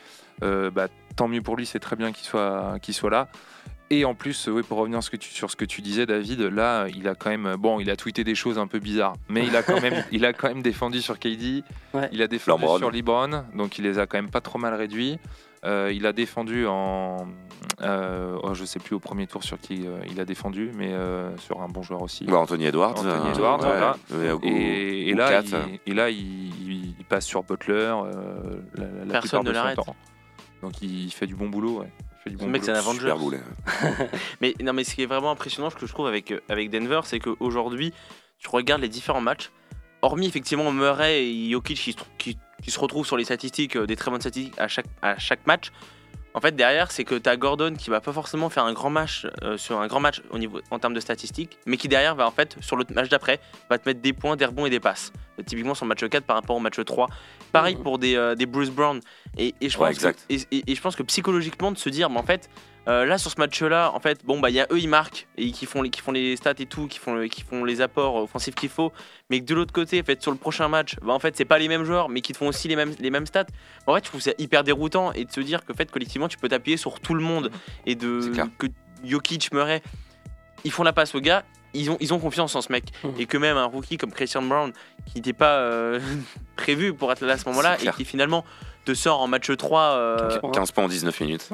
euh, 0.43 0.71
bah, 0.71 0.89
tant 1.17 1.29
mieux 1.29 1.43
pour 1.43 1.57
lui, 1.57 1.67
c'est 1.67 1.79
très 1.81 1.97
bien 1.97 2.13
qu'il 2.13 2.25
soit, 2.27 2.79
qu'il 2.81 2.95
soit 2.95 3.11
là. 3.11 3.29
Et 3.89 4.05
en 4.05 4.15
plus, 4.17 4.49
oui, 4.49 4.63
pour 4.65 4.79
revenir 4.79 5.01
sur 5.01 5.05
ce, 5.05 5.11
que 5.13 5.17
tu, 5.17 5.31
sur 5.33 5.49
ce 5.49 5.55
que 5.55 5.65
tu 5.65 5.81
disais, 5.81 6.07
David, 6.07 6.41
là, 6.41 6.87
il 6.89 7.07
a 7.07 7.15
quand 7.15 7.31
même, 7.31 7.55
bon, 7.57 7.79
il 7.79 7.89
a 7.89 7.95
tweeté 7.95 8.25
des 8.25 8.35
choses 8.35 8.59
un 8.59 8.67
peu 8.67 8.81
bizarres, 8.81 9.15
mais 9.29 9.47
il 9.47 9.55
a 9.55 9.63
quand 9.63 9.81
même, 9.81 10.03
il 10.11 10.25
a 10.27 10.33
quand 10.33 10.49
même 10.49 10.61
défendu 10.61 11.01
sur 11.01 11.21
KD, 11.21 11.63
Ouais. 11.95 12.09
il 12.11 12.21
a 12.21 12.27
défendu 12.27 12.63
LeBron. 12.63 12.79
sur 12.79 12.91
LeBron, 12.91 13.45
donc 13.55 13.79
il 13.79 13.85
les 13.85 14.01
a 14.01 14.07
quand 14.07 14.19
même 14.19 14.29
pas 14.29 14.41
trop 14.41 14.59
mal 14.59 14.75
réduits. 14.75 15.21
Euh, 15.67 15.93
il 15.93 16.07
a 16.07 16.13
défendu 16.13 16.67
en, 16.67 17.27
euh, 17.83 18.39
oh, 18.43 18.55
je 18.55 18.65
sais 18.65 18.79
plus 18.79 18.95
au 18.95 19.01
premier 19.01 19.27
tour 19.27 19.43
sur 19.43 19.59
qui 19.59 19.85
euh, 19.87 19.99
il 20.09 20.21
a 20.21 20.25
défendu, 20.25 20.71
mais 20.75 20.93
euh, 20.93 21.37
sur 21.39 21.61
un 21.61 21.69
bon 21.69 21.83
joueur 21.83 22.03
aussi. 22.03 22.25
bah, 22.25 22.39
Anthony 22.39 22.67
Edwards, 22.67 22.99
Anthony 22.99 23.31
Edwards, 23.31 23.61
ouais, 23.61 23.67
voilà. 23.67 23.97
ouais, 24.13 24.33
ou- 24.33 24.41
Et, 24.45 25.13
là, 25.15 25.43
il, 25.43 25.81
et 25.91 25.95
là, 25.95 26.09
il, 26.11 26.95
passe 27.09 27.27
sur 27.27 27.43
Butler 27.43 27.75
euh, 27.75 28.61
la, 28.77 28.85
la- 29.07 29.13
Personne 29.13 29.41
ne 29.43 29.49
de 29.49 29.55
son 29.55 29.61
l'arrête. 29.61 29.77
temps. 29.77 29.97
Donc 30.63 30.81
il 30.83 31.11
fait 31.13 31.27
du 31.27 31.35
bon 31.37 31.49
boulot. 31.49 31.81
Ouais. 31.81 31.87
Il 32.01 32.23
fait 32.25 32.31
du 32.31 32.37
Ce 32.37 32.41
bon 32.45 32.51
mec, 32.51 32.63
boulot. 32.63 32.75
c'est 33.01 33.11
un 33.11 33.17
boulet. 33.17 33.41
Mais 34.41 34.55
non, 34.63 34.73
mais 34.73 34.83
ce 34.85 34.95
qui 34.95 35.03
est 35.03 35.07
vraiment 35.07 35.31
impressionnant, 35.31 35.71
ce 35.71 35.77
que 35.77 35.87
je 35.87 35.93
trouve 35.93 36.07
avec, 36.09 36.33
avec 36.49 36.71
Denver, 36.71 37.01
c'est 37.05 37.21
qu'aujourd'hui, 37.21 37.93
tu 38.39 38.49
regardes 38.49 38.83
les 38.83 38.89
différents 38.89 39.21
matchs, 39.21 39.51
hormis 40.07 40.27
effectivement 40.27 40.71
Murray 40.73 41.25
et 41.27 41.51
Jokic 41.51 41.79
qui, 41.79 41.93
se 41.93 41.97
trou- 41.99 42.07
qui, 42.19 42.39
qui 42.63 42.71
se 42.71 42.79
retrouvent 42.81 43.07
sur 43.07 43.17
les 43.17 43.25
statistiques, 43.25 43.77
euh, 43.77 43.87
des 43.87 43.97
très 43.97 44.11
bonnes 44.11 44.21
statistiques 44.21 44.59
à 44.59 44.69
chaque, 44.69 44.87
à 45.03 45.19
chaque 45.19 45.47
match. 45.47 45.71
En 46.35 46.41
fait, 46.41 46.55
derrière, 46.55 46.91
c'est 46.91 47.05
que 47.05 47.15
tu 47.15 47.31
as 47.31 47.37
Gordon 47.39 47.75
qui 47.77 47.89
va 47.89 48.03
pas 48.03 48.13
forcément 48.13 48.51
faire 48.51 48.65
un 48.65 48.75
grand 48.75 48.91
match 48.91 49.27
euh, 49.43 49.57
sur 49.57 49.81
un 49.81 49.87
grand 49.87 50.01
match 50.01 50.21
au 50.31 50.39
niveau 50.39 50.61
en 50.71 50.79
termes 50.79 50.93
de 50.93 51.01
statistiques, 51.01 51.57
mais 51.65 51.79
qui 51.79 51.89
derrière 51.89 52.15
va 52.15 52.27
en 52.27 52.31
fait 52.31 52.57
sur 52.61 52.77
le 52.77 52.85
match 52.95 53.09
d'après 53.09 53.41
va 53.71 53.79
te 53.79 53.89
mettre 53.89 54.03
des 54.03 54.13
points, 54.13 54.37
des 54.37 54.45
rebonds 54.45 54.67
et 54.67 54.71
des 54.71 54.79
passes. 54.81 55.13
Euh, 55.39 55.43
typiquement 55.43 55.75
sur 55.75 55.87
le 55.87 55.89
match 55.89 56.05
4 56.07 56.25
par 56.25 56.37
rapport 56.37 56.55
au 56.57 56.61
match 56.61 56.79
3. 56.85 57.09
Pareil 57.53 57.77
Mhm. 57.77 57.83
pour 57.83 57.99
des, 57.99 58.17
euh, 58.17 58.35
des 58.35 58.45
Bruce 58.45 58.69
Brown. 58.71 59.01
Et, 59.39 59.55
et 59.63 59.71
je 59.71 59.79
Ouais, 59.79 59.89
pense 59.89 59.99
que, 59.99 60.09
exact. 60.09 60.27
et, 60.29 60.41
et- 60.59 60.71
et 60.71 60.75
je 60.75 60.81
pense 60.83 60.95
que 60.95 61.03
psychologiquement 61.05 61.73
de 61.73 61.79
se 61.79 61.89
dire, 61.89 62.11
mais 62.11 62.19
en 62.19 62.23
fait, 62.23 62.51
euh, 62.89 63.05
là 63.05 63.19
sur 63.19 63.31
ce 63.31 63.37
match-là, 63.39 63.91
en 63.95 64.01
fait, 64.01 64.25
bon 64.25 64.39
bah 64.41 64.49
il 64.51 64.55
y 64.57 64.61
a 64.61 64.67
eux 64.71 64.79
ils 64.79 64.89
marquent 64.89 65.27
et 65.37 65.51
qui 65.51 65.67
font 65.67 65.83
les, 65.83 65.91
qui 65.91 66.01
font 66.01 66.13
les 66.13 66.37
stats 66.37 66.55
et 66.59 66.67
tout, 66.67 66.87
qui 66.87 66.99
font 66.99 67.15
le- 67.15 67.27
qui 67.29 67.43
font 67.43 67.65
les 67.65 67.81
apports 67.81 68.15
offensifs 68.17 68.55
qu'il 68.55 68.69
faut, 68.69 68.93
mais 69.31 69.41
que 69.41 69.45
de 69.45 69.55
l'autre 69.55 69.73
côté, 69.73 70.01
en 70.01 70.05
fait, 70.05 70.23
sur 70.23 70.31
le 70.31 70.37
prochain 70.39 70.69
match, 70.69 70.97
bah 71.03 71.13
en 71.13 71.19
fait 71.19 71.37
c'est 71.37 71.45
pas 71.45 71.59
les 71.59 71.69
mêmes 71.69 71.85
joueurs, 71.85 72.09
mais 72.09 72.21
qui 72.21 72.33
te 72.33 72.39
font 72.39 72.49
aussi 72.49 72.69
les 72.69 72.77
mêmes 72.77 72.95
les 73.01 73.11
mêmes 73.11 73.27
stats. 73.27 73.47
En 73.87 73.95
fait, 73.95 74.05
je 74.05 74.09
trouve 74.11 74.21
ça 74.21 74.31
hyper 74.39 74.63
déroutant 74.65 75.13
et 75.13 75.25
de 75.25 75.33
se 75.33 75.41
dire 75.41 75.65
que 75.65 75.73
en 75.73 75.77
fait 75.77 75.91
collectivement 75.91 76.29
tu 76.29 76.39
peux 76.39 76.49
t'appuyer 76.49 76.77
sur 76.77 77.01
tout 77.01 77.15
le 77.15 77.23
monde 77.23 77.51
et 77.87 77.91
C'est 77.91 77.97
de 77.97 78.31
clair. 78.33 78.47
que 78.59 78.67
Jokic, 79.05 79.53
Murray, 79.53 79.83
ils 80.65 80.71
font 80.71 80.83
la 80.83 80.93
passe 80.93 81.15
aux 81.15 81.21
gars. 81.21 81.45
Ils 81.75 81.91
ont, 81.91 81.99
ils 82.01 82.15
ont 82.15 82.19
confiance 82.19 82.55
en 82.55 82.63
ce 82.63 82.73
mec. 82.73 82.85
Mhm. 83.05 83.15
Et 83.19 83.27
que 83.27 83.37
même 83.37 83.59
un 83.59 83.67
rookie 83.67 83.99
comme 83.99 84.11
Christian 84.11 84.41
Brown, 84.41 84.73
qui 85.05 85.17
n'était 85.17 85.35
pas 85.35 85.57
euh, 85.59 86.01
prévu 86.57 86.95
pour 86.95 87.13
être 87.13 87.21
là 87.27 87.35
à 87.35 87.37
ce 87.37 87.47
moment-là, 87.51 87.77
et 87.83 87.89
qui 87.91 88.05
finalement 88.07 88.45
te 88.87 88.95
sort 88.95 89.21
en 89.21 89.27
match 89.27 89.51
3 89.55 89.81
euh, 89.81 90.41
Ouais. 90.43 90.51
15 90.55 90.71
points 90.73 90.85
en 90.85 90.89
19 90.89 91.21
minutes. 91.21 91.51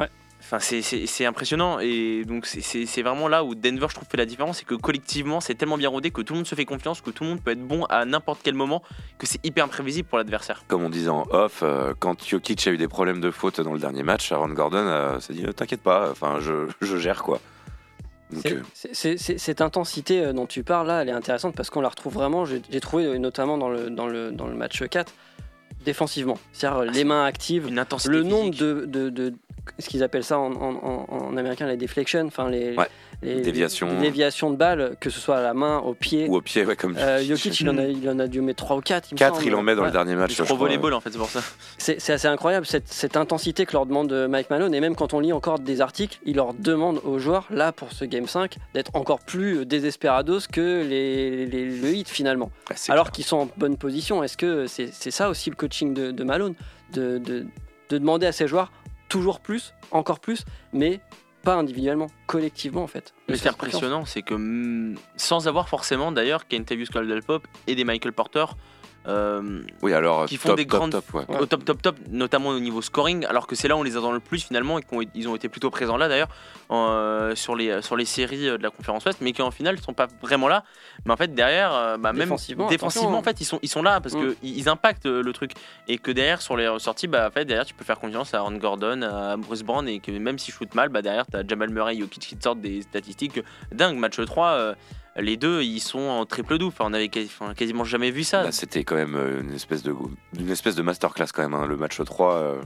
Enfin, 0.55 0.59
c'est- 0.82 1.24
impressionnant 1.24 1.78
et 1.80 2.24
donc 2.26 2.44
c'est- 2.44 3.03
vraiment 3.03 3.26
là 3.26 3.42
où 3.42 3.55
Denver, 3.55 3.86
je 3.88 3.94
trouve, 3.94 4.07
fait 4.07 4.18
la 4.18 4.26
différence, 4.26 4.59
c'est 4.59 4.66
que 4.66 4.74
collectivement, 4.74 5.40
c'est 5.40 5.55
tellement 5.55 5.78
bien 5.78 5.88
rodé 5.88 6.11
que 6.11 6.20
tout 6.20 6.34
le 6.34 6.40
monde 6.40 6.46
se 6.46 6.55
fait 6.55 6.66
confiance, 6.66 7.00
que 7.00 7.09
tout 7.11 7.24
le 7.24 7.30
monde 7.30 7.40
peut 7.40 7.53
être 7.53 7.66
bon 7.66 7.84
à 7.86 8.05
n'importe 8.05 8.40
quel 8.42 8.55
moment, 8.55 8.82
que 9.16 9.26
c'est 9.26 9.42
hyper 9.46 9.64
imprévisible 9.64 10.07
pour 10.09 10.18
l'adversaire. 10.18 10.62
Comme 10.68 10.82
on 10.84 10.90
disait 10.90 11.09
en 11.09 11.26
off, 11.30 11.61
euh, 11.62 11.94
quand 11.98 12.22
Jokic 12.28 12.66
a 12.66 12.70
eu 12.70 12.76
des 12.76 12.86
problèmes 12.88 13.20
de 13.22 13.30
faute 13.30 13.62
dans 13.62 13.72
le 13.72 13.78
dernier 13.78 14.03
match, 14.03 14.30
Aaron 14.30 14.50
Gordon 14.50 14.76
euh, 14.86 15.20
s'est 15.20 15.32
dit 15.32 15.46
euh, 15.46 15.53
T'inquiète 15.53 15.80
pas, 15.82 16.11
enfin, 16.11 16.38
je, 16.40 16.66
je 16.82 16.96
gère 16.98 17.22
quoi. 17.22 17.40
C'est- 18.74 19.07
euh, 19.07 19.16
cette 19.38 19.61
intensité 19.62 20.32
dont 20.34 20.46
tu 20.46 20.64
parles 20.64 20.86
là, 20.86 21.00
elle 21.03 21.09
est 21.09 21.12
intéressante 21.12 21.55
parce 21.55 21.70
qu'on 21.70 21.80
la 21.80 21.88
retrouve 21.88 22.12
vraiment, 22.14 22.44
j'ai 22.44 22.61
trouvé 22.80 23.18
notamment 23.18 23.57
dans 23.57 23.68
le, 23.70 23.88
dans, 23.88 24.07
le, 24.07 24.32
dans 24.32 24.46
le 24.46 24.55
match 24.55 24.82
4, 24.86 25.12
défensivement. 25.84 26.38
C'est-à-dire 26.53 26.78
euh, 26.80 26.84
les 26.86 27.05
mains 27.05 27.24
actives, 27.24 27.68
Une 27.68 27.78
intensité 27.78 28.12
le 28.12 28.22
nombre 28.22 28.53
physique. 28.53 28.61
de, 28.61 28.84
de, 28.86 29.09
de- 29.11 29.34
ce 29.78 29.88
qu'ils 29.88 30.02
appellent 30.02 30.24
ça 30.24 30.38
en, 30.38 30.52
en- 30.52 30.74
en- 30.82 31.06
en 31.10 31.36
américain 31.36 31.66
les 31.66 31.76
deflections, 31.76 32.26
enfin 32.26 32.50
les, 32.50 32.76
Ouais. 32.76 32.86
les- 33.22 33.40
Déviations. 33.42 33.86
les 33.88 33.96
déviations 34.00 34.50
de 34.50 34.56
balles, 34.56 34.96
que 35.00 35.08
ce 35.08 35.20
soit 35.20 35.36
à 35.36 35.42
la 35.42 35.54
main, 35.54 35.78
au 35.78 35.94
pied. 35.94 36.26
ou 36.28 36.36
au 36.36 36.40
pied, 36.40 36.64
ouais, 36.64 36.74
comme 36.76 36.96
Euh, 36.98 37.22
Jokic, 37.22 37.60
il 37.60 37.70
en, 37.70 37.78
a, 37.78 37.84
il 37.84 38.08
en 38.10 38.18
a 38.18 38.26
dû 38.26 38.40
mettre 38.40 38.64
3 38.64 38.76
ou 38.76 38.80
4. 38.80 39.14
4, 39.14 39.44
il 39.46 39.54
en 39.54 39.62
met 39.62 39.74
dans 39.76 39.84
le 39.84 39.90
dernier 39.92 40.16
match. 40.16 40.32
Il 40.32 40.34
je 40.36 40.42
trop 40.42 40.54
crois, 40.56 40.66
volleyball 40.68 40.94
en 40.94 41.00
fait, 41.00 41.10
c'est 41.12 41.18
pour 41.18 41.28
ça. 41.30 41.40
C'est 41.78 42.00
c'est 42.00 42.12
assez 42.12 42.26
incroyable 42.28 42.66
cette, 42.66 42.88
cette 42.88 43.16
intensité 43.16 43.64
que 43.66 43.72
leur 43.72 43.86
demande 43.86 44.12
euh, 44.12 44.26
Mike 44.28 44.50
Malone. 44.50 44.74
Et 44.74 44.80
même 44.80 44.96
quand 44.96 45.14
on 45.14 45.20
lit 45.20 45.32
encore 45.32 45.58
des 45.60 45.80
articles, 45.80 46.18
il 46.24 46.36
leur 46.36 46.54
demande 46.54 47.00
aux 47.04 47.18
joueurs, 47.18 47.46
là 47.50 47.70
pour 47.72 47.92
ce 47.92 48.04
Game 48.04 48.26
5, 48.26 48.56
d'être 48.74 48.90
encore 48.94 49.20
plus 49.20 49.64
désesperados 49.64 50.40
que 50.50 50.82
les, 50.84 51.46
les- 51.46 51.66
le 51.70 51.94
hit 51.94 52.08
finalement. 52.08 52.50
Ouais, 52.68 52.76
c'est 52.76 52.90
Alors 52.92 53.06
clair. 53.06 53.12
qu'ils 53.12 53.24
sont 53.24 53.36
en 53.38 53.48
bonne 53.56 53.76
position. 53.76 54.22
Est-ce 54.24 54.36
que 54.36 54.66
c'est 54.66 54.88
c'est 54.92 55.10
ça 55.12 55.28
aussi 55.28 55.50
le 55.50 55.56
coaching 55.56 55.94
de, 55.94 56.10
de 56.10 56.24
Malone? 56.24 56.54
De, 56.92 57.18
de- 57.18 57.46
de 57.88 57.98
demander 57.98 58.26
à 58.26 58.32
ses 58.32 58.48
joueurs 58.48 58.72
toujours 59.12 59.40
plus, 59.40 59.74
encore 59.90 60.20
plus, 60.20 60.46
mais 60.72 61.00
pas 61.42 61.56
individuellement, 61.56 62.06
collectivement 62.26 62.82
en 62.82 62.86
fait. 62.86 63.12
Mais 63.28 63.34
De 63.34 63.36
ce 63.36 63.42
qui 63.42 63.48
est 63.48 63.50
faire 63.50 63.58
confiance. 63.58 63.74
impressionnant, 63.74 64.04
c'est 64.06 64.22
que 64.22 64.32
mm, 64.32 64.96
sans 65.18 65.48
avoir 65.48 65.68
forcément 65.68 66.12
d'ailleurs 66.12 66.48
Kentavious 66.48 66.86
Caldwell-Pope 66.90 67.46
et 67.66 67.74
des 67.74 67.84
Michael 67.84 68.14
Porter 68.14 68.46
euh, 69.07 69.62
Oui, 69.82 69.92
alors, 69.92 70.26
qui 70.26 70.36
font 70.36 70.50
top, 70.50 70.57
des 70.59 70.66
top, 70.66 70.78
grandes 70.78 70.92
top, 70.92 71.14
ouais. 71.14 71.38
au 71.40 71.46
top 71.46 71.64
top 71.64 71.82
top, 71.82 71.96
notamment 72.11 72.50
au 72.50 72.61
niveau 72.61 72.82
scoring, 72.82 73.24
alors 73.26 73.46
que 73.46 73.55
c'est 73.55 73.68
là 73.68 73.76
où 73.76 73.80
on 73.80 73.82
les 73.82 73.96
attend 73.96 74.12
le 74.12 74.20
plus 74.20 74.44
finalement 74.44 74.78
et 74.78 74.82
qu'ils 74.82 75.28
ont 75.28 75.36
été 75.36 75.48
plutôt 75.48 75.70
présents 75.70 75.96
là 75.96 76.09
d'ailleurs 76.09 76.28
euh, 76.70 77.34
sur 77.34 77.57
les 77.57 77.82
sur 77.82 77.96
les 77.96 78.05
séries 78.05 78.48
euh, 78.48 78.59
de 78.59 78.62
la 78.62 78.70
conférence 78.70 79.05
Ouest, 79.05 79.18
mais 79.20 79.32
qui 79.32 79.42
en 79.42 79.50
final 79.50 79.76
ne 79.76 79.80
sont 79.80 79.92
pas 79.94 80.07
vraiment 80.20 80.48
là. 80.48 80.64
Mais 81.05 81.12
en 81.12 81.16
fait 81.16 81.34
derrière, 81.34 81.72
euh, 81.74 81.96
bah, 81.96 82.12
même 82.12 82.28
Défensivement, 82.68 83.18
en 83.18 83.22
fait 83.22 83.40
ils 83.40 83.44
sont 83.44 83.59
ils 83.62 83.68
sont 83.68 83.82
là 83.82 84.00
parce 84.00 84.14
Mm. 84.14 84.20
que 84.20 84.36
ils 84.42 84.59
ils 84.59 84.68
impactent 84.68 85.07
le 85.07 85.32
truc 85.32 85.53
et 85.88 85.98
que 85.98 86.11
derrière 86.11 86.40
sur 86.42 86.57
les 86.57 86.68
ressorties, 86.68 87.09
bah 87.09 87.26
en 87.26 87.30
fait 87.30 87.44
derrière 87.44 87.64
tu 87.66 87.74
peux 87.74 87.84
faire 87.84 87.98
confiance 87.98 88.34
à 88.34 88.38
Aaron 88.38 88.53
Gordon, 88.57 89.03
à 89.03 89.36
Bruce 89.36 89.62
Brown 89.62 89.88
et 89.88 89.98
que 90.00 90.12
même 90.12 90.38
s'ils 90.38 90.55
shootent 90.55 90.74
mal, 90.74 90.88
bah 90.88 91.03
derrière 91.03 91.26
t'as 91.26 91.42
Jamal 91.46 91.70
Murray, 91.70 91.98
Jokic 91.98 92.22
qui 92.22 92.36
te 92.36 92.42
sortent 92.42 92.61
des 92.61 92.82
statistiques 92.82 93.40
dingues. 93.72 93.96
Match 93.96 94.20
3 94.24 94.46
euh, 94.48 94.74
les 95.16 95.36
deux, 95.36 95.62
ils 95.62 95.80
sont 95.80 96.00
en 96.00 96.24
triple 96.26 96.58
double. 96.58 96.72
Enfin, 96.74 96.84
on 96.90 96.94
avait 96.94 97.08
quasi- 97.08 97.26
enfin, 97.26 97.54
quasiment 97.54 97.84
jamais 97.84 98.10
vu 98.10 98.24
ça. 98.24 98.42
Là, 98.44 98.52
c'était 98.52 98.84
quand 98.84 98.94
même 98.96 99.14
euh, 99.14 99.40
une 99.42 99.52
espèce 99.54 99.82
de, 99.82 99.94
une 100.38 100.50
espèce 100.50 100.74
de 100.74 100.82
masterclass 100.82 101.26
quand 101.34 101.42
même. 101.42 101.54
hein, 101.54 101.66
le 101.66 101.76
match 101.76 102.00
3, 102.02 102.34
euh, 102.34 102.62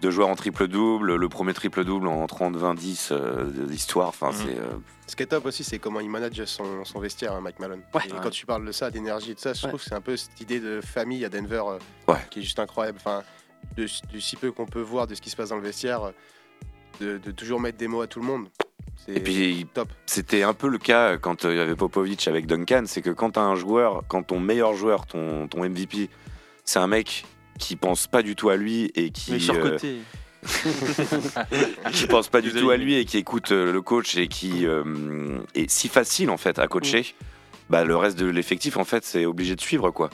deux 0.00 0.10
joueurs 0.10 0.28
en 0.28 0.36
triple-double, 0.36 1.16
le 1.16 1.28
premier 1.28 1.52
triple-double 1.52 2.06
en 2.08 2.24
30-20-10 2.26 3.08
euh, 3.12 3.44
de 3.44 3.66
l'histoire. 3.68 4.08
Enfin, 4.08 4.28
Mhm. 4.30 4.34
c'est. 4.36 4.58
euh, 4.58 4.72
Ce 5.06 5.16
qui 5.16 5.22
est 5.22 5.26
top 5.26 5.44
aussi, 5.46 5.64
c'est 5.64 5.78
comment 5.78 6.00
il 6.00 6.08
manage 6.08 6.42
son, 6.46 6.84
son 6.84 6.98
vestiaire, 7.00 7.32
hein, 7.34 7.40
Mike 7.42 7.58
Malone. 7.58 7.82
Ouais. 7.92 8.00
Et 8.08 8.12
Ouais. 8.12 8.18
quand 8.22 8.30
tu 8.30 8.46
parles 8.46 8.64
de 8.64 8.72
ça, 8.72 8.90
d'énergie 8.90 9.32
et 9.32 9.34
de 9.34 9.40
ça, 9.40 9.52
je 9.52 9.62
Ouais. 9.62 9.68
trouve 9.68 9.80
que 9.82 9.86
c'est 9.88 9.94
un 9.94 10.00
peu 10.00 10.16
cette 10.16 10.40
idée 10.40 10.60
de 10.60 10.80
famille 10.80 11.24
à 11.24 11.28
Denver 11.28 11.62
euh, 11.66 11.78
Ouais. 12.12 12.18
qui 12.30 12.38
est 12.38 12.42
juste 12.42 12.58
incroyable. 12.58 12.98
Enfin, 13.00 13.22
de, 13.76 13.86
du 14.10 14.20
si 14.20 14.36
peu 14.36 14.50
qu'on 14.52 14.66
peut 14.66 14.80
voir 14.80 15.06
de 15.06 15.14
ce 15.14 15.20
qui 15.20 15.28
se 15.30 15.36
passe 15.36 15.48
dans 15.50 15.56
le 15.56 15.62
vestiaire, 15.62 16.04
euh, 16.04 16.12
de, 17.00 17.18
de 17.18 17.30
toujours 17.32 17.60
mettre 17.60 17.76
des 17.76 17.88
mots 17.88 18.00
à 18.02 18.06
tout 18.06 18.20
le 18.20 18.26
monde. 18.26 18.48
Et 19.08 19.20
puis, 19.20 19.66
top. 19.72 19.88
c'était 20.06 20.42
un 20.42 20.54
peu 20.54 20.68
le 20.68 20.78
cas 20.78 21.16
quand 21.18 21.44
euh, 21.44 21.52
il 21.52 21.56
y 21.58 21.60
avait 21.60 21.76
Popovic 21.76 22.26
avec 22.26 22.46
Duncan. 22.46 22.84
C'est 22.86 23.02
que 23.02 23.10
quand 23.10 23.32
t'as 23.32 23.42
un 23.42 23.54
joueur, 23.54 24.02
quand 24.08 24.22
ton 24.22 24.40
meilleur 24.40 24.74
joueur, 24.74 25.06
ton, 25.06 25.46
ton 25.48 25.68
MVP, 25.68 26.08
c'est 26.64 26.78
un 26.78 26.86
mec 26.86 27.24
qui 27.58 27.76
pense 27.76 28.06
pas 28.06 28.22
du 28.22 28.34
tout 28.34 28.50
à 28.50 28.56
lui 28.56 28.90
et 28.94 29.10
qui. 29.10 29.32
Mais 29.32 29.36
euh, 29.36 29.40
surcoté. 29.40 29.98
qui 31.92 32.06
pense 32.06 32.28
pas 32.28 32.42
du 32.42 32.52
tout 32.52 32.70
à 32.70 32.76
lui 32.76 32.96
et 32.96 33.06
qui 33.06 33.16
écoute 33.16 33.50
euh, 33.50 33.72
le 33.72 33.80
coach 33.80 34.16
et 34.16 34.28
qui 34.28 34.66
euh, 34.66 35.38
est 35.54 35.70
si 35.70 35.88
facile 35.88 36.28
en 36.28 36.36
fait 36.36 36.58
à 36.58 36.66
coacher, 36.66 37.14
bah, 37.70 37.84
le 37.84 37.96
reste 37.96 38.18
de 38.18 38.26
l'effectif 38.26 38.76
en 38.76 38.84
fait 38.84 39.04
c'est 39.04 39.24
obligé 39.24 39.56
de 39.56 39.60
suivre 39.62 39.90
quoi. 39.90 40.10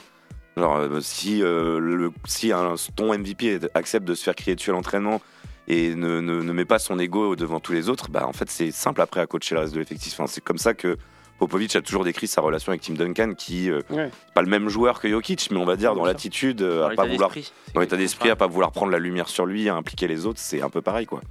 Genre 0.57 0.77
euh, 0.77 1.01
si, 1.01 1.41
euh, 1.41 1.79
le, 1.79 2.11
si 2.25 2.51
un, 2.51 2.75
ton 2.95 3.17
MVP 3.17 3.59
accepte 3.73 4.05
de 4.05 4.13
se 4.13 4.23
faire 4.23 4.35
crier 4.35 4.55
dessus 4.55 4.69
à 4.69 4.73
l'entraînement 4.73 5.21
et 5.73 5.95
ne, 5.95 6.19
ne, 6.19 6.41
ne 6.41 6.51
met 6.53 6.65
pas 6.65 6.79
son 6.79 6.99
ego 6.99 7.35
devant 7.35 7.59
tous 7.59 7.71
les 7.73 7.87
autres, 7.89 8.09
bah 8.09 8.25
en 8.27 8.33
fait 8.33 8.49
c'est 8.49 8.71
simple 8.71 9.01
après 9.01 9.21
à 9.21 9.27
coacher 9.27 9.55
le 9.55 9.61
reste 9.61 9.73
de 9.73 9.79
l'effectif. 9.79 10.13
Enfin, 10.13 10.27
c'est 10.27 10.41
comme 10.43 10.57
ça 10.57 10.73
que 10.73 10.97
Popovic 11.39 11.75
a 11.75 11.81
toujours 11.81 12.03
décrit 12.03 12.27
sa 12.27 12.41
relation 12.41 12.71
avec 12.71 12.81
Tim 12.81 12.93
Duncan 12.93 13.33
qui 13.37 13.69
euh, 13.71 13.79
Ouais. 13.89 14.11
pas 14.35 14.41
le 14.41 14.47
même 14.49 14.69
joueur 14.69 14.99
que 14.99 15.09
Jokic 15.09 15.49
mais 15.51 15.57
on 15.57 15.65
va 15.65 15.75
dire 15.75 15.95
dans 15.95 16.05
l'attitude 16.05 16.61
euh, 16.61 16.81
Dans 16.81 16.85
à 16.85 16.89
l'état 16.91 17.03
pas 17.03 17.07
vouloir 17.09 17.31
d'esprit. 17.31 17.53
dans 17.73 17.81
l'état 17.81 17.97
d'esprit 17.97 18.29
à 18.29 18.35
pas 18.35 18.47
vouloir 18.47 18.71
prendre 18.71 18.91
la 18.91 18.99
lumière 18.99 19.27
sur 19.27 19.45
lui 19.45 19.67
à 19.69 19.75
impliquer 19.75 20.07
les 20.07 20.25
autres 20.25 20.39
c'est 20.39 20.61
un 20.61 20.69
peu 20.69 20.81
pareil 20.81 21.05
quoi. 21.05 21.21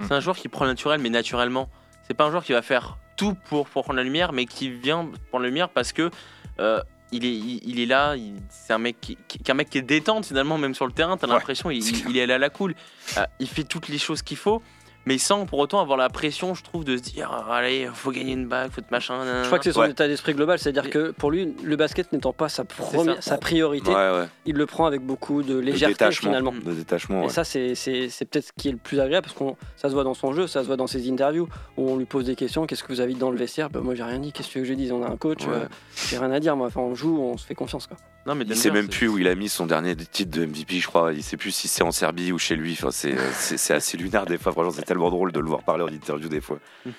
C'est 0.00 0.12
un 0.12 0.20
joueur 0.20 0.36
qui 0.36 0.48
prend 0.48 0.64
le 0.64 0.72
naturel, 0.72 1.00
mais 1.00 1.08
naturellement. 1.08 1.70
C'est 2.06 2.14
pas 2.14 2.24
un 2.24 2.30
joueur 2.30 2.42
qui 2.44 2.52
va 2.52 2.60
faire 2.62 2.98
tout 3.16 3.34
pour, 3.48 3.68
pour 3.68 3.84
prendre 3.84 3.96
la 3.96 4.02
lumière, 4.02 4.32
mais 4.32 4.44
qui 4.44 4.68
vient 4.68 5.08
prendre 5.30 5.42
la 5.44 5.48
lumière 5.48 5.68
parce 5.70 5.92
que 5.92 6.10
euh, 6.58 6.80
il, 7.12 7.24
est, 7.24 7.32
il, 7.34 7.60
il 7.68 7.80
est 7.80 7.86
là. 7.86 8.14
C'est 8.48 8.72
un 8.72 8.78
mec 8.78 8.96
qui, 9.00 9.16
mec 9.54 9.70
qui 9.70 9.78
est 9.78 9.82
détente 9.82 10.26
finalement, 10.26 10.58
même 10.58 10.74
sur 10.74 10.86
le 10.86 10.92
terrain. 10.92 11.16
T'as 11.16 11.26
Ouais, 11.26 11.34
l'impression 11.34 11.70
il, 11.70 11.82
c'est 11.82 11.92
il- 12.08 12.16
est 12.16 12.22
allé 12.22 12.32
à 12.32 12.38
la 12.38 12.50
cool. 12.50 12.74
Euh, 13.16 13.24
il 13.40 13.48
fait 13.48 13.64
toutes 13.64 13.88
les 13.88 13.98
choses 13.98 14.22
qu'il 14.22 14.36
faut, 14.36 14.62
mais 15.06 15.18
sans 15.18 15.46
pour 15.46 15.58
autant 15.58 15.80
avoir 15.80 15.98
la 15.98 16.08
pression, 16.08 16.54
je 16.54 16.62
trouve, 16.62 16.84
de 16.84 16.96
se 16.96 17.02
dire 17.02 17.30
ah, 17.32 17.54
allez, 17.56 17.88
faut 17.92 18.10
gagner 18.10 18.32
une 18.32 18.46
bague, 18.46 18.70
faut 18.70 18.80
être 18.80 18.90
machin. 18.90 19.14
Je 19.42 19.46
crois 19.46 19.58
que 19.58 19.64
c'est 19.64 19.72
son 19.72 19.80
Ouais. 19.80 19.90
état 19.90 20.06
d'esprit 20.08 20.34
global, 20.34 20.58
c'est-à-dire 20.58 20.90
que 20.90 21.10
pour 21.12 21.30
lui, 21.30 21.54
le 21.62 21.76
basket 21.76 22.12
n'étant 22.12 22.32
pas 22.32 22.48
sa, 22.48 22.64
première, 22.64 23.22
sa 23.22 23.36
priorité, 23.38 23.90
Ouais 23.90 23.94
ouais. 23.96 24.26
il 24.46 24.56
le 24.56 24.66
prend 24.66 24.86
avec 24.86 25.00
beaucoup 25.02 25.42
de 25.42 25.54
De 25.54 25.58
légèreté 25.58 25.94
détachement, 25.94 26.30
finalement. 26.30 26.52
de 26.52 26.72
détachement. 26.72 27.24
Et 27.24 27.28
ça, 27.28 27.44
c'est 27.44 27.74
c'est- 27.74 28.08
c'est 28.08 28.24
peut-être 28.24 28.46
ce 28.46 28.52
qui 28.56 28.68
est 28.68 28.72
le 28.72 28.78
plus 28.78 29.00
agréable 29.00 29.26
parce 29.26 29.36
que 29.38 29.56
ça 29.76 29.88
se 29.88 29.94
voit 29.94 30.04
dans 30.04 30.14
son 30.14 30.32
jeu, 30.32 30.46
ça 30.46 30.62
se 30.62 30.66
voit 30.66 30.76
dans 30.76 30.86
ses 30.86 31.10
interviews 31.10 31.48
où 31.76 31.90
on 31.90 31.96
lui 31.96 32.04
pose 32.06 32.26
des 32.26 32.36
questions. 32.36 32.66
Qu'est-ce 32.66 32.82
que 32.82 32.92
vous 32.92 33.00
avez 33.00 33.12
dit 33.12 33.18
dans 33.20 33.30
le 33.30 33.36
vestiaire? 33.36 33.70
Bah, 33.70 33.80
Moi, 33.80 33.94
j'ai 33.94 34.02
rien 34.04 34.18
dit. 34.18 34.32
Qu'est-ce 34.32 34.48
que 34.48 34.52
tu 34.54 34.58
veux 34.60 34.64
que 34.64 34.68
je 34.70 34.74
dise 34.74 34.92
On 34.92 35.02
a 35.02 35.08
un 35.08 35.16
coach, 35.16 35.42
Ouais. 35.46 35.52
euh, 35.54 35.66
j'ai 36.08 36.18
rien 36.18 36.30
à 36.32 36.40
dire. 36.40 36.56
Moi, 36.56 36.66
enfin, 36.68 36.80
on 36.80 36.94
joue, 36.94 37.18
on 37.20 37.36
se 37.36 37.44
fait 37.46 37.54
confiance. 37.54 37.86
Quoi. 37.86 37.96
Non, 38.26 38.34
mais 38.34 38.44
Il 38.48 38.56
sait 38.56 38.70
même 38.70 38.88
plus 38.88 39.06
où 39.08 39.18
il 39.18 39.28
a 39.28 39.34
mis 39.34 39.48
son 39.48 39.66
dernier 39.66 39.94
titre 39.96 40.38
de 40.38 40.46
MVP, 40.46 40.80
je 40.80 40.86
crois. 40.86 41.12
Il 41.12 41.22
sait 41.22 41.36
plus 41.36 41.50
si 41.50 41.68
c'est 41.68 41.82
en 41.82 41.92
Serbie 41.92 42.32
ou 42.32 42.38
chez 42.38 42.56
lui. 42.56 42.72
Enfin, 42.72 42.90
c'est, 42.90 43.12
euh, 43.12 43.30
c'est, 43.34 43.58
c'est 43.58 43.74
assez 43.74 43.96
lunaire 43.98 44.24
des 44.24 44.38
fois. 44.38 44.52
Franchement, 44.52 44.72
c'est 44.74 44.82
tellement 44.82 45.10
drôle 45.10 45.30
de 45.32 45.40
le 45.40 45.46
voir 45.46 45.62
parler 45.62 45.84
en 45.84 45.88
interview 45.88 46.28
des 46.28 46.40
fois. 46.40 46.58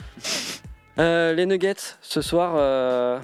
Euh, 0.97 1.33
les 1.33 1.45
Nuggets, 1.45 1.97
ce 1.99 2.21
soir, 2.21 2.53
euh, 2.55 3.19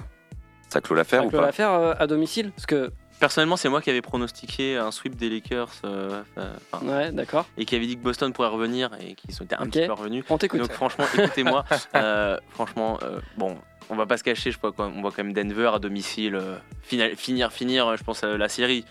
Ça 0.68 0.82
clôt 0.82 0.94
l'affaire 0.94 1.20
ça 1.20 1.26
ou 1.26 1.30
clôt 1.30 1.38
pas 1.40 1.46
l'affaire 1.46 1.70
euh, 1.72 1.94
à 1.98 2.06
domicile 2.06 2.52
Parce 2.52 2.66
que, 2.66 2.92
Personnellement, 3.18 3.56
c'est 3.56 3.70
moi 3.70 3.80
qui 3.80 3.88
avais 3.88 4.02
pronostiqué 4.02 4.76
un 4.76 4.90
sweep 4.90 5.14
des 5.16 5.30
Lakers 5.30 5.70
euh, 5.84 6.22
euh, 6.36 6.52
ouais, 6.82 7.12
d'accord. 7.12 7.46
et 7.56 7.64
qui 7.64 7.74
avait 7.76 7.86
dit 7.86 7.96
que 7.96 8.02
Boston 8.02 8.32
pourrait 8.32 8.48
revenir 8.48 8.90
et 9.00 9.14
qu'ils 9.14 9.32
sont 9.32 9.44
été 9.44 9.54
un 9.54 9.62
Ok. 9.62 9.70
petit 9.70 9.86
peu 9.86 9.92
revenus. 9.92 10.24
On 10.28 10.36
t'écoute. 10.38 10.60
Donc 10.60 10.72
franchement, 10.72 11.04
écoutez-moi, 11.16 11.64
euh, 11.94 12.36
franchement, 12.50 12.98
euh, 13.04 13.20
bon, 13.38 13.56
on 13.90 13.96
va 13.96 14.06
pas 14.06 14.16
se 14.16 14.24
cacher, 14.24 14.50
je 14.50 14.58
crois 14.58 14.72
qu'on 14.72 15.00
voit 15.00 15.10
quand 15.10 15.24
même 15.24 15.32
Denver 15.32 15.70
à 15.74 15.78
domicile 15.78 16.34
euh, 16.36 16.56
final- 16.82 17.16
finir, 17.16 17.52
finir, 17.52 17.96
je 17.96 18.02
pense 18.04 18.22
à 18.24 18.36
la 18.36 18.48
série. 18.48 18.84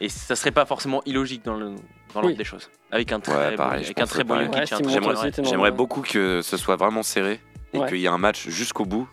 Et 0.00 0.08
ça 0.08 0.36
serait 0.36 0.50
pas 0.50 0.66
forcément 0.66 1.02
illogique 1.06 1.44
dans 1.44 1.56
le 1.56 1.70
dans 2.14 2.20
l'ordre 2.20 2.28
Oui. 2.28 2.36
des 2.36 2.44
choses. 2.44 2.70
Avec 2.90 3.12
un 3.12 3.20
très 3.20 3.34
Ouais, 3.34 3.50
bon, 3.50 3.56
pareil, 3.56 3.80
je 3.82 3.86
avec 3.88 4.00
un 4.00 4.06
très 4.06 4.24
bon 4.24 4.36
Ouais, 4.36 4.64
J'aimerais 5.42 5.70
beaucoup 5.70 6.02
que 6.02 6.40
ce 6.42 6.56
soit 6.56 6.76
vraiment 6.76 7.02
serré 7.02 7.40
et 7.72 7.78
Ouais. 7.78 7.88
qu'il 7.88 7.98
y 7.98 8.04
ait 8.04 8.08
un 8.08 8.18
match 8.18 8.48
jusqu'au 8.48 8.84
bout. 8.84 9.08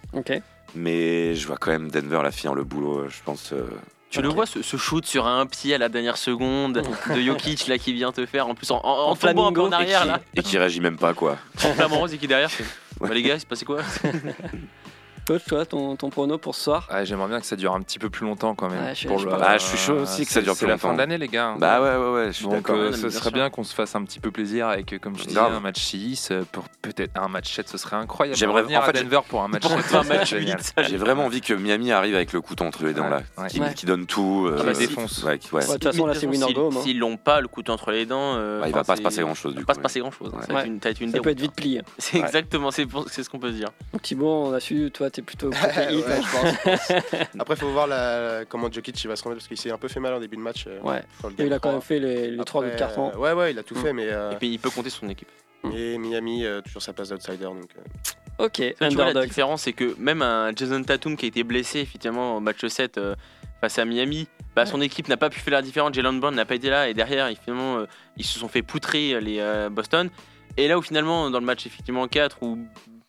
Mais 0.75 1.35
je 1.35 1.47
vois 1.47 1.57
quand 1.57 1.71
même 1.71 1.89
Denver 1.91 2.19
la 2.23 2.31
finir 2.31 2.53
le 2.55 2.63
boulot, 2.63 2.99
euh, 2.99 3.09
je 3.09 3.21
pense. 3.23 3.51
euh, 3.53 3.65
Tu 4.09 4.21
le 4.21 4.27
vois 4.29 4.45
ce, 4.45 4.61
ce 4.61 4.75
shoot 4.77 5.05
sur 5.05 5.25
un 5.27 5.45
pied 5.45 5.73
à 5.75 5.77
la 5.77 5.87
dernière 5.89 6.17
seconde 6.17 6.83
de 7.09 7.21
Jokic 7.21 7.67
là 7.67 7.77
qui 7.77 7.93
vient 7.93 8.11
te 8.11 8.25
faire 8.25 8.47
en 8.47 8.55
plus 8.55 8.69
en, 8.71 8.77
en, 8.83 9.07
en 9.07 9.11
En 9.11 9.15
tombant 9.15 9.47
un 9.47 9.53
peu 9.53 9.61
en 9.61 9.71
arrière 9.71 10.05
là, 10.05 10.19
et 10.35 10.41
qui 10.43 10.57
réagit 10.57 10.79
même 10.81 10.97
pas, 10.97 11.13
quoi. 11.13 11.37
en 11.63 11.73
flamant 11.73 11.99
rose 11.99 12.13
et 12.13 12.17
qui 12.17 12.27
derrière. 12.27 12.49
Bah, 13.01 13.09
les 13.11 13.23
gars, 13.23 13.33
il 13.35 13.39
se 13.41 13.45
passait 13.45 13.65
quoi 13.65 13.79
Coach, 15.25 15.43
toi, 15.47 15.65
ton, 15.65 15.95
ton 15.95 16.09
prono 16.09 16.37
pour 16.37 16.53
ce 16.53 16.63
soir 16.63 16.87
Ouais, 16.91 17.05
J'aimerais 17.05 17.29
bien 17.29 17.39
que 17.39 17.45
ça 17.45 17.55
dure 17.55 17.73
un 17.73 17.81
petit 17.81 17.97
peu 17.97 18.09
plus 18.09 18.25
longtemps 18.25 18.55
quand 18.55 18.69
même. 18.69 18.89
Je 18.89 18.93
suis- 18.93 19.07
pour 19.07 19.19
je 19.19 19.25
le-. 19.27 19.33
Ah, 19.41 19.57
je 19.57 19.63
suis 19.63 19.77
chaud 19.77 19.93
aussi 20.01 20.25
que 20.25 20.31
ça 20.31 20.41
dure 20.41 20.53
plus 20.53 20.61
C'est 20.61 20.67
la 20.67 20.77
fin 20.77 20.93
d'année, 20.93 21.17
les 21.17 21.27
gars. 21.29 21.47
hein. 21.49 21.55
Bah 21.57 21.81
ouais, 21.81 21.95
ouais, 21.95 22.13
ouais, 22.13 22.27
je 22.27 22.31
suis 22.33 22.47
d'accord. 22.47 22.75
euh, 22.75 22.91
ce 22.91 23.09
serait 23.09 23.31
bien 23.31 23.49
qu'on 23.49 23.63
se 23.63 23.73
fasse 23.73 23.95
un 23.95 24.03
petit 24.03 24.19
peu 24.19 24.31
plaisir 24.31 24.67
avec, 24.67 24.91
euh, 24.91 24.99
comme 24.99 25.17
je 25.17 25.23
disais, 25.25 25.39
un 25.39 25.59
match 25.61 25.79
6, 25.81 26.29
euh, 26.31 26.43
pour 26.51 26.65
peut-être 26.81 27.11
un 27.15 27.29
match 27.29 27.53
7, 27.55 27.69
ce 27.69 27.77
serait 27.77 27.95
incroyable. 27.95 28.37
J'aimerais- 28.37 28.63
en 28.75 28.81
fait, 28.81 28.97
à 28.97 29.03
Denver 29.03 29.21
pour 29.29 29.41
un 29.43 29.47
match 29.47 29.61
Pour 29.61 29.71
7, 29.71 29.81
faire 29.81 29.99
un 29.99 30.03
ça 30.03 30.07
serait 30.09 30.17
match 30.19 30.29
génial. 30.29 30.57
8, 30.57 30.63
ça, 30.75 30.83
J'ai 30.83 30.97
vraiment 30.97 31.25
envie 31.25 31.39
que 31.41 31.53
Miami 31.53 31.91
arrive 31.93 32.15
avec 32.15 32.33
le 32.33 32.41
couteau 32.41 32.65
entre 32.65 32.83
les 32.83 32.93
dents, 32.93 33.07
là. 33.07 33.21
Ouais, 33.37 33.47
Qui, 33.47 33.61
ouais. 33.61 33.73
qui 33.73 33.85
donne 33.85 34.05
tout. 34.05 34.49
Ah 34.57 34.71
qui- 34.73 34.79
défonce. 34.79 35.23
ouais. 35.23 35.39
Ouais, 35.53 35.65
de 35.65 35.71
toute 35.73 35.83
façon, 35.83 36.05
là, 36.05 36.15
c'est 36.15 36.27
win 36.27 36.43
or 36.43 36.49
s'ils- 36.49 36.57
hein. 36.59 36.81
S'ils 36.83 36.99
l'ont 36.99 37.15
pas 37.17 37.39
le 37.39 37.47
couteau 37.47 37.71
entre 37.71 37.91
les 37.91 38.05
dents, 38.05 38.35
il 38.65 38.73
va 38.73 38.83
pas 38.83 38.95
se 38.97 39.01
passer 39.01 39.21
grand-chose, 39.21 39.53
il 39.53 39.55
va 39.55 39.59
du 39.61 39.65
pas 39.65 39.73
coup, 39.73 39.79
se 39.79 39.83
passer 39.83 39.99
grand 40.01 40.11
chose. 40.11 40.31
Ouais. 40.33 41.09
Ça 41.11 41.19
peut 41.21 41.29
être 41.29 41.39
vite 41.39 41.53
plié. 41.55 41.79
hein. 41.79 41.83
C'est 41.97 42.17
exactement, 42.19 42.71
c'est 42.71 42.85
ce 43.23 43.29
qu'on 43.29 43.39
peut 43.39 43.51
se 43.51 43.55
dire. 43.57 43.69
Donc, 43.93 44.01
Thibaut, 44.01 44.47
on 44.47 44.53
a 44.53 44.59
su, 44.59 44.91
toi, 44.93 45.09
t'es 45.13 45.21
plutôt 45.21 45.49
côté 45.51 45.63
Ouais, 45.77 45.93
hit, 45.95 46.05
hein. 46.07 46.21
je 46.21 46.31
pense, 46.31 46.51
je 46.51 47.15
pense. 47.17 47.27
Après, 47.39 47.53
il 47.53 47.59
faut 47.59 47.69
voir 47.69 47.87
la- 47.87 48.43
comment 48.49 48.69
Jokic 48.71 49.01
il 49.01 49.07
va 49.07 49.15
se 49.15 49.23
remettre 49.23 49.39
parce 49.39 49.47
qu'il 49.47 49.57
s'est 49.57 49.71
un 49.71 49.77
peu 49.77 49.87
fait 49.87 50.01
mal 50.01 50.13
en 50.13 50.19
début 50.19 50.35
de 50.35 50.41
match. 50.41 50.65
euh, 50.67 50.79
Ouais. 50.81 51.01
Et 51.39 51.45
il 51.45 51.53
a 51.53 51.59
quand 51.59 51.69
3. 51.69 51.71
même 51.73 51.81
fait 51.81 51.99
les, 51.99 52.31
les 52.31 52.43
trois 52.43 52.61
Après, 52.61 52.71
buts 52.71 52.75
de 52.75 52.79
carton. 52.79 53.11
euh, 53.13 53.17
Ouais, 53.17 53.31
ouais, 53.33 53.51
il 53.51 53.59
a 53.59 53.63
tout 53.63 53.75
Mm. 53.75 53.81
fait, 53.81 53.93
mais 53.93 54.07
euh, 54.09 54.31
Et 54.31 54.35
puis 54.35 54.49
il 54.49 54.59
peut 54.59 54.69
compter 54.69 54.89
sur 54.89 54.99
son 55.01 55.09
équipe. 55.09 55.29
Et 55.73 55.97
Miami, 55.97 56.45
euh, 56.45 56.59
toujours 56.61 56.81
sa 56.81 56.91
place 56.91 57.07
d'outsider. 57.09 57.45
Donc, 57.45 57.69
euh, 57.77 58.43
Ok, 58.45 58.53
Tu 58.53 58.95
vois, 58.95 59.13
la 59.13 59.25
différence, 59.25 59.61
c'est 59.61 59.73
que 59.73 59.95
même 59.97 60.21
un 60.21 60.51
Jason 60.55 60.83
Tatum 60.83 61.15
qui 61.15 61.25
a 61.25 61.27
été 61.29 61.43
blessé 61.43 61.79
effectivement 61.79 62.35
au 62.35 62.39
match 62.39 62.65
7 62.65 62.97
euh, 62.97 63.15
face 63.61 63.77
à 63.79 63.85
Miami, 63.85 64.27
bah, 64.55 64.65
son 64.65 64.81
équipe 64.81 65.07
n'a 65.07 65.17
pas 65.17 65.29
pu 65.29 65.39
faire 65.39 65.53
la 65.53 65.61
différence. 65.61 65.93
Jalen 65.93 66.19
Brown 66.19 66.33
n'a 66.35 66.43
pas 66.43 66.55
été 66.55 66.69
là 66.69 66.89
et 66.89 66.93
derrière, 66.93 67.29
ils, 67.29 67.37
finalement, 67.37 67.77
euh, 67.77 67.85
ils 68.17 68.25
se 68.25 68.39
sont 68.39 68.47
fait 68.49 68.61
poutrer 68.63 69.21
les 69.21 69.37
euh, 69.39 69.69
Boston. 69.69 70.09
Et 70.57 70.67
là 70.67 70.77
où 70.77 70.81
finalement, 70.81 71.29
dans 71.29 71.39
le 71.39 71.45
match 71.45 71.65
effectivement 71.65 72.07
4, 72.07 72.37
où 72.41 72.57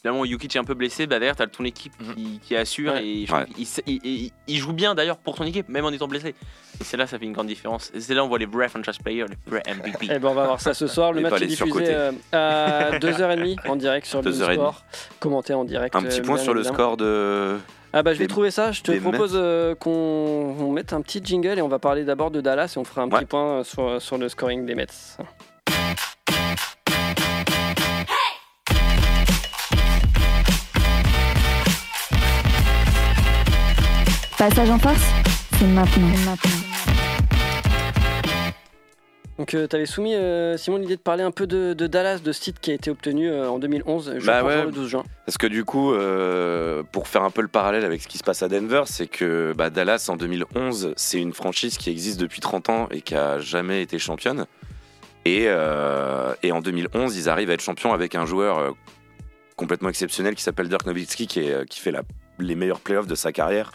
finalement 0.05 0.26
Jokic 0.26 0.55
est 0.55 0.59
un 0.59 0.64
peu 0.64 0.74
blessé, 0.74 1.07
bah, 1.07 1.18
derrière, 1.18 1.34
tu 1.34 1.42
as 1.42 1.46
ton 1.46 1.64
équipe 1.64 1.94
qui, 2.14 2.38
qui 2.42 2.55
assure 2.55 2.92
Ouais. 2.92 3.07
et 3.07 3.26
Ouais. 3.32 3.46
il, 3.86 4.00
il- 4.05 4.30
il 4.46 4.57
joue 4.59 4.74
bien 4.74 4.94
d'ailleurs 4.94 5.16
pour 5.16 5.34
son 5.38 5.44
équipe, 5.44 5.66
même 5.70 5.86
en 5.86 5.90
étant 5.90 6.07
blessé. 6.07 6.34
Et 6.78 6.84
c'est 6.84 6.98
là, 6.98 7.07
ça 7.07 7.18
fait 7.18 7.24
une 7.24 7.32
grande 7.32 7.46
différence. 7.46 7.90
Et 7.94 8.00
c'est 8.00 8.12
là, 8.12 8.22
on 8.22 8.28
voit 8.28 8.38
les 8.38 8.44
vrais 8.44 8.68
franchise 8.68 8.98
players, 8.98 9.24
les 9.30 9.38
vrais 9.50 9.62
MVP. 9.66 10.09
Eh 10.14 10.18
ben, 10.18 10.28
on 10.28 10.34
va 10.34 10.44
voir 10.44 10.61
ça 10.61 10.74
ce 10.74 10.86
soir. 10.86 11.12
Le 11.14 11.20
Et 11.20 11.22
match 11.22 11.40
est 11.40 11.46
diffusé 11.46 11.86
euh, 11.88 12.12
à 12.32 12.90
2h30 12.98 13.66
en 13.66 13.76
direct 13.76 14.07
sur 14.07 14.20
le 14.20 14.30
2h30. 14.30 14.52
sport. 14.52 14.84
Commenté 15.20 15.55
en 15.55 15.64
direct. 15.64 15.96
Un 15.96 16.02
petit 16.02 16.20
euh, 16.20 16.24
point 16.24 16.36
sur 16.36 16.52
le 16.52 16.62
score 16.64 16.98
de. 16.98 17.57
Ah 17.94 18.02
bah 18.02 18.12
je 18.12 18.18
vais 18.18 18.26
trouver 18.26 18.50
ça. 18.50 18.72
Je 18.72 18.82
te 18.82 18.92
propose 18.98 19.32
euh, 19.34 19.74
qu'on 19.74 19.90
on 20.61 20.70
mette 20.72 20.92
un 20.92 21.00
petit 21.00 21.22
jingle 21.24 21.59
et 21.59 21.62
on 21.62 21.68
va 21.68 21.78
parler 21.78 22.05
d'abord 22.05 22.30
de 22.30 22.42
Dallas 22.42 22.74
et 22.76 22.78
on 22.78 22.84
fera 22.84 23.02
un 23.02 23.09
Ouais. 23.09 23.20
petit 23.20 23.26
point 23.26 23.64
sur, 23.64 24.02
sur 24.02 24.18
le 24.18 24.28
scoring 24.28 24.66
des 24.66 24.74
Mets. 24.74 24.86
Passage 34.47 34.68
en 34.68 34.78
force, 34.78 35.01
c'est 35.59 35.64
maintenant. 35.68 36.07
Donc 39.38 39.49
tu 39.49 39.57
avais 39.57 39.86
soumis 39.86 40.14
euh, 40.14 40.59
Simon 40.59 40.76
l'idée 40.76 40.97
de 40.97 41.01
parler 41.01 41.22
un 41.22 41.30
peu 41.30 41.47
de, 41.47 41.72
de 41.72 41.86
Dallas, 41.86 42.18
de 42.18 42.30
ce 42.30 42.40
titre 42.42 42.61
qui 42.61 42.70
a 42.70 42.74
été 42.74 42.90
obtenu 42.90 43.30
euh, 43.30 43.49
en 43.49 43.59
2011, 43.59 44.16
je 44.18 44.26
Bah 44.26 44.45
ouais. 44.45 44.66
le 44.66 44.70
12 44.70 44.86
juin. 44.90 45.05
Parce 45.24 45.38
que 45.38 45.47
du 45.47 45.64
coup, 45.64 45.95
euh, 45.95 46.82
pour 46.92 47.09
faire 47.09 47.22
un 47.22 47.30
peu 47.30 47.40
le 47.40 47.49
parallèle 47.49 47.86
avec 47.86 48.03
ce 48.03 48.07
qui 48.07 48.18
se 48.18 48.22
passe 48.22 48.42
à 48.42 48.49
Denver, 48.49 48.82
c'est 48.84 49.07
que 49.07 49.55
bah, 49.57 49.70
Dallas 49.70 50.05
en 50.11 50.16
2011, 50.16 50.92
c'est 50.95 51.18
une 51.22 51.32
franchise 51.32 51.78
qui 51.78 51.88
existe 51.88 52.20
depuis 52.20 52.42
30 52.42 52.68
ans 52.68 52.88
et 52.90 53.01
qui 53.01 53.14
a 53.14 53.38
jamais 53.38 53.80
été 53.80 53.99
championne. 53.99 54.45
Et, 55.24 55.45
euh, 55.47 56.34
et 56.42 56.53
en 56.53 56.61
2011, 56.61 57.16
ils 57.16 57.30
arrivent 57.30 57.49
à 57.49 57.55
être 57.55 57.62
champions 57.62 57.95
avec 57.95 58.14
un 58.14 58.26
joueur 58.26 58.59
euh, 58.59 58.70
complètement 59.57 59.88
exceptionnel 59.88 60.34
qui 60.34 60.42
s'appelle 60.42 60.68
Dirk 60.68 60.84
Nowitzki, 60.84 61.26
qui, 61.28 61.40
est, 61.40 61.51
euh, 61.55 61.64
qui 61.64 61.80
fait 61.80 61.92
la- 61.92 62.03
les 62.38 62.57
meilleurs 62.57 62.80
playoffs 62.80 63.07
de 63.07 63.14
sa 63.14 63.32
carrière. 63.32 63.72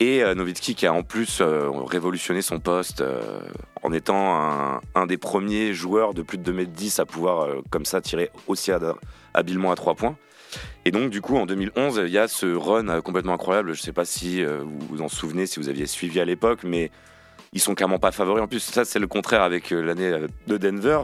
Et 0.00 0.22
euh, 0.22 0.34
Nowitzki 0.34 0.74
qui 0.74 0.86
a 0.86 0.92
en 0.92 1.02
plus 1.02 1.40
euh, 1.40 1.70
révolutionné 1.70 2.40
son 2.40 2.60
poste 2.60 3.00
euh, 3.00 3.40
en 3.82 3.92
étant 3.92 4.80
un, 4.94 5.06
des 5.06 5.18
premiers 5.18 5.74
joueurs 5.74 6.14
de 6.14 6.22
plus 6.22 6.38
de 6.38 6.52
2m10 6.52 7.00
à 7.00 7.04
pouvoir 7.04 7.40
euh, 7.40 7.62
comme 7.70 7.84
ça 7.84 8.00
tirer 8.00 8.30
aussi 8.46 8.70
habilement 9.34 9.72
à 9.72 9.74
3 9.74 9.96
points. 9.96 10.16
Et 10.84 10.92
donc 10.92 11.10
du 11.10 11.20
coup 11.20 11.36
en 11.36 11.46
2011 11.46 12.02
il 12.06 12.12
y 12.12 12.18
a 12.18 12.28
ce 12.28 12.46
run 12.46 13.00
complètement 13.00 13.34
incroyable, 13.34 13.74
je 13.74 13.82
sais 13.82 13.92
pas 13.92 14.04
si 14.04 14.42
vous 14.44 14.78
vous 14.88 15.02
en 15.02 15.08
souvenez, 15.08 15.46
si 15.46 15.60
vous 15.60 15.68
aviez 15.68 15.86
suivi 15.86 16.20
à 16.20 16.24
l'époque, 16.24 16.60
mais 16.64 16.90
ils 17.52 17.60
sont 17.60 17.74
clairement 17.74 17.98
pas 17.98 18.12
favoris. 18.12 18.42
En 18.42 18.46
plus 18.46 18.60
ça 18.60 18.86
c'est 18.86 18.98
le 18.98 19.08
contraire 19.08 19.42
avec 19.42 19.70
l'année 19.70 20.16
de 20.46 20.56
Denver, 20.56 21.00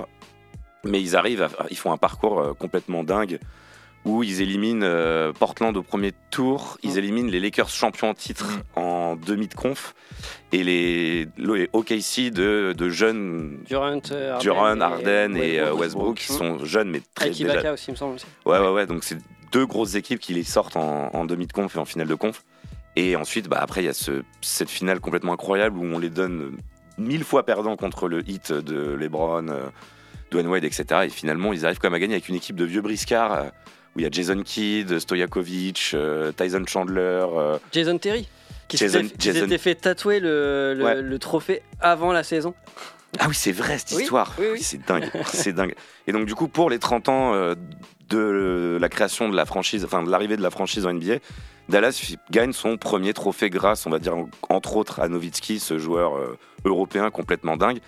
mais 0.85 1.03
ils 1.03 1.15
arrivent, 1.15 1.47
ils 1.71 1.77
font 1.77 1.93
un 1.93 1.99
parcours 1.99 2.57
complètement 2.59 3.05
dingue 3.05 3.39
où 4.05 4.23
ils 4.23 4.43
éliminent 4.43 4.83
euh, 4.85 5.33
Portland 5.33 5.75
au 5.77 5.83
premier 5.83 6.13
tour, 6.31 6.77
ils 6.83 6.99
éliminent 6.99 7.31
les 7.31 7.41
Lakers 7.41 7.71
champions 7.71 8.11
en 8.11 8.15
titre 8.15 8.47
en 8.77 9.17
demi 9.17 9.49
de 9.49 9.55
conf 9.55 9.95
et 10.53 10.63
les, 10.63 11.27
les 11.39 11.69
OKC 11.73 12.31
de, 12.31 12.75
de 12.77 12.89
jeunes 12.91 13.59
Durant, 13.67 14.01
euh, 14.13 14.33
Harden 14.33 14.39
Durant, 14.43 14.77
et, 14.77 14.81
Harden 14.81 15.37
et, 15.37 15.59
euh, 15.59 15.73
Westbrook. 15.75 15.81
Westbrook 15.81 16.17
qui 16.19 16.27
sont 16.33 16.65
jeunes 16.65 16.91
mais 16.91 17.01
très 17.15 17.27
Avec 17.27 17.39
déjà- 17.39 17.53
Ibaka 17.55 17.73
aussi, 17.73 17.85
il 17.89 17.93
me 17.93 17.97
semble. 17.97 18.15
aussi. 18.17 18.27
Ouais, 18.45 18.59
ouais, 18.59 18.71
ouais. 18.73 18.87
Donc, 18.87 19.05
c'est 19.05 19.19
deux 19.53 19.65
grosses 19.67 19.95
équipes 19.95 20.21
qui 20.21 20.35
les 20.35 20.45
sortent 20.45 20.77
en, 20.77 21.11
en 21.15 21.25
demi 21.25 21.47
de 21.47 21.53
conf 21.53 21.75
et 21.77 21.79
en 21.79 21.85
finale 21.85 22.09
de 22.09 22.15
conf. 22.15 22.45
Et 22.97 23.17
ensuite, 23.17 23.49
bah, 23.49 23.59
après, 23.61 23.83
il 23.83 23.87
y 23.87 23.89
a 23.89 23.95
ce- 23.95 24.23
cette 24.43 24.71
finale 24.71 25.01
complètement 25.01 25.33
incroyable 25.33 25.79
où 25.79 25.85
on 25.85 25.99
les 25.99 26.11
donne 26.11 26.57
mille 26.99 27.25
fois 27.25 27.45
perdants 27.45 27.77
contre 27.77 28.07
le 28.09 28.29
hit 28.29 28.53
de 28.53 28.95
LeBron, 28.95 29.47
Dwayne 30.31 30.47
Wade, 30.49 30.65
etc. 30.65 30.85
Et 31.07 31.09
finalement, 31.09 31.53
ils 31.53 31.65
arrivent 31.65 31.79
quand 31.79 31.89
même 31.89 31.95
à 31.95 31.99
gagner 31.99 32.15
avec 32.15 32.29
une 32.29 32.35
équipe 32.37 32.57
de 32.57 32.65
vieux 32.65 32.83
briscards 32.83 33.47
où 33.97 34.01
il 34.01 34.03
y 34.03 34.07
a 34.07 34.11
Jason 34.11 34.43
Kidd, 34.43 34.99
Stojakovic, 34.99 35.93
euh, 35.95 36.33
Tyson 36.33 36.65
Chandler. 36.67 37.01
euh, 37.29 37.59
Jason 37.73 37.99
Terry, 37.99 38.29
qui 38.69 38.77
Jason- 38.77 39.03
s'était 39.03 39.17
qui 39.17 39.29
Jason- 39.29 39.41
s'était 39.43 39.59
fait 39.59 39.75
tatouer 39.77 40.21
le, 40.21 40.75
le- 40.77 40.85
Ouais. 40.85 41.03
le 41.03 41.19
trophée 41.19 41.63
avant 41.81 42.13
la 42.13 42.23
saison. 42.23 42.55
Ah 43.21 43.27
oui, 43.29 43.35
c'est 43.35 43.53
vrai 43.53 43.79
cette 43.79 43.93
Oui, 43.97 44.03
histoire. 44.03 44.35
oui, 44.39 44.47
oui. 44.53 44.59
C'est 44.63 44.85
dingue, 44.85 45.09
c'est 45.27 45.53
dingue. 45.53 45.75
Et 46.09 46.13
donc 46.13 46.27
du 46.27 46.35
coup, 46.35 46.49
pour 46.49 46.69
les 46.71 46.79
30 46.81 47.09
ans 47.09 47.33
euh, 47.35 47.55
de 48.09 48.77
la 48.81 48.89
création 48.89 49.29
de 49.29 49.37
la 49.37 49.45
franchise, 49.47 49.85
enfin 49.85 50.03
de 50.03 50.11
l'arrivée 50.11 50.37
de 50.37 50.43
la 50.43 50.51
franchise 50.51 50.85
en 50.87 50.91
NBA, 50.93 51.19
Dallas 51.69 52.15
gagne 52.31 52.53
son 52.53 52.77
premier 52.77 53.15
trophée 53.15 53.49
grâce, 53.51 53.87
on 53.87 53.91
va 53.91 53.99
dire 54.01 54.17
en- 54.17 54.29
entre 54.51 54.77
autres 54.77 55.01
à 55.01 55.09
Nowitzki, 55.09 55.61
ce 55.61 55.79
joueur 55.79 56.17
euh, 56.17 56.37
européen 56.65 57.11
complètement 57.11 57.57
dingue. 57.57 57.79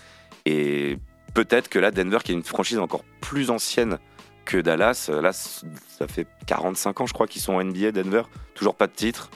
Et 0.46 0.96
peut-être 1.34 1.68
que 1.68 1.78
là, 1.80 1.90
Denver, 1.90 2.18
qui 2.24 2.30
est 2.30 2.34
une 2.36 2.44
franchise 2.44 2.78
encore 2.78 3.02
plus 3.20 3.50
ancienne 3.50 3.98
que 4.46 4.56
Dallas, 4.58 5.08
euh, 5.10 5.20
là, 5.20 5.32
ça 5.32 6.06
fait 6.08 6.26
45 6.46 7.00
ans, 7.02 7.06
je 7.06 7.12
crois, 7.12 7.26
qu'ils 7.26 7.42
sont 7.42 7.52
en 7.54 7.62
NBA, 7.62 7.92
Denver, 7.92 8.22
toujours 8.54 8.74
pas 8.74 8.86
de 8.86 8.92
titre. 8.92 9.28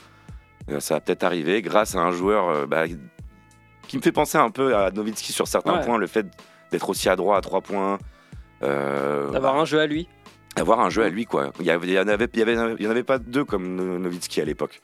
Euh, 0.70 0.80
ça 0.80 0.94
va 0.94 1.00
peut-être 1.00 1.24
arriver 1.24 1.60
grâce 1.62 1.94
à 1.96 1.98
un 2.00 2.12
joueur 2.12 2.48
euh, 2.48 2.66
bah, 2.66 2.84
qui 3.88 3.96
me 3.96 4.02
fait 4.02 4.12
penser 4.12 4.38
un 4.38 4.50
peu 4.50 4.74
à 4.76 4.90
Nowitzki 4.90 5.32
sur 5.32 5.48
certains 5.48 5.78
Ouais. 5.78 5.84
points, 5.84 5.98
le 5.98 6.06
fait 6.06 6.26
d'être 6.70 6.88
aussi 6.88 7.08
adroit 7.08 7.36
à 7.36 7.40
trois 7.40 7.60
points. 7.60 7.98
euh, 8.62 9.30
D'avoir 9.30 9.56
un 9.56 9.64
jeu 9.64 9.80
à 9.80 9.86
lui. 9.86 10.06
avoir 10.56 10.80
un 10.80 10.90
jeu 10.90 11.02
à 11.02 11.08
lui 11.08 11.24
quoi. 11.24 11.50
Il 11.60 11.66
y, 11.66 11.70
avait- 11.70 11.86
il 11.88 11.92
y 11.94 11.98
en 11.98 12.06
avait, 12.08 12.28
en 13.00 13.02
pas 13.04 13.18
deux 13.18 13.44
comme 13.44 13.74
No- 13.74 13.98
Nowitzki 13.98 14.40
à 14.40 14.44
l'époque. 14.44 14.80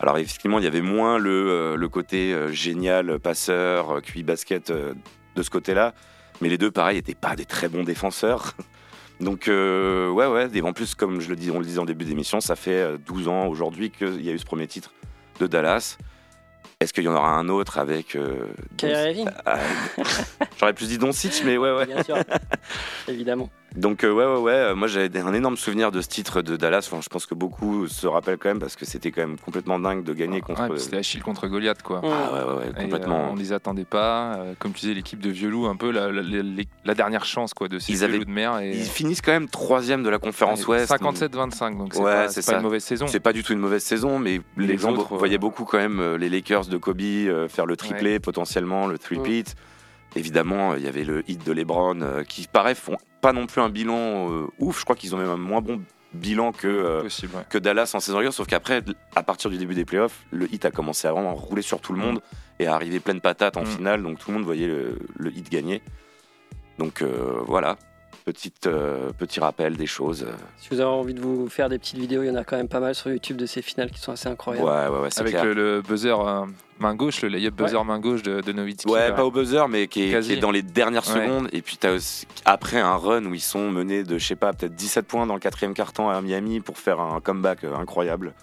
Alors 0.00 0.16
effectivement, 0.16 0.58
il 0.58 0.64
y 0.64 0.68
avait 0.68 0.80
moins 0.80 1.18
le, 1.18 1.76
le 1.76 1.88
côté 1.88 2.34
génial, 2.52 3.18
passeur, 3.18 4.00
QI 4.00 4.22
basket 4.22 4.72
de 4.72 5.42
ce 5.42 5.50
côté-là, 5.50 5.92
mais 6.40 6.48
les 6.48 6.56
deux 6.56 6.70
pareil 6.70 6.96
n'étaient 6.96 7.14
pas 7.14 7.36
des 7.36 7.44
très 7.44 7.68
bons 7.68 7.84
défenseurs. 7.84 8.54
Donc 9.20 9.48
euh, 9.48 10.10
ouais 10.10 10.26
ouais, 10.26 10.48
et 10.54 10.62
en 10.62 10.72
plus 10.72 10.94
comme 10.94 11.20
je 11.20 11.28
le 11.28 11.36
dis, 11.36 11.50
on 11.50 11.58
le 11.58 11.64
disait 11.64 11.78
en 11.78 11.84
début 11.84 12.04
d'émission, 12.04 12.40
ça 12.40 12.56
fait 12.56 12.70
euh, 12.80 12.96
12 13.06 13.28
ans 13.28 13.46
aujourd'hui 13.48 13.90
qu'il 13.90 14.22
y 14.22 14.30
a 14.30 14.32
eu 14.32 14.38
ce 14.38 14.46
premier 14.46 14.66
titre 14.66 14.92
de 15.38 15.46
Dallas. 15.46 15.98
Est-ce 16.80 16.94
qu'il 16.94 17.04
y 17.04 17.08
en 17.08 17.14
aura 17.14 17.32
un 17.36 17.50
autre 17.50 17.78
avec 17.78 18.16
euh, 18.16 18.46
Kyrie 18.78 19.24
Don- 19.26 19.30
Ah, 19.44 19.58
J'aurais 20.58 20.72
plus 20.72 20.88
dit 20.88 20.96
Doncic, 20.96 21.42
mais 21.44 21.58
ouais 21.58 21.72
ouais. 21.72 21.84
bien 21.84 22.02
sûr. 22.02 22.16
Évidemment. 23.08 23.50
Donc 23.76 24.02
euh, 24.02 24.10
ouais 24.12 24.24
ouais 24.26 24.40
ouais, 24.40 24.74
moi 24.74 24.88
j'avais 24.88 25.20
un 25.20 25.32
énorme 25.32 25.56
souvenir 25.56 25.92
de 25.92 26.00
ce 26.00 26.08
titre 26.08 26.42
de 26.42 26.56
Dallas. 26.56 26.88
Enfin, 26.90 27.00
je 27.02 27.08
pense 27.08 27.24
que 27.26 27.34
beaucoup 27.34 27.86
se 27.86 28.06
rappellent 28.06 28.36
quand 28.38 28.48
même 28.48 28.58
parce 28.58 28.74
que 28.74 28.84
c'était 28.84 29.12
quand 29.12 29.20
même 29.20 29.38
complètement 29.38 29.78
dingue 29.78 30.02
de 30.02 30.12
gagner 30.12 30.40
contre. 30.40 30.68
Ouais, 30.68 30.78
c'était 30.78 30.96
Achille 30.96 31.22
contre 31.22 31.46
Goliath, 31.46 31.82
quoi. 31.82 32.00
Ah 32.04 32.08
ouais 32.08 32.52
ouais, 32.58 32.70
Et, 32.78 32.82
complètement. 32.82 33.26
euh, 33.26 33.30
on 33.32 33.36
les 33.36 33.52
attendait 33.52 33.84
pas. 33.84 34.34
Euh, 34.38 34.54
comme 34.58 34.72
tu 34.72 34.80
disais, 34.80 34.94
l'équipe 34.94 35.20
de 35.20 35.30
vieux 35.30 35.48
loups, 35.50 35.66
un 35.66 35.76
peu 35.76 35.92
la, 35.92 36.10
la- 36.10 36.22
la- 36.22 36.62
la 36.84 36.94
dernière 36.94 37.24
chance 37.24 37.54
quoi, 37.54 37.68
de 37.68 37.78
ces 37.78 37.92
Ils 37.92 37.98
vieux 37.98 38.04
avaient- 38.06 38.24
de 38.24 38.30
mer. 38.30 38.58
Et, 38.58 38.72
Ils 38.72 38.84
finissent 38.84 39.22
quand 39.22 39.32
même 39.32 39.48
troisième 39.48 40.02
de 40.02 40.10
la 40.10 40.18
conférence 40.18 40.66
Ouest. 40.66 40.90
57-25, 40.90 41.76
donc 41.78 41.94
c'est 41.94 42.02
pas, 42.44 42.56
une 42.56 42.62
mauvaise 42.62 42.82
saison. 42.82 43.06
C'est 43.06 43.20
pas 43.20 43.32
du 43.32 43.44
tout 43.44 43.52
une 43.52 43.60
mauvaise 43.60 43.84
saison, 43.84 44.18
mais 44.18 44.40
les, 44.56 44.66
Les 44.66 44.78
gens 44.78 44.92
autres, 44.92 45.16
voyaient 45.16 45.38
beaucoup 45.38 45.64
quand 45.64 45.78
même 45.78 46.16
les 46.16 46.28
Lakers 46.28 46.66
de 46.66 46.76
Kobe 46.76 47.00
faire 47.48 47.66
le 47.66 47.76
triplé, 47.76 48.18
potentiellement 48.18 48.86
le 48.88 48.98
three-peat. 48.98 49.54
Évidemment, 50.16 50.74
il 50.74 50.82
y 50.82 50.88
avait 50.88 51.04
le 51.04 51.22
hit 51.30 51.44
de 51.46 51.52
LeBron 51.52 52.00
euh, 52.02 52.22
qui, 52.24 52.46
paraît, 52.48 52.74
font 52.74 52.96
pas 53.20 53.32
non 53.32 53.46
plus 53.46 53.60
un 53.60 53.68
bilan 53.68 54.30
euh, 54.30 54.46
ouf. 54.58 54.80
Je 54.80 54.84
crois 54.84 54.96
qu'ils 54.96 55.14
ont 55.14 55.18
même 55.18 55.28
un 55.30 55.36
moins 55.36 55.60
bon 55.60 55.80
bilan 56.12 56.50
que, 56.52 56.66
euh, 56.66 57.02
Possible, 57.02 57.36
ouais. 57.36 57.44
que 57.48 57.58
Dallas 57.58 57.92
en 57.94 58.00
saison 58.00 58.18
régulière. 58.18 58.32
Sauf 58.32 58.48
qu'après, 58.48 58.82
à 59.14 59.22
partir 59.22 59.50
du 59.50 59.56
début 59.58 59.74
des 59.74 59.84
playoffs, 59.84 60.24
le 60.32 60.52
hit 60.52 60.64
a 60.64 60.72
commencé 60.72 61.06
à 61.06 61.12
vraiment 61.12 61.34
rouler 61.34 61.62
sur 61.62 61.80
tout 61.80 61.92
le 61.92 62.00
monde 62.00 62.20
et 62.58 62.66
à 62.66 62.74
arriver 62.74 62.98
pleine 62.98 63.20
patate 63.20 63.56
en 63.56 63.62
Mm. 63.62 63.66
finale. 63.66 64.02
Donc 64.02 64.18
tout 64.18 64.30
le 64.30 64.38
monde 64.38 64.44
voyait 64.46 64.66
le, 64.66 64.98
le 65.16 65.30
hit 65.32 65.48
gagner. 65.50 65.80
Donc 66.78 67.02
euh, 67.02 67.40
voilà, 67.46 67.76
Petite, 68.24 68.66
euh, 68.66 69.10
petit 69.18 69.40
rappel 69.40 69.76
des 69.76 69.86
choses. 69.86 70.26
Si 70.58 70.68
vous 70.70 70.80
avez 70.80 70.90
envie 70.90 71.14
de 71.14 71.20
vous 71.20 71.48
faire 71.48 71.68
des 71.68 71.78
petites 71.78 71.96
vidéos, 71.98 72.22
il 72.22 72.26
y 72.26 72.30
en 72.30 72.34
a 72.36 72.44
quand 72.44 72.56
même 72.56 72.68
pas 72.68 72.80
mal 72.80 72.94
sur 72.94 73.10
YouTube 73.10 73.36
de 73.36 73.46
ces 73.46 73.62
finales 73.62 73.90
qui 73.90 73.98
sont 73.98 74.12
assez 74.12 74.28
incroyables. 74.28 74.66
Ouais, 74.66 74.88
ouais, 74.96 75.02
ouais, 75.04 75.08
c'est 75.10 75.20
Avec 75.22 75.32
clair. 75.32 75.44
le, 75.46 75.54
le 75.54 75.82
buzzer 75.82 76.14
euh, 76.20 76.44
main 76.78 76.94
gauche, 76.94 77.22
le 77.22 77.28
layup 77.28 77.54
buzzer 77.54 77.82
main 77.84 77.98
gauche 77.98 78.22
de, 78.22 78.40
de. 78.42 78.88
Ouais, 78.90 79.08
là. 79.08 79.12
pas 79.12 79.24
au 79.24 79.30
buzzer, 79.30 79.66
mais 79.68 79.86
qui 79.88 80.04
est, 80.08 80.10
Quasi. 80.12 80.28
qui 80.32 80.34
est 80.34 80.40
dans 80.40 80.50
les 80.50 80.62
dernières 80.62 81.06
Ouais. 81.08 81.24
secondes. 81.26 81.48
Et 81.52 81.62
puis, 81.62 81.76
t'as 81.78 81.92
aussi- 81.94 82.26
après 82.44 82.78
un 82.78 82.96
run 82.96 83.24
où 83.24 83.34
ils 83.34 83.40
sont 83.40 83.70
menés 83.70 84.04
de, 84.04 84.18
je 84.18 84.26
sais 84.26 84.36
pas, 84.36 84.52
peut-être 84.52 84.74
17 84.74 85.06
points 85.06 85.26
dans 85.26 85.34
le 85.34 85.40
quatrième 85.40 85.72
quart-temps 85.74 86.10
à 86.10 86.20
Miami 86.20 86.60
pour 86.60 86.78
faire 86.78 87.00
un 87.00 87.20
comeback 87.20 87.64
euh, 87.64 87.74
incroyable. 87.76 88.34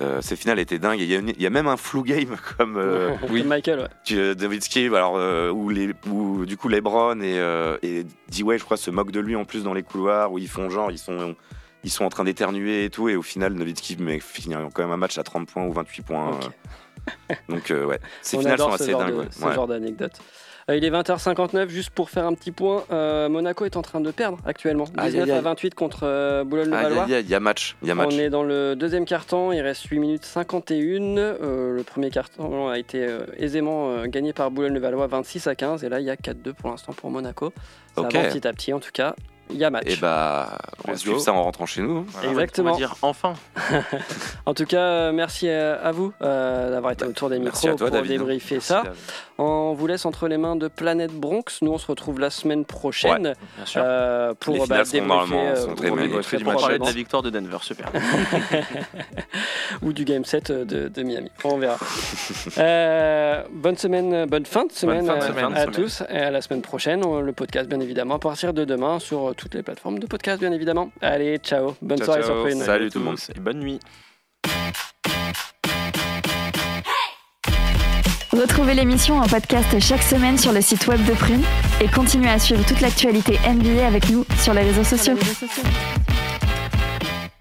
Euh, 0.00 0.20
ces 0.20 0.36
finales 0.36 0.58
étaient 0.60 0.78
dingues. 0.78 1.00
Et 1.00 1.04
Il 1.04 1.10
y, 1.10 1.14
a 1.16 1.18
une- 1.18 1.30
il 1.30 1.42
y 1.42 1.46
a 1.46 1.50
même 1.50 1.66
un 1.66 1.76
flou 1.76 2.02
game 2.02 2.36
comme 2.58 2.76
euh, 2.76 3.14
oui. 3.30 3.42
Michael, 3.42 3.80
ouais. 3.80 4.16
euh, 4.16 4.34
Nowitzki, 4.34 4.86
alors 4.86 5.16
euh, 5.16 5.50
où, 5.50 5.70
les, 5.70 5.92
où 6.08 6.44
du 6.46 6.56
coup 6.56 6.68
LeBron 6.68 7.20
et, 7.20 7.38
euh, 7.38 7.78
et 7.82 8.04
D-Way, 8.30 8.58
je 8.58 8.64
crois, 8.64 8.76
se 8.76 8.90
moquent 8.90 9.10
de 9.10 9.20
lui 9.20 9.34
en 9.34 9.44
plus 9.44 9.64
dans 9.64 9.74
les 9.74 9.82
couloirs 9.82 10.30
où 10.32 10.38
ils 10.38 10.48
font 10.48 10.68
genre, 10.70 10.90
ils 10.92 10.98
sont, 10.98 11.34
ils 11.84 11.90
sont 11.90 12.04
en 12.04 12.10
train 12.10 12.24
d'éternuer 12.24 12.84
et 12.84 12.90
tout. 12.90 13.08
Et 13.08 13.16
au 13.16 13.22
final, 13.22 13.54
Nowitzki 13.54 13.96
mais, 13.98 14.20
finit 14.20 14.54
quand 14.72 14.82
même 14.82 14.92
un 14.92 14.96
match 14.98 15.18
à 15.18 15.22
30 15.24 15.50
points 15.50 15.64
ou 15.64 15.72
28 15.72 16.02
points. 16.02 16.30
Euh. 16.34 17.34
Donc, 17.48 17.70
euh, 17.70 17.84
ouais, 17.86 17.98
ces 18.22 18.36
On 18.36 18.40
finales 18.40 18.58
sont 18.58 18.68
ce 18.76 18.82
assez 18.82 18.90
genre 18.92 19.00
dingues. 19.00 19.14
de- 19.14 19.18
ouais. 19.20 19.28
ce 19.30 19.44
Ouais. 19.44 19.54
genre 19.54 19.66
d'anecdote. 19.66 20.20
Euh, 20.68 20.76
il 20.76 20.84
est 20.84 20.90
20h59, 20.90 21.68
juste 21.68 21.90
pour 21.90 22.10
faire 22.10 22.26
un 22.26 22.34
petit 22.34 22.52
point. 22.52 22.84
euh, 22.90 23.28
Monaco 23.28 23.64
est 23.64 23.76
en 23.76 23.82
train 23.82 24.00
de 24.00 24.10
perdre 24.10 24.38
actuellement. 24.44 24.84
Aïe, 24.96 25.10
19 25.12 25.24
aïe, 25.24 25.30
à 25.32 25.36
aïe. 25.36 25.42
28 25.42 25.74
contre 25.74 26.00
euh, 26.02 26.44
Boulogne-le-Valois. 26.44 27.06
Il 27.08 27.28
y 27.28 27.34
a 27.34 27.40
match. 27.40 27.76
Y 27.82 27.90
a 27.90 27.94
match. 27.94 28.10
On 28.12 28.18
est 28.18 28.28
dans 28.30 28.42
le 28.42 28.76
deuxième 28.76 29.04
quart-temps, 29.06 29.52
il 29.52 29.60
reste 29.62 29.84
8 29.84 29.98
minutes 29.98 30.24
51. 30.24 30.76
Euh, 31.18 31.74
le 31.74 31.82
premier 31.82 32.10
quart-temps 32.10 32.68
a 32.68 32.78
été 32.78 33.06
aisément 33.38 34.04
gagné 34.06 34.32
par 34.32 34.50
Boulogne-le-Valois 34.50 35.06
26 35.06 35.46
à 35.46 35.54
15. 35.54 35.84
Et 35.84 35.88
là, 35.88 36.00
il 36.00 36.06
y 36.06 36.10
a 36.10 36.16
4-2 36.16 36.52
pour 36.52 36.70
l'instant 36.70 36.92
pour 36.92 37.10
Monaco. 37.10 37.52
Ça 37.94 38.02
Ok. 38.02 38.14
avance 38.14 38.32
petit 38.34 38.46
à 38.46 38.52
petit, 38.52 38.72
en 38.72 38.80
tout 38.80 38.90
cas. 38.92 39.14
Il 39.50 39.56
y 39.56 39.64
a 39.64 39.70
match. 39.70 39.84
Et 39.86 39.96
bah, 39.96 40.58
on 40.86 40.92
va 40.92 40.96
suivre 40.98 41.18
ça 41.20 41.32
en 41.32 41.42
rentrant 41.42 41.66
chez 41.66 41.80
nous. 41.82 42.04
Voilà, 42.08 42.26
va- 42.26 42.32
Exactement. 42.32 42.70
On 42.70 42.72
va 42.72 42.78
dire 42.78 42.94
enfin. 43.02 43.34
En 44.46 44.54
tout 44.54 44.64
cas, 44.64 44.78
euh, 44.80 45.12
merci 45.12 45.48
à, 45.50 45.74
à 45.74 45.92
vous 45.92 46.12
euh, 46.22 46.70
d'avoir 46.70 46.92
été 46.92 47.04
autour 47.04 47.28
des 47.28 47.38
micros 47.38 47.68
à 47.68 47.74
toi, 47.74 47.86
pour 47.88 47.90
David. 47.90 48.12
débriefer 48.12 48.54
Merci, 48.56 48.68
ça. 48.68 48.82
David. 48.84 48.98
On 49.40 49.72
vous 49.74 49.86
laisse 49.86 50.04
entre 50.06 50.26
les 50.26 50.36
mains 50.38 50.56
de 50.56 50.68
Planète 50.68 51.12
Bronx. 51.12 51.44
Nous, 51.62 51.70
on 51.70 51.78
se 51.78 51.86
retrouve 51.86 52.18
la 52.18 52.30
semaine 52.30 52.64
prochaine 52.64 53.34
Bien 53.56 53.66
sûr. 53.66 53.82
euh, 53.84 54.34
pour 54.38 54.54
Les 54.54 54.60
bah, 54.60 54.66
débriefer, 54.78 55.00
normalement- 55.00 55.42
euh, 55.44 55.56
sont 55.56 55.74
très 55.74 55.88
parler 55.90 56.78
de 56.78 56.84
la 56.84 56.90
victoire 56.92 57.22
de 57.22 57.30
Denver, 57.30 57.58
super. 57.60 57.90
ou 59.82 59.92
du 59.92 60.04
game 60.04 60.24
set 60.24 60.50
euh, 60.50 60.64
de, 60.64 60.88
de 60.88 61.02
Miami. 61.02 61.30
On 61.44 61.58
verra. 61.58 61.76
Euh, 62.58 63.42
bonne 63.52 63.76
semaine, 63.76 64.26
bonne 64.26 64.46
fin 64.46 64.64
de 64.64 64.72
semaine, 64.72 65.06
fin 65.06 65.16
de 65.16 65.22
euh, 65.22 65.28
semaine. 65.28 65.56
à 65.56 65.66
tous 65.66 66.02
et 66.08 66.18
à 66.18 66.30
la 66.30 66.40
semaine 66.40 66.62
prochaine. 66.62 67.02
Le 67.20 67.32
podcast, 67.32 67.68
bien 67.68 67.78
évidemment, 67.80 68.14
à 68.14 68.18
partir 68.18 68.52
de 68.52 68.64
demain 68.64 68.98
sur 68.98 69.28
euh, 69.30 69.34
toutes 69.38 69.54
les 69.54 69.62
plateformes 69.62 69.98
de 69.98 70.06
podcast, 70.06 70.40
bien 70.40 70.52
évidemment. 70.52 70.90
Allez, 71.00 71.38
ciao. 71.38 71.74
Bonne 71.80 71.96
Ciao, 71.98 72.06
soirée 72.06 72.22
ciao. 72.22 72.34
sur 72.34 72.42
Prune. 72.42 72.60
Salut 72.60 72.90
tout 72.90 72.98
le 72.98 73.04
monde. 73.06 73.18
Et 73.34 73.40
bonne 73.40 73.60
nuit. 73.60 73.80
Retrouvez 78.32 78.74
l'émission 78.74 79.16
en 79.18 79.26
podcast 79.26 79.80
chaque 79.80 80.02
semaine 80.02 80.36
sur 80.36 80.52
le 80.52 80.60
site 80.60 80.86
web 80.86 81.02
de 81.06 81.12
Prune 81.12 81.42
et 81.80 81.88
continuez 81.88 82.28
à 82.28 82.38
suivre 82.38 82.64
toute 82.66 82.80
l'actualité 82.80 83.38
NBA 83.48 83.86
avec 83.86 84.10
nous 84.10 84.24
sur 84.38 84.52
les 84.52 84.62
réseaux 84.62 84.84
sociaux. 84.84 85.16
Sur 85.16 85.24
les 85.24 85.30
réseaux 85.30 85.46
sociaux. 85.46 86.17